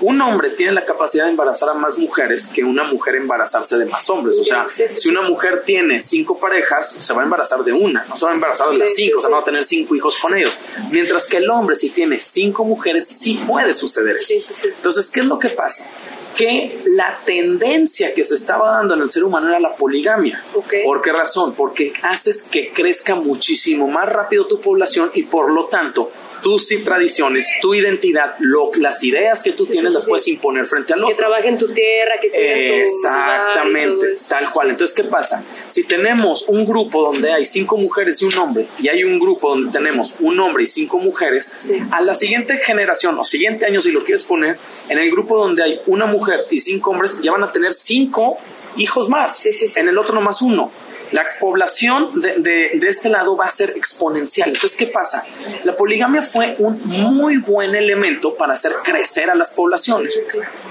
Un 0.02 0.20
hombre 0.22 0.50
tiene 0.50 0.72
la 0.72 0.84
capacidad 0.84 1.24
de 1.24 1.30
embarazar 1.30 1.68
a 1.68 1.74
más 1.74 1.98
mujeres 1.98 2.46
que 2.46 2.64
una 2.64 2.84
mujer 2.84 3.16
embarazarse 3.16 3.76
de 3.76 3.84
más 3.84 4.08
hombres. 4.10 4.38
O 4.38 4.44
sea, 4.44 4.64
Sí, 4.68 4.84
sí, 4.88 4.94
sí. 4.94 5.00
si 5.02 5.08
una 5.10 5.20
mujer 5.22 5.62
tiene 5.64 6.00
cinco 6.00 6.38
parejas, 6.38 6.96
se 6.98 7.12
va 7.12 7.20
a 7.20 7.24
embarazar 7.24 7.62
de 7.64 7.72
una, 7.72 8.04
no 8.08 8.16
se 8.16 8.24
va 8.24 8.32
a 8.32 8.34
embarazar 8.34 8.70
de 8.70 8.78
las 8.78 8.94
cinco, 8.94 9.18
o 9.18 9.20
sea, 9.20 9.30
no 9.30 9.36
va 9.36 9.42
a 9.42 9.44
tener 9.44 9.62
cinco 9.62 9.94
hijos 9.94 10.18
con 10.18 10.36
ellos. 10.36 10.56
Mientras 10.90 11.26
que 11.26 11.36
el 11.36 11.50
hombre, 11.50 11.76
si 11.76 11.90
tiene 11.90 12.18
cinco 12.20 12.64
mujeres, 12.64 13.06
sí 13.06 13.40
puede 13.46 13.74
suceder 13.74 14.16
eso. 14.16 14.34
Entonces, 14.64 15.10
¿qué 15.10 15.20
es 15.20 15.26
lo 15.26 15.38
que 15.38 15.50
pasa? 15.50 15.90
Que 16.36 16.82
la 16.86 17.18
tendencia 17.24 18.14
que 18.14 18.24
se 18.24 18.34
estaba 18.34 18.72
dando 18.72 18.94
en 18.94 19.02
el 19.02 19.10
ser 19.10 19.24
humano 19.24 19.48
era 19.48 19.60
la 19.60 19.74
poligamia. 19.74 20.42
¿Por 20.84 21.02
qué 21.02 21.12
razón? 21.12 21.54
Porque 21.54 21.92
haces 22.02 22.42
que 22.42 22.70
crezca 22.70 23.14
muchísimo 23.14 23.88
más 23.88 24.08
rápido 24.08 24.46
tu 24.46 24.60
población 24.60 25.10
y 25.14 25.24
por 25.24 25.50
lo 25.50 25.66
tanto 25.66 26.10
tus 26.42 26.68
tradiciones, 26.84 27.46
tu 27.60 27.74
identidad, 27.74 28.36
lo, 28.38 28.70
las 28.78 29.02
ideas 29.04 29.42
que 29.42 29.52
tú 29.52 29.66
tienes 29.66 29.92
las 29.92 30.06
puedes 30.06 30.26
imponer 30.28 30.66
frente 30.66 30.92
al 30.92 31.00
otro. 31.00 31.14
Que 31.14 31.18
trabaje 31.18 31.48
en 31.48 31.58
tu 31.58 31.72
tierra, 31.72 32.14
que 32.20 32.30
tenga 32.30 32.82
Exactamente, 32.82 34.06
tal 34.28 34.50
cual. 34.50 34.70
Entonces, 34.70 34.96
¿qué 34.96 35.04
pasa? 35.04 35.44
Si 35.68 35.84
tenemos 35.84 36.44
un 36.48 36.64
grupo 36.64 37.02
donde 37.02 37.32
hay 37.32 37.44
cinco 37.44 37.76
mujeres 37.76 38.20
y 38.22 38.26
un 38.26 38.36
hombre, 38.38 38.66
y 38.78 38.88
hay 38.88 39.04
un 39.04 39.18
grupo 39.18 39.50
donde 39.50 39.70
tenemos 39.70 40.16
un 40.20 40.38
hombre 40.40 40.64
y 40.64 40.66
cinco 40.66 40.98
mujeres, 40.98 41.70
a 41.90 42.00
la 42.02 42.14
siguiente 42.14 42.58
generación 42.58 43.18
o 43.18 43.24
siguiente 43.24 43.66
año, 43.66 43.80
si 43.80 43.90
lo 43.90 44.04
quieres 44.04 44.24
poner, 44.24 44.56
en 44.88 44.98
el 44.98 45.10
grupo 45.10 45.38
donde 45.38 45.62
hay 45.62 45.80
una 45.86 46.06
mujer 46.06 46.46
y 46.50 46.58
cinco 46.58 46.90
hombres, 46.90 47.20
ya 47.20 47.32
van 47.32 47.44
a 47.44 47.52
tener 47.52 47.72
cinco 47.72 48.38
hijos 48.76 49.08
más. 49.08 49.46
En 49.76 49.88
el 49.88 49.98
otro 49.98 50.14
nomás 50.14 50.42
uno 50.42 50.70
la 51.12 51.26
población 51.38 52.20
de, 52.20 52.38
de, 52.74 52.88
este 52.88 53.08
lado 53.08 53.36
va 53.36 53.46
a 53.46 53.50
ser 53.50 53.70
exponencial. 53.70 54.48
Entonces, 54.48 54.78
¿qué 54.78 54.86
pasa? 54.86 55.24
La 55.64 55.74
poligamia 55.76 56.22
fue 56.22 56.56
un 56.58 56.80
muy 56.86 57.36
buen 57.38 57.74
elemento 57.74 58.34
para 58.34 58.54
hacer 58.54 58.72
crecer 58.82 59.30
a 59.30 59.34
las 59.34 59.50
poblaciones. 59.50 60.20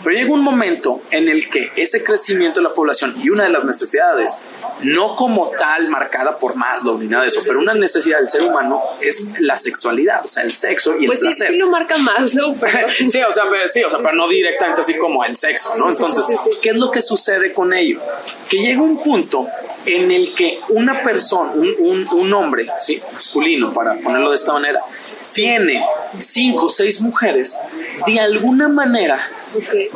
Pero 0.04 0.16
llega 0.16 0.32
un 0.32 0.42
momento 0.42 1.02
en 1.12 1.30
el 1.30 1.50
que 1.50 1.72
ese 1.76 2.04
crecimiento 2.04 2.60
de 2.60 2.68
la 2.68 2.74
población 2.74 3.16
y 3.22 3.30
una 3.30 3.44
de 3.44 3.50
las 3.50 3.64
necesidades, 3.64 4.42
no 4.82 5.16
como 5.16 5.50
tal 5.52 5.90
marcada 5.90 6.38
por 6.38 6.56
más 6.56 6.70
ni 6.84 7.08
nada 7.08 7.24
de 7.24 7.30
eso, 7.30 7.42
pero 7.46 7.60
una 7.60 7.74
necesidad 7.74 8.20
del 8.20 8.28
ser 8.28 8.44
humano 8.44 8.82
es 9.02 9.34
la 9.40 9.58
sexualidad, 9.58 10.24
o 10.24 10.28
sea, 10.28 10.44
el 10.44 10.54
sexo 10.54 10.96
y 10.98 11.04
el 11.04 11.08
pues 11.08 11.20
placer. 11.20 11.48
sí, 11.48 11.54
sí 11.54 11.60
lo 11.60 11.70
marca 11.70 11.98
¿no? 11.98 12.56
sí, 12.90 13.22
o 13.22 13.32
sea, 13.32 13.44
pero, 13.50 13.68
sí, 13.68 13.84
o 13.84 13.90
sea, 13.90 14.00
pero 14.00 14.14
no 14.14 14.28
directamente 14.28 14.82
así 14.82 14.98
como 14.98 15.24
el 15.24 15.36
sexo, 15.36 15.76
¿no? 15.78 15.90
Entonces, 15.92 16.26
¿qué 16.62 16.70
es 16.70 16.76
lo 16.76 16.92
que 16.92 17.02
sucede 17.02 17.54
con 17.54 17.74
ello? 17.74 18.00
Que 18.48 18.58
llega 18.58 18.82
un 18.82 19.02
punto 19.02 19.48
en 19.86 20.12
el 20.12 20.29
que 20.30 20.60
una 20.70 21.02
persona, 21.02 21.52
un, 21.54 22.34
hombre, 22.34 22.68
¿sí? 22.80 23.02
masculino, 23.14 23.74
para 23.74 23.96
ponerlo 23.96 24.30
de 24.30 24.36
esta 24.36 24.54
manera, 24.54 24.82
tiene 25.34 25.86
cinco 26.18 26.66
o 26.66 26.70
seis 26.70 27.02
mujeres, 27.02 27.58
de 28.06 28.20
alguna 28.20 28.68
manera 28.68 29.30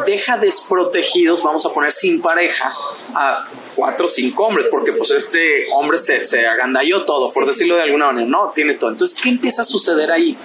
deja 0.05 0.37
desprotegidos, 0.37 1.43
vamos 1.43 1.65
a 1.65 1.73
poner 1.73 1.91
sin 1.91 2.21
pareja, 2.21 2.73
a 3.15 3.47
cuatro 3.75 4.05
o 4.05 4.07
cinco 4.07 4.45
hombres, 4.45 4.67
porque 4.69 4.93
pues 4.93 5.11
este 5.11 5.65
hombre 5.71 5.97
se, 5.97 6.23
se 6.23 6.45
agandalló 6.45 7.05
todo, 7.05 7.31
por 7.31 7.45
decirlo 7.45 7.75
de 7.75 7.83
alguna 7.83 8.07
manera, 8.07 8.27
no, 8.27 8.51
tiene 8.53 8.75
todo. 8.75 8.91
Entonces, 8.91 9.19
¿qué 9.21 9.29
empieza 9.29 9.61
a 9.61 9.65
suceder 9.65 10.11
ahí? 10.11 10.37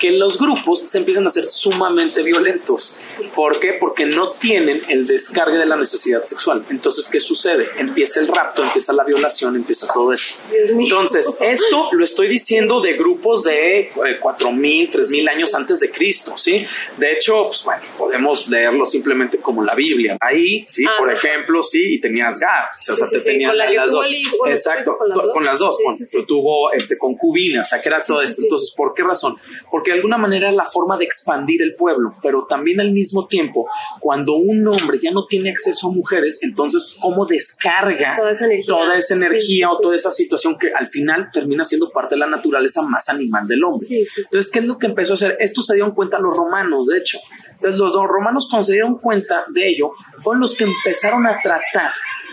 Que 0.00 0.12
los 0.12 0.38
grupos 0.38 0.80
se 0.80 0.98
empiezan 0.98 1.26
a 1.26 1.30
ser 1.30 1.44
sumamente 1.44 2.22
violentos. 2.22 2.98
¿Por 3.34 3.60
qué? 3.60 3.74
Porque 3.74 4.06
no 4.06 4.30
tienen 4.30 4.82
el 4.88 5.06
descargue 5.06 5.58
de 5.58 5.66
la 5.66 5.76
necesidad 5.76 6.24
sexual. 6.24 6.64
Entonces, 6.70 7.06
¿qué 7.06 7.20
sucede? 7.20 7.68
Empieza 7.78 8.20
el 8.20 8.28
rapto, 8.28 8.64
empieza 8.64 8.92
la 8.92 9.04
violación, 9.04 9.56
empieza 9.56 9.86
todo 9.92 10.12
esto. 10.12 10.42
Entonces, 10.52 11.36
esto 11.40 11.90
lo 11.92 12.04
estoy 12.04 12.28
diciendo 12.28 12.80
de 12.80 12.94
grupos 12.94 13.44
de 13.44 13.90
4.000, 13.92 14.84
eh, 14.84 14.90
3.000 14.90 15.28
años 15.28 15.54
antes 15.54 15.80
de 15.80 15.90
Cristo, 15.90 16.36
¿sí? 16.36 16.66
De 16.96 17.12
hecho, 17.12 17.44
pues 17.46 17.62
bueno, 17.64 17.82
podemos 17.98 18.48
leerlo 18.48 18.86
simplemente 18.86 19.38
como 19.38 19.62
la 19.62 19.74
Biblia. 19.74 20.16
Ahí, 20.20 20.64
sí, 20.66 20.84
ah, 20.86 20.94
por 20.98 21.12
ejemplo, 21.12 21.62
sí, 21.62 21.94
y 21.94 22.00
tenías 22.00 22.38
Gar, 22.38 22.70
o 22.78 22.96
sea, 22.96 23.06
te 23.06 23.20
tenían 23.20 23.56
las 23.56 23.92
dos. 23.92 24.06
Exacto, 24.48 24.98
con 25.32 25.44
las 25.44 25.58
dos, 25.58 25.76
con, 25.84 26.26
tuvo 26.26 26.72
este, 26.72 26.96
concubinas, 26.96 27.68
o 27.68 27.70
sea, 27.70 27.80
que 27.80 27.88
era 27.88 28.00
todo 28.00 28.22
esto. 28.22 28.42
Entonces, 28.42 28.72
¿por 28.74 28.94
qué 28.94 29.02
razón? 29.02 29.36
Porque 29.70 29.89
de 29.90 29.96
alguna 29.96 30.18
manera 30.18 30.48
es 30.48 30.54
la 30.54 30.64
forma 30.64 30.96
de 30.96 31.04
expandir 31.04 31.62
el 31.62 31.72
pueblo, 31.72 32.14
pero 32.22 32.46
también 32.46 32.80
al 32.80 32.92
mismo 32.92 33.26
tiempo, 33.26 33.68
cuando 34.00 34.34
un 34.34 34.66
hombre 34.66 34.98
ya 35.00 35.10
no 35.10 35.26
tiene 35.26 35.50
acceso 35.50 35.88
a 35.88 35.92
mujeres, 35.92 36.38
entonces 36.42 36.96
cómo 37.00 37.26
descarga 37.26 38.12
toda 38.14 38.96
esa 38.96 39.14
energía, 39.14 39.70
o 39.70 39.78
toda 39.78 39.94
esa 39.94 40.10
situación 40.10 40.58
que 40.58 40.72
al 40.72 40.86
final 40.86 41.30
termina 41.32 41.64
siendo 41.64 41.90
parte 41.90 42.14
de 42.14 42.20
la 42.20 42.26
naturaleza 42.26 42.82
más 42.82 43.08
animal 43.08 43.46
del 43.46 43.64
hombre. 43.64 43.86
Entonces, 43.90 44.50
¿qué 44.50 44.60
es 44.60 44.64
lo 44.64 44.78
que 44.78 44.86
empezó 44.86 45.12
a 45.12 45.14
hacer? 45.14 45.36
Esto 45.40 45.62
se 45.62 45.74
dieron 45.74 45.94
cuenta 45.94 46.18
los 46.18 46.36
romanos, 46.36 46.86
de 46.86 46.98
hecho. 46.98 47.18
Entonces, 47.54 47.78
los 47.78 47.94
romanos 47.94 48.46
cuando 48.48 48.64
se 48.64 48.72
dieron 48.72 48.98
cuenta 48.98 49.44
de 49.52 49.68
ello, 49.68 49.92
fueron 50.18 50.40
los 50.40 50.54
que 50.54 50.64
empezaron 50.64 51.26
a 51.26 51.40
tratar 51.42 51.90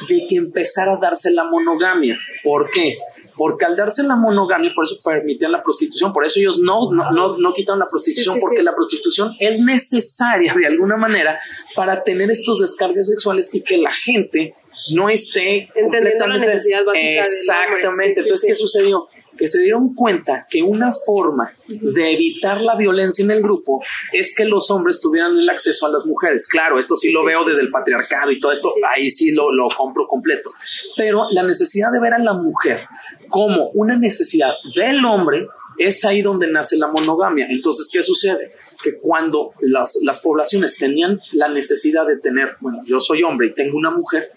de 0.08 0.26
que 0.28 0.36
empezara 0.36 0.94
a 0.94 0.98
darse 0.98 1.32
la 1.32 1.44
monogamia. 1.44 2.18
¿Por 2.44 2.70
qué? 2.70 2.98
Porque 3.38 3.66
al 3.66 3.76
darse 3.76 4.04
la 4.04 4.16
monogamia, 4.16 4.72
por 4.76 4.86
eso 4.86 4.98
permitían 5.04 5.52
la 5.52 5.64
prostitución, 5.64 6.12
por 6.12 6.26
eso 6.26 6.40
ellos 6.40 6.60
no, 6.60 6.92
no, 6.92 7.12
no, 7.12 7.38
no 7.38 7.54
quitaron 7.54 7.80
la 7.80 7.86
prostitución, 7.86 8.38
porque 8.40 8.64
la 8.64 8.76
prostitución 8.76 9.34
es 9.40 9.60
necesaria 9.60 10.54
de 10.54 10.66
alguna 10.66 10.98
manera 10.98 11.40
para 11.76 12.04
tener 12.04 12.30
estos 12.32 12.60
descargas 12.60 13.08
sexuales 13.08 13.50
y 13.54 13.62
que 13.62 13.78
la 13.78 13.94
gente 13.94 14.56
no 14.92 15.10
esté 15.10 15.68
entendiendo 15.76 16.28
la 16.28 16.38
necesidad 16.38 16.84
básica 16.86 17.22
exactamente. 17.22 18.22
Entonces 18.22 18.48
qué 18.48 18.56
sucedió 18.56 19.08
que 19.38 19.48
se 19.48 19.62
dieron 19.62 19.94
cuenta 19.94 20.46
que 20.50 20.64
una 20.64 20.92
forma 20.92 21.54
de 21.68 22.14
evitar 22.14 22.60
la 22.62 22.76
violencia 22.76 23.24
en 23.24 23.32
el 23.32 23.42
grupo 23.42 23.82
es 24.12 24.36
que 24.36 24.46
los 24.46 24.70
hombres 24.72 25.00
tuvieran 25.00 25.38
el 25.38 25.50
acceso 25.50 25.86
a 25.86 25.90
las 25.90 26.06
mujeres. 26.06 26.48
Claro, 26.48 26.80
esto 26.80 26.96
sí 26.96 27.12
lo 27.12 27.24
veo 27.24 27.46
desde 27.46 27.62
el 27.62 27.70
patriarcado 27.70 28.32
y 28.32 28.40
todo 28.40 28.52
esto, 28.52 28.74
ahí 28.94 29.10
sí 29.10 29.32
lo, 29.32 29.54
lo 29.54 29.70
compro 29.70 30.08
completo. 30.08 30.52
Pero 30.98 31.28
la 31.32 31.44
necesidad 31.44 31.92
de 31.92 32.00
ver 32.00 32.16
a 32.16 32.20
la 32.20 32.34
mujer 32.34 32.88
como 33.28 33.70
una 33.74 33.98
necesidad 33.98 34.54
del 34.76 35.04
hombre 35.06 35.48
es 35.78 36.04
ahí 36.06 36.22
donde 36.22 36.50
nace 36.50 36.78
la 36.78 36.88
monogamia. 36.88 37.48
Entonces, 37.50 37.90
¿qué 37.92 38.02
sucede? 38.02 38.52
Que 38.84 38.98
cuando 38.98 39.52
las, 39.62 40.00
las 40.04 40.20
poblaciones 40.20 40.78
tenían 40.78 41.20
la 41.34 41.50
necesidad 41.50 42.06
de 42.08 42.18
tener, 42.18 42.56
bueno, 42.60 42.80
yo 42.86 43.00
soy 43.00 43.24
hombre 43.24 43.48
y 43.48 43.54
tengo 43.54 43.78
una 43.78 43.92
mujer, 43.92 44.32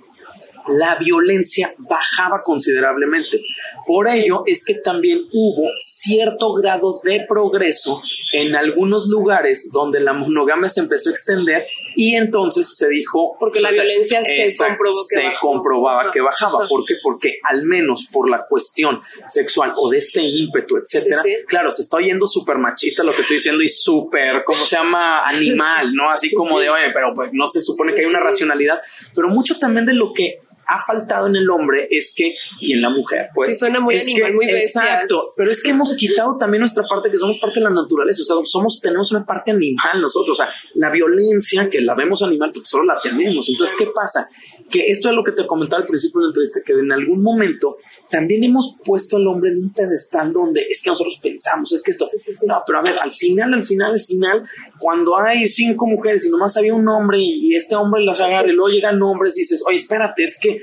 la 0.69 0.97
violencia 0.97 1.75
bajaba 1.79 2.43
considerablemente. 2.43 3.41
Por 3.87 4.09
ello 4.09 4.43
es 4.47 4.65
que 4.65 4.75
también 4.75 5.21
hubo 5.33 5.69
cierto 5.81 6.53
grado 6.55 7.01
de 7.03 7.25
progreso 7.29 8.03
en 8.33 8.55
algunos 8.55 9.09
lugares 9.09 9.71
donde 9.73 10.01
la 10.01 10.13
monogamia 10.13 10.69
se 10.69 10.81
empezó 10.81 11.11
a 11.11 11.13
extender 11.13 11.67
y 11.97 12.15
entonces 12.15 12.77
se 12.77 12.89
dijo 12.89 13.37
porque 13.39 13.61
la 13.61 13.71
violencia 13.71 14.23
se, 14.25 14.57
comprobó 14.57 14.97
que 15.09 15.21
se 15.21 15.33
comprobaba 15.41 16.13
que 16.13 16.21
bajaba. 16.21 16.69
¿por 16.69 16.85
qué? 16.85 16.95
porque 17.03 17.39
al 17.43 17.65
menos 17.65 18.09
por 18.13 18.31
la 18.31 18.47
cuestión 18.49 19.01
sexual 19.27 19.73
o 19.77 19.91
de 19.91 19.99
este 19.99 20.23
ímpetu 20.23 20.77
etcétera 20.77 21.23
claro 21.47 21.71
se 21.71 21.83
está 21.83 21.97
oyendo 21.97 22.27
súper 22.27 22.59
machista 22.59 23.03
lo 23.03 23.13
que 23.13 23.23
estoy 23.23 23.37
diciendo 23.37 23.63
y 23.63 23.69
súper 23.69 24.45
cómo 24.45 24.65
se 24.65 24.77
llama 24.77 25.27
animal 25.27 25.93
no 25.95 26.11
así 26.11 26.33
como 26.33 26.61
de 26.61 26.71
oye 26.71 26.91
pero 26.93 27.13
pues 27.15 27.31
no 27.33 27.47
se 27.47 27.61
supone 27.61 27.95
que 27.95 28.03
hay 28.03 28.07
una 28.07 28.21
racionalidad 28.21 28.79
pero 29.15 29.29
mucho 29.29 29.59
también 29.59 29.87
de 29.87 29.95
lo 29.95 30.13
que 30.13 30.41
ha 30.71 30.79
faltado 30.79 31.27
en 31.27 31.37
el 31.37 31.51
hombre 31.51 31.89
es 31.91 32.15
que, 32.17 32.35
y 32.61 32.75
en 32.75 32.83
la 32.83 32.91
mujer, 32.91 33.29
pues. 33.35 33.59
suena 33.59 33.81
muy 33.81 33.99
animal, 33.99 34.35
muy 34.35 34.47
bestia. 34.47 34.83
Exacto, 34.83 35.21
pero 35.37 35.51
es 35.51 35.61
que 35.63 35.71
hemos 35.71 35.95
quitado 35.95 36.37
también 36.39 36.61
nuestra 36.61 36.85
parte, 36.89 37.11
que 37.11 37.19
somos 37.19 37.39
parte 37.39 37.59
de 37.59 37.65
la 37.65 37.71
naturaleza, 37.71 38.23
o 38.23 38.25
sea, 38.25 38.37
somos, 38.45 38.81
tenemos 38.81 39.11
una 39.11 39.25
parte 39.25 39.51
animal 39.51 40.01
nosotros, 40.01 40.39
o 40.39 40.45
sea, 40.45 40.53
la 40.75 40.91
violencia 40.91 41.69
que 41.69 41.81
la 41.81 41.95
vemos 41.95 42.23
animal, 42.23 42.51
pues 42.53 42.69
solo 42.69 42.85
la 42.85 43.01
tenemos. 43.03 43.49
Entonces, 43.49 43.77
¿qué 43.77 43.87
pasa? 43.87 44.29
Que 44.71 44.87
esto 44.87 45.11
es 45.11 45.17
lo 45.17 45.25
que 45.25 45.33
te 45.33 45.47
comentaba 45.47 45.83
al 45.83 45.89
principio 45.89 46.21
de 46.21 46.27
la 46.27 46.31
entrevista, 46.31 46.61
que 46.65 46.73
en 46.73 46.93
algún 46.93 47.23
momento 47.23 47.79
también 48.09 48.45
hemos 48.45 48.77
puesto 48.85 49.17
al 49.17 49.27
hombre 49.27 49.51
en 49.51 49.59
un 49.59 49.73
pedestal 49.73 50.33
donde 50.33 50.61
es 50.69 50.83
que 50.83 50.91
nosotros 50.91 51.19
pensamos, 51.23 51.73
es 51.73 51.83
que 51.83 51.91
esto, 51.91 52.07
no, 52.47 52.63
pero 52.67 52.79
a 52.79 52.83
ver, 52.83 52.95
al 53.01 53.11
final, 53.11 53.53
al 53.53 53.65
final, 53.65 53.93
al 53.93 54.01
final, 54.01 54.45
cuando 54.79 55.19
hay 55.19 55.49
cinco 55.49 55.87
mujeres 55.87 56.27
y 56.27 56.31
nomás 56.31 56.57
había 56.57 56.75
un 56.75 56.89
hombre 56.89 57.19
y, 57.19 57.55
este 57.55 57.75
hombre 57.75 58.03
las 58.05 58.21
agarra 58.21 58.49
y 58.49 58.53
luego 58.53 58.69
llegan 58.69 59.03
hombres, 59.03 59.35
dices, 59.35 59.65
oye, 59.67 59.77
espérate, 59.77 60.23
es 60.25 60.39
que 60.39 60.61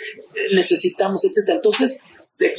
necesitamos, 0.53 1.26
etcétera. 1.26 1.58
Entonces 1.58 1.99
se, 2.22 2.55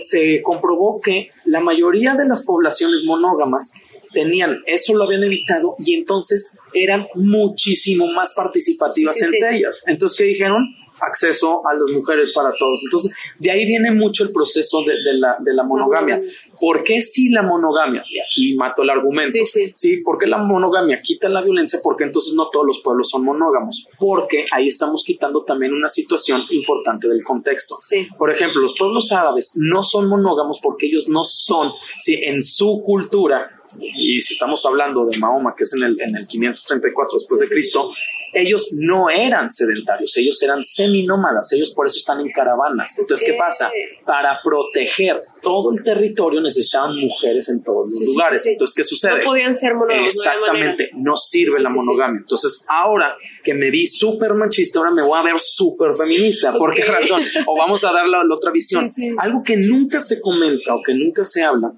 se, 0.00 0.42
comprobó 0.42 1.00
que 1.00 1.30
la 1.46 1.60
mayoría 1.60 2.14
de 2.14 2.26
las 2.26 2.44
poblaciones 2.44 3.04
monógamas 3.04 3.72
tenían, 4.12 4.58
eso 4.66 4.94
lo 4.94 5.04
habían 5.04 5.24
evitado 5.24 5.76
y 5.78 5.94
entonces 5.94 6.56
eran 6.74 7.06
muchísimo 7.14 8.06
más 8.08 8.32
participativas 8.34 9.20
entre 9.22 9.56
ellas. 9.56 9.82
Entonces, 9.86 10.18
¿qué 10.18 10.24
dijeron? 10.24 10.74
Acceso 11.00 11.62
a 11.66 11.74
las 11.74 11.90
mujeres 11.90 12.32
para 12.32 12.52
todos. 12.58 12.82
Entonces, 12.84 13.12
de 13.38 13.50
ahí 13.50 13.66
viene 13.66 13.90
mucho 13.90 14.24
el 14.24 14.32
proceso 14.32 14.82
de, 14.82 15.14
la, 15.14 15.36
de 15.40 15.54
la, 15.54 15.62
monogamia. 15.64 16.20
¿Por 16.60 16.82
qué 16.84 17.00
si 17.00 17.30
la 17.30 17.42
monogamia? 17.42 18.04
Y 18.08 18.20
aquí 18.20 18.54
mato 18.56 18.82
el 18.82 18.90
argumento. 18.90 19.30
Sí, 19.32 19.44
sí. 19.44 19.72
sí, 19.74 19.96
¿por 19.98 20.18
qué 20.18 20.26
la 20.26 20.38
monogamia 20.38 20.98
quita 21.02 21.28
la 21.28 21.42
violencia? 21.42 21.80
Porque 21.82 22.04
entonces 22.04 22.34
no 22.34 22.48
todos 22.50 22.66
los 22.66 22.80
pueblos 22.80 23.08
son 23.08 23.24
monógamos. 23.24 23.86
Porque 23.98 24.46
ahí 24.52 24.66
estamos 24.66 25.04
quitando 25.04 25.44
también 25.44 25.72
una 25.72 25.88
situación 25.88 26.42
importante 26.50 27.08
del 27.08 27.22
contexto. 27.24 27.76
Sí. 27.80 28.08
Por 28.18 28.30
ejemplo, 28.30 28.60
los 28.60 28.74
pueblos 28.76 29.12
árabes 29.12 29.52
no 29.56 29.82
son 29.82 30.08
monógamos 30.08 30.60
porque 30.62 30.86
ellos 30.86 31.08
no 31.08 31.24
son, 31.24 31.72
sí, 31.98 32.20
en 32.22 32.42
su 32.42 32.82
cultura, 32.84 33.48
y 33.78 34.20
si 34.20 34.34
estamos 34.34 34.64
hablando 34.66 35.06
de 35.06 35.18
Mahoma, 35.18 35.54
que 35.56 35.62
es 35.62 35.72
en 35.74 35.84
el, 35.84 36.00
en 36.00 36.16
el 36.16 36.26
534 36.26 37.18
después 37.18 37.40
de 37.40 37.48
Cristo, 37.48 37.92
ellos 38.32 38.68
no 38.72 39.10
eran 39.10 39.50
sedentarios, 39.50 40.16
ellos 40.16 40.40
eran 40.42 40.62
seminómadas, 40.62 41.52
ellos 41.52 41.72
por 41.74 41.86
eso 41.86 41.98
están 41.98 42.20
en 42.20 42.30
caravanas. 42.30 42.98
Entonces, 42.98 43.26
¿qué 43.26 43.34
pasa? 43.34 43.70
Para 44.04 44.40
proteger 44.42 45.20
todo 45.42 45.72
el 45.72 45.82
territorio 45.82 46.40
necesitaban 46.40 46.96
mujeres 46.98 47.48
en 47.48 47.62
todos 47.62 47.90
los 47.92 48.08
lugares. 48.08 48.46
Entonces, 48.46 48.74
¿qué 48.74 48.84
sucede? 48.84 49.18
No 49.18 49.24
podían 49.24 49.58
ser 49.58 49.74
monógamos. 49.74 50.14
Exactamente, 50.14 50.90
no 50.94 51.16
sirve 51.16 51.60
la 51.60 51.70
monogamia. 51.70 52.20
Entonces, 52.20 52.64
ahora 52.68 53.16
que 53.42 53.54
me 53.54 53.70
vi 53.70 53.86
súper 53.86 54.34
machista, 54.34 54.78
ahora 54.78 54.90
me 54.90 55.02
voy 55.02 55.18
a 55.18 55.22
ver 55.22 55.34
súper 55.38 55.94
feminista. 55.94 56.52
¿Por 56.52 56.74
qué 56.74 56.84
razón? 56.86 57.22
O 57.46 57.56
vamos 57.56 57.84
a 57.84 57.92
dar 57.92 58.08
la, 58.08 58.22
otra 58.30 58.52
visión. 58.52 58.88
Algo 59.18 59.42
que 59.42 59.56
nunca 59.56 60.00
se 60.00 60.20
comenta 60.20 60.74
o 60.74 60.82
que 60.82 60.94
nunca 60.94 61.24
se 61.24 61.42
habla 61.42 61.72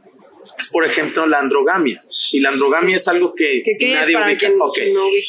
es, 0.59 0.69
por 0.69 0.85
ejemplo, 0.85 1.27
la 1.27 1.39
androgamia. 1.39 2.03
Y 2.33 2.41
la 2.41 2.49
androgamia 2.49 2.97
es 2.97 3.07
algo 3.09 3.35
que, 3.35 3.63
nadie 3.81 4.17
ubica. 4.17 4.49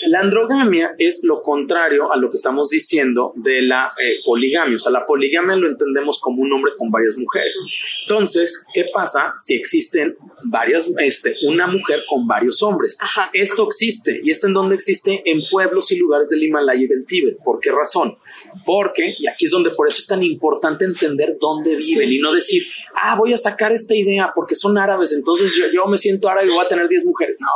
La 0.08 0.22
androgamia 0.22 0.96
es 0.98 1.20
lo 1.24 1.42
contrario 1.42 2.12
a 2.12 2.18
lo 2.18 2.30
que 2.30 2.36
estamos 2.36 2.70
diciendo 2.70 3.34
de 3.36 3.62
la 3.62 3.90
eh, 4.02 4.20
poligamia. 4.26 4.76
O 4.76 4.80
sea, 4.80 4.92
la 4.92 5.06
poligamia 5.06 5.58
lo 5.58 5.68
entendemos 5.68 6.20
como 6.20 6.42
un 6.42 6.54
hombre 6.54 6.72
con 6.78 6.90
varias 6.90 7.18
mujeres. 7.18 7.60
Entonces, 8.08 8.66
¿qué 8.74 8.86
pasa 8.94 9.34
si 9.36 9.54
existen 9.54 10.16
varias, 10.46 10.90
este, 11.00 11.36
una 11.46 11.68
mujer 11.68 12.04
con 12.10 12.26
varios 12.26 12.64
hombres? 12.64 12.98
Esto 13.34 13.66
existe. 13.66 14.22
¿Y 14.24 14.32
esto 14.32 14.48
en 14.48 14.54
dónde 14.54 14.76
existe? 14.76 15.22
En 15.26 15.42
pueblos 15.52 15.92
y 15.92 15.98
lugares 15.98 16.30
del 16.30 16.42
Himalaya 16.42 16.82
y 16.82 16.88
del 16.88 17.06
Tíbet. 17.06 17.36
¿Por 17.44 17.60
qué 17.60 17.72
razón? 17.72 18.18
Porque, 18.66 19.16
y 19.18 19.28
aquí 19.28 19.46
es 19.46 19.52
donde 19.52 19.72
por 19.72 19.88
eso 19.88 19.98
es 20.00 20.08
tan 20.08 20.24
importante 20.24 20.86
entender 20.86 21.38
dónde 21.40 21.76
viven 21.76 22.14
y 22.14 22.18
no 22.20 22.34
decir, 22.34 22.64
ah, 23.02 23.16
voy 23.16 23.34
a 23.34 23.38
sacar 23.38 23.72
esta 23.72 23.96
idea 23.96 24.32
porque 24.34 24.56
son 24.56 24.78
árabes, 24.78 25.12
entonces 25.14 25.54
yo, 25.56 25.66
yo 25.74 25.86
me 25.88 25.98
siento 25.98 26.30
árabe 26.30 26.48
y 26.48 26.52
voy 26.52 26.66
a 26.66 26.68
tener 26.68 26.88
10 26.88 27.06
mujeres. 27.06 27.38
No, 27.40 27.48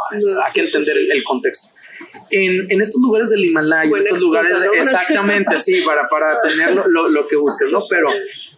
hay 0.44 0.54
que 0.54 0.62
entender 0.62 0.98
el, 0.98 1.24
contexto. 1.24 1.70
En, 2.30 2.70
en, 2.70 2.82
estos 2.82 3.02
lugares 3.02 3.30
del 3.30 3.46
Himalaya, 3.46 3.90
en 3.90 3.98
estos 3.98 4.20
lugares, 4.20 4.52
exactamente 4.80 5.56
así, 5.56 5.82
para, 5.82 6.08
para 6.10 6.42
tener 6.42 6.76
lo, 6.76 7.08
lo, 7.08 7.28
que 7.28 7.36
busques, 7.38 7.70
¿no? 7.72 7.84
Pero, 7.90 8.10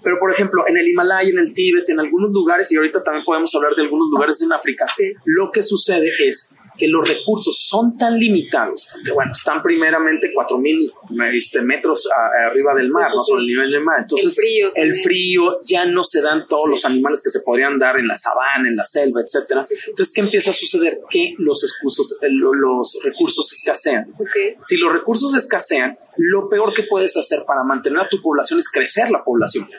pero, 0.04 0.18
por 0.20 0.34
ejemplo, 0.34 0.64
en 0.68 0.78
el 0.78 0.88
Himalaya, 0.88 1.30
en 1.30 1.40
el 1.40 1.54
Tíbet, 1.54 1.88
en 1.90 2.00
algunos 2.00 2.32
lugares, 2.34 2.72
y 2.72 2.78
ahorita 2.78 3.04
también 3.04 3.24
podemos 3.26 3.54
hablar 3.56 3.76
de 3.76 3.84
algunos 3.84 4.08
lugares 4.12 4.42
en 4.42 4.52
África, 4.52 4.86
lo 5.26 5.52
que 5.52 5.62
sucede 5.62 6.10
es 6.28 6.52
que 6.80 6.88
los 6.88 7.08
recursos 7.08 7.68
son 7.68 7.98
tan 7.98 8.18
limitados, 8.18 8.88
que 9.04 9.12
bueno, 9.12 9.32
están 9.32 9.62
primeramente 9.62 10.32
4.000 10.34 11.34
este, 11.34 11.62
metros 11.62 12.08
arriba 12.46 12.74
del 12.74 12.90
mar, 12.90 13.08
no 13.14 13.22
sobre 13.22 13.42
el 13.42 13.48
nivel 13.48 13.72
del 13.72 13.84
mar. 13.84 14.00
Entonces, 14.00 14.36
el 14.76 14.96
frío, 14.96 15.60
ya 15.66 15.86
no 15.86 16.04
se 16.04 16.22
dan 16.22 16.48
todos 16.48 16.70
los 16.70 16.86
animales 16.86 17.22
que 17.22 17.30
se 17.30 17.42
podrían 17.42 17.78
dar 17.78 18.00
en 18.00 18.08
la 18.08 18.16
sabana, 18.16 18.70
en 18.70 18.76
la 18.76 18.84
selva, 18.84 19.22
etcétera. 19.22 19.62
Entonces, 19.88 20.14
¿qué 20.14 20.22
empieza 20.22 20.52
a 20.52 20.54
suceder? 20.54 21.02
Que 21.10 21.34
los, 21.38 21.64
excursos, 21.64 22.18
eh, 22.22 22.28
los 22.30 23.00
recursos 23.04 23.52
escasean. 23.52 24.14
Si 24.62 24.78
los 24.78 24.94
recursos 24.94 25.36
escasean, 25.36 25.98
lo 26.18 26.50
peor 26.50 26.74
que 26.74 26.84
puedes 26.84 27.16
hacer 27.18 27.44
para 27.46 27.64
mantener 27.64 28.02
a 28.02 28.10
tu 28.10 28.22
población 28.22 28.60
es 28.60 28.70
crecer 28.70 29.10
la 29.12 29.24
población. 29.24 29.70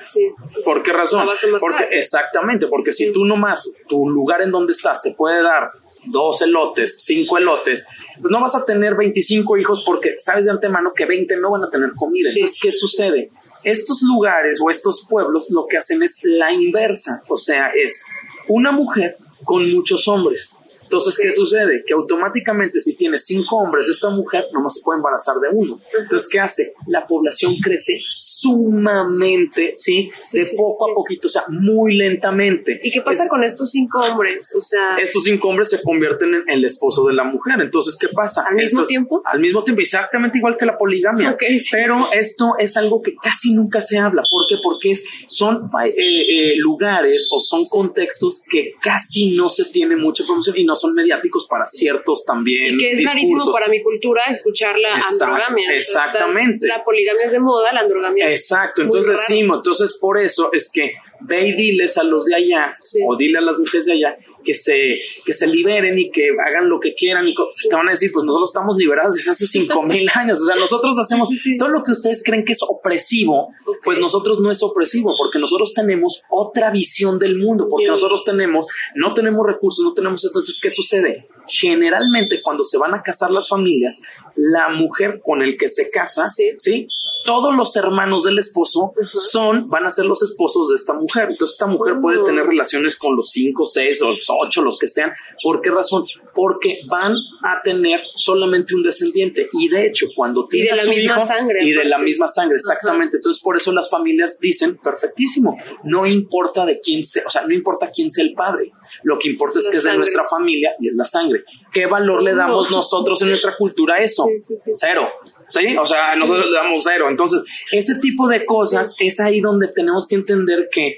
¿Por 0.64 0.82
qué 0.82 0.92
razón? 0.92 1.26
Porque 1.58 1.84
exactamente, 1.90 2.66
porque 2.66 2.92
si 2.92 3.12
tú 3.12 3.24
nomás 3.24 3.70
tu 3.88 4.08
lugar 4.08 4.42
en 4.42 4.50
donde 4.50 4.72
estás 4.72 5.02
te 5.02 5.12
puede 5.12 5.42
dar 5.42 5.70
dos 6.06 6.42
elotes, 6.42 6.96
cinco 6.98 7.38
elotes, 7.38 7.86
pues 8.20 8.30
no 8.30 8.40
vas 8.40 8.54
a 8.54 8.64
tener 8.64 8.96
25 8.96 9.56
hijos 9.58 9.82
porque 9.84 10.14
sabes 10.16 10.46
de 10.46 10.52
antemano 10.52 10.92
que 10.94 11.06
20 11.06 11.36
no 11.36 11.50
van 11.50 11.64
a 11.64 11.70
tener 11.70 11.92
comida. 11.96 12.30
Entonces, 12.30 12.58
¿qué 12.60 12.72
sucede? 12.72 13.30
Estos 13.62 14.02
lugares 14.02 14.60
o 14.62 14.70
estos 14.70 15.06
pueblos 15.08 15.50
lo 15.50 15.66
que 15.66 15.76
hacen 15.76 16.02
es 16.02 16.18
la 16.22 16.52
inversa, 16.52 17.22
o 17.28 17.36
sea, 17.36 17.68
es 17.68 18.02
una 18.48 18.72
mujer 18.72 19.16
con 19.44 19.70
muchos 19.72 20.08
hombres. 20.08 20.54
Entonces, 20.90 21.16
¿qué 21.22 21.30
sucede? 21.30 21.84
Que 21.86 21.94
automáticamente 21.94 22.80
si 22.80 22.96
tiene 22.96 23.16
cinco 23.16 23.58
hombres, 23.58 23.88
esta 23.88 24.10
mujer 24.10 24.46
nomás 24.52 24.74
se 24.74 24.80
puede 24.82 24.98
embarazar 24.98 25.36
de 25.36 25.46
uno. 25.52 25.80
Entonces, 25.96 26.28
¿qué 26.28 26.40
hace? 26.40 26.74
La 26.88 27.06
población 27.06 27.54
crece 27.62 28.00
sumamente, 28.10 29.70
¿sí? 29.72 30.10
de 30.32 30.44
poco 30.56 30.90
a 30.90 30.94
poquito, 30.94 31.28
o 31.28 31.30
sea, 31.30 31.44
muy 31.48 31.96
lentamente. 31.96 32.80
¿Y 32.82 32.90
qué 32.90 33.02
pasa 33.02 33.28
con 33.28 33.44
estos 33.44 33.70
cinco 33.70 34.00
hombres? 34.00 34.52
O 34.56 34.60
sea... 34.60 34.96
Estos 35.00 35.22
cinco 35.22 35.50
hombres 35.50 35.70
se 35.70 35.80
convierten 35.80 36.34
en 36.34 36.42
el 36.48 36.64
esposo 36.64 37.06
de 37.06 37.14
la 37.14 37.22
mujer. 37.22 37.60
Entonces, 37.60 37.96
¿qué 37.96 38.08
pasa? 38.08 38.44
¿Al 38.48 38.56
mismo 38.56 38.82
tiempo? 38.82 39.22
Al 39.24 39.38
mismo 39.38 39.62
tiempo, 39.62 39.82
exactamente 39.82 40.38
igual 40.38 40.56
que 40.58 40.66
la 40.66 40.76
poligamia. 40.76 41.36
Pero 41.70 42.10
esto 42.12 42.54
es 42.58 42.76
algo 42.76 43.00
que 43.00 43.14
casi 43.14 43.54
nunca 43.54 43.80
se 43.80 43.96
habla. 43.96 44.24
¿Por 44.28 44.48
qué? 44.48 44.56
Porque 44.60 44.90
es, 44.90 45.04
son 45.28 45.70
eh, 45.84 45.94
eh, 45.96 46.54
lugares 46.56 47.28
o 47.30 47.38
son 47.38 47.62
contextos 47.70 48.42
que 48.50 48.72
casi 48.82 49.36
no 49.36 49.48
se 49.48 49.66
tiene 49.66 49.94
mucha 49.94 50.24
promoción 50.24 50.58
y 50.58 50.64
no 50.64 50.74
son 50.80 50.94
mediáticos 50.94 51.46
para 51.48 51.66
ciertos 51.66 52.24
también. 52.24 52.74
Y 52.74 52.78
que 52.78 52.92
es 52.92 53.04
rarísimo 53.04 53.52
para 53.52 53.68
mi 53.68 53.82
cultura 53.82 54.22
escuchar 54.28 54.78
la 54.78 54.94
androgamia. 54.96 55.74
Exactamente. 55.74 56.66
la 56.66 56.82
poligamia 56.84 57.26
es 57.26 57.32
de 57.32 57.40
moda, 57.40 57.72
la 57.72 57.80
androgamia 57.80 58.30
Exacto, 58.30 58.82
entonces 58.82 59.12
decimos, 59.12 59.58
entonces 59.58 59.98
por 60.00 60.18
eso 60.18 60.50
es 60.52 60.70
que 60.72 60.94
ve 61.20 61.48
y 61.48 61.52
diles 61.52 61.98
a 61.98 62.02
los 62.02 62.24
de 62.24 62.34
allá 62.34 62.76
o 63.06 63.16
dile 63.16 63.38
a 63.38 63.42
las 63.42 63.58
mujeres 63.58 63.86
de 63.86 63.92
allá 63.92 64.16
que 64.44 64.54
se, 64.54 65.00
que 65.24 65.32
se 65.32 65.46
liberen 65.46 65.98
y 65.98 66.10
que 66.10 66.30
hagan 66.46 66.68
lo 66.68 66.80
que 66.80 66.94
quieran 66.94 67.26
y 67.28 67.34
te 67.34 67.76
van 67.76 67.88
a 67.88 67.92
decir, 67.92 68.10
pues 68.12 68.24
nosotros 68.24 68.50
estamos 68.50 68.76
liberados 68.78 69.14
desde 69.14 69.30
hace 69.30 69.46
cinco 69.46 69.82
mil 69.84 70.08
años, 70.14 70.40
o 70.40 70.46
sea, 70.46 70.56
nosotros 70.56 70.98
hacemos 70.98 71.28
todo 71.58 71.68
lo 71.68 71.82
que 71.82 71.92
ustedes 71.92 72.22
creen 72.24 72.44
que 72.44 72.52
es 72.52 72.62
opresivo, 72.66 73.48
pues 73.84 73.98
nosotros 73.98 74.40
no 74.40 74.50
es 74.50 74.62
opresivo, 74.62 75.14
porque 75.16 75.38
nosotros 75.38 75.72
tenemos 75.74 76.22
otra 76.30 76.70
visión 76.70 77.18
del 77.18 77.38
mundo, 77.38 77.68
porque 77.68 77.88
nosotros 77.88 78.24
tenemos, 78.24 78.66
no 78.94 79.14
tenemos 79.14 79.46
recursos, 79.46 79.84
no 79.84 79.94
tenemos 79.94 80.24
entonces, 80.24 80.58
¿qué 80.60 80.70
sucede? 80.70 81.28
Generalmente 81.46 82.40
cuando 82.42 82.64
se 82.64 82.78
van 82.78 82.94
a 82.94 83.02
casar 83.02 83.30
las 83.30 83.48
familias, 83.48 84.00
la 84.36 84.68
mujer 84.68 85.20
con 85.24 85.42
el 85.42 85.56
que 85.56 85.68
se 85.68 85.90
casa, 85.90 86.24
¿sí? 86.26 86.88
Todos 87.24 87.54
los 87.54 87.76
hermanos 87.76 88.24
del 88.24 88.38
esposo 88.38 88.92
son, 89.12 89.68
van 89.68 89.86
a 89.86 89.90
ser 89.90 90.06
los 90.06 90.22
esposos 90.22 90.68
de 90.68 90.74
esta 90.74 90.94
mujer. 90.94 91.28
Entonces, 91.30 91.54
esta 91.54 91.66
mujer 91.66 91.94
puede 92.00 92.22
tener 92.24 92.46
relaciones 92.46 92.96
con 92.96 93.16
los 93.16 93.30
cinco, 93.30 93.66
seis 93.66 94.02
o 94.02 94.14
ocho, 94.40 94.62
los 94.62 94.78
que 94.78 94.86
sean. 94.86 95.12
¿Por 95.42 95.60
qué 95.60 95.70
razón? 95.70 96.04
Porque 96.40 96.78
van 96.88 97.12
a 97.42 97.60
tener 97.62 98.00
solamente 98.14 98.74
un 98.74 98.82
descendiente. 98.82 99.50
Y 99.52 99.68
de 99.68 99.84
hecho, 99.84 100.06
cuando 100.16 100.46
tiene 100.46 100.74
su 100.74 100.90
hijo 100.90 101.26
sangre, 101.26 101.62
y 101.62 101.72
de 101.72 101.84
la 101.84 101.98
misma 101.98 102.26
sangre, 102.26 102.56
exactamente. 102.56 103.18
Entonces, 103.18 103.42
por 103.42 103.58
eso 103.58 103.72
las 103.72 103.90
familias 103.90 104.38
dicen, 104.40 104.78
perfectísimo, 104.78 105.58
no 105.84 106.06
importa 106.06 106.64
de 106.64 106.80
quién 106.80 107.04
sea, 107.04 107.24
o 107.26 107.30
sea, 107.30 107.42
no 107.46 107.52
importa 107.52 107.88
quién 107.94 108.08
sea 108.08 108.24
el 108.24 108.32
padre. 108.32 108.72
Lo 109.02 109.18
que 109.18 109.28
importa 109.28 109.58
es 109.58 109.68
que 109.70 109.76
es 109.76 109.84
de 109.84 109.94
nuestra 109.98 110.24
familia 110.24 110.72
y 110.80 110.88
es 110.88 110.94
la 110.94 111.04
sangre. 111.04 111.44
¿Qué 111.70 111.84
valor 111.84 112.22
le 112.22 112.34
damos 112.34 112.70
nosotros 112.70 113.20
en 113.20 113.28
nuestra 113.28 113.54
cultura 113.58 113.96
a 113.96 113.98
eso? 113.98 114.26
Cero. 114.72 115.10
¿Sí? 115.50 115.76
O 115.76 115.84
sea, 115.84 116.16
nosotros 116.16 116.46
le 116.46 116.56
damos 116.56 116.82
cero. 116.82 117.04
Entonces, 117.10 117.42
ese 117.70 117.96
tipo 117.96 118.26
de 118.28 118.46
cosas 118.46 118.94
es 118.98 119.20
ahí 119.20 119.40
donde 119.40 119.68
tenemos 119.68 120.08
que 120.08 120.14
entender 120.14 120.70
que 120.72 120.96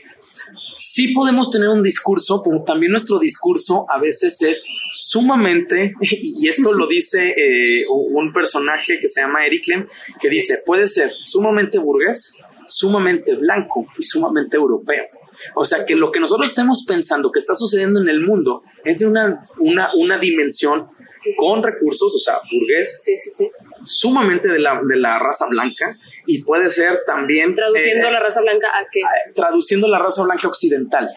sí 0.85 1.15
podemos 1.15 1.51
tener 1.51 1.69
un 1.69 1.83
discurso, 1.83 2.43
pero 2.45 2.65
también 2.65 2.91
nuestro 2.91 3.19
discurso 3.21 3.87
a 3.89 4.01
veces 4.01 4.43
es 4.43 4.67
sumamente, 4.91 5.95
y 6.01 6.49
esto 6.49 6.73
lo 6.73 6.89
dice 6.89 7.35
eh, 7.37 7.85
un 7.89 8.33
personaje 8.33 8.99
que 9.01 9.07
se 9.07 9.21
llama 9.21 9.47
Eric 9.47 9.63
Lem, 9.69 9.87
que 10.21 10.29
dice, 10.29 10.61
puede 10.67 10.89
ser 10.89 11.13
sumamente 11.25 11.79
burgués, 11.79 12.35
sumamente 12.67 13.35
blanco 13.35 13.87
y 13.97 14.03
sumamente 14.03 14.57
europeo. 14.57 15.05
O 15.55 15.65
sea, 15.65 15.87
que 15.87 15.95
lo 15.95 16.11
que 16.11 16.21
nosotros 16.21 16.51
estemos 16.51 16.85
pensando 16.87 17.31
que 17.31 17.39
está 17.39 17.55
sucediendo 17.55 18.01
en 18.01 18.09
el 18.09 18.21
mundo 18.21 18.63
es 18.85 18.99
de 18.99 19.07
una, 19.07 19.45
una, 19.59 19.91
una 19.95 20.19
dimensión 20.19 20.89
con 21.37 21.63
recursos, 21.63 22.15
o 22.15 22.19
sea, 22.19 22.39
burgués, 22.51 23.03
sumamente 23.85 24.49
de 24.49 24.59
la, 24.59 24.81
de 24.83 24.97
la 24.97 25.19
raza 25.19 25.47
blanca 25.49 25.97
y 26.27 26.43
puede 26.43 26.71
ser 26.71 27.01
también... 27.07 27.55
Traduciendo 27.55 28.09
eh, 28.09 28.13
la 28.13 28.21
raza 28.21 28.41
blanca 28.41 28.69
a 28.69 28.87
qué? 28.91 29.01
Traduciendo 29.35 29.89
la 29.89 29.99
raza 29.99 30.23
blanca 30.25 30.49
occidental. 30.49 31.09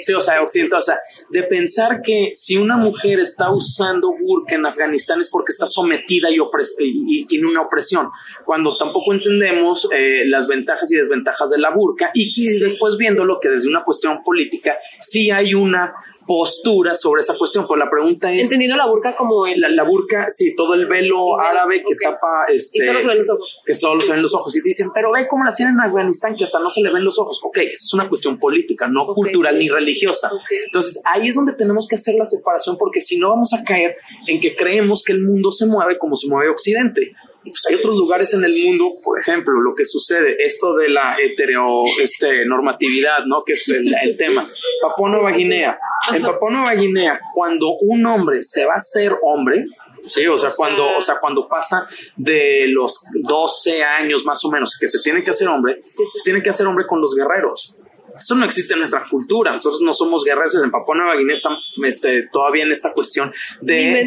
Sí, 0.00 0.12
o 0.12 0.20
sea, 0.20 0.42
occidental, 0.42 0.78
o 0.78 0.82
sea, 0.82 0.98
de 1.30 1.42
pensar 1.44 2.00
que 2.02 2.30
si 2.32 2.56
una 2.56 2.76
mujer 2.76 3.20
está 3.20 3.50
usando 3.50 4.12
burka 4.18 4.54
en 4.54 4.66
Afganistán 4.66 5.20
es 5.20 5.30
porque 5.30 5.52
está 5.52 5.66
sometida 5.66 6.28
y, 6.30 6.38
y, 6.78 7.26
tiene 7.26 7.46
una 7.46 7.62
opresión, 7.62 8.10
cuando 8.44 8.76
tampoco 8.76 9.12
entendemos 9.12 9.88
eh, 9.92 10.24
las 10.26 10.46
ventajas 10.46 10.90
y 10.92 10.96
desventajas 10.96 11.50
de 11.50 11.58
la 11.58 11.70
burka 11.70 12.10
y, 12.14 12.32
y 12.36 12.60
después 12.60 12.96
viéndolo 12.96 13.38
que 13.40 13.48
desde 13.48 13.68
una 13.68 13.82
cuestión 13.82 14.22
política 14.22 14.78
sí 15.00 15.30
hay 15.30 15.54
una 15.54 15.94
postura 16.30 16.94
sobre 16.94 17.22
esa 17.22 17.36
cuestión, 17.36 17.66
pero 17.66 17.76
la 17.76 17.90
pregunta 17.90 18.32
es... 18.32 18.44
Entendido 18.44 18.76
la 18.76 18.86
burka 18.86 19.16
como 19.16 19.48
el... 19.48 19.60
La, 19.60 19.82
burka, 19.82 20.26
sí, 20.28 20.54
todo 20.54 20.74
el 20.74 20.86
velo 20.86 21.40
árabe 21.40 21.82
que 21.84 21.96
tapa... 21.96 22.44
Este, 22.46 22.78
y 22.78 22.86
solo 22.86 23.00
se 23.00 23.08
ven 23.08 23.18
los 23.18 23.30
ojos. 23.30 23.62
Que 23.66 23.74
solo 23.74 24.00
se 24.00 24.12
ven 24.12 24.22
los 24.22 24.34
ojos. 24.36 24.54
Y 24.54 24.60
dicen, 24.60 24.90
pero 24.94 25.10
ve 25.10 25.26
cómo 25.26 25.42
las 25.42 25.56
tienen 25.56 25.74
en 25.74 25.80
Afganistán, 25.80 26.36
que 26.36 26.44
hasta 26.44 26.60
no 26.60 26.70
se 26.70 26.82
le 26.82 26.92
ven 26.92 27.02
los 27.02 27.18
ojos. 27.18 27.40
Ok, 27.42 27.56
esa 27.56 27.72
es 27.72 27.94
una 27.94 28.08
cuestión 28.08 28.38
política, 28.38 28.86
no 28.86 29.12
cultural 29.12 29.58
ni 29.58 29.66
religiosa. 29.66 30.30
Entonces, 30.66 31.02
ahí 31.04 31.30
es 31.30 31.34
donde 31.34 31.54
tenemos 31.54 31.88
que 31.88 31.96
hacer 31.96 32.14
la 32.14 32.24
separación, 32.24 32.78
porque 32.78 33.00
si 33.00 33.18
no 33.18 33.30
vamos 33.30 33.52
a 33.52 33.64
caer 33.64 33.96
en 34.28 34.38
que 34.38 34.54
creemos 34.54 35.02
que 35.02 35.12
el 35.14 35.22
mundo 35.22 35.50
se 35.50 35.66
mueve 35.66 35.98
como 35.98 36.14
se 36.14 36.28
mueve 36.28 36.48
Occidente. 36.48 37.10
Pues 37.42 37.66
hay 37.68 37.76
otros 37.76 37.96
lugares 37.96 38.34
en 38.34 38.44
el 38.44 38.56
mundo, 38.64 38.98
por 39.02 39.18
ejemplo, 39.18 39.60
lo 39.60 39.74
que 39.74 39.84
sucede, 39.84 40.36
esto 40.38 40.74
de 40.74 40.90
la 40.90 41.16
hetero 41.18 41.82
este, 42.00 42.44
normatividad, 42.44 43.24
¿no? 43.26 43.42
Que 43.44 43.54
es 43.54 43.68
el, 43.70 44.16
tema. 44.18 44.44
Papua 44.82 45.08
Nueva 45.08 45.30
Guinea. 45.30 45.78
En 46.12 46.22
Papua 46.22 46.50
Nueva 46.50 46.74
Guinea, 46.74 47.18
cuando 47.34 47.70
un 47.80 48.04
hombre 48.04 48.42
se 48.42 48.66
va 48.66 48.74
a 48.74 48.78
ser 48.78 49.12
hombre, 49.22 49.64
Sí, 50.06 50.26
o 50.26 50.38
sea, 50.38 50.50
cuando, 50.56 50.96
o 50.96 51.00
sea, 51.00 51.16
cuando 51.20 51.46
pasa 51.46 51.86
de 52.16 52.68
los 52.68 53.06
12 53.12 53.82
años 53.82 54.24
más 54.24 54.42
o 54.46 54.50
menos 54.50 54.76
que 54.80 54.88
se 54.88 55.00
tiene 55.00 55.22
que 55.22 55.28
hacer 55.28 55.46
hombre, 55.46 55.80
se 55.84 56.22
tiene 56.24 56.42
que 56.42 56.48
hacer 56.48 56.66
hombre 56.66 56.86
con 56.86 57.02
los 57.02 57.14
guerreros. 57.14 57.79
Eso 58.20 58.34
no 58.34 58.44
existe 58.44 58.74
en 58.74 58.80
nuestra 58.80 59.02
cultura. 59.10 59.50
Nosotros 59.50 59.80
no 59.80 59.94
somos 59.94 60.22
guerreros. 60.24 60.54
En 60.62 60.70
Papua 60.70 60.94
Nueva 60.94 61.16
Guinea 61.16 61.34
están 61.34 61.54
este, 61.82 62.28
todavía 62.30 62.64
en 62.64 62.70
esta 62.70 62.92
cuestión 62.92 63.32
de. 63.62 64.06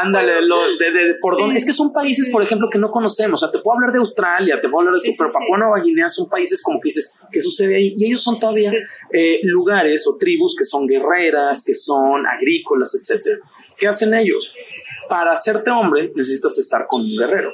ándale, 0.00 0.32
de, 0.78 1.16
por 1.20 1.36
dónde. 1.36 1.56
Es 1.56 1.66
que 1.66 1.72
son 1.72 1.92
países, 1.92 2.28
por 2.30 2.40
ejemplo, 2.40 2.68
que 2.70 2.78
no 2.78 2.92
conocemos. 2.92 3.42
O 3.42 3.46
sea, 3.46 3.50
te 3.50 3.58
puedo 3.58 3.76
hablar 3.76 3.90
de 3.90 3.98
Australia, 3.98 4.60
te 4.60 4.68
puedo 4.68 4.86
hablar 4.86 4.94
de 4.94 5.10
tu, 5.10 5.16
pero 5.18 5.32
Papua 5.32 5.58
Nueva 5.58 5.80
Guinea 5.82 6.08
son 6.08 6.28
países 6.28 6.62
como 6.62 6.80
que 6.80 6.86
dices, 6.86 7.18
¿qué 7.32 7.40
sucede 7.40 7.74
ahí? 7.74 7.96
Y 7.98 8.06
ellos 8.06 8.22
son 8.22 8.38
todavía 8.38 8.70
eh, 9.12 9.40
lugares 9.42 10.06
o 10.06 10.16
tribus 10.16 10.54
que 10.56 10.64
son 10.64 10.86
guerreras, 10.86 11.64
que 11.66 11.74
son 11.74 12.24
agrícolas, 12.26 12.94
etcétera. 12.94 13.40
¿Qué 13.76 13.88
hacen 13.88 14.14
ellos? 14.14 14.54
Para 15.08 15.32
hacerte 15.32 15.72
hombre 15.72 16.12
necesitas 16.14 16.56
estar 16.58 16.86
con 16.86 17.00
un 17.00 17.18
guerrero 17.18 17.50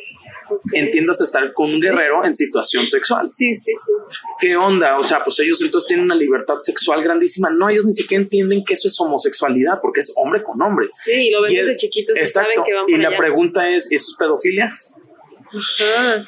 entiendas 0.73 1.21
estar 1.21 1.53
con 1.53 1.73
un 1.73 1.81
guerrero 1.81 2.25
en 2.25 2.35
situación 2.35 2.87
sexual. 2.87 3.29
Sí, 3.29 3.55
sí, 3.57 3.73
sí. 3.73 3.93
¿Qué 4.41 4.57
onda? 4.57 4.99
O 4.99 5.03
sea, 5.03 5.23
pues 5.23 5.39
ellos 5.41 5.61
entonces 5.63 5.89
tienen 5.89 6.05
una 6.05 6.15
libertad 6.15 6.57
sexual 6.59 7.03
grandísima. 7.03 7.51
No, 7.51 7.69
ellos 7.69 7.85
ni 7.85 7.93
siquiera 7.93 8.23
entienden 8.23 8.65
que 8.65 8.75
eso 8.75 8.89
es 8.89 9.01
homosexualidad 9.01 9.81
porque 9.81 10.01
es 10.01 10.13
hombre 10.17 10.43
con 10.43 10.61
hombre. 10.63 10.87
Sí, 10.91 11.29
y 11.29 11.31
lo 11.31 11.43
ven 11.43 11.55
desde 11.55 11.77
chiquitos 11.77 12.19
y 12.21 12.27
saben 12.27 12.63
que 12.65 12.75
van 12.75 12.85
Y 12.89 12.97
la 12.97 13.17
pregunta 13.17 13.69
es, 13.69 13.91
¿eso 13.91 14.07
es 14.11 14.17
pedofilia? 14.19 14.67
Ajá. 14.67 16.27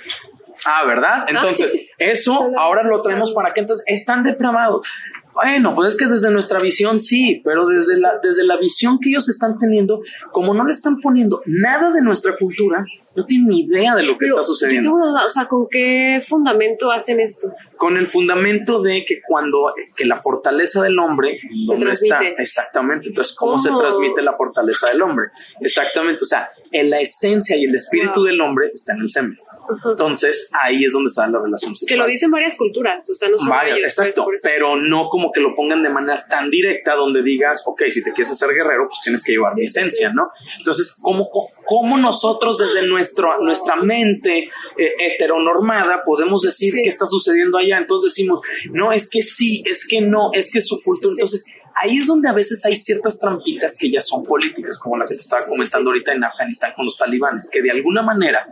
Ah, 0.64 0.84
¿verdad? 0.84 1.24
Entonces, 1.28 1.90
eso 1.98 2.50
ahora 2.58 2.82
lo 2.82 3.00
traemos 3.00 3.32
para 3.32 3.52
que 3.54 3.60
entonces 3.60 3.84
están 3.86 4.22
depravados. 4.22 4.86
Bueno, 5.32 5.74
pues 5.74 5.94
es 5.94 5.98
que 5.98 6.06
desde 6.06 6.30
nuestra 6.30 6.58
visión 6.58 7.00
sí, 7.00 7.40
pero 7.44 7.66
desde 7.66 7.98
la, 8.00 8.18
desde 8.22 8.44
la 8.44 8.56
visión 8.56 8.98
que 8.98 9.10
ellos 9.10 9.28
están 9.28 9.58
teniendo, 9.58 10.02
como 10.32 10.54
no 10.54 10.64
le 10.64 10.72
están 10.72 10.98
poniendo 11.00 11.40
nada 11.46 11.92
de 11.92 12.02
nuestra 12.02 12.36
cultura, 12.36 12.84
no 13.14 13.24
tienen 13.24 13.48
ni 13.48 13.60
idea 13.62 13.94
de 13.94 14.04
lo 14.04 14.16
que 14.16 14.26
está 14.26 14.42
sucediendo. 14.42 14.94
o 14.94 15.28
sea, 15.28 15.48
¿con 15.48 15.66
qué 15.68 16.22
fundamento 16.24 16.90
hacen 16.90 17.20
esto? 17.20 17.52
Con 17.76 17.96
el 17.96 18.06
fundamento 18.06 18.82
de 18.82 19.04
que 19.04 19.20
cuando 19.26 19.74
que 19.96 20.04
la 20.04 20.16
fortaleza 20.16 20.82
del 20.82 20.98
hombre 20.98 21.40
se 21.62 21.76
está 21.90 22.20
exactamente, 22.38 23.08
entonces 23.08 23.34
cómo, 23.36 23.58
se 23.58 23.70
transmite 23.70 24.22
la 24.22 24.34
fortaleza 24.34 24.88
del 24.90 25.02
hombre, 25.02 25.28
exactamente, 25.60 26.22
o 26.22 26.26
sea, 26.26 26.48
en 26.70 26.90
la 26.90 27.00
esencia 27.00 27.56
y 27.56 27.64
el 27.64 27.74
espíritu 27.74 28.22
del 28.22 28.40
hombre 28.40 28.70
está 28.72 28.92
en 28.92 29.00
el 29.00 29.10
semen. 29.10 29.36
Entonces 29.84 30.50
ahí 30.52 30.84
es 30.84 30.92
donde 30.92 31.08
está 31.08 31.26
la 31.28 31.40
relación 31.40 31.74
sexual. 31.74 31.96
Que 31.96 32.02
lo 32.02 32.06
dicen 32.06 32.30
varias 32.30 32.56
culturas, 32.56 33.08
o 33.10 33.14
sea, 33.14 33.28
no 33.28 33.38
son 33.38 33.48
varias, 33.48 33.78
pues, 33.96 34.08
exacto, 34.08 34.26
pero 34.42 34.76
no 34.76 35.08
como 35.08 35.32
que 35.32 35.40
lo 35.40 35.54
pongan 35.54 35.82
de 35.82 35.90
manera 35.90 36.26
tan 36.28 36.50
directa 36.50 36.94
donde 36.94 37.22
digas, 37.22 37.62
ok, 37.66 37.82
si 37.88 38.02
te 38.02 38.12
quieres 38.12 38.30
hacer 38.30 38.50
guerrero, 38.50 38.86
pues 38.88 39.00
tienes 39.02 39.22
que 39.22 39.32
llevar 39.32 39.54
mi 39.54 39.62
esencia, 39.62 40.12
¿no? 40.12 40.30
Entonces, 40.58 40.98
¿cómo, 41.02 41.28
cómo 41.64 41.98
nosotros 41.98 42.58
desde 42.58 42.86
nuestro, 43.10 43.42
nuestra 43.42 43.76
mente 43.76 44.48
eh, 44.76 44.94
heteronormada 44.98 46.02
podemos 46.04 46.42
decir 46.42 46.74
qué 46.74 46.88
está 46.88 47.06
sucediendo 47.06 47.58
allá? 47.58 47.78
Entonces 47.78 48.12
decimos, 48.14 48.40
no, 48.70 48.92
es 48.92 49.08
que 49.08 49.22
sí, 49.22 49.62
es 49.66 49.86
que 49.86 50.00
no, 50.00 50.30
es 50.32 50.52
que 50.52 50.60
su 50.60 50.78
cultura. 50.84 51.14
Entonces, 51.14 51.44
ahí 51.80 51.98
es 51.98 52.06
donde 52.06 52.28
a 52.28 52.32
veces 52.32 52.64
hay 52.66 52.74
ciertas 52.74 53.18
trampitas 53.18 53.76
que 53.76 53.90
ya 53.90 54.00
son 54.00 54.24
políticas, 54.24 54.78
como 54.78 54.96
la 54.96 55.04
que 55.04 55.14
te 55.14 55.20
estaba 55.20 55.46
comentando 55.46 55.90
ahorita 55.90 56.12
en 56.12 56.24
Afganistán 56.24 56.72
con 56.76 56.84
los 56.84 56.96
talibanes, 56.96 57.48
que 57.50 57.62
de 57.62 57.70
alguna 57.70 58.02
manera 58.02 58.46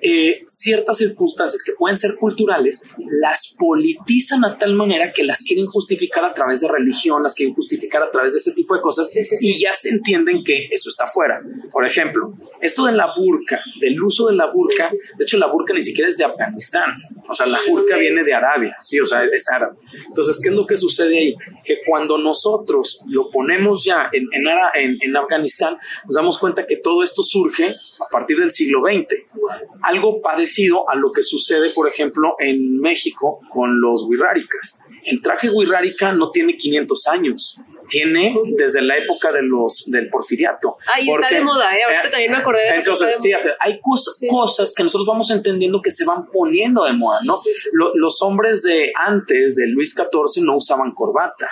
eh, 0.00 0.42
ciertas 0.46 0.98
circunstancias 0.98 1.62
que 1.62 1.72
pueden 1.72 1.96
ser 1.96 2.16
culturales 2.16 2.84
las 3.20 3.54
politizan 3.58 4.44
a 4.44 4.58
tal 4.58 4.74
manera 4.74 5.12
que 5.12 5.22
las 5.22 5.42
quieren 5.42 5.66
justificar 5.66 6.24
a 6.24 6.34
través 6.34 6.60
de 6.62 6.68
religión, 6.68 7.22
las 7.22 7.34
quieren 7.34 7.54
justificar 7.54 8.02
a 8.02 8.10
través 8.10 8.32
de 8.32 8.38
ese 8.38 8.52
tipo 8.52 8.74
de 8.74 8.80
cosas 8.80 9.12
y 9.40 9.60
ya 9.60 9.72
se 9.72 9.90
entienden 9.90 10.42
que 10.44 10.68
eso 10.70 10.88
está 10.88 11.06
fuera. 11.06 11.40
Por 11.70 11.86
ejemplo, 11.86 12.34
esto 12.60 12.86
de 12.86 12.92
la 12.92 13.12
burka, 13.16 13.60
del 13.80 14.02
uso 14.02 14.26
de 14.26 14.34
la 14.34 14.46
burka, 14.46 14.90
de 14.90 15.24
hecho 15.24 15.38
la 15.38 15.46
burka 15.46 15.72
ni 15.72 15.82
siquiera 15.82 16.08
es 16.08 16.16
de 16.16 16.24
Afganistán, 16.24 16.90
o 17.28 17.34
sea, 17.34 17.46
la 17.46 17.60
burka 17.68 17.96
viene 17.96 18.24
de 18.24 18.34
Arabia, 18.34 18.76
sí, 18.80 18.98
o 18.98 19.06
sea, 19.06 19.24
es 19.24 19.48
árabe. 19.50 19.76
Entonces, 20.08 20.40
¿qué 20.42 20.50
es 20.50 20.54
lo 20.54 20.66
que 20.66 20.76
sucede 20.76 21.16
ahí? 21.16 21.36
Que 21.64 21.78
cuando 21.86 22.18
nosotros 22.18 22.71
lo 23.06 23.30
ponemos 23.30 23.84
ya 23.84 24.08
en, 24.12 24.26
en, 24.32 24.98
en, 25.00 25.16
Afganistán, 25.16 25.76
nos 26.04 26.14
damos 26.14 26.38
cuenta 26.38 26.66
que 26.66 26.76
todo 26.76 27.02
esto 27.02 27.22
surge 27.22 27.68
a 27.68 28.10
partir 28.10 28.38
del 28.38 28.50
siglo 28.50 28.80
XX. 28.84 29.14
Algo 29.82 30.20
parecido 30.20 30.88
a 30.88 30.94
lo 30.94 31.12
que 31.12 31.22
sucede, 31.22 31.70
por 31.74 31.88
ejemplo, 31.88 32.34
en 32.38 32.78
México 32.78 33.40
con 33.50 33.80
los 33.80 34.06
wixárikas. 34.08 34.78
El 35.04 35.20
traje 35.20 35.50
wixárika 35.50 36.12
no 36.12 36.30
tiene 36.30 36.56
500 36.56 37.06
años 37.08 37.60
tiene 37.92 38.34
desde 38.56 38.80
la 38.80 38.96
época 38.96 39.30
de 39.32 39.42
los 39.42 39.84
del 39.88 40.08
porfiriato. 40.08 40.78
Ahí 40.94 41.08
está 41.10 41.34
de 41.34 41.42
moda, 41.42 41.76
¿eh? 41.76 41.84
Ahorita 41.84 42.10
también 42.10 42.30
me 42.30 42.38
acordé 42.38 42.62
de 42.62 42.76
Entonces, 42.78 43.16
fíjate, 43.20 43.50
hay 43.60 43.78
cosas, 43.80 44.20
cosas 44.30 44.72
que 44.74 44.82
nosotros 44.82 45.06
vamos 45.06 45.30
entendiendo 45.30 45.82
que 45.82 45.90
se 45.90 46.04
van 46.04 46.26
poniendo 46.30 46.84
de 46.84 46.94
moda, 46.94 47.18
¿no? 47.24 47.34
los 47.94 48.22
hombres 48.22 48.62
de 48.62 48.92
antes, 48.94 49.56
de 49.56 49.66
Luis 49.66 49.94
XIV, 49.94 50.44
no 50.44 50.56
usaban 50.56 50.92
corbata. 50.92 51.50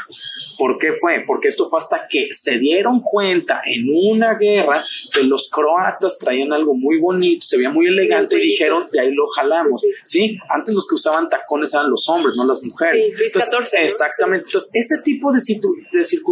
¿Por 0.58 0.78
qué 0.78 0.92
fue? 0.94 1.24
Porque 1.26 1.48
esto 1.48 1.68
fue 1.68 1.78
hasta 1.78 2.06
que 2.08 2.28
se 2.30 2.58
dieron 2.58 3.00
cuenta 3.02 3.60
en 3.64 3.86
una 3.92 4.34
guerra 4.34 4.82
que 5.12 5.22
los 5.24 5.50
croatas 5.50 6.18
traían 6.18 6.52
algo 6.52 6.74
muy 6.74 6.98
bonito, 6.98 7.44
se 7.44 7.56
veía 7.56 7.70
muy 7.70 7.86
elegante 7.86 8.36
y 8.36 8.42
dijeron, 8.42 8.88
de 8.92 9.00
ahí 9.00 9.12
lo 9.12 9.28
jalamos. 9.28 9.82
Sí, 10.04 10.38
Antes 10.48 10.74
los 10.74 10.86
que 10.86 10.94
usaban 10.94 11.28
tacones 11.28 11.74
eran 11.74 11.90
los 11.90 12.08
hombres, 12.08 12.34
no 12.36 12.46
las 12.46 12.62
mujeres. 12.62 13.06
Luis 13.18 13.32
XIV. 13.32 13.78
Exactamente. 13.80 14.46
Entonces, 14.46 14.70
ese 14.72 15.02
tipo 15.02 15.32
de, 15.32 15.40
de 15.92 16.04
circunstancias, 16.04 16.29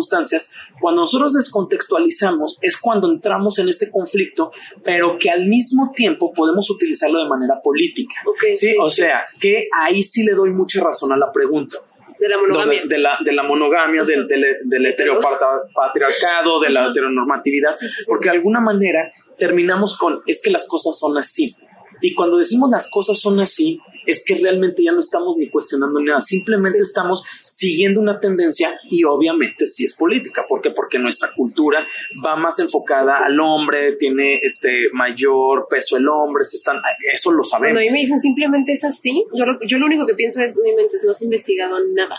cuando 0.80 1.02
nosotros 1.02 1.32
descontextualizamos, 1.34 2.58
es 2.62 2.76
cuando 2.76 3.10
entramos 3.10 3.58
en 3.58 3.68
este 3.68 3.90
conflicto, 3.90 4.52
pero 4.84 5.18
que 5.18 5.30
al 5.30 5.46
mismo 5.46 5.90
tiempo 5.94 6.32
podemos 6.32 6.70
utilizarlo 6.70 7.22
de 7.22 7.28
manera 7.28 7.60
política. 7.62 8.14
¿sí? 8.54 8.76
O 8.80 8.88
sea, 8.88 9.24
que 9.40 9.68
ahí 9.76 10.02
sí 10.02 10.24
le 10.24 10.32
doy 10.32 10.50
mucha 10.50 10.82
razón 10.82 11.12
a 11.12 11.16
la 11.16 11.32
pregunta. 11.32 11.78
De 12.18 12.28
la 12.28 12.38
monogamia. 12.38 12.82
De, 12.84 12.98
la, 12.98 13.18
de 13.24 13.32
la 13.32 13.42
monogamia, 13.44 14.02
del, 14.02 14.26
del, 14.26 14.44
del 14.64 14.86
heteropatriarcado, 14.86 16.60
de 16.60 16.70
la 16.70 16.88
heteronormatividad, 16.88 17.74
porque 18.08 18.30
de 18.30 18.36
alguna 18.36 18.60
manera 18.60 19.12
terminamos 19.36 19.96
con, 19.96 20.20
es 20.26 20.40
que 20.42 20.50
las 20.50 20.66
cosas 20.66 20.98
son 20.98 21.16
así. 21.16 21.54
Y 22.00 22.14
cuando 22.14 22.36
decimos 22.36 22.70
las 22.70 22.90
cosas 22.90 23.20
son 23.20 23.40
así, 23.40 23.80
es 24.08 24.24
que 24.24 24.36
realmente 24.36 24.82
ya 24.82 24.92
no 24.92 25.00
estamos 25.00 25.36
ni 25.36 25.50
cuestionando 25.50 26.00
nada, 26.00 26.20
simplemente 26.20 26.78
estamos 26.78 27.22
siguiendo 27.44 28.00
una 28.00 28.18
tendencia 28.18 28.80
y 28.90 29.04
obviamente 29.04 29.66
sí 29.66 29.84
es 29.84 29.94
política. 29.94 30.46
¿Por 30.48 30.62
qué? 30.62 30.70
Porque 30.70 30.98
nuestra 30.98 31.30
cultura 31.34 31.86
va 32.24 32.34
más 32.36 32.58
enfocada 32.58 33.18
al 33.18 33.38
hombre, 33.38 33.92
tiene 33.92 34.38
este 34.42 34.88
mayor 34.94 35.66
peso 35.68 35.98
el 35.98 36.08
hombre, 36.08 36.44
se 36.44 36.56
están, 36.56 36.78
eso 37.12 37.32
lo 37.32 37.44
sabemos. 37.44 37.74
Cuando 37.74 37.80
a 37.80 37.84
mí 37.84 37.90
me 37.90 38.00
dicen 38.00 38.20
simplemente 38.22 38.72
es 38.72 38.84
así, 38.84 39.24
yo 39.34 39.44
lo, 39.44 39.58
yo 39.66 39.78
lo 39.78 39.84
único 39.84 40.06
que 40.06 40.14
pienso 40.14 40.40
es, 40.40 40.58
mi 40.64 40.72
mente 40.74 40.96
no 41.04 41.10
has 41.10 41.22
investigado 41.22 41.78
nada. 41.94 42.16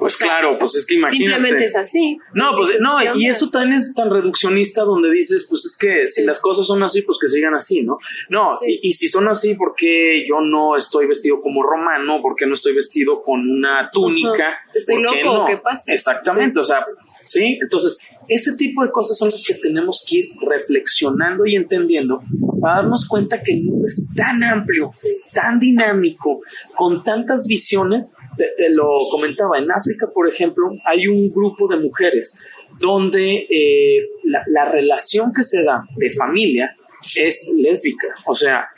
Pues 0.00 0.16
claro, 0.16 0.56
pues 0.58 0.76
es 0.76 0.86
que 0.86 0.94
imagínate. 0.94 1.34
Simplemente 1.34 1.64
es 1.66 1.76
así. 1.76 2.18
No, 2.32 2.56
pues 2.56 2.76
no, 2.80 2.96
y 3.16 3.26
eso 3.26 3.50
también 3.50 3.74
es 3.74 3.92
tan 3.92 4.08
reduccionista 4.08 4.82
donde 4.82 5.10
dices, 5.10 5.46
pues 5.46 5.66
es 5.66 5.76
que 5.78 6.08
si 6.08 6.24
las 6.24 6.40
cosas 6.40 6.66
son 6.66 6.82
así, 6.82 7.02
pues 7.02 7.18
que 7.20 7.28
sigan 7.28 7.54
así, 7.54 7.82
¿no? 7.82 7.98
No, 8.30 8.44
y, 8.66 8.92
si 8.94 9.08
son 9.08 9.28
así, 9.28 9.54
¿por 9.56 9.74
qué 9.76 10.24
yo 10.26 10.40
no 10.40 10.74
estoy 10.74 11.06
vestido 11.06 11.38
como 11.40 11.62
romano? 11.62 12.22
¿Por 12.22 12.34
qué 12.34 12.46
no 12.46 12.54
estoy 12.54 12.74
vestido 12.74 13.20
con 13.20 13.40
una 13.40 13.90
túnica? 13.92 14.60
Estoy 14.72 15.02
loco, 15.02 15.44
¿qué 15.46 15.58
pasa? 15.58 15.92
Exactamente, 15.92 16.60
o 16.60 16.64
sea, 16.64 16.82
sí, 17.24 17.58
entonces 17.60 18.00
ese 18.26 18.56
tipo 18.56 18.82
de 18.82 18.90
cosas 18.90 19.18
son 19.18 19.28
las 19.28 19.44
que 19.46 19.54
tenemos 19.54 20.02
que 20.08 20.16
ir 20.16 20.30
reflexionando 20.40 21.44
y 21.44 21.56
entendiendo 21.56 22.22
para 22.60 22.76
darnos 22.76 23.06
cuenta 23.06 23.42
que 23.42 23.54
el 23.54 23.64
mundo 23.64 23.84
es 23.86 24.08
tan 24.14 24.42
amplio, 24.44 24.90
tan 25.34 25.58
dinámico, 25.58 26.40
con 26.76 27.02
tantas 27.02 27.46
visiones 27.46 28.14
te, 28.56 28.70
lo 28.70 28.98
comentaba, 29.10 29.58
en 29.58 29.70
África, 29.70 30.08
por 30.12 30.28
ejemplo, 30.28 30.70
hay 30.84 31.06
un 31.06 31.28
grupo 31.28 31.68
de 31.68 31.76
mujeres 31.78 32.36
donde 32.78 33.46
eh, 33.50 34.08
la, 34.24 34.70
relación 34.70 35.32
que 35.34 35.42
se 35.42 35.62
da 35.64 35.84
de 35.96 36.10
familia 36.10 36.76
es 37.16 37.50
lésbica. 37.56 38.08
O 38.26 38.34
sea, 38.34 38.68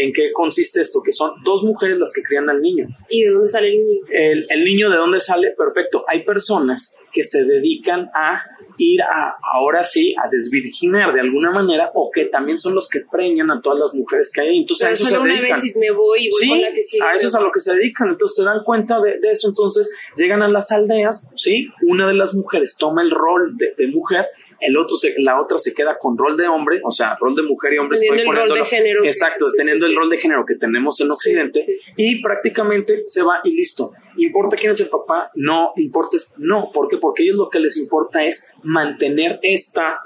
¿en 0.00 0.12
qué 0.12 0.32
consiste 0.32 0.80
esto? 0.80 1.02
Que 1.02 1.12
son 1.12 1.32
dos 1.44 1.62
mujeres 1.64 1.98
las 1.98 2.12
que 2.12 2.22
crían 2.22 2.48
al 2.48 2.60
niño. 2.60 2.86
¿Y 3.08 3.24
de 3.24 3.30
dónde 3.30 3.48
sale 3.48 3.68
el 3.68 3.78
niño? 3.78 4.00
El, 4.10 4.46
el 4.48 4.64
niño 4.64 4.90
de 4.90 4.96
dónde 4.96 5.20
sale, 5.20 5.52
perfecto. 5.56 6.04
Hay 6.08 6.24
personas 6.24 6.96
que 7.12 7.22
se 7.22 7.44
dedican 7.44 8.10
a 8.14 8.42
ir 8.76 9.02
a, 9.02 9.36
ahora 9.54 9.84
sí, 9.84 10.14
a 10.22 10.28
desvirginar 10.28 11.12
de 11.12 11.20
alguna 11.20 11.50
manera, 11.50 11.90
o 11.94 12.10
que 12.10 12.26
también 12.26 12.58
son 12.58 12.74
los 12.74 12.88
que 12.88 13.00
preñan 13.00 13.50
a 13.50 13.60
todas 13.60 13.78
las 13.78 13.94
mujeres 13.94 14.30
que 14.32 14.40
hay. 14.40 14.58
Entonces 14.58 14.86
a 14.86 14.90
eso 14.90 15.06
se 15.06 15.18
dedican. 15.18 15.60
me 15.76 15.90
voy 15.90 16.26
y 16.26 16.30
voy 16.30 16.64
sí, 16.82 17.00
a 17.00 17.14
eso 17.14 17.28
es 17.28 17.34
a 17.34 17.40
lo 17.40 17.50
que 17.50 17.60
se 17.60 17.74
dedican. 17.74 18.08
Entonces 18.08 18.36
se 18.36 18.44
dan 18.44 18.62
cuenta 18.64 19.00
de, 19.00 19.18
eso. 19.30 19.48
Entonces 19.48 19.90
llegan 20.16 20.42
a 20.42 20.48
las 20.48 20.70
aldeas, 20.72 21.24
sí, 21.36 21.68
una 21.82 22.08
de 22.08 22.14
las 22.14 22.34
mujeres 22.34 22.76
toma 22.78 23.02
el 23.02 23.10
rol 23.10 23.56
de, 23.56 23.86
mujer 23.88 24.26
el 24.60 24.76
otro 24.76 24.96
se, 24.96 25.14
la 25.18 25.40
otra 25.40 25.58
se 25.58 25.74
queda 25.74 25.98
con 25.98 26.16
rol 26.16 26.36
de 26.36 26.48
hombre, 26.48 26.80
o 26.84 26.90
sea, 26.90 27.16
rol 27.20 27.34
de 27.34 27.42
mujer 27.42 27.74
y 27.74 27.78
hombre. 27.78 27.98
Teniendo 27.98 28.32
el 28.32 28.38
rol 28.38 28.58
de 28.58 28.64
género. 28.64 29.04
Exacto, 29.04 29.46
teniendo 29.56 29.86
el 29.86 29.96
rol 29.96 30.10
de 30.10 30.16
género 30.16 30.44
que 30.46 30.54
tenemos 30.54 31.00
en 31.00 31.10
Occidente 31.10 31.64
y 31.96 32.22
prácticamente 32.22 33.02
se 33.06 33.22
va 33.22 33.40
y 33.44 33.52
listo. 33.52 33.92
¿Importa 34.16 34.56
quién 34.56 34.70
es 34.70 34.80
el 34.80 34.88
papá? 34.88 35.30
No, 35.34 35.72
importa, 35.76 36.16
no. 36.38 36.70
¿Por 36.72 36.88
qué? 36.88 36.98
Porque 36.98 37.22
a 37.22 37.26
ellos 37.26 37.36
lo 37.36 37.48
que 37.48 37.58
les 37.58 37.76
importa 37.76 38.24
es 38.24 38.48
mantener 38.62 39.40
esta 39.42 40.00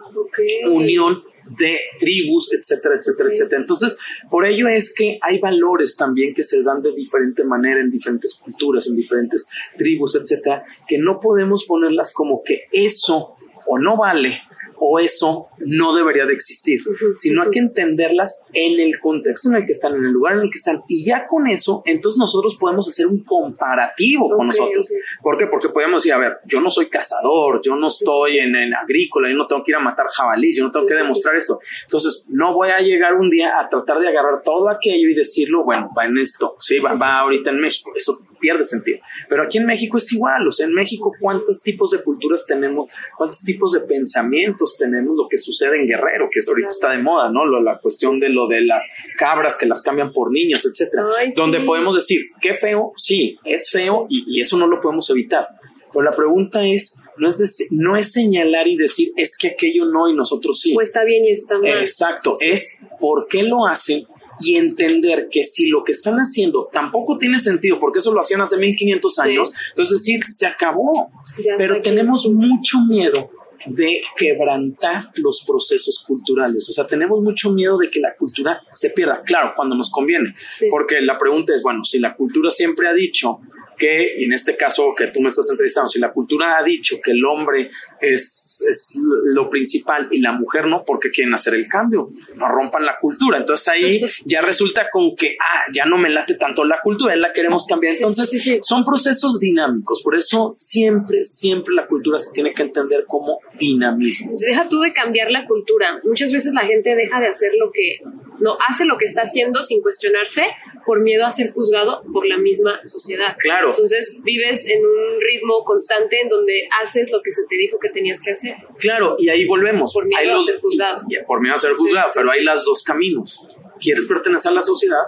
unión 0.66 1.22
de 1.56 1.80
tribus, 1.98 2.52
etcétera, 2.52 2.96
etcétera, 2.96 3.30
etcétera. 3.32 3.60
Entonces, 3.60 3.96
por 4.30 4.46
ello 4.46 4.68
es 4.68 4.94
que 4.94 5.18
hay 5.22 5.38
valores 5.38 5.96
también 5.96 6.34
que 6.34 6.42
se 6.42 6.62
dan 6.62 6.82
de 6.82 6.92
diferente 6.92 7.44
manera 7.44 7.80
en 7.80 7.90
diferentes 7.90 8.34
culturas, 8.34 8.86
en 8.86 8.96
diferentes 8.96 9.48
tribus, 9.76 10.16
etcétera, 10.16 10.64
que 10.86 10.98
no 10.98 11.20
podemos 11.20 11.64
ponerlas 11.64 12.12
como 12.12 12.42
que 12.42 12.64
eso 12.72 13.36
o 13.68 13.78
no 13.78 13.96
vale 13.96 14.42
o 14.80 14.98
eso 14.98 15.48
no 15.58 15.94
debería 15.94 16.24
de 16.26 16.32
existir, 16.32 16.80
sino 17.14 17.42
hay 17.42 17.50
que 17.50 17.58
entenderlas 17.58 18.44
en 18.52 18.80
el 18.80 18.98
contexto 19.00 19.50
en 19.50 19.56
el 19.56 19.66
que 19.66 19.72
están, 19.72 19.94
en 19.94 20.04
el 20.04 20.12
lugar 20.12 20.34
en 20.34 20.42
el 20.42 20.50
que 20.50 20.58
están. 20.58 20.82
Y 20.88 21.04
ya 21.04 21.26
con 21.26 21.46
eso, 21.48 21.82
entonces 21.84 22.18
nosotros 22.18 22.56
podemos 22.58 22.86
hacer 22.86 23.06
un 23.06 23.24
comparativo 23.24 24.30
con 24.30 24.46
nosotros. 24.46 24.88
¿Por 25.20 25.36
qué? 25.36 25.46
Porque 25.46 25.68
podemos 25.70 26.02
decir, 26.02 26.12
a 26.12 26.18
ver, 26.18 26.38
yo 26.44 26.60
no 26.60 26.70
soy 26.70 26.88
cazador, 26.88 27.60
yo 27.62 27.76
no 27.76 27.88
estoy 27.88 28.38
en 28.38 28.54
el 28.54 28.72
agrícola, 28.74 29.28
yo 29.28 29.36
no 29.36 29.46
tengo 29.46 29.64
que 29.64 29.72
ir 29.72 29.76
a 29.76 29.80
matar 29.80 30.06
jabalí, 30.10 30.54
yo 30.54 30.64
no 30.64 30.70
tengo 30.70 30.86
que 30.86 30.94
demostrar 30.94 31.36
esto. 31.36 31.58
Entonces, 31.84 32.26
no 32.28 32.54
voy 32.54 32.70
a 32.70 32.78
llegar 32.78 33.14
un 33.14 33.30
día 33.30 33.58
a 33.58 33.68
tratar 33.68 33.98
de 33.98 34.08
agarrar 34.08 34.42
todo 34.44 34.68
aquello 34.68 35.08
y 35.08 35.14
decirlo, 35.14 35.64
bueno, 35.64 35.90
va 35.96 36.06
en 36.06 36.18
esto, 36.18 36.56
sí, 36.58 36.78
va, 36.78 36.94
va 36.94 37.18
ahorita 37.18 37.50
en 37.50 37.60
México. 37.60 37.92
Eso 37.96 38.20
pierde 38.38 38.64
sentido. 38.64 38.98
Pero 39.28 39.42
aquí 39.42 39.58
en 39.58 39.66
México 39.66 39.98
es 39.98 40.12
igual, 40.12 40.46
o 40.46 40.52
sea, 40.52 40.66
en 40.66 40.74
México 40.74 41.12
cuántos 41.20 41.62
tipos 41.62 41.90
de 41.90 42.02
culturas 42.02 42.46
tenemos, 42.46 42.90
cuántos 43.16 43.42
tipos 43.42 43.72
de 43.72 43.80
pensamientos 43.80 44.76
tenemos, 44.78 45.16
lo 45.16 45.28
que 45.28 45.38
sucede 45.38 45.80
en 45.80 45.86
Guerrero, 45.86 46.28
que 46.30 46.38
es 46.38 46.48
ahorita 46.48 46.68
está 46.68 46.90
de 46.90 46.98
moda, 46.98 47.30
¿no? 47.30 47.46
la 47.60 47.78
cuestión 47.78 48.18
de 48.18 48.28
lo 48.28 48.46
de 48.46 48.62
las 48.62 48.84
cabras 49.18 49.56
que 49.56 49.66
las 49.66 49.82
cambian 49.82 50.12
por 50.12 50.32
niños, 50.32 50.64
etcétera. 50.66 51.04
Donde 51.34 51.60
podemos 51.60 51.94
decir, 51.94 52.20
qué 52.40 52.54
feo, 52.54 52.92
sí, 52.96 53.38
es 53.44 53.70
feo 53.70 54.06
y, 54.08 54.24
y, 54.28 54.40
eso 54.40 54.56
no 54.58 54.66
lo 54.66 54.80
podemos 54.80 55.08
evitar. 55.10 55.48
Pero 55.92 56.02
la 56.02 56.12
pregunta 56.12 56.66
es, 56.66 57.00
no 57.16 57.28
es, 57.28 57.68
no 57.70 57.96
es 57.96 58.12
señalar 58.12 58.68
y 58.68 58.76
decir, 58.76 59.12
es 59.16 59.36
que 59.36 59.48
aquello 59.48 59.86
no 59.86 60.08
y 60.08 60.14
nosotros 60.14 60.60
sí. 60.60 60.74
Pues 60.74 60.88
está 60.88 61.04
bien 61.04 61.24
y 61.24 61.30
está 61.30 61.58
mal. 61.58 61.70
Exacto, 61.80 62.34
es 62.40 62.80
por 63.00 63.26
qué 63.28 63.42
lo 63.42 63.66
hacen 63.66 64.04
y 64.40 64.56
entender 64.56 65.28
que 65.30 65.44
si 65.44 65.70
lo 65.70 65.84
que 65.84 65.92
están 65.92 66.16
haciendo 66.16 66.68
tampoco 66.72 67.18
tiene 67.18 67.38
sentido, 67.38 67.78
porque 67.78 67.98
eso 67.98 68.12
lo 68.12 68.20
hacían 68.20 68.40
hace 68.40 68.56
1500 68.56 69.18
años, 69.18 69.52
entonces 69.70 70.00
decir, 70.00 70.20
se 70.28 70.46
acabó. 70.46 71.10
Pero 71.56 71.80
tenemos 71.80 72.28
mucho 72.28 72.78
miedo 72.88 73.30
de 73.66 74.00
quebrantar 74.16 75.10
los 75.16 75.44
procesos 75.46 76.04
culturales. 76.06 76.68
O 76.68 76.72
sea, 76.72 76.86
tenemos 76.86 77.20
mucho 77.20 77.52
miedo 77.52 77.78
de 77.78 77.90
que 77.90 78.00
la 78.00 78.14
cultura 78.16 78.62
se 78.72 78.90
pierda. 78.90 79.22
Claro, 79.24 79.52
cuando 79.56 79.76
nos 79.76 79.90
conviene. 79.90 80.34
Porque 80.70 81.00
la 81.00 81.18
pregunta 81.18 81.54
es, 81.54 81.62
bueno, 81.62 81.84
si 81.84 81.98
la 81.98 82.14
cultura 82.14 82.50
siempre 82.50 82.88
ha 82.88 82.94
dicho 82.94 83.40
que, 83.78 84.14
y 84.18 84.24
en 84.24 84.32
este 84.32 84.56
caso 84.56 84.92
que 84.96 85.06
tú 85.08 85.20
me 85.20 85.28
estás 85.28 85.48
entrevistando, 85.50 85.88
si 85.88 85.98
la 86.00 86.12
cultura 86.12 86.58
ha 86.58 86.62
dicho 86.62 86.96
que 87.02 87.12
el 87.12 87.24
hombre 87.24 87.70
es, 88.00 88.64
es 88.68 88.98
lo 89.24 89.48
principal 89.48 90.08
y 90.10 90.20
la 90.20 90.32
mujer 90.32 90.66
no, 90.66 90.84
porque 90.84 91.10
quieren 91.10 91.32
hacer 91.34 91.54
el 91.54 91.68
cambio? 91.68 92.10
No 92.34 92.48
rompan 92.48 92.84
la 92.84 92.98
cultura. 93.00 93.38
Entonces 93.38 93.68
ahí 93.68 94.02
ya 94.24 94.40
resulta 94.42 94.88
con 94.90 95.14
que, 95.16 95.36
ah, 95.40 95.64
ya 95.72 95.84
no 95.84 95.96
me 95.96 96.10
late 96.10 96.34
tanto 96.34 96.64
la 96.64 96.80
cultura, 96.82 97.14
la 97.16 97.32
queremos 97.32 97.64
cambiar. 97.66 97.94
Entonces 97.94 98.60
son 98.62 98.84
procesos 98.84 99.38
dinámicos. 99.38 100.02
Por 100.02 100.16
eso 100.16 100.48
siempre, 100.50 101.22
siempre 101.22 101.74
la 101.74 101.86
cultura 101.86 102.18
se 102.18 102.32
tiene 102.32 102.52
que 102.52 102.62
entender 102.62 103.04
como 103.06 103.40
dinamismo. 103.58 104.34
Deja 104.38 104.68
tú 104.68 104.80
de 104.80 104.92
cambiar 104.92 105.30
la 105.30 105.46
cultura. 105.46 106.00
Muchas 106.04 106.32
veces 106.32 106.52
la 106.52 106.66
gente 106.66 106.94
deja 106.94 107.20
de 107.20 107.28
hacer 107.28 107.52
lo 107.58 107.70
que, 107.72 108.00
no 108.40 108.56
hace 108.68 108.84
lo 108.84 108.98
que 108.98 109.06
está 109.06 109.22
haciendo 109.22 109.62
sin 109.62 109.80
cuestionarse 109.80 110.44
por 110.88 111.02
miedo 111.02 111.26
a 111.26 111.30
ser 111.30 111.52
juzgado 111.52 112.02
por 112.14 112.26
la 112.26 112.38
misma 112.38 112.80
sociedad. 112.86 113.36
Claro. 113.38 113.68
Entonces 113.68 114.22
vives 114.24 114.64
en 114.64 114.80
un 114.80 115.20
ritmo 115.20 115.62
constante 115.62 116.18
en 116.22 116.30
donde 116.30 116.66
haces 116.80 117.12
lo 117.12 117.20
que 117.20 117.30
se 117.30 117.42
te 117.46 117.56
dijo 117.56 117.78
que 117.78 117.90
tenías 117.90 118.22
que 118.22 118.30
hacer. 118.30 118.56
Claro, 118.78 119.16
y 119.18 119.28
ahí 119.28 119.46
volvemos. 119.46 119.92
Por 119.92 120.06
miedo 120.06 120.40
a 120.40 120.42
ser 120.42 120.58
juzgado. 120.58 121.02
por 121.26 121.42
miedo 121.42 121.54
a 121.56 121.58
ser 121.58 121.72
juzgado, 121.74 122.10
pero 122.14 122.30
hay 122.30 122.42
las 122.42 122.64
dos 122.64 122.82
caminos. 122.82 123.46
¿Quieres 123.78 124.06
pertenecer 124.06 124.50
a 124.50 124.54
la 124.54 124.62
sociedad? 124.62 125.02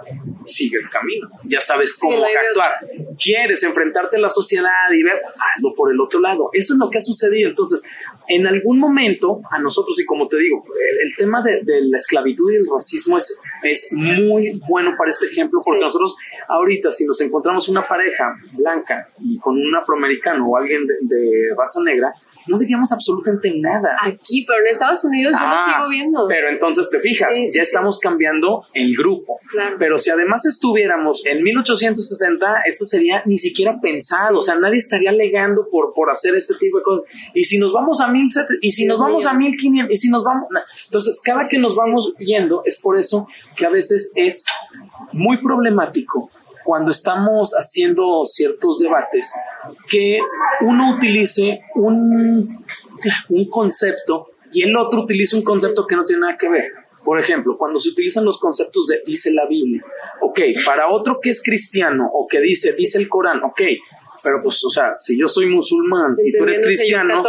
Sigue 0.45 0.77
el 0.77 0.87
camino. 0.87 1.27
Ya 1.45 1.59
sabes 1.59 1.97
cómo 1.99 2.23
actuar. 2.23 2.73
¿Quieres 3.17 3.63
enfrentarte 3.63 4.17
a 4.17 4.19
la 4.19 4.29
sociedad 4.29 4.69
y 4.95 5.01
ver? 5.01 5.19
Hazlo 5.25 5.73
por 5.73 5.91
el 5.91 5.99
otro 5.99 6.19
lado. 6.19 6.51
Eso 6.53 6.73
es 6.73 6.79
lo 6.79 6.91
que 6.91 6.99
ha 6.99 7.01
sucedido. 7.01 7.49
Entonces, 7.49 7.81
en 8.31 8.47
algún 8.47 8.79
momento 8.79 9.41
a 9.51 9.59
nosotros, 9.59 9.99
y 9.99 10.05
como 10.05 10.25
te 10.27 10.37
digo, 10.37 10.63
el, 11.03 11.13
tema 11.17 11.43
de, 11.43 11.61
la 11.65 11.97
esclavitud 11.97 12.51
y 12.51 12.55
el 12.55 12.65
racismo 12.71 13.17
es, 13.17 13.37
es 13.63 13.89
muy 13.91 14.59
bueno 14.69 14.91
para 14.97 15.09
este 15.09 15.25
ejemplo, 15.25 15.59
porque 15.65 15.81
nosotros 15.81 16.15
ahorita 16.47 16.91
si 16.91 17.05
nos 17.05 17.19
encontramos 17.19 17.67
una 17.67 17.83
pareja 17.83 18.35
blanca 18.57 19.05
y 19.19 19.37
con 19.39 19.57
un 19.57 19.75
afroamericano 19.75 20.47
o 20.47 20.57
alguien 20.57 20.87
de 21.01 21.53
raza 21.57 21.81
negra, 21.83 22.13
no 22.47 22.57
diríamos 22.57 22.91
absolutamente 22.91 23.53
nada. 23.55 23.95
Aquí, 24.03 24.45
pero 24.47 24.59
en 24.59 24.73
Estados 24.73 25.03
Unidos 25.03 25.33
yo 25.39 25.45
lo 25.45 25.53
ah, 25.53 25.65
sigo 25.65 25.89
viendo. 25.89 26.27
Pero 26.27 26.49
entonces 26.49 26.89
te 26.89 26.99
fijas, 26.99 27.33
ya 27.53 27.61
estamos 27.61 27.99
cambiando 27.99 28.65
el 28.73 28.95
grupo. 28.95 29.39
Claro. 29.49 29.75
Pero 29.79 29.97
si 29.97 30.09
además 30.09 30.45
estuviéramos 30.45 31.25
en 31.25 31.43
1860, 31.43 32.61
esto 32.65 32.85
sería 32.85 33.23
ni 33.25 33.37
siquiera 33.37 33.79
pensado, 33.81 34.39
o 34.39 34.41
sea, 34.41 34.57
nadie 34.59 34.77
estaría 34.77 35.09
alegando 35.09 35.67
por, 35.69 35.93
por 35.93 36.09
hacer 36.09 36.35
este 36.35 36.55
tipo 36.55 36.77
de 36.77 36.83
cosas. 36.83 37.05
Y 37.33 37.43
si 37.43 37.57
nos 37.57 37.71
vamos 37.71 38.01
a 38.01 38.07
1700, 38.07 38.57
y 38.61 38.71
si 38.71 38.85
nos 38.85 38.99
vamos 38.99 39.25
a 39.25 39.33
1500, 39.33 39.93
y 39.93 39.97
si 39.97 40.09
nos 40.09 40.23
vamos... 40.23 40.47
Entonces, 40.85 41.21
cada 41.23 41.47
que 41.47 41.57
nos 41.57 41.75
vamos 41.75 42.13
yendo, 42.17 42.63
es 42.65 42.79
por 42.79 42.97
eso 42.97 43.27
que 43.55 43.65
a 43.65 43.69
veces 43.69 44.11
es 44.15 44.45
muy 45.13 45.41
problemático 45.41 46.29
cuando 46.63 46.91
estamos 46.91 47.53
haciendo 47.53 48.23
ciertos 48.25 48.79
debates, 48.79 49.33
que 49.87 50.19
uno 50.61 50.95
utilice 50.95 51.61
un, 51.75 52.65
un 53.29 53.49
concepto 53.49 54.27
y 54.53 54.63
el 54.63 54.75
otro 54.75 55.01
utilice 55.03 55.35
un 55.35 55.43
concepto 55.43 55.85
que 55.87 55.95
no 55.95 56.05
tiene 56.05 56.21
nada 56.21 56.37
que 56.37 56.49
ver. 56.49 56.65
Por 57.03 57.19
ejemplo, 57.19 57.57
cuando 57.57 57.79
se 57.79 57.89
utilizan 57.89 58.25
los 58.25 58.39
conceptos 58.39 58.87
de 58.87 59.01
dice 59.05 59.33
la 59.33 59.47
Biblia, 59.47 59.83
ok, 60.21 60.39
para 60.65 60.89
otro 60.89 61.19
que 61.19 61.31
es 61.31 61.41
cristiano 61.41 62.07
o 62.13 62.27
que 62.27 62.39
dice 62.39 62.73
dice 62.73 62.99
el 62.99 63.09
Corán, 63.09 63.43
ok, 63.43 63.61
pero 64.23 64.37
pues, 64.43 64.63
o 64.65 64.69
sea, 64.69 64.95
si 64.95 65.17
yo 65.17 65.27
soy 65.27 65.47
musulmán 65.47 66.15
y 66.23 66.35
tú 66.37 66.43
eres 66.43 66.59
cristiano, 66.59 67.23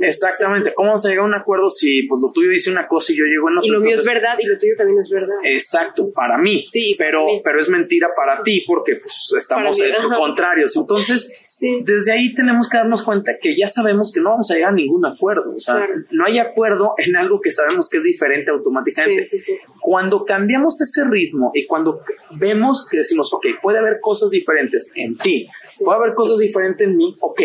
exactamente, 0.00 0.70
¿cómo 0.74 0.88
vamos 0.90 1.06
a 1.06 1.08
llegar 1.08 1.24
a 1.24 1.28
un 1.28 1.34
acuerdo 1.34 1.68
si 1.70 2.02
pues 2.02 2.20
lo 2.24 2.32
tuyo 2.32 2.50
dice 2.50 2.70
una 2.70 2.86
cosa 2.86 3.12
y 3.12 3.16
yo 3.16 3.24
llego 3.24 3.48
en 3.50 3.58
otra? 3.58 3.68
Y 3.68 3.70
lo 3.70 3.80
mío 3.80 3.94
es 3.94 4.04
verdad 4.04 4.36
y 4.38 4.46
lo 4.46 4.58
tuyo 4.58 4.74
también 4.76 4.98
es 4.98 5.10
verdad. 5.10 5.36
Exacto, 5.44 6.08
para 6.14 6.38
mí. 6.38 6.64
Sí, 6.66 6.94
pero, 6.98 7.26
pero 7.42 7.60
es 7.60 7.68
mentira 7.68 8.08
para 8.16 8.42
ti 8.42 8.64
porque 8.66 8.96
pues 8.96 9.34
estamos 9.36 9.80
en 9.80 9.94
contrarios. 10.16 10.76
Entonces, 10.76 11.32
desde 11.82 12.12
ahí 12.12 12.34
tenemos 12.34 12.68
que 12.68 12.76
darnos 12.76 13.02
cuenta 13.02 13.38
que 13.38 13.56
ya 13.56 13.66
sabemos 13.66 14.12
que 14.12 14.20
no 14.20 14.30
vamos 14.30 14.50
a 14.50 14.54
llegar 14.54 14.70
a 14.70 14.74
ningún 14.74 15.04
acuerdo. 15.04 15.54
O 15.54 15.60
sea, 15.60 15.86
no 16.12 16.26
hay 16.26 16.38
acuerdo 16.38 16.94
en 16.98 17.16
algo 17.16 17.40
que 17.40 17.50
sabemos 17.50 17.88
que 17.88 17.98
es 17.98 18.04
diferente 18.04 18.50
automáticamente. 18.50 19.24
Cuando 19.80 20.24
cambiamos 20.24 20.80
ese 20.80 21.08
ritmo 21.08 21.50
y 21.54 21.66
cuando 21.66 22.00
vemos 22.38 22.86
que 22.90 22.98
decimos, 22.98 23.32
ok, 23.32 23.46
puede 23.62 23.78
haber 23.78 23.98
cosas 24.00 24.30
diferentes 24.30 24.90
en 24.94 25.16
ti, 25.16 25.48
puede 25.84 25.98
haber 25.98 26.14
cosas 26.14 26.35
diferentes 26.38 26.86
en 26.86 26.96
mí, 26.96 27.16
ok, 27.20 27.40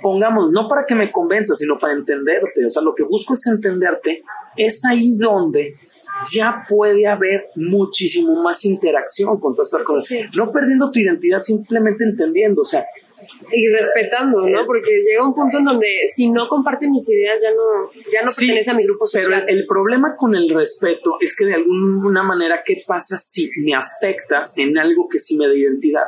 pongamos, 0.00 0.50
no 0.50 0.68
para 0.68 0.84
que 0.86 0.94
me 0.94 1.10
convenza, 1.10 1.54
sino 1.54 1.78
para 1.78 1.94
entenderte, 1.94 2.64
o 2.66 2.70
sea, 2.70 2.82
lo 2.82 2.94
que 2.94 3.04
busco 3.04 3.34
es 3.34 3.46
entenderte, 3.46 4.22
es 4.56 4.84
ahí 4.84 5.16
donde 5.18 5.76
ya 6.30 6.62
puede 6.68 7.06
haber 7.06 7.48
muchísimo 7.56 8.42
más 8.42 8.64
interacción 8.64 9.40
con 9.40 9.54
todas 9.54 9.72
estas 9.72 9.86
cosas, 9.86 10.18
no 10.36 10.52
perdiendo 10.52 10.90
tu 10.90 10.98
identidad, 10.98 11.40
simplemente 11.40 12.04
entendiendo, 12.04 12.62
o 12.62 12.64
sea, 12.64 12.84
y 13.52 13.68
respetando, 13.68 14.48
¿no? 14.48 14.66
Porque 14.66 14.90
llega 15.00 15.26
un 15.26 15.34
punto 15.34 15.58
en 15.58 15.64
donde 15.64 15.86
si 16.14 16.30
no 16.30 16.48
comparte 16.48 16.88
mis 16.88 17.08
ideas 17.08 17.40
ya 17.42 17.50
no, 17.50 17.90
ya 18.12 18.22
no 18.22 18.30
pertenece 18.36 18.70
a 18.70 18.74
mi 18.74 18.84
grupo 18.84 19.06
social. 19.06 19.44
Pero 19.46 19.58
el 19.58 19.66
problema 19.66 20.16
con 20.16 20.34
el 20.34 20.48
respeto 20.48 21.16
es 21.20 21.36
que 21.36 21.44
de 21.46 21.54
alguna 21.54 22.22
manera, 22.22 22.62
¿qué 22.64 22.76
pasa 22.86 23.16
si 23.16 23.50
me 23.58 23.74
afectas 23.74 24.56
en 24.58 24.76
algo 24.78 25.08
que 25.08 25.18
sí 25.18 25.36
me 25.36 25.46
da 25.46 25.54
identidad? 25.54 26.06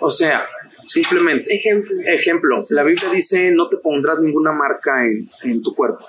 O 0.00 0.10
sea, 0.10 0.44
Simplemente. 0.92 1.54
Ejemplo. 1.54 1.96
Ejemplo. 2.04 2.62
La 2.70 2.82
Biblia 2.82 3.08
dice 3.10 3.50
no 3.50 3.68
te 3.68 3.78
pondrás 3.78 4.20
ninguna 4.20 4.52
marca 4.52 5.06
en, 5.06 5.26
en 5.44 5.62
tu 5.62 5.74
cuerpo. 5.74 6.04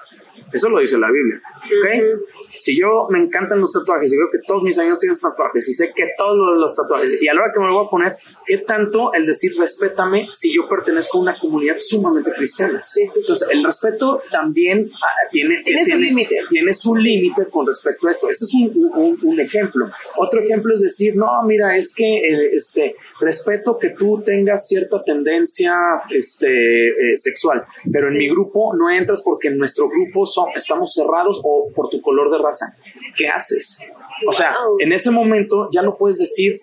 Eso 0.51 0.69
lo 0.69 0.79
dice 0.79 0.97
la 0.97 1.09
Biblia. 1.09 1.41
¿Ok? 1.63 2.21
Si 2.53 2.77
yo 2.79 3.07
me 3.09 3.19
encantan 3.19 3.59
los 3.59 3.71
tatuajes 3.71 4.13
y 4.13 4.17
veo 4.17 4.27
que 4.31 4.39
todos 4.45 4.63
mis 4.63 4.77
amigos 4.77 4.99
tienen 4.99 5.19
tatuajes 5.19 5.67
y 5.67 5.73
sé 5.73 5.91
que 5.95 6.09
todos 6.17 6.59
los 6.59 6.75
tatuajes, 6.75 7.21
y 7.21 7.27
a 7.27 7.33
la 7.33 7.41
hora 7.41 7.51
que 7.53 7.59
me 7.59 7.67
lo 7.67 7.73
voy 7.73 7.85
a 7.85 7.89
poner, 7.89 8.15
¿qué 8.45 8.59
tanto 8.59 9.13
el 9.13 9.25
decir 9.25 9.53
respétame 9.57 10.27
si 10.31 10.53
yo 10.53 10.67
pertenezco 10.67 11.17
a 11.17 11.21
una 11.21 11.39
comunidad 11.39 11.75
sumamente 11.79 12.31
cristiana? 12.31 12.81
Entonces, 13.15 13.47
el 13.51 13.63
respeto 13.63 14.21
también 14.31 14.91
ah, 14.93 15.07
tiene, 15.31 15.61
tiene, 15.63 15.85
su 15.85 15.97
límite. 15.97 16.35
Tiene 16.49 16.73
su 16.73 16.95
límite 16.95 17.47
con 17.49 17.65
respecto 17.65 18.07
a 18.07 18.11
esto. 18.11 18.29
Este 18.29 18.45
es 18.45 18.53
un, 18.53 19.19
un, 19.23 19.39
ejemplo. 19.39 19.89
Otro 20.17 20.41
ejemplo 20.41 20.73
es 20.75 20.81
decir, 20.81 21.15
no, 21.15 21.43
mira, 21.43 21.75
es 21.75 21.93
que 21.95 22.17
eh, 22.17 22.49
este, 22.53 22.95
respeto 23.19 23.77
que 23.77 23.89
tú 23.89 24.21
tengas 24.23 24.67
cierta 24.67 25.03
tendencia 25.03 25.75
este, 26.09 26.87
eh, 26.87 27.15
sexual, 27.15 27.65
pero 27.91 28.07
en 28.09 28.17
mi 28.17 28.29
grupo 28.29 28.73
no 28.75 28.89
entras 28.89 29.21
porque 29.23 29.47
en 29.49 29.57
nuestro 29.57 29.89
grupo 29.89 30.25
son 30.25 30.49
estamos 30.55 30.93
cerrados 30.93 31.41
o 31.43 31.52
por 31.75 31.89
tu 31.89 32.01
color 32.01 32.31
de 32.31 32.37
raza. 32.37 32.75
¿Qué 33.15 33.27
haces? 33.27 33.79
O 34.27 34.31
sea, 34.31 34.55
en 34.79 34.91
ese 34.93 35.11
momento 35.11 35.69
ya 35.71 35.81
no 35.81 35.95
puedes 35.95 36.19
decir 36.19 36.53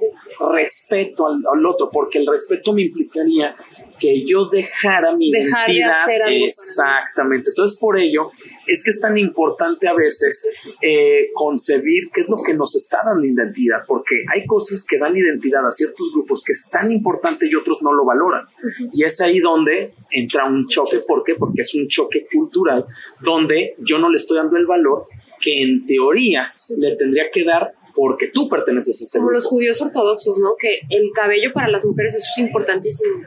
respeto 0.53 1.26
al, 1.26 1.43
al 1.53 1.66
otro, 1.66 1.91
porque 1.91 2.18
el 2.18 2.26
respeto 2.26 2.72
me 2.72 2.82
implicaría 2.82 3.55
que 4.01 4.24
yo 4.24 4.48
dejara 4.51 5.14
mi 5.14 5.30
Dejar 5.30 5.66
de 5.68 5.74
identidad. 5.74 6.28
Exactamente. 6.28 7.51
Entonces, 7.51 7.78
por 7.78 7.98
ello, 7.98 8.30
es 8.66 8.82
que 8.84 8.90
es 8.90 9.01
tan 9.01 9.16
importante 9.18 9.86
a 9.88 9.92
veces 9.94 10.78
eh, 10.82 11.28
concebir 11.34 12.11
qué 12.12 12.22
es 12.22 12.28
lo 12.28 12.36
que 12.44 12.55
nos 12.55 12.74
está 12.76 12.98
dando 13.05 13.24
identidad, 13.26 13.78
porque 13.86 14.16
hay 14.32 14.46
cosas 14.46 14.84
que 14.88 14.98
dan 14.98 15.16
identidad 15.16 15.66
a 15.66 15.70
ciertos 15.70 16.12
grupos 16.12 16.42
que 16.44 16.53
es 16.53 16.68
tan 16.70 16.90
importante 16.90 17.46
y 17.46 17.55
otros 17.55 17.82
no 17.82 17.92
lo 17.92 18.05
valoran. 18.05 18.46
Y 18.92 19.05
es 19.05 19.20
ahí 19.20 19.38
donde 19.40 19.92
entra 20.11 20.46
un 20.46 20.66
choque. 20.66 21.01
¿Por 21.07 21.22
qué? 21.24 21.34
Porque 21.34 21.62
es 21.62 21.74
un 21.74 21.86
choque 21.88 22.26
cultural 22.32 22.86
donde 23.20 23.74
yo 23.78 23.98
no 23.98 24.11
le 24.11 24.16
estoy 24.16 24.38
dando 24.38 24.57
el 24.57 24.66
valor 24.66 25.07
que 25.42 25.62
en 25.62 25.86
teoría 25.86 26.53
Sí, 26.55 26.74
sí. 26.76 26.86
le 26.86 26.96
tendría 26.96 27.30
que 27.30 27.44
dar 27.44 27.72
porque 27.94 28.28
tú 28.28 28.48
perteneces 28.48 29.01
a 29.01 29.05
ese 29.05 29.18
Como 29.18 29.28
grupo. 29.30 29.36
los 29.38 29.46
judíos 29.46 29.82
ortodoxos, 29.82 30.38
¿no? 30.38 30.51
Que 30.59 30.80
el 30.94 31.11
cabello 31.14 31.53
para 31.53 31.68
las 31.68 31.84
mujeres 31.84 32.14
eso 32.14 32.24
es 32.36 32.38
importantísimo. 32.46 33.22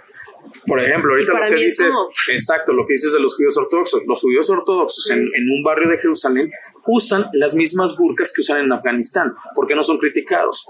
Por 0.66 0.82
ejemplo, 0.82 1.12
ahorita 1.14 1.34
lo 1.34 1.56
que 1.56 1.64
dices, 1.64 1.96
exacto, 2.32 2.74
lo 2.74 2.86
que 2.86 2.94
dices 2.94 3.14
de 3.14 3.20
los 3.20 3.36
judíos 3.36 3.58
ortodoxos. 3.58 4.04
Los 4.08 4.22
judíos 4.22 4.50
ortodoxos 4.50 5.10
en, 5.12 5.20
en 5.20 5.50
un 5.50 5.64
barrio 5.64 5.90
de 5.90 5.98
Jerusalén 5.98 6.52
usan 6.86 7.26
las 7.34 7.56
mismas 7.56 7.96
burkas 7.98 8.32
que 8.34 8.42
usan 8.42 8.60
en 8.60 8.72
Afganistán. 8.72 9.34
¿Por 9.56 9.68
qué 9.68 9.76
no 9.76 9.84
son 9.84 9.98
criticados? 9.98 10.68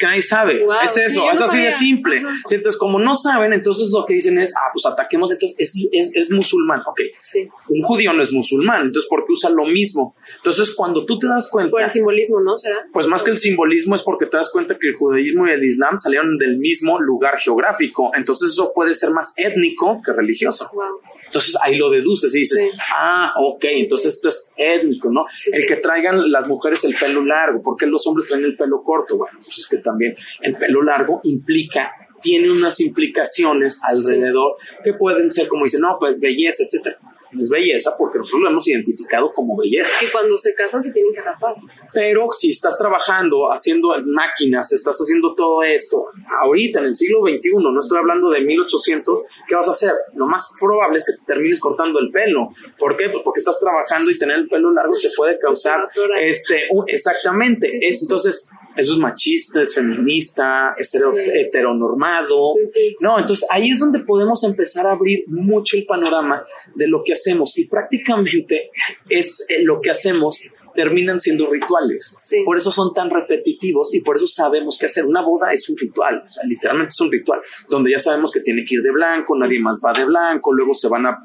Porque 0.00 0.06
nadie 0.06 0.22
sabe. 0.22 0.64
Wow, 0.64 0.74
es 0.82 0.96
eso, 0.96 1.30
es 1.30 1.38
no 1.38 1.44
así 1.44 1.58
de 1.60 1.70
simple. 1.72 2.22
Sí, 2.46 2.54
entonces, 2.54 2.78
como 2.78 2.98
no 2.98 3.14
saben, 3.14 3.52
entonces 3.52 3.90
lo 3.94 4.06
que 4.06 4.14
dicen 4.14 4.38
es, 4.38 4.54
ah, 4.56 4.70
pues 4.72 4.86
ataquemos, 4.86 5.30
entonces 5.30 5.58
es, 5.58 5.74
es, 5.92 6.16
es 6.16 6.30
musulmán. 6.30 6.80
Ok, 6.86 7.00
Sí. 7.18 7.48
un 7.68 7.82
judío 7.82 8.12
no 8.14 8.22
es 8.22 8.32
musulmán, 8.32 8.86
entonces 8.86 9.06
¿por 9.10 9.26
qué 9.26 9.32
usa 9.32 9.50
lo 9.50 9.66
mismo? 9.66 10.16
Entonces, 10.36 10.74
cuando 10.74 11.04
tú 11.04 11.18
te 11.18 11.26
das 11.28 11.50
cuenta, 11.50 11.70
Por 11.70 11.82
el 11.82 11.90
simbolismo, 11.90 12.40
¿no? 12.40 12.56
¿Será? 12.56 12.76
pues 12.92 13.06
más 13.08 13.22
que 13.22 13.30
el 13.30 13.36
simbolismo 13.36 13.94
es 13.94 14.02
porque 14.02 14.24
te 14.26 14.38
das 14.38 14.50
cuenta 14.50 14.78
que 14.78 14.88
el 14.88 14.94
judaísmo 14.94 15.46
y 15.46 15.50
el 15.50 15.62
islam 15.62 15.98
salieron 15.98 16.38
del 16.38 16.56
mismo 16.56 16.98
lugar 16.98 17.38
geográfico. 17.38 18.10
Entonces 18.14 18.52
eso 18.52 18.72
puede 18.74 18.94
ser 18.94 19.10
más 19.10 19.34
étnico 19.36 20.00
que 20.04 20.12
religioso. 20.12 20.70
Wow. 20.72 21.00
Entonces 21.30 21.56
ahí 21.62 21.76
lo 21.76 21.88
deduces 21.88 22.34
y 22.34 22.40
dices, 22.40 22.58
Sí. 22.58 22.78
ah, 22.92 23.32
ok, 23.38 23.64
entonces 23.70 24.14
esto 24.14 24.28
es 24.28 24.52
étnico, 24.56 25.10
¿no? 25.12 25.24
Sí, 25.30 25.48
el 25.52 25.64
que 25.64 25.76
traigan 25.76 26.28
las 26.32 26.48
mujeres 26.48 26.82
el 26.84 26.96
pelo 26.96 27.24
largo, 27.24 27.62
¿por 27.62 27.76
qué 27.76 27.86
los 27.86 28.04
hombres 28.08 28.26
traen 28.28 28.44
el 28.44 28.56
pelo 28.56 28.82
corto? 28.82 29.16
Bueno, 29.16 29.38
pues 29.42 29.58
es 29.58 29.66
que 29.68 29.76
también 29.76 30.16
el 30.40 30.56
pelo 30.56 30.82
largo 30.82 31.20
implica, 31.22 31.92
tiene 32.20 32.50
unas 32.50 32.80
implicaciones 32.80 33.80
alrededor 33.84 34.56
que 34.82 34.94
pueden 34.94 35.30
ser 35.30 35.46
como 35.46 35.62
dicen, 35.64 35.82
no, 35.82 35.96
pues 36.00 36.18
belleza, 36.18 36.64
etcétera. 36.64 36.98
Es 37.38 37.48
belleza 37.48 37.92
porque 37.98 38.18
nosotros 38.18 38.42
lo 38.42 38.50
hemos 38.50 38.66
identificado 38.68 39.32
como 39.32 39.56
belleza. 39.56 39.96
Que 40.00 40.10
cuando 40.10 40.36
se 40.36 40.54
casan 40.54 40.82
se 40.82 40.90
tienen 40.92 41.12
que 41.12 41.20
rapar. 41.20 41.54
Pero 41.92 42.28
si 42.32 42.50
estás 42.50 42.76
trabajando, 42.78 43.52
haciendo 43.52 43.94
máquinas, 44.06 44.72
estás 44.72 44.96
haciendo 45.00 45.34
todo 45.34 45.62
esto, 45.62 46.06
ahorita 46.42 46.80
en 46.80 46.86
el 46.86 46.94
siglo 46.94 47.20
XXI, 47.20 47.50
no 47.56 47.78
estoy 47.78 47.98
hablando 47.98 48.30
de 48.30 48.40
1800, 48.40 49.22
¿qué 49.48 49.54
vas 49.54 49.68
a 49.68 49.72
hacer? 49.72 49.92
Lo 50.14 50.26
más 50.26 50.52
probable 50.60 50.98
es 50.98 51.04
que 51.06 51.12
te 51.12 51.24
termines 51.34 51.60
cortando 51.60 51.98
el 52.00 52.10
pelo. 52.10 52.48
¿Por 52.78 52.96
qué? 52.96 53.08
Pues 53.10 53.22
porque 53.24 53.40
estás 53.40 53.58
trabajando 53.60 54.10
y 54.10 54.18
tener 54.18 54.36
el 54.36 54.48
pelo 54.48 54.72
largo 54.72 54.92
te 54.92 55.08
puede 55.16 55.38
causar, 55.38 55.80
atorar. 55.80 56.22
este, 56.22 56.66
un- 56.70 56.84
exactamente. 56.88 57.68
Sí, 57.68 57.78
sí, 57.80 57.86
es, 57.86 57.98
sí. 58.00 58.04
entonces, 58.06 58.48
eso 58.76 58.92
es 58.94 58.98
machista, 58.98 59.62
es 59.62 59.74
feminista, 59.74 60.74
es 60.78 60.94
hetero- 60.94 61.12
Sí. 61.12 61.18
heteronormado. 61.34 62.38
Sí, 62.56 62.66
sí. 62.66 62.96
No, 63.00 63.18
entonces 63.18 63.46
ahí 63.50 63.70
es 63.70 63.80
donde 63.80 64.00
podemos 64.00 64.42
empezar 64.44 64.86
a 64.86 64.92
abrir 64.92 65.24
mucho 65.26 65.76
el 65.76 65.84
panorama 65.86 66.44
de 66.74 66.86
lo 66.88 67.02
que 67.04 67.12
hacemos 67.12 67.56
y 67.58 67.64
prácticamente 67.66 68.70
es 69.08 69.46
eh, 69.50 69.62
lo 69.62 69.80
que 69.80 69.90
hacemos 69.90 70.40
terminan 70.74 71.18
siendo 71.18 71.46
rituales. 71.50 72.14
Sí. 72.18 72.42
Por 72.44 72.56
eso 72.56 72.70
son 72.72 72.92
tan 72.94 73.10
repetitivos 73.10 73.94
y 73.94 74.00
por 74.00 74.16
eso 74.16 74.26
sabemos 74.26 74.76
qué 74.78 74.86
hacer. 74.86 75.04
Una 75.06 75.22
boda 75.22 75.52
es 75.52 75.68
un 75.68 75.76
ritual, 75.76 76.22
o 76.24 76.28
sea, 76.28 76.44
literalmente 76.46 76.88
es 76.92 77.00
un 77.00 77.10
ritual, 77.12 77.40
donde 77.68 77.90
ya 77.90 77.98
sabemos 77.98 78.30
que 78.30 78.40
tiene 78.40 78.64
que 78.64 78.76
ir 78.76 78.82
de 78.82 78.92
blanco, 78.92 79.36
nadie 79.38 79.60
más 79.60 79.80
va 79.84 79.92
de 79.92 80.04
blanco, 80.04 80.52
luego 80.52 80.74
se 80.74 80.88
van 80.88 81.06
a, 81.06 81.10
a 81.10 81.16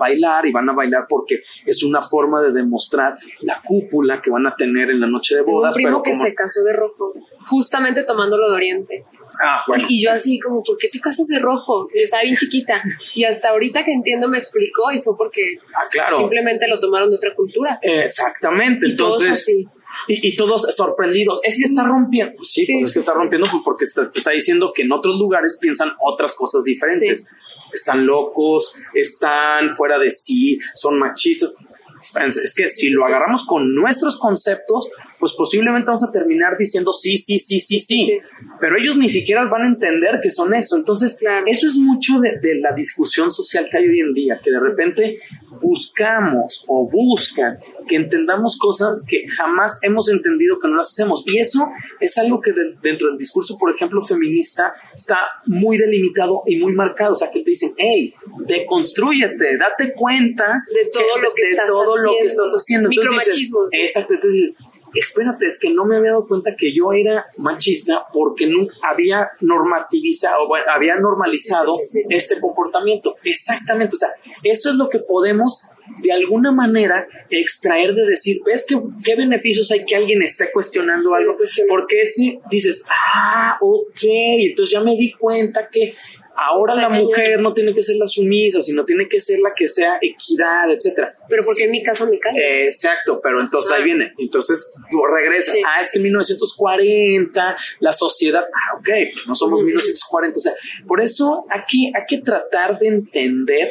bailar 0.00 0.46
y 0.46 0.52
van 0.52 0.68
a 0.68 0.72
bailar 0.72 1.06
porque 1.08 1.40
es 1.66 1.82
una 1.82 2.02
forma 2.02 2.40
de 2.42 2.52
demostrar 2.52 3.14
la 3.40 3.60
cúpula 3.64 4.20
que 4.22 4.30
van 4.30 4.46
a 4.46 4.54
tener 4.54 4.90
en 4.90 5.00
la 5.00 5.06
noche 5.06 5.34
de 5.36 5.42
un 5.42 5.46
bodas. 5.52 5.74
primo 5.74 5.88
pero 5.90 6.02
que 6.02 6.10
como- 6.12 6.24
se 6.24 6.34
casó 6.34 6.62
de 6.64 6.72
rojo, 6.74 7.12
justamente 7.48 8.04
tomándolo 8.04 8.48
de 8.50 8.56
Oriente. 8.56 9.04
Ah, 9.42 9.60
bueno. 9.66 9.84
Y, 9.88 9.94
y 9.96 10.04
yo 10.04 10.10
así 10.12 10.38
como, 10.38 10.62
¿por 10.62 10.76
qué 10.78 10.88
te 10.88 11.00
casas 11.00 11.26
de 11.28 11.38
rojo? 11.38 11.88
Yo 11.94 12.02
estaba 12.02 12.22
bien 12.22 12.36
chiquita. 12.36 12.82
Y 13.14 13.24
hasta 13.24 13.50
ahorita 13.50 13.84
que 13.84 13.92
entiendo 13.92 14.28
me 14.28 14.38
explicó 14.38 14.90
y 14.92 15.00
fue 15.00 15.16
porque 15.16 15.40
Ah, 15.74 15.86
claro. 15.90 16.18
simplemente 16.18 16.66
lo 16.68 16.78
tomaron 16.80 17.10
de 17.10 17.16
otra 17.16 17.34
cultura. 17.34 17.78
Exactamente, 17.82 18.88
Y 18.88 18.96
todos 18.96 19.20
entonces... 19.22 19.42
así. 19.44 19.68
Y, 20.06 20.28
y 20.28 20.36
todos 20.36 20.62
sorprendidos. 20.74 21.40
Es 21.42 21.56
que 21.58 21.64
está 21.64 21.82
rompiendo. 21.86 22.42
Sí, 22.42 22.64
Sí. 22.64 22.80
es 22.82 22.92
que 22.92 23.00
está 23.00 23.12
rompiendo 23.12 23.46
porque 23.64 23.84
está- 23.84 24.08
te 24.10 24.18
está 24.20 24.30
diciendo 24.30 24.72
que 24.74 24.82
en 24.82 24.92
otros 24.92 25.18
lugares 25.18 25.58
piensan 25.60 25.90
otras 26.00 26.32
cosas 26.34 26.64
diferentes. 26.64 27.20
Sí. 27.20 27.26
Están 27.74 28.06
locos, 28.06 28.74
están 28.94 29.70
fuera 29.72 29.98
de 29.98 30.08
sí, 30.08 30.58
son 30.74 30.98
machistas. 30.98 31.52
Espérense, 32.00 32.42
es 32.42 32.54
que 32.54 32.68
si 32.68 32.90
lo 32.90 33.04
agarramos 33.04 33.44
con 33.44 33.74
nuestros 33.74 34.18
conceptos, 34.18 34.88
pues 35.18 35.32
posiblemente 35.36 35.86
vamos 35.86 36.04
a 36.08 36.12
terminar 36.12 36.56
diciendo 36.58 36.92
sí, 36.92 37.16
sí, 37.16 37.38
sí, 37.38 37.60
sí, 37.60 37.78
sí. 37.78 38.04
Sí. 38.06 38.18
Pero 38.60 38.76
ellos 38.78 38.96
ni 38.96 39.08
siquiera 39.08 39.44
van 39.48 39.62
a 39.62 39.68
entender 39.68 40.18
que 40.22 40.30
son 40.30 40.54
eso. 40.54 40.76
Entonces, 40.76 41.16
Claro. 41.18 41.44
eso 41.48 41.66
es 41.66 41.76
mucho 41.76 42.18
de, 42.20 42.38
de 42.40 42.56
la 42.60 42.72
discusión 42.74 43.30
social 43.30 43.68
que 43.70 43.78
hay 43.78 43.88
hoy 43.88 44.00
en 44.00 44.12
día, 44.14 44.40
que 44.42 44.50
de 44.50 44.60
repente 44.60 45.18
buscamos 45.60 46.64
o 46.68 46.88
buscan 46.90 47.58
que 47.88 47.96
entendamos 47.96 48.56
cosas 48.58 49.02
que 49.08 49.24
jamás 49.36 49.80
hemos 49.82 50.08
entendido 50.10 50.58
que 50.60 50.68
no 50.68 50.76
las 50.76 50.90
hacemos. 50.92 51.24
Y 51.26 51.38
eso 51.38 51.66
es 52.00 52.16
algo 52.18 52.40
que 52.40 52.52
de- 52.52 52.74
dentro 52.82 53.08
del 53.08 53.18
discurso, 53.18 53.56
por 53.58 53.74
ejemplo, 53.74 54.02
feminista, 54.02 54.72
está 54.94 55.18
muy 55.46 55.78
delimitado 55.78 56.42
y 56.46 56.56
muy 56.58 56.72
marcado. 56.74 57.12
O 57.12 57.14
sea, 57.14 57.30
que 57.30 57.40
te 57.40 57.50
dicen, 57.50 57.70
hey, 57.76 58.14
deconstrúyete, 58.46 59.56
date 59.56 59.92
cuenta 59.94 60.62
De 60.72 60.90
todo 60.92 61.18
lo 61.22 61.34
que 61.34 61.42
de 61.44 61.50
estás 61.50 61.66
todo 61.66 61.96
lo 61.96 62.02
que 62.02 62.08
haciendo. 62.08 62.26
estás 62.26 62.52
haciendo. 62.54 62.88
Entonces 62.90 63.12
dices, 63.12 63.34
Micromachismos. 63.50 63.74
exacto, 63.74 64.14
entonces 64.14 64.40
dices, 64.40 64.56
espérate, 64.94 65.46
es 65.46 65.58
que 65.60 65.70
no 65.70 65.84
me 65.84 65.96
había 65.96 66.12
dado 66.12 66.26
cuenta 66.26 66.54
que 66.56 66.74
yo 66.74 66.92
era 66.92 67.26
machista 67.38 68.06
porque 68.12 68.46
nunca 68.46 68.74
había 68.82 69.30
normativizado, 69.40 70.46
bueno, 70.46 70.66
había 70.74 70.96
normalizado 70.96 71.68
Sí, 71.76 71.84
sí, 71.84 71.98
sí, 72.00 72.04
sí. 72.08 72.14
este 72.14 72.40
comportamiento. 72.40 73.16
Exactamente, 73.24 73.94
o 73.94 73.98
sea, 73.98 74.08
eso 74.44 74.70
es 74.70 74.76
lo 74.76 74.88
que 74.88 74.98
podemos 74.98 75.66
de 76.02 76.12
alguna 76.12 76.52
manera 76.52 77.06
extraer 77.30 77.94
de 77.94 78.06
decir, 78.06 78.40
¿ves 78.44 78.66
qué, 78.68 78.80
qué 79.04 79.16
beneficios 79.16 79.70
hay 79.70 79.84
que 79.84 79.96
alguien 79.96 80.22
esté 80.22 80.50
cuestionando 80.52 81.14
algo? 81.14 81.36
cuestionando. 81.36 81.74
Porque 81.74 82.06
si 82.06 82.38
dices, 82.50 82.84
ah, 82.90 83.56
ok, 83.60 84.02
entonces 84.02 84.72
ya 84.72 84.82
me 84.82 84.96
di 84.96 85.12
cuenta 85.12 85.68
que 85.70 85.94
ahora 86.38 86.74
la 86.74 86.88
mujer 86.88 87.40
no 87.40 87.52
tiene 87.52 87.74
que 87.74 87.82
ser 87.82 87.96
la 87.96 88.06
sumisa, 88.06 88.62
sino 88.62 88.84
tiene 88.84 89.08
que 89.08 89.20
ser 89.20 89.38
la 89.40 89.52
que 89.56 89.66
sea 89.68 89.98
equidad, 90.00 90.70
etcétera. 90.72 91.14
Pero 91.28 91.42
porque 91.42 91.64
en 91.64 91.70
mi 91.72 91.82
caso 91.82 92.06
me 92.08 92.18
cae. 92.18 92.64
Exacto, 92.66 93.20
pero 93.22 93.40
entonces 93.40 93.72
ahí 93.72 93.82
Ah. 93.82 93.84
viene. 93.84 94.12
Entonces 94.18 94.74
tú 94.90 94.98
regresas. 95.04 95.54
Sí. 95.54 95.62
Ah, 95.66 95.80
es 95.80 95.90
que 95.90 95.98
en 95.98 96.04
1940 96.04 97.56
la 97.80 97.92
sociedad. 97.92 98.44
Ah, 98.44 98.76
ok, 98.78 98.88
pues 99.12 99.26
no 99.26 99.34
somos 99.34 99.56
Ujú. 99.58 99.66
1940. 99.66 100.36
O 100.36 100.40
sea, 100.40 100.52
por 100.86 101.00
eso 101.00 101.44
aquí 101.50 101.86
hay 101.94 102.02
que 102.08 102.18
tratar 102.22 102.78
de 102.78 102.88
entender, 102.88 103.68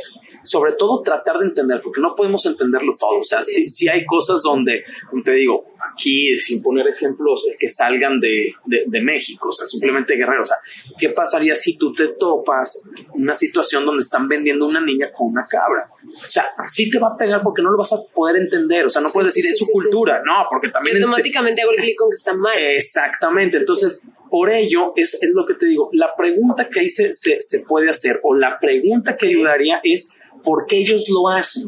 sobre 0.48 0.72
todo 0.74 1.02
tratar 1.04 1.38
de 1.39 1.45
entender, 1.48 1.82
porque 1.84 2.02
no 2.02 2.16
podemos 2.16 2.45
entenderlo 2.45 2.93
todo. 3.00 3.20
O 3.20 3.24
sea, 3.24 3.41
Sí, 3.41 3.68
sí, 3.68 3.88
hay 3.89 4.06
cosas 4.06 4.41
donde, 4.43 4.84
te 5.24 5.32
digo, 5.34 5.66
aquí 5.93 6.38
sin 6.38 6.62
poner 6.64 6.88
ejemplos 6.88 7.45
que 7.60 7.68
salgan 7.70 8.20
de, 8.20 8.54
de, 8.66 8.84
de 8.88 9.02
México, 9.02 9.50
o 9.50 9.52
sea, 9.52 9.66
simplemente 9.66 10.16
guerrero. 10.16 10.41
O 10.41 10.45
sea, 10.45 10.58
¿qué 11.00 11.10
pasaría 11.10 11.54
si 11.56 11.78
tú 11.78 11.93
te 11.93 12.08
topas 12.10 12.84
una 13.14 13.34
situación 13.34 13.86
donde 13.86 14.00
están 14.02 14.28
vendiendo 14.28 14.66
una 14.68 14.80
niña 14.82 15.12
con 15.12 15.28
una 15.28 15.45
cabra? 15.45 15.89
O 16.26 16.30
sea, 16.30 16.45
sí 16.66 16.89
te 16.89 16.98
va 17.00 17.10
a 17.10 17.18
pegar 17.18 17.41
porque 17.43 17.62
no 17.62 17.72
lo 17.72 17.78
vas 17.78 17.93
a 17.93 17.98
poder 18.14 18.38
entender. 18.38 18.86
O 18.86 18.89
sea, 18.89 19.02
no 19.02 19.10
Sí, 19.10 19.14
puedes 19.14 19.28
decir 19.34 19.43
sí, 19.43 19.50
es 19.52 19.58
su 19.60 19.66
sí, 19.66 19.72
cultura. 19.74 20.22
No, 20.26 20.45
porque 20.50 20.68
Y 20.68 20.72
también. 20.72 20.95
ente- 20.98 21.04
automáticamente 21.06 21.62
hago 21.62 21.72
el 21.72 21.78
clic 21.78 21.98
con 21.98 22.10
que 22.10 22.16
está 22.16 22.34
mal. 22.34 22.58
Exactamente. 22.58 23.58
Entonces, 23.58 24.02
por 24.30 24.50
ello 24.50 24.93
es, 24.95 25.22
es 25.22 25.32
lo 25.34 25.45
que 25.45 25.54
te 25.54 25.66
digo. 25.68 25.89
La 25.93 26.14
pregunta 26.18 26.68
que 26.70 26.82
ahí 26.82 26.89
se, 26.89 27.12
se, 27.14 27.39
se 27.39 27.60
puede 27.62 27.89
hacer 27.89 28.20
o 28.24 28.34
la 28.36 28.60
pregunta 28.60 29.16
que 29.16 29.28
ayudaría 29.28 29.80
es 29.84 30.10
por 30.48 30.66
qué 30.66 30.78
ellos 30.78 31.10
lo 31.10 31.28
hacen. 31.28 31.64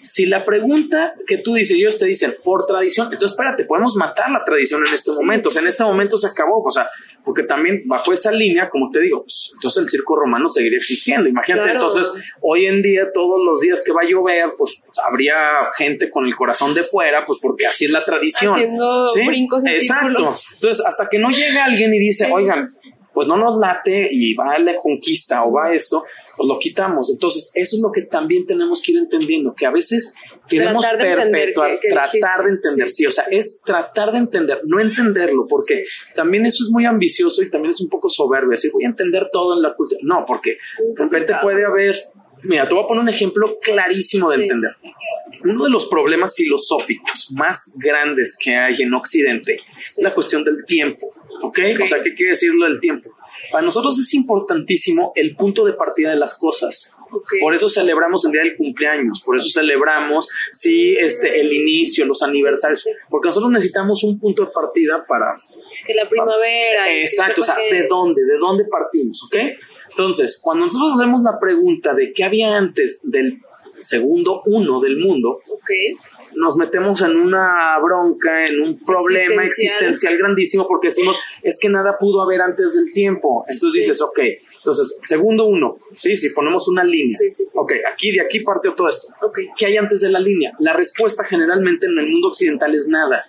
Si 0.00 0.24
la 0.24 0.42
pregunta 0.44 1.12
que 1.26 1.36
tú 1.36 1.52
dices, 1.54 1.76
ellos 1.76 1.98
te 1.98 2.06
dicen 2.06 2.34
por 2.42 2.64
tradición, 2.66 3.08
entonces 3.12 3.32
espérate, 3.32 3.64
podemos 3.66 3.94
matar 3.94 4.30
la 4.30 4.42
tradición 4.42 4.82
en 4.88 4.94
este 4.94 5.10
momento. 5.12 5.50
O 5.50 5.52
sea, 5.52 5.60
en 5.60 5.68
este 5.68 5.84
momento 5.84 6.16
se 6.16 6.26
acabó. 6.28 6.62
O 6.64 6.70
sea, 6.70 6.88
porque 7.22 7.42
también 7.42 7.82
bajo 7.84 8.10
esa 8.10 8.32
línea, 8.32 8.70
como 8.70 8.90
te 8.90 9.00
digo, 9.00 9.20
pues, 9.22 9.50
entonces 9.54 9.82
el 9.82 9.88
circo 9.90 10.16
romano 10.16 10.48
seguiría 10.48 10.78
existiendo. 10.78 11.28
Imagínate, 11.28 11.64
Claro. 11.70 11.78
entonces 11.86 12.10
hoy 12.40 12.66
en 12.66 12.80
día, 12.80 13.12
todos 13.12 13.38
los 13.44 13.60
días 13.60 13.82
que 13.84 13.92
va 13.92 14.00
a 14.02 14.08
llover, 14.10 14.54
pues 14.56 14.82
habría 15.06 15.36
gente 15.76 16.10
con 16.10 16.24
el 16.24 16.34
corazón 16.34 16.72
de 16.74 16.84
fuera, 16.84 17.24
pues 17.26 17.38
porque 17.40 17.66
así 17.66 17.84
es 17.84 17.90
la 17.90 18.02
tradición. 18.04 18.54
Haciendo 18.54 19.06
brincos 19.26 19.60
en 19.62 19.68
Exacto. 19.68 20.06
círculo. 20.08 20.34
Entonces, 20.54 20.86
hasta 20.86 21.06
que 21.10 21.18
no 21.18 21.28
llega 21.30 21.64
alguien 21.66 21.92
y 21.94 21.98
dice, 21.98 22.24
Sí. 22.26 22.32
oigan, 22.34 22.74
pues 23.12 23.28
no 23.28 23.36
nos 23.36 23.58
late 23.58 24.08
y 24.10 24.32
va 24.34 24.52
a 24.54 24.58
la 24.58 24.74
conquista 24.76 25.44
o 25.44 25.52
va 25.52 25.66
a 25.66 25.72
eso, 25.74 26.02
pues 26.42 26.48
lo 26.48 26.58
quitamos. 26.58 27.08
Entonces, 27.10 27.52
eso 27.54 27.76
es 27.76 27.82
lo 27.82 27.92
que 27.92 28.02
también 28.02 28.44
tenemos 28.44 28.82
que 28.82 28.90
ir 28.90 28.98
entendiendo, 28.98 29.54
que 29.54 29.64
a 29.64 29.70
veces 29.70 30.16
queremos 30.48 30.84
perpetuar, 30.84 31.78
tratar 31.88 32.44
de 32.44 32.50
entender, 32.50 32.90
sí. 32.90 33.06
o 33.06 33.12
sea, 33.12 33.24
es 33.30 33.62
tratar 33.62 34.10
de 34.10 34.18
entender, 34.18 34.60
no 34.64 34.80
entenderlo, 34.80 35.46
porque 35.48 35.84
también 36.16 36.44
eso 36.44 36.64
es 36.64 36.70
muy 36.70 36.84
ambicioso 36.84 37.44
y 37.44 37.50
también 37.50 37.70
es 37.70 37.80
un 37.80 37.88
poco 37.88 38.10
soberbio, 38.10 38.50
decir, 38.50 38.72
voy 38.72 38.84
a 38.84 38.88
entender 38.88 39.28
todo 39.32 39.54
en 39.54 39.62
la 39.62 39.74
cultura. 39.74 40.00
No, 40.02 40.24
porque 40.26 40.58
de 40.78 41.02
repente 41.02 41.34
puede 41.40 41.64
haber, 41.64 41.94
mira, 42.42 42.66
te 42.66 42.74
voy 42.74 42.82
a 42.82 42.86
poner 42.88 43.02
un 43.02 43.08
ejemplo 43.08 43.58
clarísimo 43.60 44.28
de 44.30 44.42
entender. 44.42 44.72
Uno 45.44 45.64
de 45.64 45.70
los 45.70 45.86
problemas 45.86 46.34
filosóficos 46.34 47.32
más 47.36 47.76
grandes 47.78 48.36
que 48.36 48.56
hay 48.56 48.82
en 48.82 48.92
Occidente 48.94 49.60
es 49.78 49.98
la 50.02 50.12
cuestión 50.12 50.42
del 50.44 50.64
tiempo. 50.64 51.08
¿Ok? 51.42 51.58
O 51.82 51.86
sea, 51.86 52.02
¿qué 52.02 52.14
quiere 52.14 52.30
decir 52.30 52.52
lo 52.52 52.66
del 52.66 52.80
tiempo? 52.80 53.10
Para 53.52 53.64
nosotros 53.64 53.98
es 53.98 54.14
importantísimo 54.14 55.12
el 55.14 55.36
punto 55.36 55.64
de 55.64 55.74
partida 55.74 56.10
de 56.10 56.16
las 56.16 56.36
cosas. 56.36 56.92
Por 57.42 57.54
eso 57.54 57.68
celebramos 57.68 58.24
el 58.24 58.32
día 58.32 58.40
del 58.40 58.56
cumpleaños, 58.56 59.22
por 59.22 59.36
eso 59.36 59.46
celebramos 59.50 60.26
sí, 60.50 60.96
este, 60.98 61.40
el 61.40 61.52
inicio, 61.52 62.06
los 62.06 62.22
aniversarios, 62.22 62.88
porque 63.10 63.26
nosotros 63.26 63.52
necesitamos 63.52 64.02
un 64.02 64.18
punto 64.18 64.46
de 64.46 64.50
partida 64.50 65.04
para... 65.06 65.36
Que 65.86 65.92
la 65.92 66.08
primavera. 66.08 66.90
exacto, 66.90 67.42
o 67.42 67.44
sea, 67.44 67.56
¿de 67.70 67.86
dónde? 67.86 68.24
¿De 68.24 68.38
dónde 68.38 68.64
partimos? 68.64 69.24
¿Ok? 69.24 69.36
Entonces, 69.90 70.40
cuando 70.42 70.64
nosotros 70.64 70.94
hacemos 70.98 71.20
la 71.22 71.38
pregunta 71.38 71.92
de 71.92 72.14
qué 72.14 72.24
había 72.24 72.56
antes 72.56 73.02
del 73.04 73.42
segundo 73.82 74.42
uno 74.46 74.80
del 74.80 74.98
mundo, 74.98 75.38
okay 75.50 75.96
nos 76.36 76.56
metemos 76.56 77.00
en 77.02 77.16
una 77.16 77.78
bronca, 77.82 78.46
en 78.46 78.60
un 78.60 78.78
problema 78.78 79.44
existencial, 79.44 80.16
grandísimo 80.16 80.66
porque 80.66 80.88
decimos, 80.88 81.16
es 81.42 81.58
que 81.60 81.68
nada 81.68 81.96
pudo 81.98 82.22
haber 82.22 82.40
antes 82.40 82.74
del 82.74 82.92
tiempo. 82.92 83.44
Entonces 83.46 83.82
dices, 83.82 84.00
ok, 84.00 84.18
entonces, 84.56 84.98
segundo 85.04 85.46
uno, 85.46 85.76
¿sí? 85.94 86.16
Si 86.16 86.30
ponemos 86.30 86.68
una 86.68 86.84
línea, 86.84 87.16
ok, 87.56 87.72
aquí 87.92 88.12
de 88.12 88.20
aquí 88.20 88.40
parte 88.40 88.70
todo 88.76 88.88
esto. 88.88 89.08
Okay. 89.20 89.48
¿Qué 89.56 89.66
hay 89.66 89.76
antes 89.76 90.00
de 90.00 90.10
la 90.10 90.20
línea? 90.20 90.52
La 90.58 90.72
respuesta 90.72 91.24
generalmente 91.24 91.86
en 91.86 91.98
el 91.98 92.08
mundo 92.08 92.28
occidental 92.28 92.74
es 92.74 92.88
nada. 92.88 93.22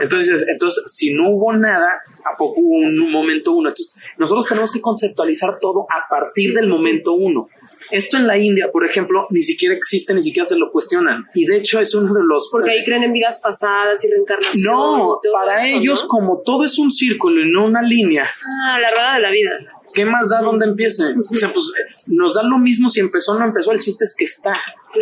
Entonces, 0.00 0.44
entonces, 0.48 0.84
si 0.86 1.14
no 1.14 1.30
hubo 1.30 1.52
nada, 1.54 2.02
¿a 2.24 2.36
poco 2.36 2.60
hubo 2.60 2.76
un 2.76 3.10
momento 3.10 3.52
uno? 3.52 3.70
Entonces, 3.70 3.98
nosotros 4.18 4.46
tenemos 4.46 4.70
que 4.70 4.80
conceptualizar 4.80 5.58
todo 5.58 5.86
a 5.88 6.08
partir 6.08 6.54
del 6.54 6.68
momento 6.68 7.14
uno. 7.14 7.48
Esto 7.90 8.16
en 8.16 8.26
la 8.26 8.38
India, 8.38 8.70
por 8.70 8.84
ejemplo, 8.84 9.26
ni 9.30 9.42
siquiera 9.42 9.74
existe, 9.74 10.12
ni 10.14 10.22
siquiera 10.22 10.46
se 10.46 10.56
lo 10.56 10.70
cuestionan. 10.70 11.26
Y 11.34 11.46
de 11.46 11.56
hecho 11.56 11.80
es 11.80 11.94
uno 11.94 12.12
de 12.12 12.22
los... 12.22 12.48
Porque 12.50 12.70
ahí 12.70 12.84
creen 12.84 13.04
en 13.04 13.12
vidas 13.12 13.40
pasadas 13.40 14.04
y 14.04 14.08
reencarnación. 14.08 14.74
No, 14.74 15.20
para 15.32 15.66
ellos 15.66 16.04
como 16.04 16.42
todo 16.44 16.64
es 16.64 16.78
un 16.78 16.90
círculo 16.90 17.42
y 17.42 17.50
no 17.50 17.66
una 17.66 17.82
línea. 17.82 18.28
Ah, 18.64 18.78
la 18.80 18.90
rueda 18.90 19.14
de 19.14 19.20
la 19.20 19.30
vida. 19.30 19.50
¿Qué 19.94 20.04
más 20.04 20.28
da 20.28 20.42
donde 20.42 20.66
empiece? 20.66 21.04
O 21.18 21.34
sea, 21.34 21.50
pues 21.50 21.72
nos 22.08 22.34
da 22.34 22.42
lo 22.42 22.58
mismo 22.58 22.88
si 22.88 23.00
empezó 23.00 23.32
o 23.32 23.38
no 23.38 23.46
empezó, 23.46 23.72
el 23.72 23.80
chiste 23.80 24.04
es 24.04 24.14
que 24.16 24.24
está. 24.24 24.52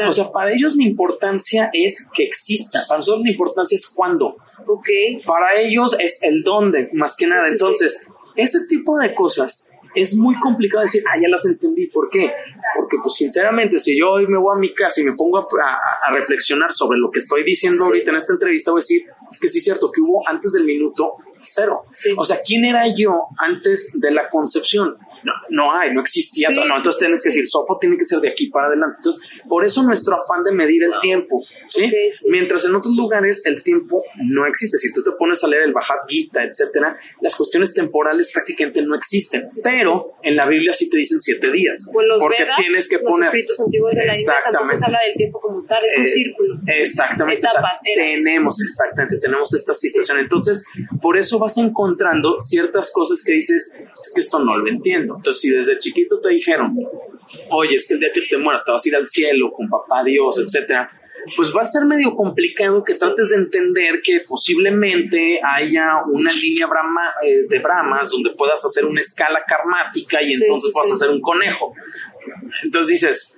O 0.06 0.12
sea, 0.12 0.30
para 0.30 0.52
ellos 0.52 0.76
la 0.76 0.84
importancia 0.84 1.70
es 1.72 2.06
que 2.14 2.24
exista, 2.24 2.84
para 2.88 2.98
nosotros 2.98 3.24
la 3.24 3.30
importancia 3.30 3.74
es 3.74 3.86
cuándo. 3.88 4.36
Ok. 4.66 4.88
Para 5.24 5.58
ellos 5.58 5.96
es 5.98 6.22
el 6.22 6.42
dónde, 6.42 6.90
más 6.92 7.16
que 7.16 7.26
nada. 7.26 7.48
Entonces, 7.48 8.06
ese 8.36 8.66
tipo 8.68 8.98
de 8.98 9.14
cosas 9.14 9.68
es 9.96 10.14
muy 10.14 10.38
complicado 10.38 10.82
decir, 10.82 11.02
ah, 11.06 11.18
ya 11.20 11.28
las 11.28 11.44
entendí. 11.46 11.86
¿Por 11.86 12.08
qué? 12.10 12.32
Porque, 12.76 12.98
pues, 13.02 13.14
sinceramente, 13.14 13.78
si 13.78 13.98
yo 13.98 14.12
hoy 14.12 14.26
me 14.26 14.38
voy 14.38 14.54
a 14.54 14.58
mi 14.58 14.72
casa 14.74 15.00
y 15.00 15.04
me 15.04 15.14
pongo 15.14 15.38
a, 15.38 15.46
reflexionar 16.12 16.72
sobre 16.72 16.98
lo 16.98 17.10
que 17.10 17.18
estoy 17.18 17.42
diciendo 17.44 17.84
ahorita 17.84 18.10
en 18.10 18.16
esta 18.16 18.32
entrevista, 18.34 18.70
voy 18.70 18.78
a 18.78 18.82
decir, 18.82 19.02
es 19.30 19.38
que 19.40 19.48
sí 19.48 19.58
es 19.58 19.64
cierto 19.64 19.90
que 19.90 20.00
hubo 20.00 20.28
antes 20.28 20.52
del 20.52 20.64
minuto 20.64 21.14
cero. 21.42 21.84
O 22.16 22.24
sea, 22.24 22.40
¿quién 22.44 22.64
era 22.64 22.84
yo 22.94 23.28
antes 23.38 23.92
de 23.94 24.10
la 24.10 24.28
concepción? 24.28 24.96
No, 25.22 25.32
no 25.50 25.72
hay, 25.72 25.92
no 25.92 26.00
existía. 26.00 26.48
no, 26.50 26.76
entonces 26.76 26.98
tienes 26.98 27.22
que 27.22 27.28
decir, 27.28 27.46
Sofo 27.46 27.78
tiene 27.80 27.96
que 27.96 28.04
ser 28.04 28.20
de 28.20 28.28
aquí 28.28 28.48
para 28.48 28.68
adelante. 28.68 28.96
Entonces, 28.98 29.22
por 29.48 29.64
eso 29.64 29.82
nuestro 29.82 30.16
afán 30.16 30.44
de 30.44 30.52
medir 30.52 30.82
el 30.84 30.92
tiempo, 31.00 31.42
¿sí? 31.68 31.88
Mientras 32.28 32.64
en 32.64 32.74
otros 32.74 32.94
lugares 32.96 33.42
el 33.44 33.62
tiempo 33.62 34.04
no 34.24 34.46
existe. 34.46 34.78
Si 34.78 34.92
tú 34.92 35.02
te 35.02 35.12
pones 35.12 35.42
a 35.44 35.48
leer 35.48 35.62
el 35.62 35.72
Bajat 35.72 36.08
Gita, 36.08 36.42
etcétera, 36.42 36.96
las 37.20 37.34
cuestiones 37.34 37.74
temporales 37.74 38.30
prácticamente 38.32 38.82
no 38.82 38.94
existen. 38.94 39.46
pero 39.62 40.16
en 40.22 40.36
la 40.36 40.46
Biblia 40.46 40.72
sí 40.72 40.90
te 40.90 40.96
dicen 40.96 41.20
siete 41.20 41.50
días. 41.50 41.88
Pues 41.92 42.06
los 42.06 42.20
porque 42.20 42.46
tienes 42.56 42.88
que 42.88 42.96
los 42.96 43.04
poner. 43.04 43.28
escritos 43.28 43.60
antiguos 43.60 43.92
de 43.92 44.04
la 44.04 44.16
India 44.16 44.34
tampoco 44.44 44.76
se 44.76 44.84
habla 44.84 45.00
del 45.06 45.16
tiempo 45.16 45.40
como 45.40 45.64
tal, 45.64 45.84
es 45.84 45.96
un 45.96 46.04
eh, 46.04 46.08
círculo. 46.08 46.60
Exactamente. 46.66 47.46
tenemos, 47.94 48.60
exactamente, 48.60 49.18
tenemos 49.18 49.54
esta 49.54 49.74
situación. 49.74 50.18
Entonces, 50.18 50.64
por 51.00 51.16
eso 51.16 51.38
vas 51.38 51.56
encontrando 51.58 52.40
ciertas 52.40 52.90
cosas 52.92 53.22
que 53.24 53.32
dices, 53.32 53.72
es 53.72 54.12
que 54.14 54.20
esto 54.20 54.38
no 54.38 54.56
lo 54.56 54.68
entiendo. 54.68 55.15
Entonces, 55.16 55.40
si 55.40 55.50
desde 55.50 55.78
chiquito 55.78 56.20
te 56.20 56.30
dijeron, 56.30 56.74
oye, 57.50 57.74
es 57.74 57.86
que 57.86 57.94
el 57.94 58.00
día 58.00 58.10
que 58.12 58.22
te 58.22 58.38
mueras 58.38 58.64
te 58.64 58.72
vas 58.72 58.84
a 58.84 58.88
ir 58.88 58.96
al 58.96 59.06
cielo 59.06 59.50
con 59.52 59.68
papá 59.68 60.04
Dios, 60.04 60.38
etcétera, 60.38 60.90
pues 61.34 61.52
va 61.54 61.62
a 61.62 61.64
ser 61.64 61.86
medio 61.86 62.14
complicado 62.14 62.82
que 62.82 62.94
trates 62.94 63.30
de 63.30 63.36
entender 63.36 64.00
que 64.02 64.20
posiblemente 64.28 65.40
haya 65.42 66.02
una 66.08 66.30
línea 66.32 66.66
brama, 66.66 67.14
eh, 67.22 67.46
de 67.48 67.58
bramas 67.58 68.10
donde 68.10 68.30
puedas 68.36 68.64
hacer 68.64 68.84
una 68.84 69.00
escala 69.00 69.42
karmática 69.46 70.22
y 70.22 70.32
entonces 70.32 70.72
vas 70.74 70.90
a 70.90 70.94
hacer 70.94 71.10
un 71.10 71.20
conejo. 71.20 71.74
Entonces 72.62 73.00
dices, 73.00 73.36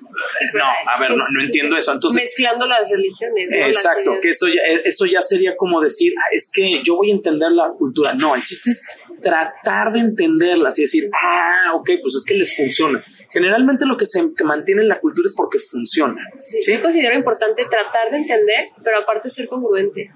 no, 0.54 0.64
a 0.64 1.00
ver, 1.00 1.16
no, 1.16 1.40
entiendo 1.40 1.76
eso. 1.76 1.92
Entonces, 1.92 2.24
Mezclando 2.24 2.66
las 2.66 2.90
religiones. 2.90 3.48
Exacto, 3.52 4.18
que 4.20 4.30
eso 4.30 4.48
ya, 4.48 4.60
eso 4.84 5.06
ya 5.06 5.20
sería 5.20 5.56
como 5.56 5.80
decir, 5.80 6.12
ah, 6.18 6.28
es 6.32 6.50
que 6.52 6.82
yo 6.82 6.96
voy 6.96 7.10
a 7.10 7.14
entender 7.14 7.52
la 7.52 7.70
cultura. 7.70 8.14
No, 8.14 8.34
el 8.34 8.42
chiste 8.42 8.70
es 8.70 8.86
tratar 9.22 9.92
de 9.92 10.00
entenderlas 10.00 10.78
y 10.78 10.82
decir, 10.82 11.04
ah, 11.14 11.74
ok, 11.74 11.90
pues 12.02 12.14
es 12.16 12.24
que 12.26 12.34
les 12.34 12.56
funciona. 12.56 13.04
Generalmente 13.30 13.86
lo 13.86 13.96
que 13.96 14.06
se 14.06 14.22
mantiene 14.44 14.82
en 14.82 14.88
la 14.88 15.00
cultura 15.00 15.26
es 15.26 15.34
porque 15.34 15.58
funciona. 15.58 16.20
Sí, 16.36 16.60
Yo 16.66 16.80
considero 16.80 17.14
importante 17.14 17.64
tratar 17.70 18.10
de 18.10 18.18
entender, 18.18 18.68
pero 18.82 18.98
aparte 18.98 19.30
ser 19.30 19.48
congruente. 19.48 20.10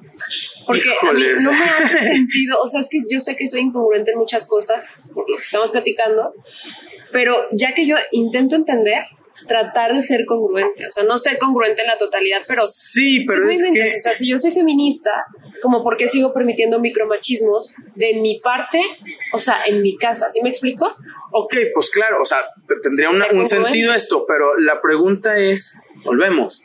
Porque 0.66 0.82
a 1.00 1.12
mí 1.12 1.22
no 1.42 1.52
me 1.52 1.58
hace 1.58 1.98
sentido, 2.12 2.60
o 2.62 2.66
sea, 2.66 2.80
es 2.80 2.88
que 2.88 2.98
yo 3.08 3.18
sé 3.20 3.36
que 3.36 3.48
soy 3.48 3.60
incongruente 3.60 4.12
en 4.12 4.18
muchas 4.18 4.46
cosas, 4.46 4.84
por 5.12 5.28
lo 5.28 5.36
que 5.36 5.42
estamos 5.42 5.70
platicando, 5.70 6.34
pero 7.12 7.36
ya 7.52 7.74
que 7.74 7.86
yo 7.86 7.96
intento 8.10 8.56
entender, 8.56 9.04
tratar 9.46 9.94
de 9.94 10.02
ser 10.02 10.24
congruente, 10.26 10.86
o 10.86 10.90
sea, 10.90 11.04
no 11.04 11.18
ser 11.18 11.38
congruente 11.38 11.82
en 11.82 11.88
la 11.88 11.98
totalidad, 11.98 12.42
pero 12.46 12.62
sí, 12.66 13.24
pero 13.26 13.48
es, 13.48 13.62
que... 13.62 13.82
o 13.82 14.02
sea, 14.02 14.12
si 14.12 14.28
yo 14.28 14.38
soy 14.38 14.52
feminista, 14.52 15.24
como 15.62 15.82
por 15.82 15.96
qué 15.96 16.08
sigo 16.08 16.34
permitiendo 16.34 16.80
micromachismos 16.80 17.76
de 17.94 18.14
mi 18.14 18.40
parte, 18.40 18.82
o 19.32 19.38
sea, 19.38 19.64
en 19.66 19.80
mi 19.80 19.96
casa, 19.96 20.28
¿sí 20.28 20.40
me 20.42 20.48
explico? 20.48 20.92
Ok, 21.30 21.54
pues 21.72 21.88
claro, 21.90 22.20
o 22.20 22.24
sea, 22.24 22.38
tendría 22.82 23.08
un 23.08 23.48
sentido 23.48 23.94
esto, 23.94 24.26
pero 24.26 24.58
la 24.58 24.82
pregunta 24.82 25.38
es, 25.38 25.80
volvemos, 26.04 26.64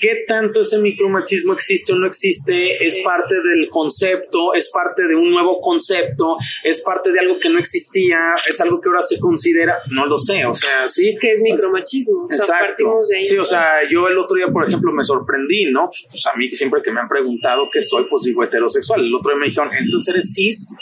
qué 0.00 0.24
tanto 0.26 0.62
ese 0.62 0.78
micromachismo 0.78 1.52
existe 1.52 1.92
o 1.92 1.96
no 1.96 2.06
existe, 2.06 2.76
es 2.76 3.02
parte 3.04 3.34
del 3.36 3.68
concepto, 3.68 4.54
es 4.54 4.70
parte 4.70 5.06
de 5.06 5.14
un 5.14 5.30
nuevo 5.30 5.60
concepto, 5.60 6.36
es 6.64 6.80
parte 6.80 7.12
de 7.12 7.20
algo 7.20 7.38
que 7.38 7.50
no 7.50 7.58
existía, 7.58 8.18
es 8.48 8.60
algo 8.60 8.80
que 8.80 8.88
ahora 8.88 9.02
se 9.02 9.20
considera, 9.20 9.78
no 9.90 10.06
lo 10.06 10.18
sé, 10.18 10.44
o 10.46 10.54
sea, 10.54 10.88
sí. 10.88 11.14
¿Qué 11.20 11.32
es 11.32 11.42
micromachismo? 11.42 12.24
O 12.24 12.32
sea, 12.32 12.58
partimos 12.60 13.08
de 13.08 13.18
ahí. 13.18 13.26
Sí, 13.26 13.36
o 13.36 13.44
sea, 13.44 13.80
yo 13.88 14.08
el 14.08 14.18
otro 14.18 14.36
día, 14.36 14.46
por 14.48 14.66
ejemplo, 14.66 14.90
me 14.92 15.04
sorprendí, 15.04 15.66
¿no? 15.70 15.90
Pues 16.08 16.26
a 16.26 16.36
mí 16.36 16.50
siempre 16.52 16.80
que 16.82 16.90
me 16.90 17.00
han 17.00 17.08
preguntado 17.08 17.68
qué 17.70 17.82
soy, 17.82 18.06
pues 18.08 18.24
digo 18.24 18.42
heterosexual. 18.42 19.02
El 19.02 19.14
otro 19.14 19.32
día 19.32 19.40
me 19.40 19.46
dijeron, 19.46 19.70
entonces 19.74 20.14
eres 20.14 20.34
cis. 20.34 20.74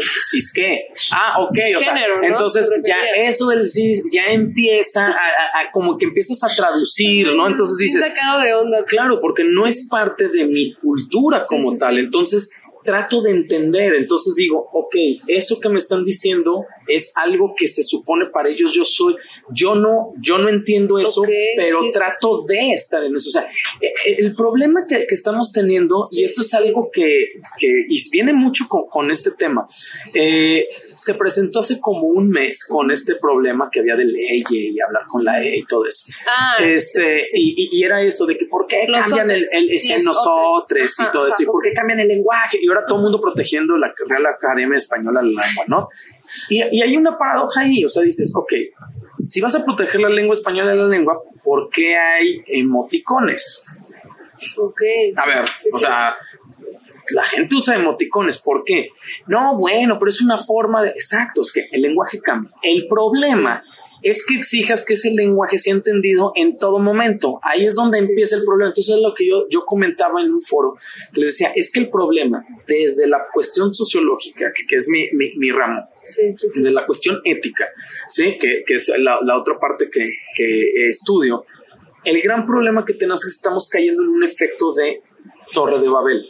¿Cis 0.00 0.52
qué? 0.54 0.88
Ah, 1.12 1.40
ok, 1.40 1.58
o 1.76 1.80
sea, 1.80 1.94
entonces 2.22 2.70
ya 2.84 2.96
eso 3.16 3.48
del 3.48 3.66
cis 3.66 4.04
ya 4.12 4.26
empieza 4.26 5.08
a, 5.08 5.70
como 5.72 5.98
que 5.98 6.06
empiezas 6.06 6.42
a 6.44 6.54
traducir, 6.54 7.34
¿no? 7.34 7.48
Entonces 7.48 7.76
dices, 7.78 8.02
de 8.02 8.54
onda. 8.54 8.84
Claro, 8.86 9.20
porque 9.20 9.44
no 9.44 9.66
es 9.66 9.86
parte 9.88 10.28
de 10.28 10.46
mi 10.46 10.74
cultura 10.74 11.42
como 11.48 11.74
tal. 11.76 11.98
Entonces 11.98 12.59
trato 12.84 13.22
de 13.22 13.30
entender. 13.30 13.94
Entonces 13.94 14.34
digo, 14.36 14.68
ok, 14.72 14.96
eso 15.26 15.58
que 15.60 15.68
me 15.68 15.78
están 15.78 16.04
diciendo 16.04 16.64
es 16.86 17.12
algo 17.16 17.54
que 17.56 17.68
se 17.68 17.82
supone 17.82 18.26
para 18.26 18.48
ellos 18.48 18.74
yo 18.74 18.84
soy. 18.84 19.16
Yo 19.52 19.74
no, 19.74 20.12
yo 20.20 20.38
no 20.38 20.48
entiendo 20.48 20.98
eso, 20.98 21.22
pero 21.56 21.80
trato 21.92 22.44
de 22.44 22.72
estar 22.72 23.02
en 23.04 23.14
eso. 23.14 23.28
O 23.28 23.32
sea, 23.32 23.48
e, 23.80 23.86
e, 23.86 24.16
el 24.18 24.34
problema 24.34 24.86
que, 24.86 25.06
estamos 25.10 25.52
teniendo, 25.52 26.00
y 26.12 26.24
esto 26.24 26.42
es 26.42 26.54
algo 26.54 26.90
que, 26.92 27.32
que 27.58 27.68
y 27.88 28.10
viene 28.10 28.32
mucho 28.32 28.66
con, 28.68 28.86
con 28.88 29.10
este 29.10 29.32
tema, 29.32 29.66
eh, 30.14 30.66
se 31.00 31.14
presentó 31.14 31.60
hace 31.60 31.80
como 31.80 32.08
un 32.08 32.28
mes 32.28 32.66
con 32.68 32.90
este 32.90 33.14
problema 33.14 33.70
que 33.72 33.80
había 33.80 33.96
de 33.96 34.04
ley 34.04 34.44
y 34.50 34.78
hablar 34.80 35.04
con 35.08 35.24
la 35.24 35.40
E 35.40 35.56
y 35.56 35.64
todo 35.64 35.86
eso. 35.86 36.04
Ah, 36.28 36.58
este, 36.60 37.22
Y, 37.32 37.82
era 37.82 38.02
esto 38.02 38.26
de 38.26 38.36
que 38.36 38.44
por 38.44 38.66
qué 38.66 38.86
cambian 38.92 39.30
el, 39.30 39.46
el, 39.50 40.04
nosotros 40.04 41.00
y 41.00 41.10
todo 41.10 41.26
esto, 41.26 41.42
y 41.42 41.46
por 41.46 41.62
qué 41.62 41.72
cambian 41.72 42.00
el 42.00 42.08
lenguaje, 42.08 42.58
y 42.60 42.68
ahora 42.68 42.84
todo 42.86 42.98
el 42.98 43.04
mundo 43.04 43.18
protegiendo 43.18 43.78
la 43.78 43.94
Real 44.06 44.26
Academia 44.26 44.76
Española 44.76 45.22
la 45.22 45.28
lengua, 45.28 45.64
¿no? 45.68 45.88
Y, 46.50 46.62
y 46.76 46.82
hay 46.82 46.94
una 46.98 47.16
paradoja 47.16 47.62
ahí, 47.62 47.82
o 47.82 47.88
sea, 47.88 48.02
dices, 48.02 48.30
ok, 48.36 48.52
si 49.24 49.40
vas 49.40 49.54
a 49.54 49.64
proteger 49.64 50.02
la 50.02 50.10
lengua 50.10 50.34
española 50.34 50.72
de 50.72 50.76
la 50.76 50.86
lengua, 50.86 51.18
¿por 51.42 51.70
qué 51.70 51.96
hay 51.96 52.42
emoticones? 52.46 53.64
Ok. 54.58 54.82
A 55.16 55.26
ver, 55.26 55.44
o 55.72 55.78
sea, 55.78 56.14
la 57.12 57.24
gente 57.24 57.54
usa 57.54 57.76
emoticones. 57.76 58.38
¿Por 58.38 58.64
qué? 58.64 58.90
No, 59.26 59.56
bueno, 59.58 59.98
pero 59.98 60.10
es 60.10 60.20
una 60.20 60.38
forma 60.38 60.82
de... 60.82 60.90
Exacto, 60.90 61.40
es 61.42 61.52
que 61.52 61.68
el 61.70 61.82
lenguaje 61.82 62.20
cambia. 62.20 62.52
El 62.62 62.86
problema 62.88 63.62
es 64.02 64.24
que 64.24 64.34
exijas 64.34 64.84
que 64.84 64.94
ese 64.94 65.10
lenguaje 65.10 65.58
sea 65.58 65.74
entendido 65.74 66.32
en 66.34 66.56
todo 66.56 66.78
momento. 66.78 67.38
Ahí 67.42 67.66
es 67.66 67.74
donde 67.74 67.98
empieza 67.98 68.36
el 68.36 68.44
problema. 68.44 68.68
Entonces 68.68 68.94
es 68.94 69.00
lo 69.02 69.14
que 69.14 69.26
yo, 69.26 69.46
yo 69.50 69.64
comentaba 69.64 70.22
en 70.22 70.32
un 70.32 70.42
foro, 70.42 70.76
les 71.12 71.30
decía, 71.30 71.52
es 71.54 71.70
que 71.70 71.80
el 71.80 71.90
problema 71.90 72.44
desde 72.66 73.06
la 73.06 73.26
cuestión 73.32 73.74
sociológica, 73.74 74.52
que, 74.54 74.66
que 74.66 74.76
es 74.76 74.88
mi, 74.88 75.10
mi, 75.12 75.34
mi 75.36 75.50
ramo, 75.50 75.88
Sí, 76.02 76.34
sí, 76.34 76.48
sí. 76.50 76.60
desde 76.60 76.72
la 76.72 76.86
cuestión 76.86 77.20
ética, 77.24 77.68
¿sí? 78.08 78.38
que, 78.38 78.62
que 78.66 78.76
es 78.76 78.90
la, 78.98 79.18
la 79.22 79.38
otra 79.38 79.58
parte 79.58 79.90
que, 79.90 80.08
que 80.34 80.88
estudio, 80.88 81.44
el 82.04 82.20
gran 82.22 82.46
problema 82.46 82.84
que 82.84 82.94
tenemos 82.94 83.20
es 83.24 83.34
que 83.34 83.36
estamos 83.36 83.68
cayendo 83.68 84.02
en 84.02 84.08
un 84.08 84.24
efecto 84.24 84.72
de 84.72 85.02
torre 85.52 85.78
de 85.80 85.88
Babel. 85.88 86.24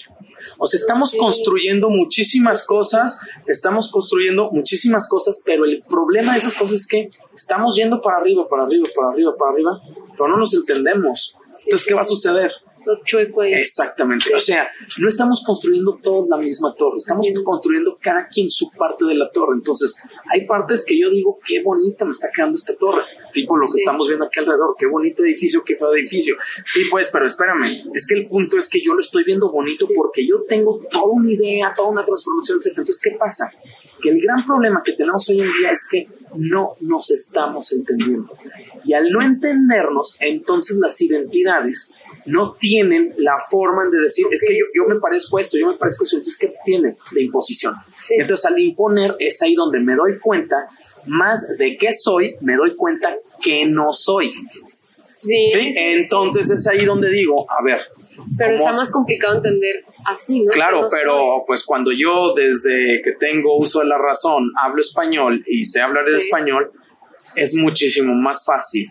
O 0.63 0.67
sea, 0.67 0.79
estamos 0.79 1.15
construyendo 1.15 1.89
muchísimas 1.89 2.67
cosas, 2.67 3.19
estamos 3.47 3.91
construyendo 3.91 4.51
muchísimas 4.53 5.09
cosas, 5.09 5.43
pero 5.43 5.65
el 5.65 5.83
problema 5.89 6.33
de 6.33 6.39
esas 6.39 6.53
cosas 6.53 6.81
es 6.81 6.87
que 6.87 7.09
estamos 7.35 7.77
yendo 7.77 8.03
para 8.03 8.19
arriba, 8.19 8.47
para 8.47 8.65
arriba, 8.65 8.87
para 8.95 9.09
arriba, 9.11 9.35
para 9.39 9.53
arriba, 9.53 9.81
pero 10.13 10.29
no 10.29 10.37
nos 10.37 10.53
entendemos. 10.53 11.39
Entonces, 11.65 11.89
¿qué 11.89 11.95
va 11.95 12.03
a 12.03 12.05
suceder? 12.05 12.53
Todo 12.85 13.01
chueco 13.05 13.43
ahí. 13.43 13.55
Exactamente. 13.55 14.35
O 14.35 14.41
sea, 14.41 14.71
no 14.99 15.09
estamos 15.09 15.43
construyendo 15.45 15.99
todos 16.03 16.29
la 16.29 16.37
misma 16.37 16.75
torre, 16.77 16.97
estamos 16.97 17.27
construyendo 17.45 17.99
cada 18.01 18.27
quien 18.29 18.49
su 18.49 18.71
parte 18.71 19.05
de 19.05 19.15
la 19.15 19.31
torre. 19.31 19.55
Entonces, 19.55 19.97
hay 20.31 20.47
partes 20.47 20.85
que 20.87 20.99
yo 20.99 21.11
digo, 21.11 21.39
qué 21.45 21.63
bonita 21.63 22.05
me 22.05 22.11
está 22.13 22.29
quedando 22.35 22.55
esta 22.55 22.75
torre, 22.77 23.03
tipo 23.33 23.57
lo 23.57 23.67
que 23.67 23.73
Sí. 23.73 23.79
estamos 23.81 24.09
viendo 24.09 24.25
aquí 24.27 24.41
alrededor, 24.41 24.75
qué 24.79 24.87
bonito 24.87 25.23
edificio, 25.25 25.63
qué 25.65 25.77
feo 25.77 25.95
edificio. 25.95 26.37
Sí, 26.65 26.83
pues, 26.91 27.11
pero 27.13 27.27
espérame, 27.27 27.91
es 27.95 28.07
que 28.07 28.15
el 28.15 28.27
punto 28.27 28.59
es 28.59 28.69
que 28.69 28.81
yo 28.83 28.95
lo 28.95 29.01
estoy 29.01 29.25
viendo 29.25 29.51
bonito 29.51 29.87
porque 29.95 30.27
yo 30.27 30.43
tengo 30.49 30.81
toda 30.91 31.07
una 31.13 31.31
idea, 31.31 31.73
toda 31.75 31.89
una 31.89 32.05
transformación, 32.05 32.59
etc. 32.59 32.69
Entonces, 32.79 33.01
¿qué 33.03 33.11
pasa? 33.19 33.51
Que 34.03 34.11
el 34.11 34.21
gran 34.23 34.47
problema 34.47 34.83
que 34.83 34.93
tenemos 34.93 35.29
hoy 35.29 35.41
en 35.43 35.53
día 35.53 35.71
es 35.71 35.87
que 35.91 36.09
no 36.37 36.75
nos 36.81 37.11
estamos 37.11 37.73
entendiendo. 37.73 38.33
Y 38.85 38.95
al 38.95 39.11
no 39.11 39.21
entendernos, 39.21 40.17
entonces 40.21 40.79
las 40.79 40.99
identidades 41.03 41.93
no 42.27 42.53
tienen 42.53 43.13
la 43.17 43.37
forma 43.51 43.85
de 43.91 43.99
decir, 44.03 44.27
es 44.31 44.45
que 44.47 44.55
yo, 44.57 44.65
yo 44.75 44.85
me 44.93 45.01
parezco 45.01 45.39
esto, 45.39 45.59
yo 45.59 45.69
me 45.69 45.77
parezco 45.77 46.05
eso, 46.05 46.17
entonces 46.17 46.39
¿qué 46.39 46.53
tiene? 46.65 46.95
De 47.13 47.23
imposición. 47.23 47.75
Sí. 47.99 48.15
Entonces 48.19 48.47
al 48.47 48.59
imponer 48.59 49.15
es 49.19 49.41
ahí 49.43 49.55
donde 49.55 49.81
me 49.81 49.95
doy 49.97 50.19
cuenta 50.19 50.57
más 51.07 51.47
de 51.57 51.77
qué 51.77 51.93
soy, 51.93 52.35
me 52.43 52.57
doy 52.57 52.77
cuenta 52.77 53.15
que 53.43 53.65
no 53.67 53.93
soy. 53.93 54.29
Sí, 54.67 55.49
¿sí? 55.49 55.73
Entonces 55.77 56.51
es 56.51 56.67
ahí 56.69 56.85
donde 56.85 57.11
digo, 57.11 57.47
a 57.51 57.63
ver. 57.65 57.81
pero 58.37 58.53
está 58.55 58.67
¿cómo 58.67 58.77
más 58.79 58.93
complicado 58.93 59.37
entender 59.37 59.85
así, 60.05 60.41
¿no? 60.43 60.51
Claro, 60.51 60.83
No 60.83 60.89
pero 60.91 61.45
pues 61.47 61.65
cuando 61.65 61.91
yo 61.91 62.35
desde 62.35 63.01
que 63.03 63.13
tengo 63.19 63.59
uso 63.59 63.81
de 63.81 63.87
la 63.87 63.97
razón 63.99 64.51
hablo 64.63 64.81
español 64.81 65.43
y 65.47 65.65
sé 65.65 65.81
hablar 65.81 66.05
el 66.07 66.21
Sí. 66.21 66.27
español, 66.27 66.71
es 67.35 67.55
muchísimo 67.55 68.15
más 68.15 68.45
fácil 68.45 68.87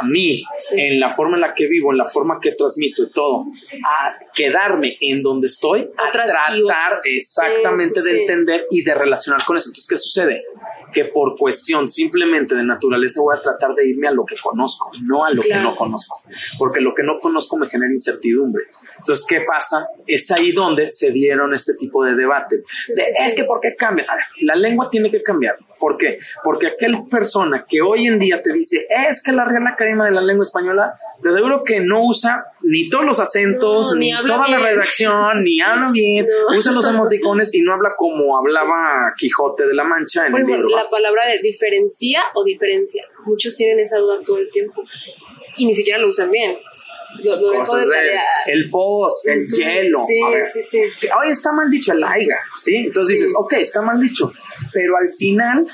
a 0.00 0.04
mí, 0.04 0.42
Sí. 0.56 0.80
en 0.80 0.98
la 1.00 1.10
forma 1.10 1.36
en 1.36 1.42
la 1.42 1.54
que 1.54 1.66
vivo, 1.66 1.92
en 1.92 1.98
la 1.98 2.06
forma 2.06 2.38
que 2.42 2.52
transmito 2.52 3.04
y 3.04 3.10
todo, 3.10 3.44
a 3.84 4.16
quedarme 4.34 4.96
en 5.00 5.22
donde 5.22 5.46
estoy, 5.46 5.88
a 5.96 6.08
Atractivo. 6.08 6.66
tratar 6.68 7.00
exactamente 7.04 8.00
Sí, 8.00 8.06
sí, 8.06 8.12
de 8.12 8.20
entender 8.20 8.66
y 8.70 8.82
de 8.82 8.94
relacionar 8.94 9.44
con 9.44 9.56
eso. 9.56 9.68
Entonces, 9.70 9.86
¿qué 9.88 9.96
sucede? 9.96 10.44
Que 10.92 11.06
por 11.06 11.36
cuestión 11.36 11.88
simplemente 11.88 12.54
de 12.54 12.62
naturaleza 12.64 13.20
voy 13.20 13.36
a 13.36 13.40
tratar 13.40 13.74
de 13.74 13.88
irme 13.88 14.08
a 14.08 14.12
lo 14.12 14.24
que 14.24 14.34
conozco, 14.42 14.90
no 15.02 15.24
a 15.24 15.30
lo 15.30 15.42
que 15.42 15.48
Claro. 15.48 15.70
no 15.70 15.76
conozco, 15.76 16.16
porque 16.58 16.80
lo 16.80 16.94
que 16.94 17.02
no 17.02 17.18
conozco 17.20 17.56
me 17.56 17.68
genera 17.68 17.90
incertidumbre. 17.92 18.64
Entonces, 18.98 19.26
¿qué 19.28 19.40
pasa? 19.42 19.88
Es 20.06 20.30
ahí 20.30 20.52
donde 20.52 20.86
se 20.86 21.10
dieron 21.10 21.52
este 21.54 21.74
tipo 21.74 22.04
de 22.04 22.14
debates. 22.14 22.64
De, 22.88 22.94
sí, 22.96 23.02
sí. 23.16 23.22
Es 23.26 23.34
que, 23.34 23.44
¿por 23.44 23.60
qué 23.60 23.74
cambia? 23.76 24.04
Ver, 24.04 24.24
la 24.42 24.54
lengua 24.54 24.88
tiene 24.90 25.10
que 25.10 25.22
cambiar. 25.22 25.56
¿Por 25.78 25.96
qué? 25.98 26.18
Porque 26.42 26.68
aquella 26.68 27.02
persona 27.10 27.64
que 27.68 27.80
hoy 27.82 28.06
en 28.06 28.18
día 28.18 28.40
te 28.40 28.52
dice, 28.52 28.86
es 29.08 29.22
que 29.22 29.32
la 29.32 29.44
Real 29.44 29.66
Academia 29.66 30.04
de 30.06 30.12
la 30.12 30.22
Lengua 30.22 30.42
Española, 30.44 30.94
te 31.22 31.28
aseguro 31.28 31.62
que 31.64 31.80
no 31.80 32.02
usa 32.04 32.46
ni 32.62 32.88
todos 32.88 33.04
los 33.04 33.20
acentos, 33.20 33.92
No, 33.92 33.98
ni, 33.98 34.10
ni 34.12 34.18
toda 34.26 34.48
la 34.48 34.56
bien. 34.56 34.60
redacción, 34.70 35.44
ni 35.44 35.60
habla 35.60 35.90
bien, 35.92 36.26
No. 36.50 36.58
usa 36.58 36.72
los 36.72 36.86
emoticones 36.86 37.54
y 37.54 37.60
no 37.60 37.72
habla 37.74 37.90
como 37.96 38.36
hablaba 38.38 39.12
Quijote 39.16 39.66
de 39.66 39.74
la 39.74 39.84
Mancha 39.84 40.26
en 40.26 40.36
el 40.36 40.44
libro. 40.46 40.68
la 40.68 40.85
palabra 40.90 41.26
de 41.26 41.40
diferencia 41.40 42.20
o 42.34 42.44
diferencia. 42.44 43.04
Muchos 43.24 43.56
tienen 43.56 43.80
esa 43.80 43.98
duda 43.98 44.20
todo 44.24 44.38
el 44.38 44.50
tiempo 44.50 44.82
y 45.56 45.66
ni 45.66 45.74
siquiera 45.74 45.98
lo 45.98 46.08
usan 46.08 46.30
bien. 46.30 46.58
Lo, 47.22 47.36
lo 47.36 47.50
dejo 47.50 47.76
de 47.78 47.88
tarea. 47.88 48.20
el 48.46 48.68
post, 48.68 49.26
el 49.26 49.46
hielo. 49.46 50.00
Sí, 50.06 50.22
a 50.22 50.30
ver, 50.30 50.46
sí, 50.46 50.62
sí. 50.62 50.78
hoy 50.78 51.30
está 51.30 51.50
mal 51.52 51.70
dicho 51.70 51.92
el 51.92 52.04
aiga, 52.04 52.36
¿sí? 52.56 52.76
Entonces 52.76 53.18
dices, 53.18 53.32
ok, 53.34 53.54
está 53.54 53.80
mal 53.80 53.98
dicho, 54.00 54.30
pero 54.72 54.96
al 54.98 55.10
final, 55.16 55.66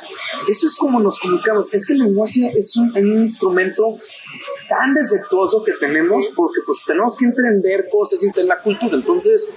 eso 0.48 0.66
es 0.66 0.76
como 0.76 1.00
nos 1.00 1.18
comunicamos. 1.18 1.72
Es 1.74 1.84
que 1.84 1.94
el 1.94 2.00
lenguaje 2.00 2.52
es 2.56 2.76
un, 2.76 2.96
un 2.96 3.22
instrumento 3.24 3.98
tan 4.68 4.94
defectuoso 4.94 5.64
que 5.64 5.72
tenemos 5.80 6.26
porque 6.36 6.60
pues 6.64 6.78
tenemos 6.86 7.16
que 7.16 7.24
entender 7.24 7.88
cosas 7.90 8.22
y 8.22 8.26
entender 8.26 8.56
la 8.56 8.62
cultura. 8.62 8.94
Entonces, 8.94 9.52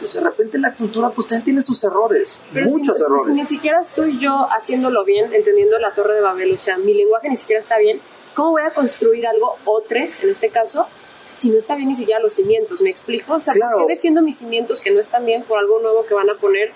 pues 0.00 0.14
de 0.14 0.20
repente 0.20 0.58
la 0.58 0.72
cultura 0.72 1.10
pues 1.10 1.26
también 1.28 1.44
tiene 1.44 1.62
sus 1.62 1.84
errores, 1.84 2.40
Pero 2.52 2.66
muchos 2.66 2.96
si, 2.98 3.04
errores. 3.04 3.26
si 3.26 3.32
ni 3.32 3.46
siquiera 3.46 3.80
estoy 3.80 4.18
yo 4.18 4.48
haciéndolo 4.50 5.04
bien, 5.04 5.32
entendiendo 5.32 5.78
la 5.78 5.92
torre 5.94 6.14
de 6.14 6.20
Babel, 6.22 6.52
o 6.54 6.58
sea, 6.58 6.78
mi 6.78 6.94
lenguaje 6.94 7.28
ni 7.28 7.36
siquiera 7.36 7.60
está 7.60 7.78
bien, 7.78 8.00
¿cómo 8.34 8.52
voy 8.52 8.62
a 8.62 8.72
construir 8.74 9.26
algo, 9.26 9.56
o 9.64 9.82
tres 9.82 10.22
en 10.24 10.30
este 10.30 10.48
caso, 10.50 10.86
si 11.32 11.50
no 11.50 11.58
está 11.58 11.74
bien 11.76 11.88
ni 11.90 11.94
siquiera 11.96 12.20
los 12.20 12.32
cimientos? 12.34 12.80
¿Me 12.82 12.90
explico? 12.90 13.34
O 13.34 13.40
sea, 13.40 13.52
Claro. 13.54 13.76
¿por 13.78 13.86
qué 13.86 13.94
defiendo 13.94 14.22
mis 14.22 14.38
cimientos 14.38 14.80
que 14.80 14.90
no 14.90 14.98
están 15.00 15.24
bien 15.26 15.44
por 15.44 15.58
algo 15.58 15.78
nuevo 15.80 16.04
que 16.06 16.14
van 16.14 16.28
a 16.30 16.34
poner 16.34 16.72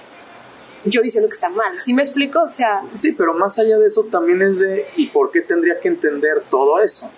yo 0.85 1.01
diciendo 1.01 1.29
que 1.29 1.35
está 1.35 1.49
mal? 1.49 1.79
¿Sí 1.85 1.95
me 1.95 2.03
explico? 2.03 2.43
O 2.43 2.49
sea, 2.49 2.83
Sí, 2.93 3.13
pero 3.13 3.33
más 3.35 3.59
allá 3.59 3.79
de 3.79 3.87
eso 3.87 4.05
también 4.05 4.43
es 4.43 4.61
de, 4.61 4.87
¿y 4.97 5.07
por 5.09 5.31
qué 5.31 5.41
tendría 5.41 5.81
que 5.81 5.89
entender 5.89 6.43
todo 6.51 6.79
eso? 6.81 7.11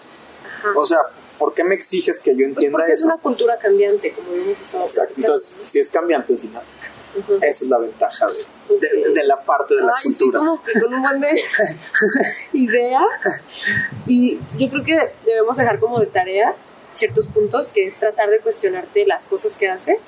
ajá. 0.45 0.69
O 0.79 0.87
sea, 0.87 0.99
¿por 1.39 1.55
qué 1.55 1.65
me 1.65 1.75
exiges 1.75 2.19
que 2.21 2.31
yo 2.33 2.37
pues 2.39 2.49
entienda 2.49 2.79
porque 2.79 2.93
es 2.93 3.01
eso? 3.01 3.09
una 3.09 3.19
cultura 3.19 3.59
cambiante, 3.59 4.13
como 4.13 4.33
hemos 4.33 4.61
estado 4.61 4.85
Exacto. 4.85 5.15
Entonces, 5.17 5.57
si 5.65 5.79
es 5.79 5.89
cambiante, 5.91 6.33
es 6.33 6.43
dinámica. 6.43 6.71
Esa 7.41 7.65
es 7.65 7.71
la 7.71 7.79
ventaja 7.79 8.27
de, 8.27 8.77
de- 8.79 9.09
Ok. 9.09 9.15
de 9.15 9.25
la 9.25 9.41
parte 9.43 9.75
de 9.75 9.81
la 9.83 9.95
Ay, 9.97 10.03
sí, 10.03 10.09
cultura. 10.19 10.39
como 10.41 10.63
que 10.63 10.73
con 10.81 10.93
un 10.95 11.03
buen 11.03 11.21
de 11.21 11.41
idea. 12.53 13.01
Y 14.07 14.39
yo 14.59 14.69
creo 14.69 14.85
que 14.85 14.97
debemos 15.25 15.57
dejar 15.57 15.79
como 15.81 15.99
de 16.01 16.07
tarea 16.07 16.55
ciertos 16.93 17.27
puntos, 17.27 17.71
que 17.71 17.87
es 17.87 17.95
tratar 17.99 18.31
de 18.31 18.41
cuestionarte 18.41 19.07
las 19.07 19.27
cosas 19.27 19.53
que 19.55 19.69
haces. 19.69 19.99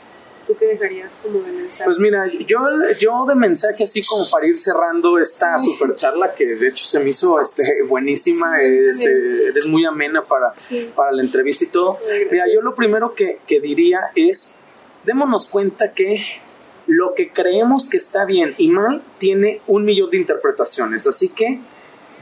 ¿Tú 0.49 0.57
qué 0.59 0.65
dejarías 0.67 1.19
como 1.23 1.41
de 1.43 1.53
mensaje? 1.53 1.85
Pues 1.85 1.99
mira, 1.99 2.25
yo, 2.47 2.59
yo 2.99 3.27
de 3.29 3.35
mensaje 3.35 3.85
así 3.85 4.01
como 4.03 4.25
para 4.31 4.47
ir 4.47 4.57
cerrando 4.57 5.19
esta 5.19 5.59
Sí. 5.59 5.71
super 5.75 5.95
charla 5.95 6.35
que 6.35 6.47
de 6.57 6.69
hecho 6.69 6.87
se 6.87 6.99
me 7.01 7.11
hizo 7.11 7.39
este, 7.39 7.83
buenísima, 7.87 8.57
Sí, 8.59 8.67
este, 8.89 9.49
eres 9.49 9.67
muy 9.67 9.85
amena 9.85 10.25
para, 10.25 10.55
Sí. 10.59 10.91
para 10.97 11.13
la 11.13 11.23
entrevista 11.23 11.65
y 11.65 11.69
todo. 11.69 11.99
Mira, 12.31 12.45
yo 12.53 12.63
lo 12.63 12.75
primero 12.75 13.15
que, 13.15 13.41
que 13.47 13.61
diría 13.61 14.01
es, 14.15 14.53
démonos 15.05 15.45
cuenta 15.47 15.93
que 15.93 16.25
lo 16.87 17.15
que 17.15 17.31
creemos 17.31 17.87
que 17.87 17.99
está 17.99 18.25
bien 18.25 18.55
y 18.57 18.69
mal 18.69 19.03
tiene 19.19 19.61
un 19.67 19.85
millón 19.85 20.11
de 20.11 20.17
interpretaciones, 20.17 21.07
así 21.07 21.29
que 21.29 21.61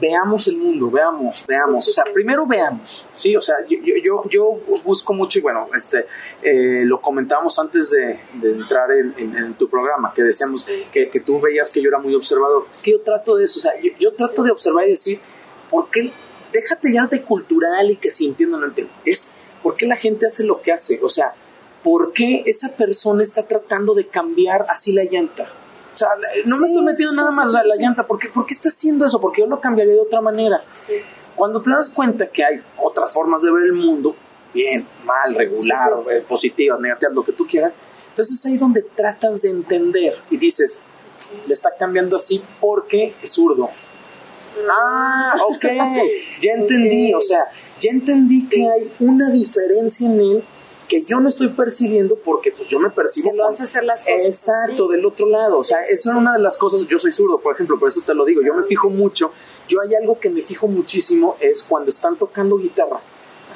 veamos 0.01 0.47
el 0.49 0.59
mundo, 0.59 0.91
veamos, 0.91 1.45
veamos, 1.49 1.89
o 1.89 1.91
sea, 1.91 2.05
primero 2.13 2.47
veamos, 2.47 3.07
sí, 3.15 3.35
o 3.35 3.41
sea, 3.41 3.57
yo, 3.69 3.79
yo, 4.03 4.23
yo, 4.29 4.61
busco 4.85 5.15
mucho 5.15 5.39
y 5.39 5.43
bueno, 5.43 5.69
este, 5.75 6.07
eh, 6.43 6.83
lo 6.85 7.01
comentábamos 7.01 7.59
antes 7.59 7.91
de, 7.93 8.21
de 8.35 8.53
entrar 8.53 8.91
en, 8.93 9.15
en- 9.17 9.37
en 9.37 9.55
tu 9.55 9.69
programa, 9.71 10.13
que 10.15 10.23
decíamos 10.23 10.63
Sí. 10.65 10.85
que, 10.93 11.09
que 11.09 11.21
tú 11.21 11.41
veías 11.41 11.71
que 11.73 11.81
yo 11.81 11.89
era 11.89 11.99
muy 11.99 12.15
observador, 12.15 12.67
es 12.75 12.83
que 12.83 12.93
yo 12.93 13.01
trato 13.01 13.37
de 13.37 13.45
eso, 13.45 13.59
o 13.59 13.63
sea, 13.63 13.73
yo, 13.81 13.91
yo 13.99 14.13
trato 14.13 14.43
de 14.43 14.51
observar 14.51 14.87
y 14.87 14.91
decir, 14.91 15.19
¿por 15.71 15.89
qué? 15.91 16.13
Déjate 16.53 16.93
ya 16.93 17.07
de 17.07 17.23
cultural 17.23 17.91
y 17.91 17.97
que 17.97 18.11
si 18.11 18.27
entiendo 18.27 18.57
o 18.57 18.61
no 18.61 18.67
entiendo, 18.67 18.93
es, 19.05 19.31
¿por 19.63 19.77
qué 19.77 19.87
la 19.87 19.97
gente 19.97 20.27
hace 20.27 20.45
lo 20.45 20.61
que 20.61 20.73
hace? 20.73 21.01
O 21.03 21.09
sea, 21.09 21.33
¿por 21.83 22.13
qué 22.13 22.43
esa 22.47 22.77
persona 22.77 23.23
está 23.23 23.43
tratando 23.47 23.95
de 23.95 24.07
cambiar 24.07 24.67
así 24.69 24.93
la 24.93 25.05
llanta? 25.05 25.49
O 25.97 25.99
sea, 25.99 26.11
no 26.45 26.59
me 26.59 26.67
estoy 26.67 26.83
metiendo 26.85 27.13
sí, 27.13 27.17
nada 27.17 27.31
sí, 27.31 27.37
más 27.37 27.55
a 27.55 27.65
la 27.65 27.75
llanta. 27.77 28.07
¿Por 28.07 28.19
qué, 28.19 28.29
¿Por 28.29 28.45
qué 28.45 28.53
está 28.53 28.69
haciendo 28.69 29.07
eso? 29.07 29.19
Porque 29.19 29.41
yo 29.41 29.47
lo 29.47 29.59
cambiaría 29.59 29.95
de 29.95 30.01
otra 30.01 30.21
manera. 30.21 30.63
Cuando 31.35 31.63
te 31.63 31.71
das 31.71 31.89
cuenta 31.89 32.27
que 32.27 32.45
hay 32.45 32.63
otras 32.77 33.15
formas 33.15 33.41
de 33.41 33.51
ver 33.51 33.65
el 33.65 33.73
mundo, 33.73 34.15
bien, 34.53 34.87
mal, 35.05 35.35
regular, 35.35 35.91
eh, 36.11 36.23
positivas, 36.29 36.79
negativas, 36.81 37.15
lo 37.15 37.25
que 37.25 37.33
tú 37.33 37.47
quieras, 37.47 37.73
entonces 38.11 38.39
es 38.39 38.45
ahí 38.47 38.59
donde 38.59 38.83
tratas 38.83 39.41
de 39.41 39.49
entender 39.51 40.19
y 40.31 40.37
dices, 40.37 40.81
le 41.47 41.53
está 41.55 41.71
cambiando 41.79 42.17
así 42.17 42.43
porque 42.61 43.15
es 43.23 43.31
zurdo. 43.31 43.71
Ah, 44.71 45.35
ok, 45.49 45.65
ya 46.43 46.53
entendí, 46.53 47.15
Ok. 47.15 47.21
o 47.21 47.23
sea, 47.23 47.47
ya 47.81 47.91
entendí 47.91 48.49
que 48.49 48.69
hay 48.69 48.93
una 49.01 49.31
diferencia 49.31 50.07
en 50.07 50.21
él 50.21 50.45
que 50.89 51.03
yo 51.05 51.20
no 51.20 51.28
estoy 51.28 51.49
percibiendo 51.49 52.14
porque 52.16 52.53
pues 52.53 52.68
yo 52.68 52.78
me 52.78 52.91
percibo 52.91 53.30
Que 53.30 53.37
lo 53.37 53.49
hace 53.49 53.64
hacer 53.64 53.84
las 53.84 54.01
cosas. 54.05 54.24
Exacto, 54.24 54.84
así. 54.84 54.93
del 54.93 55.07
otro 55.07 55.26
lado. 55.28 55.59
o 55.59 55.62
Sí, 55.64 55.68
sea, 55.70 55.78
sí, 55.87 55.95
eso 55.95 56.11
es 56.11 56.14
sí. 56.14 56.18
una 56.20 56.32
de 56.34 56.39
las 56.41 56.57
cosas. 56.57 56.87
Yo 56.89 56.99
soy 56.99 57.12
zurdo, 57.12 57.39
por 57.39 57.55
ejemplo, 57.55 57.78
por 57.78 57.89
eso 57.89 58.01
te 58.05 58.14
lo 58.14 58.24
digo. 58.24 58.43
Yo 58.43 58.55
me 58.55 58.62
fijo 58.62 58.89
mucho. 58.91 59.32
Yo 59.68 59.80
hay 59.80 59.95
algo 59.95 60.18
que 60.20 60.30
me 60.30 60.43
fijo 60.43 60.68
muchísimo 60.68 61.37
es 61.41 61.62
cuando 61.62 61.91
están 61.91 62.16
tocando 62.16 62.57
guitarra. 62.57 63.01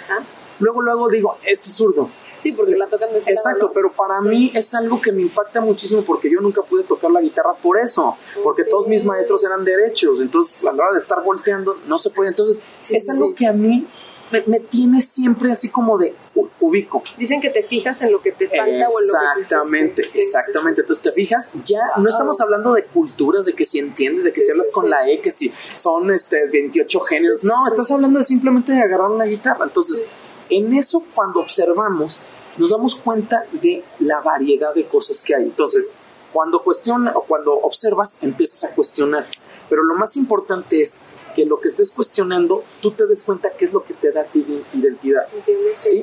Ajá. 0.04 0.22
Luego, 0.58 0.82
luego 0.82 1.08
digo, 1.08 1.36
este 1.44 1.68
es 1.68 1.74
zurdo. 1.74 2.10
Sí, 2.42 2.52
porque 2.52 2.74
la 2.74 2.86
tocan 2.86 3.12
de 3.12 3.18
ese 3.18 3.30
Exacto, 3.32 3.58
lado, 3.66 3.72
pero 3.74 3.92
para 3.92 4.18
Sí. 4.20 4.28
mí 4.28 4.50
es 4.54 4.72
algo 4.74 4.98
que 5.00 5.12
me 5.12 5.20
impacta 5.20 5.60
muchísimo 5.60 6.00
porque 6.02 6.30
yo 6.30 6.40
nunca 6.40 6.62
pude 6.62 6.84
tocar 6.84 7.10
la 7.10 7.20
guitarra 7.20 7.52
por 7.52 7.78
eso, 7.78 8.16
porque 8.42 8.64
todos 8.64 8.88
mis 8.88 9.04
maestros 9.04 9.44
eran 9.44 9.62
derechos, 9.62 10.20
entonces 10.22 10.62
a 10.64 10.72
la 10.72 10.84
hora 10.84 10.94
de 10.94 11.00
estar 11.00 11.22
volteando 11.22 11.76
no 11.86 11.98
se 11.98 12.08
puede. 12.08 12.30
Entonces 12.30 12.61
Sí, 12.80 12.96
es 12.96 13.04
sí, 13.04 13.11
algo 13.11 13.26
sí. 13.28 13.34
que 13.34 13.46
a 13.46 13.52
mí 13.52 13.86
me, 14.30 14.42
me 14.46 14.61
tiene 14.61 15.00
siempre 15.02 15.52
así 15.52 15.68
como 15.68 15.98
de 15.98 16.14
ubico. 16.61 17.02
Dicen 17.16 17.40
que 17.40 17.50
te 17.50 17.62
fijas 17.62 18.00
en 18.02 18.12
lo 18.12 18.20
que 18.20 18.32
te 18.32 18.48
falta 18.48 18.64
o 18.64 18.66
en 18.66 18.80
lo 18.80 18.88
que 18.88 19.40
Exactamente, 19.40 20.02
exactamente. 20.02 20.80
Entonces 20.82 21.02
te 21.02 21.12
fijas, 21.12 21.50
ya 21.64 21.80
no 21.96 22.08
estamos 22.08 22.40
hablando 22.40 22.74
de 22.74 22.84
culturas, 22.84 23.46
de 23.46 23.54
que 23.54 23.64
si 23.64 23.78
entiendes, 23.78 24.24
de 24.24 24.32
que 24.32 24.40
Sí, 24.40 24.46
si 24.46 24.52
hablas 24.52 24.66
sí, 24.68 24.72
con 24.72 24.84
sí. 24.84 24.90
la 24.90 25.08
E, 25.08 25.20
que 25.20 25.30
si 25.30 25.52
son 25.74 26.11
este 26.11 26.46
28 26.48 27.00
géneros. 27.00 27.44
No, 27.44 27.66
estás 27.68 27.90
hablando 27.90 28.18
de 28.18 28.24
simplemente 28.24 28.72
de 28.72 28.80
agarrar 28.80 29.11
una 29.11 29.24
guitarra. 29.24 29.64
Entonces, 29.64 30.07
en 30.48 30.74
eso 30.74 31.04
cuando 31.14 31.40
observamos, 31.40 32.22
nos 32.57 32.70
damos 32.70 32.94
cuenta 32.96 33.44
de 33.52 33.82
la 34.00 34.20
variedad 34.20 34.74
de 34.74 34.84
cosas 34.84 35.22
que 35.22 35.34
hay. 35.34 35.44
Entonces, 35.44 35.92
cuando 36.32 36.62
cuestiona 36.62 37.12
o 37.14 37.22
cuando 37.22 37.54
observas, 37.54 38.18
empiezas 38.22 38.64
a 38.64 38.74
cuestionar. 38.74 39.26
Pero 39.68 39.84
lo 39.84 39.94
más 39.94 40.16
importante 40.16 40.80
es 40.80 41.00
que 41.34 41.44
lo 41.44 41.61
que 41.61 41.68
estés 41.68 41.90
cuestionando, 41.90 42.64
tú 42.80 42.92
te 42.92 43.07
des 43.07 43.22
cuenta 43.22 43.50
qué 43.50 43.64
es 43.64 43.72
lo 43.72 43.84
que 43.84 43.94
te 43.94 44.12
da 44.12 44.24
ti 44.24 44.42
de 44.42 44.62
identidad. 44.78 45.26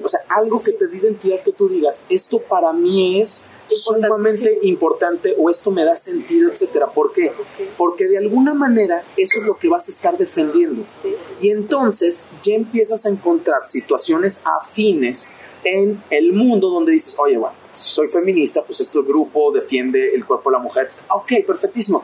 O 0.04 0.08
sea, 0.08 0.22
algo 0.30 0.62
que 0.62 0.72
te 0.74 0.88
dé 0.88 0.98
identidad 0.98 1.42
que 1.44 1.52
tú 1.52 1.70
digas, 1.70 2.04
esto 2.10 2.40
para 2.40 2.74
mí 2.74 3.20
es 3.20 3.44
sumamente 3.70 4.60
importante 4.64 5.36
o 5.38 5.50
esto 5.50 5.72
me 5.72 5.84
da 5.84 5.96
sentido, 5.96 6.52
etcétera. 6.52 6.88
¿Por 6.88 7.12
qué? 7.12 7.32
Porque 7.78 8.06
de 8.06 8.18
alguna 8.18 8.54
manera 8.54 9.04
eso 9.18 9.40
es 9.40 9.46
lo 9.46 9.58
que 9.58 9.68
vas 9.68 9.88
a 9.88 9.92
estar 9.92 10.18
defendiendo. 10.18 10.84
Sí. 11.02 11.14
Y 11.42 11.50
entonces 11.50 12.26
ya 12.42 12.56
empiezas 12.56 13.06
a 13.06 13.10
encontrar 13.10 13.66
situaciones 13.66 14.44
afines 14.46 15.30
en 15.64 16.02
el 16.10 16.34
mundo 16.34 16.70
donde 16.70 16.94
dices, 16.94 17.18
oye, 17.20 17.38
bueno, 17.38 17.56
si 17.76 17.92
soy 17.92 18.08
feminista, 18.08 18.64
pues 18.64 18.80
este 18.82 19.02
grupo 19.02 19.52
defiende 19.52 20.16
el 20.16 20.26
cuerpo 20.26 20.50
de 20.50 20.58
la 20.58 20.64
mujer. 20.64 20.88
etc. 20.88 21.00
Ok, 21.10 21.46
perfectísimo. 21.46 22.04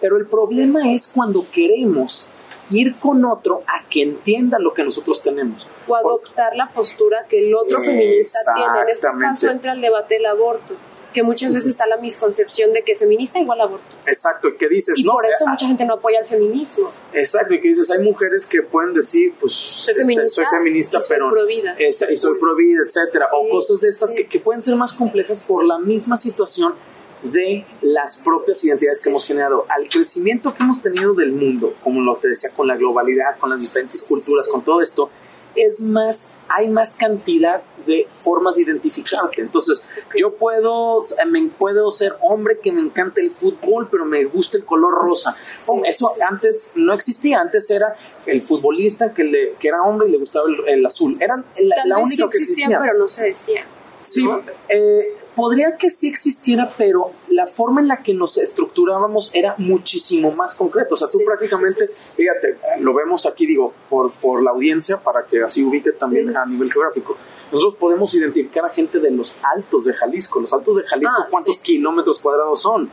Pero 0.00 0.16
el 0.16 0.26
problema 0.26 0.92
es 0.94 1.06
cuando 1.08 1.44
queremos 1.50 2.30
ir 2.70 2.94
con 2.96 3.24
otro 3.24 3.62
a 3.66 3.88
que 3.88 4.02
entienda 4.02 4.58
lo 4.58 4.72
que 4.74 4.82
nosotros 4.84 5.22
tenemos. 5.22 5.66
O 5.88 5.94
adoptar 5.96 6.54
la 6.56 6.68
postura 6.70 7.26
que 7.28 7.46
el 7.46 7.54
otro 7.54 7.80
feminista 7.82 8.38
tiene. 8.54 8.80
En 8.82 8.88
este 8.88 9.08
caso 9.20 9.50
entra 9.50 9.72
el 9.72 9.80
debate 9.80 10.14
del 10.14 10.26
aborto, 10.26 10.74
que 11.12 11.24
muchas 11.24 11.52
veces 11.52 11.70
está 11.70 11.88
la 11.88 11.96
misconcepción 11.96 12.72
de 12.72 12.82
que 12.84 12.94
feminista 12.94 13.40
igual 13.40 13.60
aborto. 13.60 13.84
Exacto, 14.06 14.48
y 14.48 14.56
que 14.56 14.68
dices, 14.68 14.96
Y 14.96 15.02
no, 15.02 15.14
por 15.14 15.26
eso 15.26 15.44
eh, 15.44 15.50
mucha 15.50 15.66
gente 15.66 15.84
no 15.84 15.94
apoya 15.94 16.20
el 16.20 16.26
feminismo. 16.26 16.92
Exacto, 17.12 17.52
y 17.54 17.60
que 17.60 17.66
dices, 17.68 17.90
hay 17.90 17.98
mujeres 18.04 18.46
que 18.46 18.62
pueden 18.62 18.94
decir, 18.94 19.34
pues, 19.40 19.52
Soy 19.52 19.92
este, 19.92 20.02
feminista 20.04 20.28
soy 20.28 20.44
feminista, 20.56 20.98
y 20.98 21.02
soy 21.02 21.16
pero... 21.16 21.30
provida. 21.30 21.74
Esa- 21.78 22.12
y 22.12 22.16
soy 22.16 22.38
provida, 22.38 22.82
etcétera. 22.86 23.26
o 23.32 23.44
Sí, 23.44 23.50
cosas 23.50 23.80
de 23.80 23.88
estas 23.88 24.10
sí. 24.10 24.16
que, 24.18 24.26
que 24.28 24.38
pueden 24.38 24.60
ser 24.60 24.76
más 24.76 24.92
complejas 24.92 25.40
por 25.40 25.64
la 25.64 25.78
misma 25.80 26.14
situación 26.16 26.74
de 27.22 27.66
las 27.82 28.16
propias 28.18 28.64
identidades 28.64 29.02
que 29.02 29.10
hemos 29.10 29.26
generado. 29.26 29.66
Al 29.68 29.88
crecimiento 29.88 30.54
que 30.54 30.62
hemos 30.62 30.80
tenido 30.80 31.14
del 31.14 31.32
mundo, 31.32 31.74
como 31.82 32.00
lo 32.00 32.18
que 32.18 32.28
decía, 32.28 32.50
con 32.50 32.66
la 32.66 32.76
globalidad, 32.76 33.38
con 33.38 33.50
las 33.50 33.60
diferentes 33.60 34.02
culturas, 34.02 34.48
con 34.48 34.62
todo 34.62 34.80
esto, 34.80 35.10
es 35.54 35.80
más, 35.80 36.34
hay 36.48 36.68
más 36.68 36.94
cantidad 36.94 37.62
de 37.86 38.06
formas 38.22 38.56
de 38.56 38.62
identificarte. 38.62 39.40
Entonces, 39.40 39.84
yo 40.16 40.34
puedo, 40.34 41.00
me, 41.28 41.48
puedo 41.48 41.90
ser 41.90 42.14
hombre 42.20 42.58
que 42.62 42.72
me 42.72 42.80
encanta 42.80 43.20
el 43.20 43.30
fútbol, 43.30 43.88
pero 43.90 44.04
me 44.04 44.24
gusta 44.24 44.58
el 44.58 44.64
color 44.64 44.94
rosa. 44.94 45.36
Sí, 45.56 45.72
Eso 45.84 46.10
sí, 46.14 46.20
antes 46.28 46.70
no 46.74 46.92
existía, 46.92 47.40
antes 47.40 47.70
era 47.70 47.96
el 48.26 48.42
futbolista 48.42 49.12
que, 49.12 49.24
le, 49.24 49.52
que 49.58 49.68
era 49.68 49.82
hombre 49.82 50.08
y 50.08 50.12
le 50.12 50.18
gustaba 50.18 50.46
el, 50.48 50.68
el 50.68 50.86
azul. 50.86 51.16
Era 51.20 51.36
la, 51.36 51.84
la 51.84 51.98
única 51.98 52.24
sí 52.24 52.30
que 52.30 52.38
existía, 52.38 52.64
existía. 52.66 52.80
pero 52.80 52.98
no 52.98 53.08
se 53.08 53.24
decía. 53.24 53.64
Sí, 54.00 54.24
¿no? 54.24 54.42
eh, 54.68 55.14
podría 55.40 55.76
que 55.78 55.88
sí 55.88 56.06
existiera, 56.06 56.70
pero 56.76 57.12
la 57.28 57.46
forma 57.46 57.80
en 57.80 57.88
la 57.88 58.02
que 58.02 58.12
nos 58.12 58.36
estructurábamos 58.36 59.30
era 59.34 59.54
muchísimo 59.56 60.30
más 60.32 60.54
concreta. 60.54 60.88
O 60.92 60.96
sea, 60.96 61.08
tú 61.08 61.16
Sí, 61.18 61.24
prácticamente, 61.24 61.90
fíjate, 62.14 62.58
lo 62.80 62.92
vemos 62.92 63.24
aquí, 63.24 63.46
digo, 63.46 63.72
por, 63.88 64.12
por 64.12 64.42
la 64.42 64.50
audiencia, 64.50 64.98
para 64.98 65.22
que 65.24 65.42
así 65.42 65.64
ubique 65.64 65.92
también 65.92 66.28
Sí. 66.28 66.34
a 66.36 66.44
nivel 66.44 66.70
geográfico. 66.70 67.16
Nosotros 67.50 67.76
podemos 67.76 68.14
identificar 68.14 68.66
a 68.66 68.68
gente 68.68 68.98
de 69.00 69.10
los 69.10 69.34
altos 69.54 69.86
de 69.86 69.94
Jalisco. 69.94 70.40
Los 70.40 70.52
altos 70.52 70.76
de 70.76 70.82
Jalisco, 70.84 71.22
Ah, 71.22 71.28
¿cuántos 71.30 71.56
sí. 71.56 71.62
kilómetros 71.62 72.20
cuadrados 72.20 72.60
son? 72.60 72.90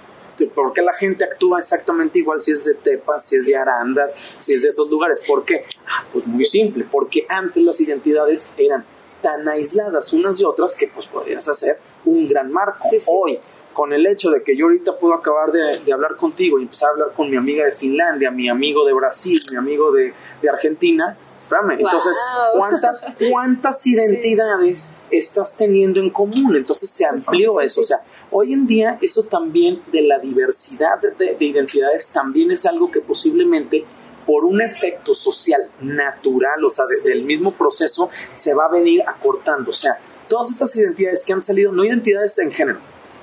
¿Por 0.55 0.71
qué 0.71 0.83
la 0.83 0.93
gente 0.93 1.23
actúa 1.25 1.57
exactamente 1.57 2.19
igual 2.19 2.39
si 2.39 2.51
es 2.53 2.63
de 2.63 2.75
Tepas, 2.75 3.25
si 3.27 3.35
es 3.35 3.47
de 3.47 3.57
Arandas, 3.57 4.15
si 4.37 4.53
es 4.53 4.61
de 4.63 4.69
esos 4.69 4.89
lugares? 4.89 5.21
¿Por 5.27 5.43
qué? 5.43 5.65
Ah, 5.85 6.05
pues 6.13 6.25
muy 6.27 6.45
simple, 6.45 6.85
porque 6.89 7.25
antes 7.27 7.61
las 7.61 7.81
identidades 7.81 8.51
eran 8.57 8.85
tan 9.21 9.47
aisladas 9.49 10.13
unas 10.13 10.37
de 10.37 10.45
otras 10.45 10.75
que 10.75 10.87
pues 10.87 11.07
podías 11.07 11.47
hacer 11.49 11.79
un 12.07 12.25
gran 12.25 12.51
marco. 12.51 12.79
Sí, 12.89 12.99
sí. 12.99 13.09
Hoy, 13.13 13.39
con 13.73 13.93
el 13.93 14.05
hecho 14.07 14.31
de 14.31 14.41
que 14.41 14.55
yo 14.57 14.65
ahorita 14.65 14.97
puedo 14.97 15.13
acabar 15.13 15.51
de, 15.51 15.79
de 15.79 15.93
hablar 15.93 16.15
contigo 16.15 16.57
y 16.59 16.63
empezar 16.63 16.89
a 16.89 16.91
hablar 16.93 17.09
con 17.15 17.29
mi 17.29 17.37
amiga 17.37 17.63
de 17.65 17.71
Finlandia, 17.71 18.31
mi 18.31 18.49
amigo 18.49 18.85
de 18.85 18.93
Brasil, 18.93 19.41
mi 19.51 19.57
amigo 19.57 19.91
de, 19.91 20.13
de 20.41 20.49
Argentina, 20.49 21.15
espérame, 21.39 21.77
Wow. 21.77 21.85
entonces, 21.85 22.17
¿cuántas, 22.57 23.05
cuántas 23.29 23.85
identidades 23.85 24.87
estás 25.11 25.55
teniendo 25.55 25.99
en 25.99 26.09
común? 26.09 26.55
Entonces 26.55 26.89
se 26.89 27.05
amplió 27.05 27.61
eso, 27.61 27.81
o 27.81 27.83
sea, 27.83 28.01
hoy 28.31 28.53
en 28.53 28.65
día 28.65 28.97
eso 29.01 29.23
también 29.23 29.81
de 29.91 30.01
la 30.01 30.17
diversidad 30.19 30.99
de, 30.99 31.35
de 31.35 31.45
identidades 31.45 32.09
también 32.11 32.51
es 32.51 32.65
algo 32.65 32.91
que 32.91 32.99
posiblemente 33.01 33.85
por 34.25 34.43
un 34.43 34.61
efecto 34.61 35.13
social 35.13 35.69
natural, 35.79 36.61
o 36.65 36.69
sea, 36.69 36.85
de- 36.85 36.95
Sí. 36.97 37.07
del 37.09 37.23
mismo 37.23 37.53
proceso, 37.53 38.09
se 38.33 38.53
va 38.53 38.65
a 38.65 38.69
venir 38.69 39.01
acortando. 39.07 39.69
O 39.69 39.73
sea, 39.73 39.97
todas 40.27 40.49
estas 40.51 40.75
identidades 40.75 41.23
que 41.23 41.33
han 41.33 41.41
salido, 41.41 41.71
no 41.71 41.83
identidades 41.85 42.37
en 42.39 42.51
género, 42.51 42.79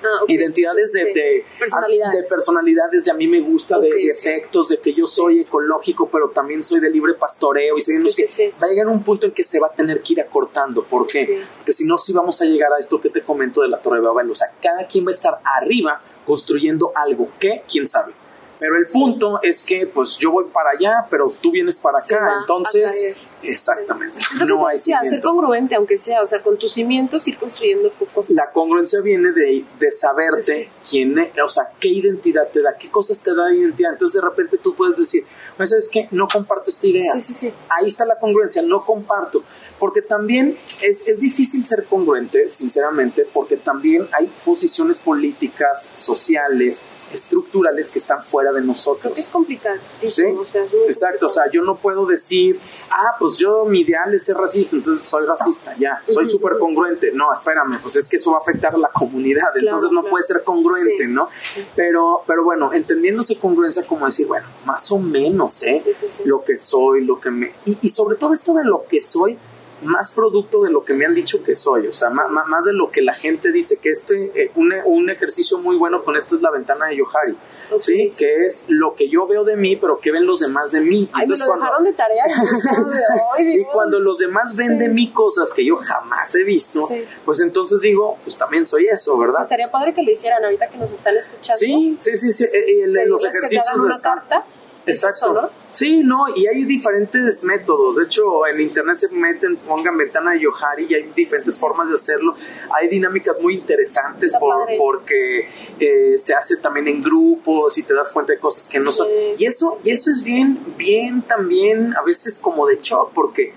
Ah, 0.06 0.20
identidades 0.28 0.92
de, 0.92 1.00
Sí. 1.00 1.12
de- 1.14 1.44
Personalidades. 1.58 2.22
de 2.22 2.28
personalidades, 2.28 3.04
de 3.04 3.10
a 3.10 3.14
mí 3.14 3.26
me 3.26 3.40
gusta, 3.40 3.78
de, 3.78 3.88
efectos, 4.10 4.68
de 4.68 4.78
que 4.78 4.92
yo 4.92 5.06
soy 5.06 5.40
ecológico, 5.40 6.10
pero 6.10 6.28
también 6.28 6.62
soy 6.62 6.78
de 6.80 6.90
libre 6.90 7.14
pastoreo 7.14 7.78
y 7.78 7.80
Sí, 7.80 7.92
que 8.14 8.52
va 8.62 8.66
a 8.66 8.70
llegar 8.70 8.88
un 8.88 9.02
punto 9.02 9.24
en 9.24 9.32
que 9.32 9.42
se 9.42 9.58
va 9.58 9.68
a 9.68 9.72
tener 9.72 10.02
que 10.02 10.12
ir 10.12 10.20
acortando. 10.20 10.84
¿Por 10.84 11.06
qué? 11.06 11.44
Porque 11.56 11.72
si 11.72 11.86
no, 11.86 11.96
sí 11.96 12.12
vamos 12.12 12.38
a 12.42 12.44
llegar 12.44 12.70
a 12.74 12.78
esto 12.78 13.00
que 13.00 13.08
te 13.08 13.22
comento 13.22 13.62
de 13.62 13.68
la 13.68 13.78
Torre 13.80 14.00
de 14.00 14.06
Babel. 14.06 14.30
O 14.30 14.34
sea, 14.34 14.52
cada 14.60 14.86
quien 14.86 15.06
va 15.06 15.08
a 15.08 15.12
estar 15.12 15.38
arriba 15.42 16.02
construyendo 16.26 16.92
algo 16.94 17.30
que, 17.38 17.62
quién 17.66 17.86
sabe. 17.88 18.12
Pero 18.58 18.76
el 18.76 18.84
punto 18.92 19.40
es 19.42 19.62
que, 19.62 19.86
pues, 19.86 20.16
yo 20.16 20.30
voy 20.30 20.44
para 20.52 20.70
allá, 20.70 21.06
pero 21.10 21.26
tú 21.40 21.50
vienes 21.50 21.76
para 21.76 21.98
acá. 21.98 22.20
va 22.20 22.40
Entonces, 22.40 23.16
exactamente. 23.42 24.18
No 24.46 24.66
hay 24.66 24.76
decía, 24.76 25.00
ser 25.08 25.20
congruente, 25.20 25.74
aunque 25.74 25.98
sea, 25.98 26.22
o 26.22 26.26
sea, 26.26 26.42
con 26.42 26.56
tus 26.58 26.72
cimientos 26.72 27.26
ir 27.28 27.36
construyendo 27.36 27.90
poco. 27.92 28.24
La 28.28 28.50
congruencia 28.50 29.00
viene 29.00 29.32
de, 29.32 29.64
de 29.78 29.90
saberte 29.90 30.42
Sí, 30.42 30.68
quién 30.90 31.18
es, 31.18 31.30
o 31.42 31.48
sea, 31.48 31.70
qué 31.78 31.88
identidad 31.88 32.48
te 32.52 32.62
da, 32.62 32.76
qué 32.76 32.90
cosas 32.90 33.20
te 33.20 33.34
da 33.34 33.52
identidad. 33.52 33.92
Entonces, 33.92 34.20
de 34.20 34.28
repente 34.28 34.58
tú 34.58 34.74
puedes 34.74 34.98
decir, 34.98 35.24
no 35.58 35.66
sabes 35.66 35.88
qué, 35.88 36.08
no 36.10 36.26
comparto 36.28 36.70
esta 36.70 36.86
idea. 36.86 37.12
Sí, 37.14 37.20
sí, 37.20 37.34
sí. 37.34 37.52
Ahí 37.68 37.86
está 37.86 38.04
la 38.04 38.18
congruencia, 38.18 38.62
no 38.62 38.84
comparto. 38.84 39.42
Porque 39.78 40.02
también 40.02 40.56
es, 40.80 41.06
es 41.08 41.20
difícil 41.20 41.66
ser 41.66 41.84
congruente, 41.84 42.48
sinceramente, 42.48 43.26
porque 43.32 43.56
también 43.56 44.06
hay 44.12 44.30
posiciones 44.44 44.98
políticas, 44.98 45.90
sociales, 45.96 46.82
estructurales 47.14 47.90
que 47.90 47.98
están 47.98 48.22
fuera 48.22 48.52
de 48.52 48.60
nosotros. 48.60 49.00
Creo 49.02 49.14
que 49.14 49.20
es 49.20 49.28
complicado. 49.28 49.76
Sí, 50.00 50.24
o 50.24 50.44
sea, 50.44 50.64
es 50.64 50.72
muy 50.72 50.84
exacto, 50.86 51.26
o 51.26 51.30
sea, 51.30 51.44
yo 51.50 51.62
no 51.62 51.76
puedo 51.76 52.06
decir, 52.06 52.58
ah, 52.90 53.14
pues 53.18 53.38
yo 53.38 53.64
mi 53.64 53.80
ideal 53.80 54.14
es 54.14 54.24
ser 54.24 54.36
racista, 54.36 54.76
entonces 54.76 55.08
soy 55.08 55.26
racista, 55.26 55.74
ya, 55.78 56.00
soy 56.06 56.28
súper 56.30 56.58
congruente. 56.58 57.12
No, 57.12 57.32
espérame, 57.32 57.78
pues 57.82 57.96
es 57.96 58.08
que 58.08 58.16
eso 58.16 58.32
va 58.32 58.38
a 58.38 58.40
afectar 58.40 58.74
a 58.74 58.78
la 58.78 58.88
comunidad, 58.88 59.56
entonces 59.56 59.90
no 59.90 60.00
claro. 60.00 60.10
puede 60.10 60.24
ser 60.24 60.42
congruente, 60.42 60.94
Sí, 60.96 61.06
¿no? 61.06 61.28
Pero, 61.74 62.22
pero 62.26 62.44
bueno, 62.44 62.72
entendiéndose 62.72 63.38
congruencia 63.38 63.86
como 63.86 64.06
decir, 64.06 64.26
bueno, 64.26 64.46
más 64.64 64.90
o 64.92 64.98
menos, 64.98 65.62
¿eh? 65.62 65.80
Sí, 65.82 65.92
sí, 65.98 66.06
sí. 66.08 66.22
Lo 66.24 66.44
que 66.44 66.56
soy, 66.56 67.04
lo 67.04 67.20
que 67.20 67.30
me... 67.30 67.52
Y, 67.64 67.78
y 67.82 67.88
sobre 67.88 68.16
todo 68.16 68.32
esto 68.34 68.52
de 68.54 68.64
lo 68.64 68.84
que 68.88 69.00
soy, 69.00 69.38
más 69.82 70.10
producto 70.12 70.62
de 70.62 70.70
lo 70.70 70.84
que 70.84 70.94
me 70.94 71.04
han 71.04 71.14
dicho 71.14 71.42
que 71.42 71.54
soy, 71.54 71.86
o 71.88 71.92
sea, 71.92 72.10
Sí. 72.10 72.16
más 72.46 72.64
de 72.64 72.72
lo 72.72 72.90
que 72.90 73.02
la 73.02 73.14
gente 73.14 73.52
dice, 73.52 73.78
que 73.78 73.90
este, 73.90 74.30
eh, 74.34 74.50
un, 74.54 74.72
un 74.84 75.10
ejercicio 75.10 75.58
muy 75.58 75.76
bueno 75.76 76.02
con 76.04 76.16
esto 76.16 76.36
es 76.36 76.42
la 76.42 76.50
ventana 76.50 76.86
de 76.86 76.96
Yohari, 76.96 77.36
¿sí? 77.80 78.10
sí. 78.10 78.18
Que 78.18 78.46
es 78.46 78.64
lo 78.68 78.94
que 78.94 79.08
yo 79.08 79.26
veo 79.26 79.44
de 79.44 79.56
mí, 79.56 79.76
pero 79.76 79.98
que 80.00 80.10
ven 80.10 80.26
los 80.26 80.40
demás 80.40 80.72
de 80.72 80.80
mí. 80.80 81.08
Ay, 81.12 81.26
me 81.26 81.34
Entonces, 81.34 81.46
lo 81.46 81.52
cuando- 81.52 81.64
dejaron 81.66 81.84
de 81.84 81.92
tarea. 81.92 82.24
y 83.38 83.64
cuando 83.72 83.98
los 84.00 84.18
demás 84.18 84.56
ven 84.56 84.72
Sí. 84.72 84.78
de 84.78 84.88
mí 84.88 85.10
cosas 85.10 85.52
que 85.52 85.64
yo 85.64 85.76
jamás 85.76 86.34
he 86.34 86.44
visto, 86.44 86.88
pues 87.24 87.40
entonces 87.40 87.80
digo, 87.80 88.16
pues 88.24 88.36
también 88.36 88.66
soy 88.66 88.86
eso, 88.88 89.16
¿verdad? 89.18 89.42
Estaría 89.42 89.70
padre 89.70 89.92
que 89.94 90.02
lo 90.02 90.10
hicieran 90.10 90.42
ahorita 90.44 90.68
que 90.68 90.78
nos 90.78 90.92
están 90.92 91.16
escuchando. 91.16 91.58
Sí, 91.58 91.96
sí, 92.00 92.16
sí, 92.16 92.32
sí. 92.32 92.44
eh, 92.44 92.84
eh, 92.84 93.06
los 93.06 93.24
ejercicios 93.24 93.64
están- 93.90 94.00
carta. 94.00 94.44
Exacto. 94.86 95.16
Eso, 95.16 95.32
¿no? 95.32 95.50
Sí, 95.72 96.02
no, 96.04 96.26
y 96.36 96.46
hay 96.46 96.64
diferentes 96.64 97.42
métodos. 97.42 97.96
De 97.96 98.04
hecho, 98.04 98.46
en 98.46 98.60
internet 98.60 98.96
se 98.96 99.08
meten, 99.08 99.56
pongan 99.56 99.96
ventana 99.96 100.32
de 100.32 100.40
Yohari 100.40 100.86
y 100.88 100.94
hay 100.94 101.10
diferentes 101.14 101.58
formas 101.58 101.88
de 101.88 101.94
hacerlo. 101.94 102.34
Hay 102.78 102.88
dinámicas 102.88 103.36
muy 103.40 103.54
interesantes 103.54 104.32
por- 104.38 104.66
porque 104.78 105.48
eh, 105.80 106.14
se 106.16 106.34
hace 106.34 106.58
también 106.58 106.86
en 106.88 107.02
grupos 107.02 107.76
y 107.78 107.82
te 107.82 107.94
das 107.94 108.10
cuenta 108.10 108.32
de 108.34 108.38
cosas 108.38 108.66
que 108.66 108.78
no 108.78 108.90
son. 108.92 109.08
Y 109.38 109.44
eso, 109.46 109.78
y 109.82 109.90
eso 109.90 110.10
es 110.10 110.22
bien, 110.22 110.58
bien 110.76 111.22
también 111.22 111.94
a 111.96 112.02
veces 112.02 112.38
como 112.38 112.66
de 112.66 112.78
shock, 112.80 113.10
porque 113.12 113.52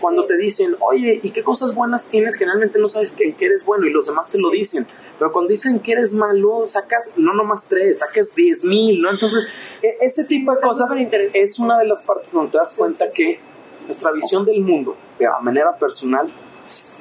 Cuando 0.00 0.24
te 0.24 0.36
dicen, 0.36 0.76
oye, 0.80 1.18
¿y 1.20 1.30
qué 1.32 1.42
cosas 1.42 1.74
buenas 1.74 2.08
tienes? 2.08 2.36
Generalmente 2.36 2.78
no 2.78 2.88
sabes 2.88 3.12
en 3.18 3.34
qué 3.34 3.46
eres 3.46 3.64
bueno 3.64 3.86
y 3.86 3.90
los 3.90 4.06
demás 4.06 4.30
te 4.30 4.38
lo 4.38 4.48
dicen. 4.48 4.86
Pero 5.20 5.32
cuando 5.32 5.50
dicen 5.50 5.78
que 5.80 5.92
eres 5.92 6.14
malo, 6.14 6.62
sacas 6.64 7.18
no 7.18 7.34
nomás 7.34 7.68
tres, 7.68 7.98
sacas 7.98 8.34
diez 8.34 8.64
mil, 8.64 9.02
¿no? 9.02 9.10
Entonces, 9.10 9.48
e- 9.82 9.98
ese 10.00 10.24
tipo 10.24 10.50
de 10.54 10.62
cosas 10.62 10.90
es 11.34 11.58
una 11.58 11.78
de 11.78 11.86
las 11.86 12.00
partes 12.00 12.32
donde 12.32 12.52
te 12.52 12.56
das 12.56 12.74
cuenta 12.74 13.04
sí, 13.10 13.22
que 13.22 13.40
nuestra 13.84 14.12
visión 14.12 14.46
del 14.46 14.62
mundo, 14.62 14.96
de 15.18 15.26
manera 15.42 15.76
personal, 15.76 16.26
es 16.64 17.00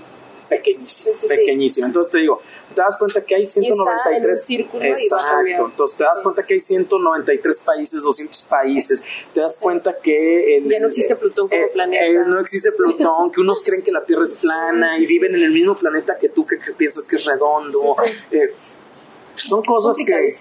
pequeñísima, 0.50 1.16
pequeñísima. 1.30 1.88
Entonces 1.88 2.12
te 2.12 2.18
digo, 2.18 2.42
te 2.76 2.82
das 2.82 2.98
cuenta 2.98 3.22
que 3.24 3.36
hay 3.36 3.42
en 3.42 3.48
un 3.48 3.52
193 3.52 4.46
círculo 4.46 4.84
y 4.86 4.88
va 4.88 4.94
a 4.94 4.98
Exacto. 4.98 5.66
Entonces 5.68 5.98
te 5.98 6.04
das 6.04 6.20
cuenta 6.22 6.44
que 6.44 6.54
hay 6.54 6.60
193 6.60 7.60
países, 7.60 8.04
200 8.04 8.42
países. 8.44 9.02
Te 9.34 9.42
das 9.42 9.58
cuenta 9.58 9.96
que 10.02 10.58
el- 10.58 10.70
Ya 10.70 10.80
no 10.80 10.88
existe 10.88 11.16
Plutón 11.16 11.50
como 11.50 11.62
eh, 11.62 11.70
planeta. 11.74 12.06
eh, 12.06 12.26
no 12.28 12.40
existe 12.40 12.72
Plutón, 12.72 13.32
que 13.32 13.42
unos 13.42 13.64
creen 13.64 13.82
que 13.82 13.92
la 13.92 14.04
Tierra 14.04 14.24
es 14.24 14.36
plana 14.42 14.98
y 15.00 15.06
viven 15.06 15.36
en 15.36 15.44
el 15.44 15.52
mismo 15.52 15.76
planeta 15.76 16.18
que 16.18 16.30
tú 16.30 16.46
que, 16.46 16.60
que 16.60 16.72
piensas 16.74 17.06
que 17.08 17.16
es 17.16 17.26
redondo. 17.26 17.80
Eh, 18.32 18.54
son 19.36 19.64
cosas 19.64 19.98
que 19.98 20.32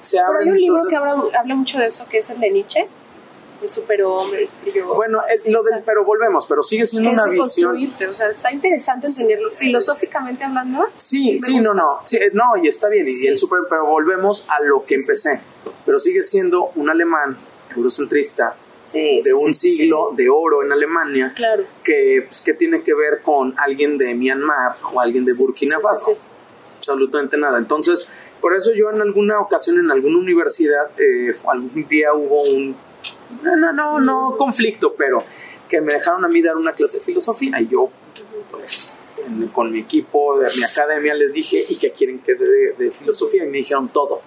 se 0.00 0.18
Pero 0.18 0.26
abren. 0.28 0.42
hay 0.48 0.52
un 0.52 0.58
libro 0.60 0.76
entonces- 0.78 0.90
que 0.90 0.96
habla, 0.96 1.38
habla 1.38 1.54
mucho 1.56 1.78
de 1.78 1.86
eso, 1.86 2.06
que 2.08 2.18
es 2.18 2.30
el 2.30 2.40
de 2.40 2.50
Nietzsche, 2.50 2.88
el 3.62 3.70
superhombre, 3.70 4.42
el 4.42 4.48
superior. 4.48 4.94
Bueno, 4.96 5.20
eh, 5.28 5.50
lo 5.50 5.62
del- 5.62 5.82
pero 5.84 6.04
volvemos, 6.04 6.46
pero 6.46 6.62
sigue 6.62 6.86
siendo 6.86 7.10
una 7.10 7.24
visión. 7.26 7.74
o 7.76 8.12
sea, 8.12 8.28
está 8.28 8.52
interesante 8.52 9.06
entenderlo 9.06 9.50
filosóficamente 9.50 10.44
hablando. 10.44 10.86
Sí, 10.96 11.38
sí, 11.40 11.60
no, 11.60 11.74
no. 11.74 11.98
Sí, 12.04 12.16
eh, 12.16 12.30
no, 12.32 12.56
y 12.62 12.68
está 12.68 12.88
bien, 12.88 13.08
y 13.08 13.12
Sí. 13.12 13.26
el 13.26 13.36
super, 13.38 13.60
pero 13.68 13.86
volvemos 13.86 14.46
a 14.48 14.62
lo 14.62 14.78
que 14.86 14.94
empecé. 14.96 15.40
Pero 15.84 15.98
sigue 15.98 16.22
siendo 16.22 16.70
un 16.76 16.90
alemán 16.90 17.36
eurocentrista 17.74 18.54
Sí, 18.84 19.16
de 19.16 19.22
sí, 19.24 19.32
un 19.32 19.52
sí, 19.54 19.70
sí, 19.72 19.76
siglo 19.82 20.10
de 20.14 20.28
oro 20.28 20.62
en 20.62 20.70
Alemania 20.72 21.32
Claro. 21.34 21.64
que, 21.82 22.24
pues, 22.28 22.40
que 22.40 22.54
tiene 22.54 22.82
que 22.84 22.94
ver 22.94 23.20
con 23.22 23.52
alguien 23.58 23.98
de 23.98 24.14
Myanmar 24.14 24.76
o 24.92 25.00
alguien 25.00 25.24
de 25.24 25.32
Sí, 25.32 25.42
Burkina 25.42 25.76
sí, 25.76 25.80
sí, 25.82 25.88
Faso. 25.88 26.06
sí, 26.06 26.12
sí. 26.14 26.20
Absolutamente 26.78 27.36
nada. 27.36 27.58
Entonces, 27.58 28.08
por 28.40 28.54
eso 28.54 28.72
yo 28.74 28.90
en 28.90 29.00
alguna 29.00 29.40
ocasión, 29.40 29.78
en 29.80 29.90
alguna 29.90 30.18
universidad, 30.18 30.88
eh, 30.98 31.34
algún 31.50 31.88
día 31.88 32.12
hubo 32.14 32.42
un, 32.42 32.76
no, 33.42 33.56
no, 33.56 33.72
no, 33.72 34.00
no 34.00 34.36
conflicto, 34.36 34.94
pero 34.94 35.22
que 35.68 35.80
me 35.80 35.94
dejaron 35.94 36.24
a 36.24 36.28
mí 36.28 36.40
dar 36.42 36.56
una 36.56 36.72
clase 36.72 36.98
de 36.98 37.04
filosofía 37.04 37.60
y 37.60 37.68
yo, 37.68 37.88
pues, 38.50 38.94
en- 39.26 39.48
con 39.48 39.70
mi 39.72 39.80
equipo 39.80 40.38
de 40.38 40.46
mi 40.56 40.62
academia 40.64 41.14
les 41.14 41.32
dije, 41.32 41.64
¿y 41.68 41.76
qué 41.76 41.90
quieren 41.92 42.20
que 42.20 42.34
de, 42.34 42.72
de 42.78 42.90
filosofía? 42.90 43.44
Y 43.44 43.48
me 43.48 43.58
dijeron 43.58 43.88
todo. 43.88 44.20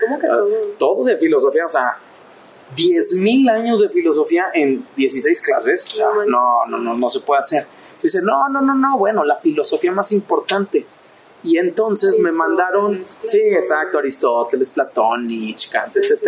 ¿Cómo 0.00 0.18
que 0.18 0.26
Ah, 0.26 0.30
todo? 0.36 0.48
todo 0.78 1.04
de 1.04 1.16
filosofía, 1.18 1.66
o 1.66 1.68
sea, 1.68 1.96
10.000 2.76 3.50
años 3.50 3.80
de 3.80 3.88
filosofía 3.88 4.46
en 4.54 4.86
16 4.96 5.40
clases, 5.40 5.86
o 5.92 5.96
sea, 5.96 6.06
No 6.06 6.24
no, 6.24 6.66
no, 6.68 6.78
no, 6.78 6.94
no 6.94 7.10
se 7.10 7.20
puede 7.20 7.40
hacer. 7.40 7.66
Dice, 8.00 8.22
no, 8.22 8.48
no, 8.48 8.60
no, 8.60 8.74
no, 8.74 8.96
bueno, 8.98 9.24
la 9.24 9.36
filosofía 9.36 9.92
más 9.92 10.12
importante. 10.12 10.86
Y 11.42 11.58
entonces 11.58 12.18
me 12.20 12.28
Aristóteles, 12.30 12.34
mandaron, 12.38 12.92
Platón. 12.98 13.16
sí, 13.22 13.38
exacto, 13.40 13.98
Aristóteles, 13.98 14.70
Platón, 14.70 15.26
Nietzsche, 15.26 15.70
Kant, 15.72 15.88
Sí, 15.88 16.00
sí, 16.02 16.14
sí. 16.16 16.24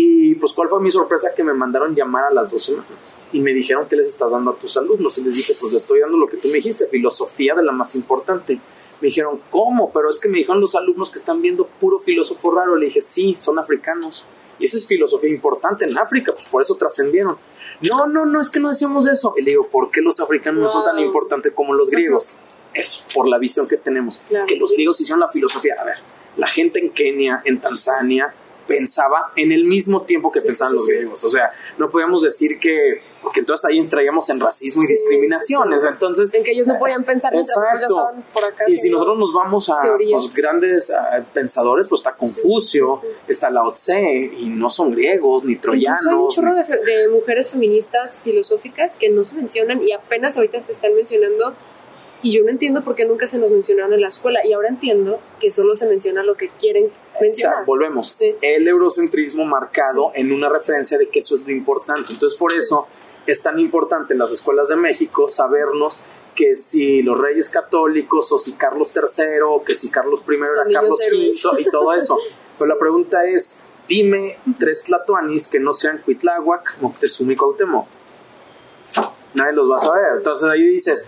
Y 0.00 0.34
pues, 0.36 0.52
¿cuál 0.52 0.68
fue 0.68 0.80
mi 0.80 0.92
sorpresa? 0.92 1.30
Que 1.34 1.42
me 1.42 1.52
mandaron 1.52 1.92
llamar 1.94 2.24
a 2.26 2.30
las 2.30 2.52
dos 2.52 2.62
semanas. 2.62 2.86
Y 3.32 3.40
me 3.40 3.52
dijeron, 3.52 3.86
¿qué 3.88 3.96
les 3.96 4.06
estás 4.08 4.30
dando 4.30 4.52
a 4.52 4.54
tus 4.54 4.76
alumnos? 4.76 5.18
Y 5.18 5.24
les 5.24 5.36
dije, 5.36 5.54
pues 5.60 5.72
les 5.72 5.82
estoy 5.82 5.98
dando 6.00 6.16
lo 6.16 6.28
que 6.28 6.36
tú 6.36 6.46
me 6.48 6.54
dijiste, 6.54 6.86
filosofía 6.86 7.54
de 7.56 7.64
la 7.64 7.72
más 7.72 7.96
importante. 7.96 8.60
Me 9.00 9.08
dijeron, 9.08 9.40
¿cómo? 9.50 9.90
Pero 9.92 10.08
es 10.08 10.20
que 10.20 10.28
me 10.28 10.38
dijeron 10.38 10.60
los 10.60 10.76
alumnos 10.76 11.10
que 11.10 11.18
están 11.18 11.42
viendo 11.42 11.66
puro 11.66 11.98
filósofo 11.98 12.52
raro. 12.52 12.76
Le 12.76 12.86
dije, 12.86 13.00
sí, 13.00 13.34
son 13.34 13.58
africanos. 13.58 14.24
Y 14.60 14.66
esa 14.66 14.76
es 14.76 14.86
filosofía 14.86 15.30
importante 15.30 15.84
en 15.84 15.98
África, 15.98 16.32
pues 16.32 16.48
por 16.48 16.62
eso 16.62 16.76
trascendieron. 16.76 17.36
No, 17.80 18.06
no, 18.06 18.24
no, 18.24 18.40
es 18.40 18.50
que 18.50 18.60
no 18.60 18.68
decíamos 18.68 19.08
eso. 19.08 19.34
Y 19.36 19.42
le 19.42 19.50
digo, 19.52 19.66
¿por 19.68 19.90
qué 19.90 20.00
los 20.00 20.20
africanos 20.20 20.60
no 20.62 20.68
son 20.68 20.84
tan 20.84 20.96
Wow. 20.96 21.04
importantes 21.06 21.52
como 21.54 21.74
los 21.74 21.90
griegos? 21.90 22.36
Eso, 22.72 23.04
por 23.14 23.28
la 23.28 23.38
visión 23.38 23.66
que 23.66 23.76
tenemos. 23.76 24.20
Claro. 24.28 24.46
Que 24.46 24.56
los 24.56 24.70
griegos 24.72 25.00
hicieron 25.00 25.20
la 25.20 25.28
filosofía. 25.28 25.74
A 25.80 25.84
ver, 25.84 25.96
la 26.36 26.46
gente 26.46 26.78
en 26.80 26.90
Kenia, 26.90 27.42
en 27.44 27.60
Tanzania, 27.60 28.32
pensaba 28.68 29.32
en 29.34 29.50
el 29.50 29.64
mismo 29.64 30.02
tiempo 30.02 30.30
que 30.30 30.40
Sí, 30.40 30.46
pensaban 30.46 30.72
sí, 30.72 30.76
los 30.76 30.84
sí. 30.84 30.92
griegos. 30.92 31.24
O 31.24 31.30
sea, 31.30 31.50
no 31.78 31.90
podíamos 31.90 32.22
decir 32.22 32.60
que, 32.60 33.00
porque 33.22 33.40
entonces 33.40 33.64
ahí 33.64 33.78
entraíamos 33.78 34.28
en 34.30 34.38
racismo 34.38 34.84
y 34.84 34.86
discriminaciones. 34.86 35.84
Entonces, 35.84 36.32
En 36.32 36.44
que 36.44 36.52
ellos 36.52 36.66
no 36.66 36.78
podían 36.78 37.02
pensar 37.02 37.32
mientras 37.32 37.56
Exacto. 37.56 37.86
estaban 37.86 38.22
por 38.32 38.44
acá. 38.44 38.64
y 38.68 38.76
si 38.76 38.90
nosotros 38.90 39.18
nos 39.18 39.32
vamos 39.34 39.68
a 39.70 39.80
teorías. 39.80 40.22
los 40.22 40.36
grandes 40.36 40.90
ah, 40.90 41.24
pensadores, 41.32 41.88
pues 41.88 42.00
está 42.02 42.14
Confucio, 42.14 43.00
está 43.26 43.50
Lao 43.50 43.72
Tse, 43.72 44.30
y 44.38 44.46
no 44.50 44.68
son 44.70 44.92
griegos 44.92 45.44
ni 45.44 45.56
troyanos. 45.56 46.02
Incluso 46.04 46.40
hay 46.42 46.46
un 46.52 46.54
chorro 46.66 46.78
de, 46.84 46.92
de 46.92 47.08
mujeres 47.08 47.50
feministas 47.50 48.20
filosóficas 48.20 48.92
que 48.98 49.08
no 49.08 49.24
se 49.24 49.34
mencionan 49.34 49.82
y 49.82 49.92
apenas 49.92 50.36
ahorita 50.36 50.62
se 50.62 50.72
están 50.72 50.94
mencionando 50.94 51.54
y 52.20 52.32
yo 52.36 52.42
no 52.42 52.50
entiendo 52.50 52.82
por 52.82 52.96
qué 52.96 53.04
nunca 53.04 53.26
se 53.28 53.38
nos 53.38 53.50
mencionaron 53.50 53.92
en 53.94 54.00
la 54.00 54.08
escuela 54.08 54.40
y 54.44 54.52
ahora 54.52 54.68
entiendo 54.68 55.20
que 55.40 55.50
solo 55.52 55.76
se 55.76 55.86
menciona 55.86 56.22
lo 56.24 56.34
que 56.36 56.48
quieren 56.58 56.90
O 57.20 57.34
sea, 57.34 57.62
volvemos. 57.66 58.12
Sí. 58.12 58.34
El 58.40 58.66
eurocentrismo 58.68 59.44
marcado 59.44 60.12
en 60.14 60.32
una 60.32 60.48
referencia 60.48 60.98
de 60.98 61.08
que 61.08 61.18
eso 61.20 61.34
es 61.34 61.46
lo 61.46 61.52
importante. 61.52 62.12
Entonces, 62.12 62.38
por 62.38 62.52
eso 62.52 62.86
es 63.26 63.42
tan 63.42 63.58
importante 63.58 64.14
en 64.14 64.18
las 64.18 64.32
escuelas 64.32 64.68
de 64.68 64.76
México 64.76 65.28
sabernos 65.28 66.00
que 66.34 66.54
si 66.54 67.02
los 67.02 67.20
reyes 67.20 67.48
católicos 67.48 68.30
o 68.30 68.38
si 68.38 68.52
Carlos 68.52 68.92
III 68.94 69.40
o 69.44 69.64
que 69.64 69.74
si 69.74 69.90
Carlos 69.90 70.20
I 70.28 70.34
era 70.34 70.64
Los 70.64 70.72
Carlos. 70.72 71.00
V 71.52 71.60
y 71.62 71.64
todo 71.68 71.92
eso. 71.92 72.16
Pero 72.58 72.68
la 72.68 72.78
pregunta 72.78 73.24
es, 73.24 73.58
dime 73.88 74.38
tres 74.58 74.84
tlatoanis 74.84 75.48
que 75.48 75.58
no 75.58 75.72
sean 75.72 75.98
Cuitláhuac, 75.98 76.78
Moctezuma 76.80 77.32
y 77.32 77.36
Cuauhtémoc. 77.36 77.86
Nadie 79.34 79.52
los 79.52 79.70
va 79.70 79.76
a 79.76 79.80
saber. 79.80 80.12
Entonces 80.16 80.48
ahí 80.48 80.62
dices, 80.62 81.06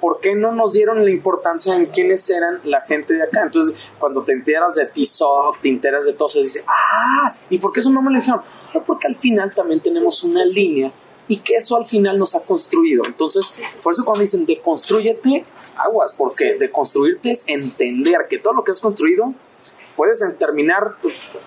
¿por 0.00 0.20
qué 0.20 0.34
no 0.34 0.52
nos 0.52 0.72
dieron 0.74 1.04
la 1.04 1.10
importancia 1.10 1.76
en 1.76 1.86
quiénes 1.86 2.28
eran 2.30 2.60
la 2.64 2.80
gente 2.82 3.14
de 3.14 3.22
acá? 3.22 3.42
Entonces, 3.42 3.74
cuando 3.98 4.22
te 4.22 4.32
enteras 4.32 4.74
de 4.74 4.86
Tizoc, 4.86 5.60
te 5.60 5.68
enteras 5.68 6.06
de 6.06 6.12
todo 6.12 6.28
eso, 6.28 6.40
dices, 6.40 6.64
ah, 6.66 7.34
¿y 7.50 7.58
por 7.58 7.72
qué 7.72 7.80
eso 7.80 7.90
no 7.90 8.02
me 8.02 8.12
lo 8.12 8.18
dijeron? 8.18 8.42
No, 8.74 8.82
porque 8.84 9.06
al 9.06 9.16
final 9.16 9.54
también 9.54 9.80
tenemos 9.80 10.22
una 10.24 10.44
línea 10.44 10.92
y 11.28 11.38
que 11.38 11.56
eso 11.56 11.76
al 11.76 11.86
final 11.86 12.18
nos 12.18 12.34
ha 12.34 12.44
construido. 12.44 13.04
Entonces, 13.06 13.58
por 13.82 13.92
eso 13.92 14.04
cuando 14.04 14.20
dicen 14.20 14.46
deconstrúyete, 14.46 15.44
aguas, 15.76 16.12
porque 16.12 16.54
deconstruirte 16.54 17.30
es 17.30 17.44
entender 17.46 18.26
que 18.28 18.38
todo 18.38 18.54
lo 18.54 18.64
que 18.64 18.72
has 18.72 18.80
construido 18.80 19.34
puedes 19.96 20.24
terminar 20.38 20.96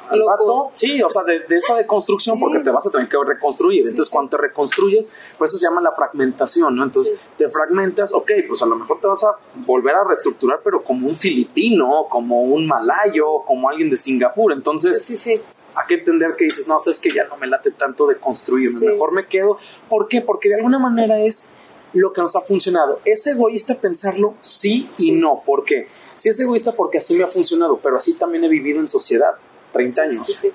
al 0.10 0.20
rato, 0.20 0.70
sí, 0.72 1.02
o 1.02 1.10
sea, 1.10 1.24
de, 1.24 1.40
de 1.42 1.56
esa 1.56 1.76
deconstrucción, 1.76 2.38
Sí. 2.38 2.42
porque 2.44 2.60
te 2.60 2.70
vas 2.70 2.86
a 2.88 2.92
tener 2.92 3.08
que 3.10 3.18
reconstruir. 3.26 3.82
Sí, 3.84 3.90
Entonces, 3.90 4.08
sí. 4.10 4.14
cuando 4.14 4.30
te 4.32 4.38
reconstruyes, 4.38 5.06
por 5.38 5.46
eso 5.46 5.58
se 5.58 5.66
llama 5.66 5.82
la 5.82 5.92
fragmentación, 5.92 6.76
¿no? 6.76 6.84
Entonces, 6.84 7.16
te 7.38 7.50
fragmentas, 7.50 8.14
ok, 8.14 8.32
pues 8.48 8.62
a 8.62 8.66
lo 8.66 8.76
mejor 8.76 9.00
te 9.00 9.08
vas 9.08 9.24
a 9.24 9.36
volver 9.66 9.96
a 9.96 10.04
reestructurar, 10.04 10.60
pero 10.64 10.84
como 10.84 11.08
un 11.08 11.18
filipino, 11.18 12.08
como 12.10 12.44
un 12.44 12.68
malayo, 12.68 13.40
como 13.46 13.70
alguien 13.70 13.90
de 13.90 13.96
Singapur. 13.96 14.52
Entonces, 14.54 15.04
Sí, 15.04 15.16
sí. 15.16 15.42
hay 15.76 15.88
que 15.88 15.96
entender 15.96 16.36
que 16.38 16.46
dices, 16.46 16.68
no, 16.68 16.80
sabes 16.80 17.00
que 17.00 17.14
ya 17.14 17.26
no 17.26 17.38
me 17.38 17.48
late 17.48 17.72
tanto 17.72 18.08
de 18.08 18.16
construirme, 18.18 18.68
Sí. 18.70 18.88
mejor 18.88 19.12
me 19.12 19.26
quedo. 19.28 19.58
¿Por 19.90 20.08
qué? 20.08 20.22
Porque 20.22 20.50
de 20.50 20.56
alguna 20.56 20.80
manera 20.80 21.20
es 21.20 21.50
lo 22.00 22.14
que 22.14 22.22
nos 22.22 22.36
ha 22.36 22.42
funcionado. 22.42 23.00
¿Es 23.06 23.26
egoísta 23.28 23.76
pensarlo? 23.80 24.36
Sí, 24.42 24.90
y 24.94 24.96
Sí. 24.96 25.12
no. 25.14 25.42
¿Por 25.46 25.64
qué? 25.66 25.88
Sí 26.14 26.30
es 26.30 26.40
egoísta 26.40 26.74
porque 26.74 26.98
así 27.00 27.16
me 27.16 27.24
ha 27.24 27.28
funcionado, 27.28 27.80
pero 27.82 27.98
así 27.98 28.14
también 28.16 28.44
he 28.44 28.50
vivido 28.50 28.80
en 28.80 28.88
sociedad, 28.88 29.32
30 29.74 30.02
años. 30.04 30.28
Sí, 30.28 30.52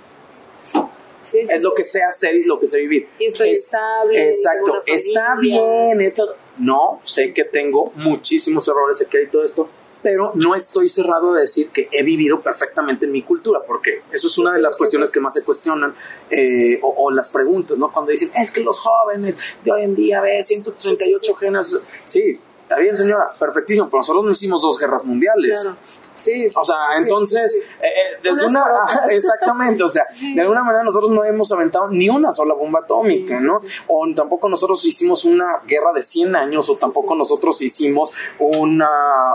sí. 1.24 1.38
Es 1.48 1.62
lo 1.62 1.72
que 1.72 1.84
sé 1.84 2.02
hacer 2.02 2.34
y 2.36 2.40
es 2.40 2.46
lo 2.46 2.58
que 2.58 2.66
sé 2.66 2.78
vivir. 2.80 3.08
Y 3.18 3.26
estoy 3.26 3.50
Es- 3.50 3.64
estable. 3.64 4.28
Exacto, 4.28 4.82
está 4.86 5.36
bien, 5.40 6.00
esto. 6.00 6.34
No, 6.58 7.00
sé 7.04 7.32
que 7.32 7.44
tengo 7.44 7.92
muchísimos 7.96 8.66
errores, 8.68 8.98
sé 8.98 9.06
que 9.06 9.18
hay 9.18 9.26
todo 9.28 9.44
esto, 9.44 9.68
pero 10.02 10.32
no 10.34 10.54
estoy 10.54 10.88
cerrado 10.88 11.34
a 11.34 11.40
decir 11.40 11.70
que 11.70 11.88
he 11.92 12.02
vivido 12.02 12.40
perfectamente 12.40 13.06
en 13.06 13.12
mi 13.12 13.22
cultura, 13.22 13.60
porque 13.66 14.02
eso 14.12 14.26
es 14.26 14.38
una 14.38 14.52
de 14.52 14.60
las 14.60 14.76
cuestiones 14.76 15.10
que 15.10 15.20
más 15.20 15.34
se 15.34 15.42
cuestionan, 15.42 15.94
eh, 16.30 16.78
o, 16.82 16.94
o 17.04 17.10
las 17.10 17.28
preguntas, 17.28 17.76
¿no? 17.76 17.92
Cuando 17.92 18.10
dicen, 18.10 18.30
es 18.36 18.50
que 18.50 18.62
los 18.62 18.78
jóvenes 18.78 19.36
de 19.64 19.72
hoy 19.72 19.82
en 19.84 19.94
día, 19.94 20.20
ve, 20.20 20.42
138 20.42 20.96
Sí, 20.96 21.14
sí, 21.14 21.24
sí. 21.26 21.34
genes. 21.38 21.80
Sí, 22.04 22.40
está 22.62 22.78
bien, 22.78 22.96
señora, 22.96 23.34
perfectísimo, 23.38 23.88
pero 23.88 23.98
nosotros 23.98 24.24
no 24.24 24.30
hicimos 24.30 24.62
dos 24.62 24.78
guerras 24.78 25.04
mundiales. 25.04 25.60
Claro. 25.60 25.76
Sí. 26.20 26.48
O 26.54 26.64
sea, 26.64 26.76
sí, 26.96 27.02
entonces, 27.02 27.52
sí, 27.52 27.58
sí. 27.58 27.64
eh, 27.82 27.86
eh, 27.86 28.20
desde 28.22 28.46
una, 28.46 28.64
exactamente, 29.10 29.82
o 29.82 29.88
sea, 29.88 30.06
de 30.34 30.40
alguna 30.40 30.62
manera 30.62 30.84
nosotros 30.84 31.10
no 31.10 31.24
hemos 31.24 31.50
aventado 31.52 31.88
ni 31.88 32.08
una 32.08 32.30
sola 32.32 32.54
bomba 32.54 32.80
atómica, 32.80 33.40
¿no? 33.40 33.62
O 33.88 34.06
tampoco 34.14 34.48
nosotros 34.48 34.84
hicimos 34.84 35.24
una 35.24 35.60
guerra 35.66 35.92
de 35.92 36.02
100 36.02 36.36
años, 36.36 36.68
o 36.68 36.74
tampoco 36.74 37.14
nosotros 37.14 37.60
hicimos 37.62 38.12
una, 38.38 38.88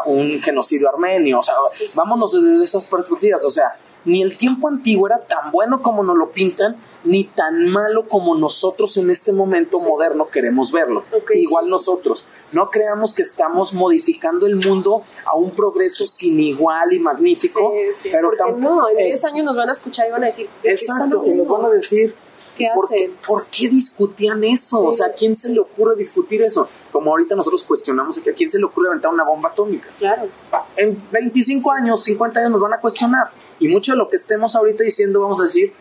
un 0.05 0.41
genocidio 0.41 0.89
armenio, 0.89 1.39
o 1.39 1.43
sea, 1.43 1.55
vámonos 1.95 2.33
desde 2.41 2.63
esas 2.63 2.85
perspectivas, 2.85 3.43
o 3.45 3.49
sea, 3.49 3.77
ni 4.05 4.21
el 4.21 4.37
tiempo 4.37 4.67
antiguo 4.67 5.07
era 5.07 5.19
tan 5.19 5.51
bueno 5.51 5.81
como 5.81 6.03
nos 6.03 6.15
lo 6.15 6.29
pintan, 6.31 6.77
ni 7.03 7.23
tan 7.25 7.67
malo 7.67 8.07
como 8.07 8.35
nosotros 8.35 8.95
en 8.97 9.09
este 9.09 9.33
momento 9.33 9.79
moderno 9.79 10.29
queremos 10.29 10.71
verlo. 10.71 11.03
Igual 11.33 11.69
nosotros. 11.69 12.27
No 12.51 12.69
creamos 12.69 13.13
que 13.13 13.23
estamos 13.23 13.73
modificando 13.73 14.45
el 14.45 14.55
mundo 14.57 15.01
a 15.25 15.35
un 15.35 15.51
progreso 15.51 16.05
sin 16.07 16.39
igual 16.39 16.93
y 16.93 16.99
magnífico, 16.99 17.71
Sí, 17.73 18.03
sí, 18.03 18.09
pero 18.13 18.29
porque 18.29 18.43
tam- 18.43 18.57
no, 18.57 18.87
en 18.89 18.99
es- 18.99 19.05
10 19.05 19.25
años 19.25 19.45
nos 19.45 19.55
van 19.57 19.69
a 19.69 19.73
escuchar 19.73 20.07
y 20.07 20.11
van 20.11 20.23
a 20.23 20.27
decir, 20.27 20.45
¿de 20.47 20.69
qué 20.69 20.69
Exacto, 20.71 21.23
y 21.25 21.31
nos 21.33 21.47
van 21.47 21.65
a 21.65 21.69
decir, 21.69 22.15
¿Qué 22.57 22.69
¿Por, 22.73 22.85
hacen? 22.85 23.11
¿Por 23.27 23.47
qué 23.47 23.67
discutían 23.67 24.41
eso? 24.45 24.77
Sí, 24.77 24.83
o 24.87 24.91
sea, 24.93 25.07
¿a 25.07 25.11
quién 25.11 25.35
se 25.35 25.49
le 25.49 25.59
ocurre 25.59 25.93
discutir 25.97 26.41
eso? 26.41 26.65
Como 26.89 27.11
ahorita 27.11 27.35
nosotros 27.35 27.65
cuestionamos 27.65 28.17
que 28.19 28.29
a 28.29 28.33
quién 28.33 28.49
se 28.49 28.57
le 28.59 28.63
ocurre 28.63 28.87
aventar 28.87 29.11
una 29.11 29.25
bomba 29.25 29.49
atómica. 29.49 29.89
Claro. 29.99 30.29
En 30.77 30.97
25 31.11 31.69
años, 31.73 32.01
50 32.03 32.39
años 32.39 32.51
nos 32.53 32.61
van 32.61 32.71
a 32.73 32.79
cuestionar. 32.79 33.27
Y 33.59 33.67
mucho 33.67 33.93
de 33.93 33.97
lo 33.97 34.09
que 34.09 34.15
estemos 34.15 34.55
ahorita 34.55 34.83
diciendo 34.83 35.21
vamos 35.21 35.39
a 35.39 35.43
decir, 35.43 35.73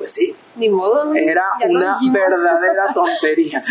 pues 0.00 0.12
sí, 0.12 0.34
Ni 0.56 0.70
modo. 0.70 1.14
era 1.14 1.44
una 1.68 1.98
verdadera 2.10 2.90
tontería. 2.94 3.62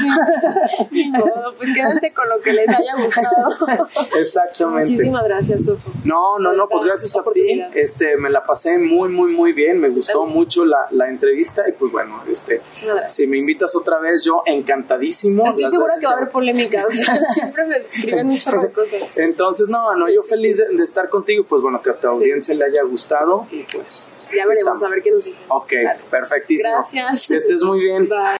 Ni 0.91 1.10
modo, 1.10 1.56
pues 1.57 1.73
quédense 1.73 2.14
con 2.14 2.30
lo 2.30 2.39
que 2.39 2.53
les 2.53 2.69
haya 2.69 3.03
gustado. 3.03 3.88
Exactamente. 4.15 4.91
Muchísimas 4.91 5.23
gracias, 5.23 5.65
Sofo. 5.65 5.89
No, 6.06 6.38
no, 6.38 6.53
no, 6.53 6.69
pues 6.69 6.84
gracias 6.84 7.18
a 7.18 7.23
ti. 7.34 7.64
Este, 7.73 8.15
me 8.18 8.30
la 8.30 8.43
pasé 8.43 8.77
muy, 8.77 9.10
muy, 9.10 9.31
muy 9.31 9.53
bien. 9.53 9.80
Me 9.80 9.89
gustó 9.89 10.19
También. 10.19 10.38
mucho 10.38 10.65
la, 10.65 10.77
la 10.91 11.10
entrevista 11.10 11.68
y 11.68 11.72
pues 11.72 11.91
bueno, 11.91 12.22
este, 12.30 12.61
si 13.07 13.26
me 13.26 13.38
invitas 13.38 13.76
otra 13.76 13.97
vez, 13.97 14.23
yo 14.23 14.43
encantadísimo. 14.45 15.47
Estoy 15.49 15.68
segura 15.68 15.95
que 15.99 16.06
va 16.06 16.11
a 16.11 16.15
haber 16.18 16.30
polémica, 16.30 16.85
o 16.85 16.91
sea, 16.91 17.18
siempre 17.34 17.65
me 17.65 17.77
escriben 17.77 18.30
de 18.30 18.72
cosas. 18.72 19.18
Entonces, 19.18 19.68
no, 19.68 19.95
no, 19.95 20.07
yo 20.07 20.22
feliz 20.22 20.60
de, 20.60 20.77
de 20.77 20.84
estar 20.84 21.10
contigo, 21.10 21.43
pues 21.49 21.64
bueno, 21.64 21.81
que 21.81 21.89
a 21.89 21.95
tu 21.99 22.07
audiencia 22.07 22.53
le 22.53 22.65
haya 22.65 22.84
gustado 22.84 23.47
y 23.51 23.64
pues 23.64 24.07
Ya 24.31 24.45
veremos, 24.45 24.60
estamos. 24.60 24.84
a 24.84 24.89
ver 24.89 25.01
qué 25.01 25.11
nos 25.11 25.26
dicen. 25.26 25.43
Ok, 25.47 25.73
perfectísimo. 26.10 26.88
Gracias. 26.91 27.27
Que 27.27 27.35
estés 27.38 27.64
muy 27.64 27.80
bien. 27.80 28.07
Bye. 28.07 28.38